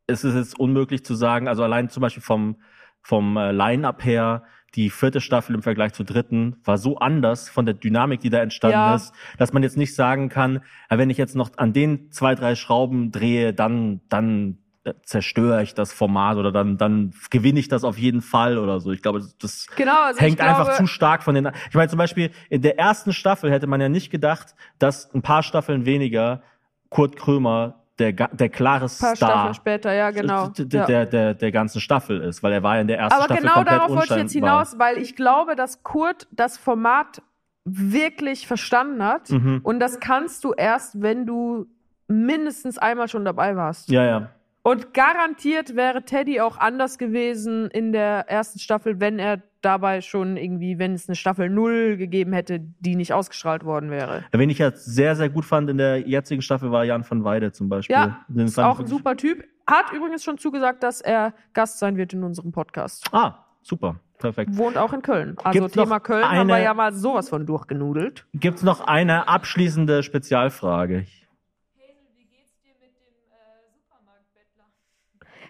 es 0.07 0.25
ist 0.25 0.35
jetzt 0.35 0.59
unmöglich 0.59 1.05
zu 1.05 1.15
sagen, 1.15 1.49
also 1.49 1.63
allein 1.63 1.89
zum 1.91 2.01
Beispiel 2.01 2.23
vom, 2.23 2.57
vom 3.03 3.37
äh, 3.37 3.53
Line-Up 3.53 4.05
her, 4.05 4.45
die 4.75 4.89
vierte 4.89 5.21
Staffel 5.21 5.55
im 5.55 5.63
Vergleich 5.63 5.93
zur 5.93 6.07
dritten 6.07 6.57
war 6.65 6.79
so 6.79 6.97
anders 6.97 7.51
von 7.51 7.67
der 7.67 7.75
Dynamik, 7.75 8.21
die 8.21 8.31
da 8.31 8.39
entstanden 8.41 8.77
Ja. 8.77 8.95
ist, 8.95 9.13
dass 9.37 9.53
man 9.53 9.63
jetzt 9.63 9.77
nicht 9.77 9.95
sagen 9.95 10.31
kann, 10.31 10.63
ja, 10.91 10.97
wenn 10.97 11.11
ich 11.11 11.19
jetzt 11.19 11.37
noch 11.37 11.51
an 11.59 11.75
den 11.75 12.11
zwei, 12.11 12.35
drei 12.35 12.55
Schrauben 12.55 13.13
drehe, 13.13 13.53
dann, 13.53 14.01
dann 14.09 14.53
äh, 14.53 14.62
zerstöre 15.05 15.63
ich 15.63 15.75
das 15.75 15.93
Format 15.93 16.37
oder 16.39 16.51
dann, 16.51 16.77
dann 16.77 17.13
gewinne 17.31 17.61
ich 17.61 17.69
das 17.69 17.85
auf 17.85 17.99
jeden 17.99 18.21
Fall 18.21 18.59
oder 18.59 18.81
so. 18.81 18.91
Ich 18.91 19.01
glaube, 19.03 19.23
das- 19.41 19.67
Genau, 19.77 20.03
also 20.03 20.21
hängt 20.21 20.39
glaube, 20.39 20.51
einfach 20.57 20.75
zu 20.77 20.87
stark 20.87 21.23
von 21.23 21.35
den. 21.35 21.51
Ich 21.69 21.75
meine, 21.75 21.89
zum 21.89 21.99
Beispiel 21.99 22.31
in 22.51 22.63
der 22.63 22.79
ersten 22.79 23.13
Staffel 23.13 23.51
hätte 23.51 23.67
man 23.67 23.81
ja 23.81 23.89
nicht 23.89 24.11
gedacht, 24.11 24.55
dass 24.79 25.13
ein 25.15 25.23
paar 25.23 25.43
Staffeln 25.43 25.87
weniger 25.87 26.43
Kurt 26.91 27.17
Krömer 27.17 27.77
der, 27.99 28.13
der 28.13 28.49
klare 28.49 28.89
Star 28.89 29.15
Staffeln 29.15 29.55
später, 29.55 29.93
ja, 29.93 30.11
genau. 30.11 30.49
d- 30.49 30.65
d- 30.65 30.77
ja. 30.79 30.87
der, 30.87 31.07
der, 31.07 31.35
der 31.35 31.53
ganzen 31.53 31.81
Staffel 31.81 32.21
ist, 32.21 32.43
weil 32.43 32.53
er 32.53 32.63
war 32.63 32.77
ja 32.77 32.81
in 32.81 32.89
der 32.89 32.99
ersten 32.99 33.15
Aber 33.15 33.25
Staffel 33.27 33.43
genau 33.43 33.55
komplett 33.55 33.79
darauf 33.79 33.91
wollte 33.97 34.15
ich 34.15 34.21
jetzt 34.21 34.33
hinaus, 34.33 34.79
weil 34.79 34.99
ich 34.99 35.15
glaube, 35.15 35.55
dass 35.55 35.83
Kurt 35.85 36.27
das 36.33 36.57
Format 36.59 37.23
wirklich 37.65 38.47
verstanden 38.49 39.05
hat. 39.05 39.31
Mhm. 39.31 39.61
Und 39.63 39.79
das 39.79 40.01
kannst 40.01 40.43
du 40.43 40.53
erst, 40.53 41.01
wenn 41.01 41.27
du 41.27 41.67
mindestens 42.09 42.79
einmal 42.79 43.09
schon 43.09 43.25
dabei 43.25 43.57
warst. 43.57 43.89
Ja, 43.91 44.05
ja. 44.05 44.29
Und 44.65 44.95
garantiert 44.95 45.75
wäre 45.75 46.05
Teddy 46.05 46.41
auch 46.41 46.57
anders 46.57 46.97
gewesen 46.97 47.69
in 47.71 47.93
der 47.93 48.29
ersten 48.31 48.61
Staffel, 48.61 49.01
wenn 49.01 49.19
er 49.19 49.43
dabei 49.61 50.01
schon 50.01 50.37
irgendwie, 50.37 50.79
wenn 50.79 50.93
es 50.95 51.09
eine 51.09 51.17
Staffel 51.17 51.49
null 51.51 51.97
gegeben 51.97 52.33
hätte, 52.33 52.61
die 52.61 52.95
nicht 52.95 53.13
ausgestrahlt 53.13 53.65
worden 53.65 53.91
wäre. 53.91 54.25
Wen 54.33 54.51
ich 54.51 54.59
ja 54.59 54.71
sehr, 54.73 55.17
sehr 55.17 55.29
gut 55.31 55.45
fand 55.45 55.69
in 55.69 55.79
der 55.79 55.99
jetzigen 56.09 56.43
Staffel 56.43 56.71
war 56.71 56.85
Jan 56.85 57.05
van 57.09 57.25
Weide 57.25 57.51
zum 57.53 57.69
Beispiel. 57.69 57.95
Ja, 57.95 58.21
Den 58.29 58.47
Ist 58.47 58.59
auch 58.59 58.79
ein 58.79 58.87
super 58.87 59.17
Typ. 59.17 59.45
Hat 59.67 59.93
übrigens 59.93 60.23
schon 60.25 60.39
zugesagt, 60.39 60.83
dass 60.83 61.01
er 61.01 61.35
Gast 61.55 61.79
sein 61.79 61.97
wird 61.97 62.13
in 62.13 62.23
unserem 62.25 62.53
Podcast. 62.53 63.09
Ah, 63.13 63.45
super. 63.63 63.97
Perfekt. 64.19 64.57
Wohnt 64.57 64.77
auch 64.77 64.93
in 64.93 65.03
Köln. 65.03 65.37
Also 65.43 65.59
Gibt's 65.59 65.75
Thema 65.75 65.99
Köln 65.99 66.25
haben 66.25 66.47
wir 66.47 66.55
eine- 66.55 66.65
ja 66.65 66.75
mal 66.75 66.93
sowas 66.93 67.29
von 67.29 67.45
durchgenudelt. 67.47 68.27
Gibt's 68.35 68.63
noch 68.63 68.81
eine 68.87 69.27
abschließende 69.27 70.05
Spezialfrage? 70.05 71.07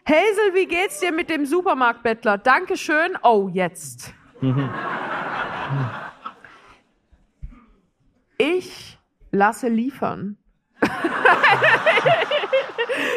Hazel, 0.05 0.55
wie 0.55 0.67
geht's 0.67 0.99
dir 0.99 1.13
mit 1.13 1.31
dem 1.31 1.47
Supermarktbettler? 1.47 2.39
Dankeschön. 2.39 3.17
Oh, 3.23 3.49
jetzt. 3.53 4.13
Ich 8.37 8.99
lasse 9.31 9.69
liefern. 9.69 10.37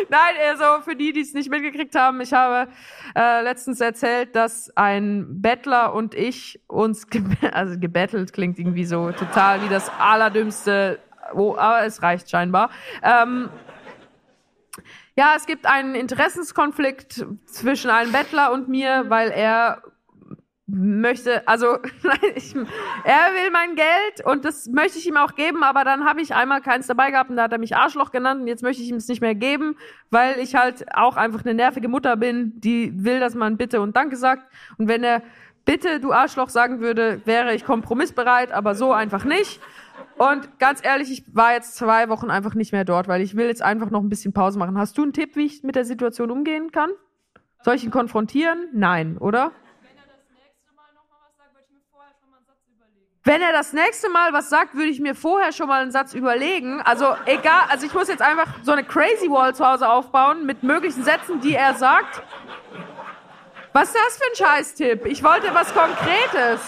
Nein, 0.09 0.35
also 0.47 0.81
für 0.83 0.95
die, 0.95 1.11
die 1.11 1.21
es 1.21 1.33
nicht 1.33 1.49
mitgekriegt 1.49 1.95
haben, 1.95 2.21
ich 2.21 2.31
habe 2.31 2.69
äh, 3.15 3.41
letztens 3.41 3.81
erzählt, 3.81 4.35
dass 4.35 4.71
ein 4.75 5.41
Bettler 5.41 5.93
und 5.93 6.13
ich 6.13 6.61
uns, 6.67 7.07
ge 7.09 7.23
also 7.51 7.79
gebettelt 7.79 8.31
klingt 8.33 8.59
irgendwie 8.59 8.85
so 8.85 9.11
total 9.11 9.63
wie 9.63 9.69
das 9.69 9.91
allerdümmste, 9.99 10.99
oh, 11.33 11.55
aber 11.57 11.83
es 11.85 12.03
reicht 12.03 12.29
scheinbar. 12.29 12.69
Ähm, 13.01 13.49
ja, 15.15 15.33
es 15.37 15.45
gibt 15.45 15.65
einen 15.65 15.95
Interessenskonflikt 15.95 17.25
zwischen 17.45 17.89
einem 17.89 18.11
Bettler 18.11 18.51
und 18.51 18.67
mir, 18.67 19.05
weil 19.07 19.31
er 19.31 19.81
möchte, 20.67 21.47
also 21.47 21.77
ich, 22.35 22.55
er 22.55 23.33
will 23.33 23.51
mein 23.51 23.75
Geld 23.75 24.25
und 24.25 24.45
das 24.45 24.67
möchte 24.67 24.97
ich 24.97 25.07
ihm 25.07 25.15
auch 25.15 25.35
geben, 25.35 25.63
aber 25.63 25.83
dann 25.83 26.05
habe 26.05 26.21
ich 26.21 26.33
einmal 26.33 26.61
keins 26.61 26.87
dabei 26.87 27.11
gehabt 27.11 27.29
und 27.29 27.35
da 27.37 27.43
hat 27.43 27.51
er 27.51 27.59
mich 27.59 27.75
Arschloch 27.75 28.11
genannt 28.11 28.41
und 28.41 28.47
jetzt 28.47 28.63
möchte 28.63 28.81
ich 28.81 28.89
ihm 28.89 28.95
es 28.95 29.07
nicht 29.07 29.21
mehr 29.21 29.35
geben, 29.35 29.77
weil 30.09 30.39
ich 30.39 30.55
halt 30.55 30.85
auch 30.95 31.17
einfach 31.17 31.45
eine 31.45 31.53
nervige 31.53 31.87
Mutter 31.87 32.17
bin, 32.17 32.59
die 32.59 32.91
will, 32.95 33.19
dass 33.19 33.35
man 33.35 33.57
Bitte 33.57 33.79
und 33.79 33.95
Danke 33.95 34.17
sagt 34.17 34.51
und 34.77 34.87
wenn 34.87 35.03
er 35.03 35.21
Bitte, 35.65 35.99
du 35.99 36.13
Arschloch 36.13 36.49
sagen 36.49 36.79
würde, 36.79 37.21
wäre 37.25 37.55
ich 37.55 37.65
kompromissbereit, 37.65 38.51
aber 38.51 38.75
so 38.75 38.93
einfach 38.93 39.25
nicht. 39.25 39.59
Und 40.17 40.59
ganz 40.59 40.83
ehrlich, 40.83 41.11
ich 41.11 41.35
war 41.35 41.53
jetzt 41.53 41.75
zwei 41.75 42.09
Wochen 42.09 42.29
einfach 42.29 42.53
nicht 42.53 42.71
mehr 42.71 42.85
dort, 42.85 43.07
weil 43.07 43.21
ich 43.21 43.35
will 43.35 43.47
jetzt 43.47 43.61
einfach 43.61 43.89
noch 43.89 44.01
ein 44.01 44.09
bisschen 44.09 44.33
Pause 44.33 44.57
machen. 44.59 44.77
Hast 44.77 44.97
du 44.97 45.03
einen 45.03 45.13
Tipp, 45.13 45.35
wie 45.35 45.45
ich 45.45 45.63
mit 45.63 45.75
der 45.75 45.85
Situation 45.85 46.31
umgehen 46.31 46.71
kann? 46.71 46.89
Soll 47.63 47.75
ich 47.75 47.83
ihn 47.83 47.91
konfrontieren? 47.91 48.69
Nein, 48.73 49.17
oder? 49.17 49.51
Wenn 53.27 53.41
er 53.41 53.51
das 53.51 53.73
nächste 53.73 54.07
Mal 54.07 54.33
was 54.33 54.51
sagt, 54.51 54.75
würde 54.75 54.89
ich 54.89 54.99
mir 54.99 55.15
vorher 55.15 55.51
schon 55.51 55.67
mal 55.67 55.81
einen 55.81 55.91
Satz 55.91 56.13
überlegen. 56.13 56.79
Also 56.81 57.15
egal, 57.25 57.63
also 57.69 57.87
ich 57.87 57.93
muss 57.93 58.07
jetzt 58.07 58.21
einfach 58.21 58.47
so 58.61 58.71
eine 58.71 58.83
Crazy 58.83 59.31
Wall 59.31 59.55
zu 59.55 59.65
Hause 59.65 59.89
aufbauen 59.89 60.45
mit 60.45 60.61
möglichen 60.61 61.03
Sätzen, 61.03 61.41
die 61.41 61.55
er 61.55 61.73
sagt. 61.73 62.21
Was 63.75 63.89
ist 63.89 63.97
das 63.97 64.17
für 64.17 64.23
ein 64.31 64.35
Scheißtipp? 64.47 65.05
Ich 65.05 65.21
wollte 65.21 65.53
was 65.53 65.73
Konkretes. 65.73 66.61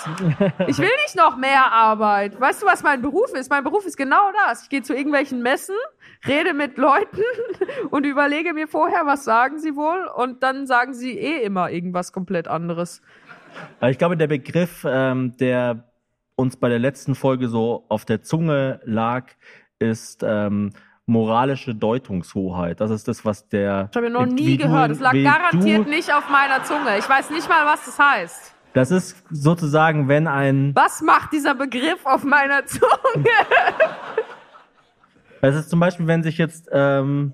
Ich 0.68 0.78
will 0.78 0.90
nicht 1.06 1.16
noch 1.16 1.38
mehr 1.38 1.72
Arbeit. 1.72 2.38
Weißt 2.38 2.62
du, 2.62 2.66
was 2.66 2.84
mein 2.84 3.02
Beruf 3.02 3.34
ist? 3.34 3.50
Mein 3.50 3.64
Beruf 3.64 3.86
ist 3.86 3.96
genau 3.96 4.30
das. 4.46 4.64
Ich 4.64 4.70
gehe 4.70 4.82
zu 4.82 4.94
irgendwelchen 4.94 5.42
Messen, 5.42 5.78
rede 6.28 6.54
mit 6.54 6.78
Leuten 6.78 7.22
und 7.92 8.06
überlege 8.06 8.52
mir 8.54 8.68
vorher, 8.68 9.06
was 9.06 9.24
sagen 9.24 9.58
sie 9.58 9.78
wohl 9.78 10.06
und 10.18 10.44
dann 10.44 10.68
sagen 10.68 10.94
sie 10.94 11.18
eh 11.18 11.44
immer 11.44 11.72
irgendwas 11.72 12.12
komplett 12.12 12.50
anderes. 12.50 13.02
Ich 13.88 13.98
glaube, 13.98 14.18
der 14.18 14.28
Begriff, 14.28 14.86
ähm, 14.86 15.38
der 15.38 15.90
uns 16.36 16.58
bei 16.58 16.68
der 16.68 16.80
letzten 16.80 17.16
Folge 17.16 17.48
so 17.48 17.86
auf 17.88 18.04
der 18.04 18.22
Zunge 18.22 18.82
lag, 18.84 19.28
ist 19.80 20.24
ähm, 20.28 20.74
moralische 21.08 21.74
Deutungshoheit. 21.74 22.80
Das 22.80 22.92
ist 22.92 23.08
das, 23.08 23.26
was 23.26 23.48
der. 23.48 23.88
Ich 23.90 23.96
habe 23.96 24.08
ja 24.08 24.14
noch 24.14 24.26
nie 24.26 24.58
gehört. 24.58 24.92
Es 24.92 25.00
lag 25.00 25.14
garantiert 25.14 25.88
nicht 25.88 26.14
auf 26.14 26.30
meiner 26.30 26.64
Zunge. 26.64 26.98
Ich 27.00 27.10
weiß 27.10 27.32
nicht 27.32 27.50
mal, 27.50 27.66
was 27.66 27.86
das 27.86 27.98
heißt. 27.98 28.54
Das 28.74 28.92
ist 28.92 29.24
sozusagen, 29.32 30.08
wenn 30.08 30.28
ein. 30.28 30.76
Was 30.76 31.02
macht 31.02 31.34
dieser 31.34 31.56
Begriff 31.56 32.06
auf 32.06 32.24
meiner 32.24 32.66
Zunge? 32.66 32.92
Es 35.40 35.56
ist 35.56 35.70
zum 35.70 35.80
Beispiel, 35.80 36.08
wenn 36.08 36.24
sich 36.24 36.40
jetzt, 36.40 36.68
ähm, 36.72 37.34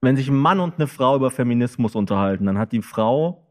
wenn 0.00 0.16
sich 0.16 0.28
ein 0.28 0.34
Mann 0.34 0.60
und 0.60 0.76
eine 0.76 0.86
Frau 0.86 1.14
über 1.14 1.30
Feminismus 1.30 1.94
unterhalten, 1.94 2.46
dann 2.46 2.56
hat 2.56 2.72
die 2.72 2.80
Frau 2.80 3.46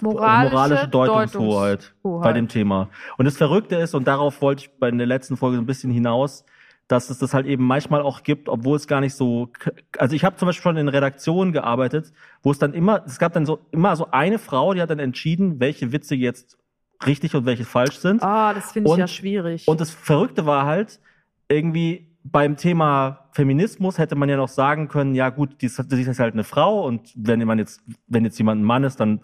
moralische 0.00 0.88
Deutungshoheit 0.88 1.94
bei 2.02 2.32
dem 2.32 2.48
Thema. 2.48 2.88
Und 3.18 3.26
das 3.26 3.36
Verrückte 3.36 3.76
ist, 3.76 3.94
und 3.94 4.08
darauf 4.08 4.40
wollte 4.40 4.64
ich 4.64 4.78
bei 4.78 4.90
der 4.90 5.06
letzten 5.06 5.36
Folge 5.36 5.56
so 5.56 5.62
ein 5.62 5.66
bisschen 5.66 5.90
hinaus, 5.92 6.46
dass 6.94 7.10
es 7.10 7.18
das 7.18 7.34
halt 7.34 7.46
eben 7.46 7.64
manchmal 7.64 8.00
auch 8.02 8.22
gibt, 8.22 8.48
obwohl 8.48 8.76
es 8.76 8.86
gar 8.86 9.00
nicht 9.00 9.14
so. 9.14 9.50
Also 9.98 10.14
ich 10.14 10.24
habe 10.24 10.36
zum 10.36 10.46
Beispiel 10.46 10.62
schon 10.62 10.76
in 10.76 10.88
Redaktionen 10.88 11.52
gearbeitet, 11.52 12.12
wo 12.42 12.52
es 12.52 12.58
dann 12.58 12.72
immer, 12.72 13.02
es 13.04 13.18
gab 13.18 13.32
dann 13.32 13.44
so 13.46 13.58
immer 13.72 13.96
so 13.96 14.08
eine 14.12 14.38
Frau, 14.38 14.72
die 14.74 14.80
hat 14.80 14.90
dann 14.90 15.00
entschieden, 15.00 15.58
welche 15.60 15.90
Witze 15.92 16.14
jetzt 16.14 16.56
richtig 17.04 17.34
und 17.34 17.44
welche 17.46 17.64
falsch 17.64 17.98
sind. 17.98 18.22
Ah, 18.22 18.54
das 18.54 18.72
finde 18.72 18.88
ich 18.88 18.92
Und- 18.92 19.00
ja 19.00 19.08
schwierig. 19.08 19.66
Und 19.66 19.80
das 19.80 19.90
Verrückte 19.90 20.46
war 20.46 20.64
halt, 20.66 21.00
irgendwie 21.48 22.16
beim 22.22 22.56
Thema 22.56 23.28
Feminismus 23.32 23.98
hätte 23.98 24.14
man 24.14 24.28
ja 24.30 24.36
noch 24.36 24.48
sagen 24.48 24.88
können, 24.88 25.14
ja 25.14 25.28
gut, 25.28 25.60
die 25.60 25.66
ist, 25.66 25.92
die 25.92 26.00
ist 26.00 26.18
halt 26.20 26.32
eine 26.32 26.44
Frau 26.44 26.86
und 26.86 27.12
wenn 27.16 27.40
jemand 27.40 27.58
jetzt, 27.58 27.82
wenn 28.06 28.24
jetzt 28.24 28.38
jemand 28.38 28.60
ein 28.62 28.64
Mann 28.64 28.84
ist, 28.84 28.98
dann 29.00 29.20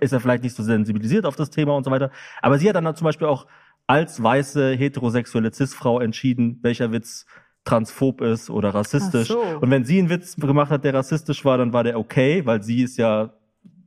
ist 0.00 0.12
er 0.12 0.18
vielleicht 0.20 0.42
nicht 0.42 0.56
so 0.56 0.62
sensibilisiert 0.64 1.24
auf 1.26 1.36
das 1.36 1.50
Thema 1.50 1.76
und 1.76 1.84
so 1.84 1.90
weiter. 1.92 2.10
Aber 2.42 2.58
sie 2.58 2.68
hat 2.68 2.74
dann 2.74 2.96
zum 2.96 3.04
Beispiel 3.04 3.28
auch 3.28 3.46
als 3.86 4.22
weiße 4.22 4.72
heterosexuelle 4.72 5.52
Cis-Frau 5.52 6.00
entschieden, 6.00 6.58
welcher 6.62 6.92
Witz 6.92 7.26
transphob 7.64 8.20
ist 8.20 8.48
oder 8.50 8.74
rassistisch. 8.74 9.28
So. 9.28 9.40
Und 9.40 9.70
wenn 9.70 9.84
sie 9.84 9.98
einen 9.98 10.08
Witz 10.08 10.36
gemacht 10.36 10.70
hat, 10.70 10.84
der 10.84 10.94
rassistisch 10.94 11.44
war, 11.44 11.58
dann 11.58 11.72
war 11.72 11.84
der 11.84 11.98
okay, 11.98 12.46
weil 12.46 12.62
sie 12.62 12.82
ist 12.82 12.96
ja 12.96 13.30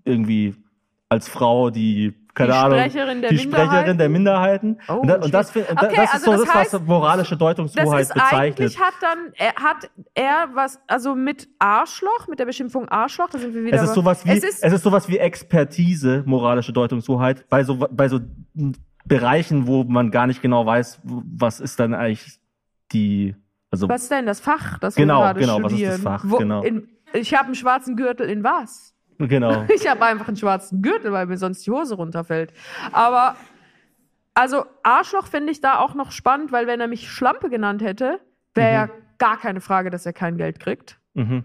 irgendwie 0.03 0.55
als 1.07 1.27
Frau 1.27 1.69
die, 1.69 2.13
keine 2.35 2.51
Die 2.51 2.57
Ahnung, 2.57 2.79
Sprecherin 2.79 3.21
der 3.21 3.29
die 3.31 3.39
Sprecherin 3.39 3.97
der 3.97 4.09
Minderheiten. 4.09 4.79
Oh, 4.87 4.93
und, 4.95 5.07
da, 5.07 5.15
und 5.15 5.33
das, 5.33 5.55
und 5.55 5.63
Okay, 5.63 5.93
das 5.95 6.05
ist 6.05 6.13
also 6.13 6.25
so 6.25 6.31
das 6.31 6.41
das, 6.41 6.49
was 6.49 6.73
heißt, 6.73 6.85
moralische 6.85 7.35
das 7.35 7.39
Deutungshoheit 7.39 8.01
ist 8.01 8.13
bezeichnet. 8.13 8.35
eigentlich 8.35 8.79
hat 8.79 8.93
dann 9.01 9.17
er 9.35 9.55
hat 9.55 9.89
er 10.13 10.49
was 10.53 10.79
also 10.87 11.15
mit 11.15 11.47
Arschloch 11.57 12.27
mit 12.27 12.39
der 12.39 12.45
Beschimpfung 12.45 12.87
Arschloch 12.89 13.29
da 13.29 13.39
sind 13.39 13.55
wir 13.55 13.65
wieder 13.65 13.77
Es 13.77 13.89
ist 13.89 13.95
sowas 13.95 14.25
wie, 14.25 14.31
es 14.31 14.43
ist, 14.43 14.63
es 14.63 14.73
ist 14.73 14.83
sowas 14.83 15.09
wie 15.09 15.17
Expertise, 15.17 16.23
moralische 16.25 16.71
Deutungshoheit, 16.71 17.49
bei 17.49 17.63
so, 17.63 17.75
bei 17.75 18.07
so 18.07 18.19
Bereichen, 19.09 19.67
wo 19.67 19.83
man 19.83 20.11
gar 20.11 20.27
nicht 20.27 20.41
genau 20.41 20.65
weiß, 20.65 21.01
was 21.03 21.59
ist 21.59 21.79
dann 21.79 21.93
eigentlich 21.93 22.39
die, 22.93 23.35
also, 23.71 23.89
was 23.89 24.03
ist 24.03 24.11
denn 24.11 24.25
das 24.25 24.39
Fach 24.39 24.79
das 24.79 24.95
Genau, 24.95 25.19
wir 25.19 25.25
gerade 25.25 25.39
genau, 25.41 25.57
was 25.57 25.73
ist 25.73 25.77
studieren 25.77 25.91
das 25.91 26.01
Fach, 26.01 26.23
Wo, 26.25 26.37
genau. 26.37 26.63
in, 26.63 26.87
ich 27.11 27.33
habe 27.33 27.45
einen 27.45 27.55
schwarzen 27.55 27.97
Gürtel 27.97 28.29
in 28.29 28.43
was 28.43 28.95
genau. 29.27 29.65
Ich 29.75 29.87
habe 29.87 30.05
einfach 30.05 30.27
einen 30.27 30.37
schwarzen 30.37 30.81
Gürtel, 30.81 31.11
weil 31.11 31.25
mir 31.25 31.37
sonst 31.37 31.65
die 31.65 31.71
Hose 31.71 31.95
runterfällt. 31.95 32.53
Aber 32.91 33.35
also 34.33 34.65
Arschloch 34.83 35.27
finde 35.27 35.51
ich 35.51 35.61
da 35.61 35.79
auch 35.79 35.95
noch 35.95 36.11
spannend, 36.11 36.51
weil 36.51 36.67
wenn 36.67 36.79
er 36.79 36.87
mich 36.87 37.09
Schlampe 37.09 37.49
genannt 37.49 37.81
hätte, 37.81 38.19
wäre 38.53 38.73
ja 38.73 38.89
gar 39.17 39.37
keine 39.37 39.61
Frage, 39.61 39.89
dass 39.89 40.05
er 40.05 40.13
kein 40.13 40.37
Geld 40.37 40.59
kriegt. 40.59 40.99
Mhm. 41.13 41.43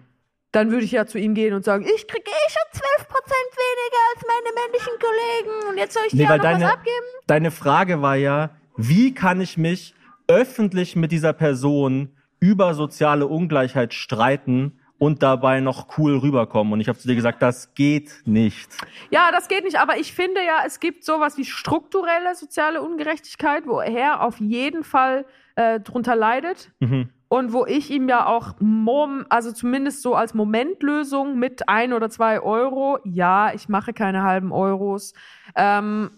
Dann 0.52 0.70
würde 0.70 0.84
ich 0.84 0.92
ja 0.92 1.04
zu 1.04 1.18
ihm 1.18 1.34
gehen 1.34 1.54
und 1.54 1.64
sagen, 1.64 1.84
ich 1.84 2.06
kriege 2.06 2.30
eh 2.30 2.50
schon 2.50 2.80
12% 2.80 3.08
weniger 3.10 4.00
als 4.14 4.24
meine 4.28 4.43
männlichen 4.55 4.92
Kollegen 5.00 5.68
und 5.70 5.76
jetzt 5.78 5.94
soll 5.94 6.02
ich 6.07 6.12
dir 6.12 6.18
Nee, 6.18 6.24
auch 6.26 6.30
weil 6.30 6.38
noch 6.38 6.44
was 6.44 6.52
deine, 6.59 6.72
abgeben? 6.72 7.07
deine 7.26 7.50
Frage 7.50 8.02
war 8.02 8.16
ja, 8.16 8.50
wie 8.76 9.14
kann 9.14 9.40
ich 9.40 9.57
mich 9.57 9.94
öffentlich 10.28 10.96
mit 10.96 11.12
dieser 11.12 11.32
Person 11.32 12.11
über 12.40 12.74
soziale 12.74 13.26
Ungleichheit 13.26 13.94
streiten 13.94 14.78
und 14.98 15.22
dabei 15.22 15.61
noch 15.61 15.98
cool 15.98 16.16
rüberkommen? 16.18 16.72
Und 16.72 16.80
ich 16.80 16.88
habe 16.88 16.98
zu 16.98 17.07
dir 17.09 17.14
gesagt, 17.14 17.42
das 17.42 17.74
geht 17.74 18.22
nicht. 18.24 18.70
Ja, 19.11 19.30
das 19.32 19.48
geht 19.48 19.64
nicht, 19.64 19.78
aber 19.78 19.98
ich 19.98 20.12
finde 20.12 20.40
ja, 20.44 20.62
es 20.66 20.80
gibt 20.80 21.05
sowas 21.05 21.36
wie 21.36 21.44
strukturelle 21.44 22.34
soziale 22.34 22.80
Ungerechtigkeit, 22.82 23.66
wo 23.66 23.80
er 23.80 24.22
auf 24.22 24.38
jeden 24.40 24.82
Fall 24.84 25.26
äh, 25.57 25.78
drunter 25.80 26.16
leidet. 26.16 26.70
Mhm. 26.80 27.11
Und 27.29 27.53
wo 27.53 27.66
ich 27.66 27.91
ihm 27.91 28.09
ja 28.09 28.27
auch, 28.27 28.55
mom, 28.61 29.25
also 29.29 29.51
zumindest 29.51 30.03
so 30.03 30.14
als 30.14 30.35
Momentlösung 30.35 31.39
mit 31.39 31.68
ein 31.68 31.93
oder 31.93 32.11
zwei 32.11 32.41
Euro, 32.41 32.99
ja, 33.05 33.53
ich 33.53 33.68
mache 33.68 33.93
keine 33.93 34.22
halben 34.22 34.53
Euros, 34.53 35.14
ähm, 35.57 36.11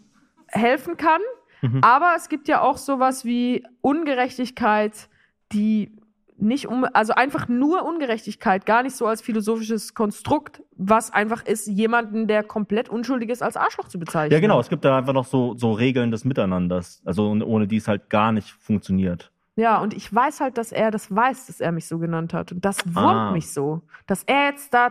helfen 0.48 0.96
kann. 0.96 1.20
Mhm. 1.62 1.80
Aber 1.82 2.14
es 2.16 2.28
gibt 2.28 2.48
ja 2.48 2.60
auch 2.60 2.76
sowas 2.76 3.24
wie 3.24 3.64
Ungerechtigkeit, 3.80 5.08
die 5.52 5.96
nicht 6.38 6.66
um, 6.66 6.86
also 6.92 7.14
einfach 7.14 7.48
nur 7.48 7.84
Ungerechtigkeit, 7.86 8.66
gar 8.66 8.82
nicht 8.82 8.94
so 8.94 9.06
als 9.06 9.22
philosophisches 9.22 9.94
Konstrukt, 9.94 10.62
was 10.76 11.12
einfach 11.12 11.44
ist, 11.46 11.66
jemanden, 11.66 12.26
der 12.26 12.42
komplett 12.42 12.88
unschuldig 12.88 13.30
ist, 13.30 13.42
als 13.42 13.56
Arschloch 13.56 13.88
zu 13.88 13.98
bezeichnen. 13.98 14.32
Ja, 14.32 14.40
genau. 14.40 14.60
Es 14.60 14.68
gibt 14.68 14.84
da 14.84 14.98
einfach 14.98 15.14
noch 15.14 15.24
so, 15.24 15.54
so 15.56 15.72
Regeln 15.72 16.10
des 16.10 16.24
Miteinanders. 16.24 17.00
Also 17.04 17.30
ohne 17.30 17.66
die 17.66 17.76
es 17.76 17.88
halt 17.88 18.10
gar 18.10 18.32
nicht 18.32 18.50
funktioniert. 18.50 19.32
Ja, 19.56 19.78
und 19.80 19.94
ich 19.94 20.14
weiß 20.14 20.40
halt, 20.40 20.58
dass 20.58 20.70
er 20.70 20.90
das 20.90 21.14
weiß, 21.14 21.46
dass 21.46 21.60
er 21.60 21.72
mich 21.72 21.86
so 21.88 21.98
genannt 21.98 22.34
hat. 22.34 22.52
Und 22.52 22.64
das 22.64 22.78
wurmt 22.86 22.96
Ah. 23.30 23.32
mich 23.32 23.50
so. 23.52 23.82
Dass 24.06 24.22
er 24.24 24.50
jetzt 24.50 24.72
da 24.74 24.90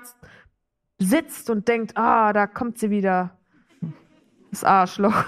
sitzt 0.99 1.49
und 1.49 1.67
denkt, 1.67 1.95
ah, 1.97 2.33
da 2.33 2.47
kommt 2.47 2.79
sie 2.79 2.89
wieder. 2.89 3.37
Das 4.51 4.63
Arschloch. 4.63 5.23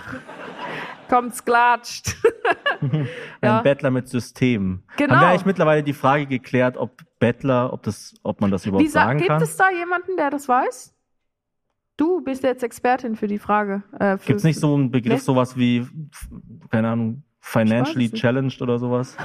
Kommt's 1.10 1.44
klatscht. 1.46 2.16
Ein 2.82 3.08
Ja. 3.44 3.62
Bettler 3.62 3.92
mit 3.92 4.08
System. 4.10 4.84
Genau. 4.98 5.14
Haben 5.16 5.22
wir 5.22 5.28
eigentlich 5.28 5.46
mittlerweile 5.46 5.84
die 5.84 5.94
Frage 5.94 6.26
geklärt, 6.26 6.76
ob 6.76 7.02
Bettler, 7.20 7.72
ob 7.74 7.84
das, 7.84 8.14
ob 8.24 8.42
man 8.42 8.52
das 8.52 8.66
überhaupt 8.66 8.84
Wie 8.86 8.90
sa- 8.90 9.04
sagen 9.06 9.20
gibt 9.20 9.30
kann? 9.30 9.42
es 9.42 9.56
da 9.56 9.70
jemanden, 9.72 10.18
der 10.18 10.30
das 10.32 10.48
weiß? 10.48 10.94
Du 11.96 12.22
bist 12.22 12.44
jetzt 12.44 12.62
Expertin 12.64 13.16
für 13.16 13.28
die 13.28 13.40
Frage. 13.40 13.84
Äh, 14.00 14.18
Gibt 14.26 14.38
es 14.40 14.44
nicht 14.44 14.60
so 14.60 14.74
einen 14.76 14.92
Begriff, 14.92 15.14
Nee. 15.14 15.20
sowas 15.20 15.58
wie, 15.58 15.88
keine 16.70 16.90
Ahnung, 16.90 17.24
financially 17.48 18.10
challenged 18.12 18.62
oder 18.62 18.78
sowas? 18.78 19.16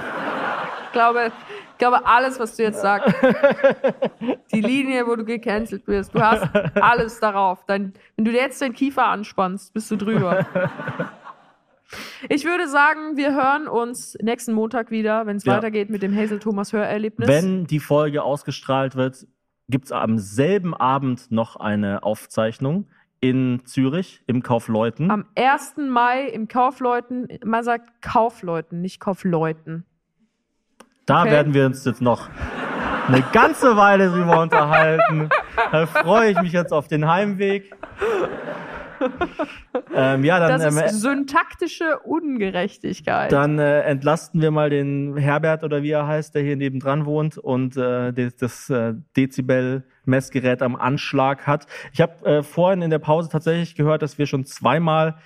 Ich 0.86 0.92
glaube, 0.92 1.32
ich 1.72 1.78
glaube, 1.78 2.06
alles, 2.06 2.38
was 2.38 2.56
du 2.56 2.62
jetzt 2.62 2.80
sagst, 2.80 3.12
die 4.52 4.60
Linie, 4.60 5.06
wo 5.06 5.16
du 5.16 5.24
gecancelt 5.24 5.86
wirst, 5.88 6.14
du 6.14 6.20
hast 6.20 6.48
alles 6.80 7.18
darauf. 7.18 7.64
Dein, 7.66 7.92
wenn 8.16 8.24
du 8.24 8.30
dir 8.30 8.40
jetzt 8.42 8.60
den 8.60 8.72
Kiefer 8.72 9.06
anspannst, 9.06 9.74
bist 9.74 9.90
du 9.90 9.96
drüber. 9.96 10.46
Ich 12.28 12.44
würde 12.44 12.68
sagen, 12.68 13.16
wir 13.16 13.34
hören 13.34 13.68
uns 13.68 14.16
nächsten 14.22 14.52
Montag 14.52 14.90
wieder, 14.90 15.26
wenn 15.26 15.36
es 15.36 15.44
Ja. 15.44 15.56
weitergeht 15.56 15.90
mit 15.90 16.02
dem 16.02 16.16
Hazel 16.16 16.38
Thomas 16.38 16.72
Hörerlebnis. 16.72 17.28
Wenn 17.28 17.66
die 17.66 17.80
Folge 17.80 18.22
ausgestrahlt 18.22 18.94
wird, 18.96 19.26
gibt 19.68 19.86
es 19.86 19.92
am 19.92 20.18
selben 20.18 20.74
Abend 20.74 21.30
noch 21.30 21.56
eine 21.56 22.02
Aufzeichnung 22.02 22.88
in 23.22 23.62
Zürich 23.64 24.20
im 24.26 24.42
Kaufleuten. 24.42 25.10
Am 25.10 25.24
1. 25.36 25.76
Mai 25.88 26.24
im 26.24 26.48
Kaufleuten, 26.48 27.28
man 27.44 27.62
sagt 27.62 28.02
Kaufleuten, 28.02 28.80
nicht 28.80 29.00
Kaufleuten. 29.00 29.86
Da 31.06 31.22
okay. 31.22 31.30
werden 31.30 31.54
wir 31.54 31.64
uns 31.66 31.84
jetzt 31.84 32.02
noch 32.02 32.28
eine 33.06 33.22
ganze 33.32 33.76
Weile 33.76 34.10
drüber 34.10 34.42
unterhalten. 34.42 35.28
Da 35.70 35.86
freue 35.86 36.32
ich 36.32 36.40
mich 36.42 36.52
jetzt 36.52 36.72
auf 36.72 36.88
den 36.88 37.08
Heimweg. 37.08 37.72
Ähm, 39.94 40.24
ja, 40.24 40.38
dann, 40.38 40.60
Das 40.60 40.76
ähm, 40.76 40.84
ist 40.84 41.00
syntaktische 41.00 41.98
Ungerechtigkeit. 42.00 43.32
dann 43.32 43.58
äh, 43.58 43.80
entlasten 43.82 44.40
wir 44.40 44.50
mal 44.50 44.70
den 44.70 45.16
Herbert 45.16 45.64
oder 45.64 45.82
wie 45.82 45.90
er 45.90 46.06
heißt, 46.06 46.34
der 46.34 46.42
hier 46.42 46.56
nebendran 46.56 47.04
wohnt 47.04 47.36
und 47.36 47.76
äh, 47.76 48.12
das, 48.12 48.36
das 48.36 48.70
äh, 48.70 48.94
Dezibel-Messgerät 50.06 50.62
am 50.62 50.76
Anschlag 50.76 51.46
hat. 51.46 51.66
Ich 51.92 52.00
habe 52.00 52.24
äh, 52.26 52.42
vorhin 52.42 52.82
in 52.82 52.90
der 52.90 52.98
Pause 52.98 53.28
tatsächlich 53.30 53.74
gehört, 53.74 54.02
dass 54.02 54.18
wir 54.18 54.26
schon 54.26 54.44
zweimal 54.44 55.16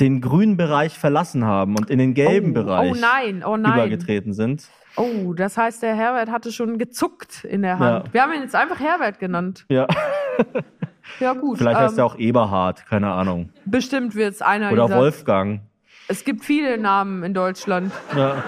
den 0.00 0.20
grünen 0.20 0.56
Bereich 0.56 0.98
verlassen 0.98 1.44
haben 1.44 1.76
und 1.76 1.88
in 1.88 1.98
den 1.98 2.14
gelben 2.14 2.50
oh, 2.50 2.54
Bereich 2.54 2.92
Oh 2.92 2.96
nein, 3.00 3.44
oh 3.44 3.56
nein. 3.56 3.74
übergetreten 3.74 4.32
sind. 4.32 4.68
Oh, 4.96 5.34
das 5.34 5.56
heißt, 5.56 5.82
der 5.82 5.94
Herbert 5.94 6.30
hatte 6.30 6.52
schon 6.52 6.78
gezuckt 6.78 7.44
in 7.44 7.62
der 7.62 7.78
Hand. 7.78 8.06
Ja. 8.06 8.12
Wir 8.12 8.22
haben 8.22 8.32
ihn 8.32 8.42
jetzt 8.42 8.54
einfach 8.54 8.80
Herbert 8.80 9.18
genannt. 9.18 9.66
Ja, 9.68 9.86
Ja, 11.20 11.34
gut. 11.34 11.58
vielleicht 11.58 11.78
heißt 11.78 11.94
ähm, 11.94 11.98
er 11.98 12.06
auch 12.06 12.16
Eberhard, 12.16 12.86
keine 12.86 13.12
Ahnung. 13.12 13.50
Bestimmt 13.66 14.14
wird 14.14 14.34
es 14.34 14.42
einer 14.42 14.72
Oder 14.72 14.86
dieser. 14.86 14.98
Wolfgang. 14.98 15.60
Es 16.08 16.24
gibt 16.24 16.44
viele 16.44 16.76
Namen 16.78 17.22
in 17.22 17.34
Deutschland. 17.34 17.92
Ja. 18.16 18.42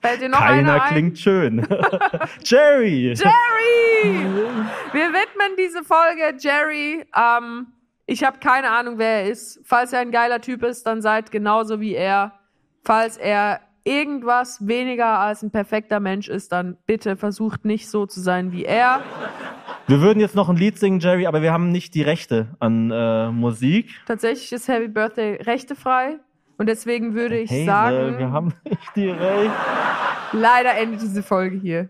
Fällt 0.00 0.22
dir 0.22 0.28
noch 0.28 0.38
Keiner 0.38 0.72
einer 0.72 0.82
ein? 0.82 0.92
klingt 0.92 1.18
schön. 1.18 1.66
Jerry! 2.44 3.14
Jerry! 3.14 4.26
Wir 4.92 5.08
widmen 5.12 5.56
diese 5.58 5.84
Folge 5.84 6.36
Jerry. 6.38 7.04
Ähm, 7.14 7.66
ich 8.06 8.24
habe 8.24 8.38
keine 8.38 8.70
Ahnung, 8.70 8.98
wer 8.98 9.22
er 9.22 9.30
ist. 9.30 9.60
Falls 9.64 9.92
er 9.92 10.00
ein 10.00 10.10
geiler 10.10 10.40
Typ 10.40 10.62
ist, 10.64 10.86
dann 10.86 11.02
seid 11.02 11.30
genauso 11.30 11.80
wie 11.80 11.94
er. 11.94 12.32
Falls 12.82 13.18
er 13.18 13.60
irgendwas 13.84 14.66
weniger 14.66 15.18
als 15.18 15.42
ein 15.42 15.50
perfekter 15.50 16.00
Mensch 16.00 16.28
ist, 16.28 16.52
dann 16.52 16.76
bitte 16.86 17.16
versucht 17.16 17.64
nicht 17.64 17.90
so 17.90 18.06
zu 18.06 18.20
sein 18.20 18.52
wie 18.52 18.64
er. 18.64 19.02
Wir 19.86 20.00
würden 20.00 20.20
jetzt 20.20 20.34
noch 20.34 20.48
ein 20.48 20.56
Lied 20.56 20.78
singen, 20.78 21.00
Jerry, 21.00 21.26
aber 21.26 21.42
wir 21.42 21.52
haben 21.52 21.70
nicht 21.72 21.94
die 21.94 22.02
Rechte 22.02 22.48
an 22.58 22.90
äh, 22.90 23.30
Musik. 23.30 23.90
Tatsächlich 24.06 24.52
ist 24.52 24.68
Happy 24.68 24.88
Birthday 24.88 25.36
rechtefrei. 25.42 26.18
Und 26.60 26.66
deswegen 26.66 27.14
würde 27.14 27.38
ich 27.38 27.50
Hazel, 27.50 27.64
sagen, 27.64 28.18
wir 28.18 28.32
haben 28.32 28.52
nicht 28.64 28.94
die 28.94 29.08
Rechte. 29.08 29.50
leider 30.32 30.74
endet 30.74 31.00
diese 31.00 31.22
Folge 31.22 31.56
hier. 31.56 31.88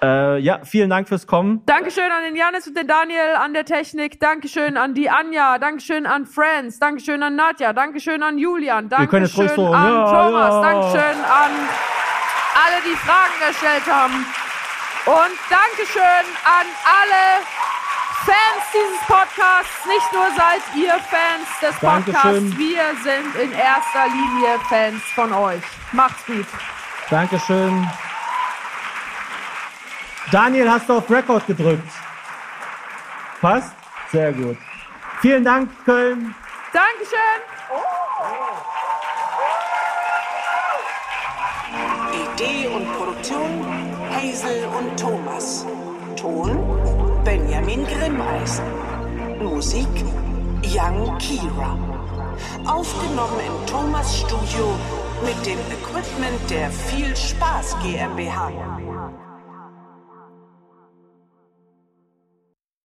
Äh, 0.00 0.38
ja, 0.38 0.60
vielen 0.64 0.88
Dank 0.88 1.06
fürs 1.06 1.26
Kommen. 1.26 1.60
Dankeschön 1.66 2.10
an 2.10 2.24
den 2.24 2.34
Janis 2.34 2.66
und 2.66 2.74
den 2.74 2.88
Daniel 2.88 3.36
an 3.38 3.52
der 3.52 3.66
Technik. 3.66 4.18
Dankeschön 4.18 4.78
an 4.78 4.94
die 4.94 5.10
Anja. 5.10 5.58
Dankeschön 5.58 6.06
an 6.06 6.24
Franz. 6.24 6.78
Dankeschön 6.78 7.22
an 7.22 7.36
Nadja. 7.36 7.74
Dankeschön 7.74 8.22
an 8.22 8.38
Julian. 8.38 8.88
Dankeschön 8.88 9.48
so, 9.54 9.66
an 9.66 9.92
ja, 9.92 10.04
Thomas. 10.06 10.54
ja. 10.54 10.62
Dankeschön 10.62 11.24
an 11.24 11.50
alle, 12.64 12.82
die 12.82 12.96
Fragen 12.96 13.34
gestellt 13.46 13.86
haben. 13.92 14.24
Und 15.04 15.36
Dankeschön 15.50 16.24
an 16.46 16.66
alle 16.86 17.75
Fans 18.26 18.64
dieses 18.74 19.00
Podcasts. 19.06 19.86
Nicht 19.86 20.12
nur 20.12 20.26
seid 20.36 20.62
ihr 20.74 20.92
Fans 20.92 21.48
des 21.62 21.74
Podcasts, 21.76 22.22
Dankeschön. 22.22 22.58
wir 22.58 22.82
sind 23.04 23.34
in 23.36 23.52
erster 23.52 24.06
Linie 24.08 24.58
Fans 24.68 25.02
von 25.14 25.32
euch. 25.32 25.62
Macht's 25.92 26.26
gut. 26.26 26.46
Dankeschön. 27.08 27.88
Daniel, 30.32 30.68
hast 30.68 30.88
du 30.88 30.94
auf 30.98 31.08
Record 31.08 31.46
gedrückt? 31.46 31.88
Passt? 33.40 33.72
Sehr 34.10 34.32
gut. 34.32 34.58
Vielen 35.20 35.44
Dank, 35.44 35.70
Köln. 35.84 36.34
Dankeschön. 36.72 37.40
Idee 42.34 42.66
und 42.66 42.92
Produktion 42.96 43.66
Hazel 44.10 44.64
und 44.66 44.98
Thomas. 44.98 45.64
Ton 46.16 46.95
Benjamin 47.26 47.84
Grimmeisen. 47.86 48.64
Musik 49.42 49.88
Young 50.62 51.18
Kira. 51.18 51.76
Aufgenommen 52.64 53.40
im 53.44 53.66
Thomas 53.66 54.20
Studio 54.20 54.78
mit 55.24 55.44
dem 55.44 55.58
Equipment 55.58 56.48
der 56.48 56.70
Viel 56.70 57.16
Spaß 57.16 57.78
GmbH. 57.82 58.52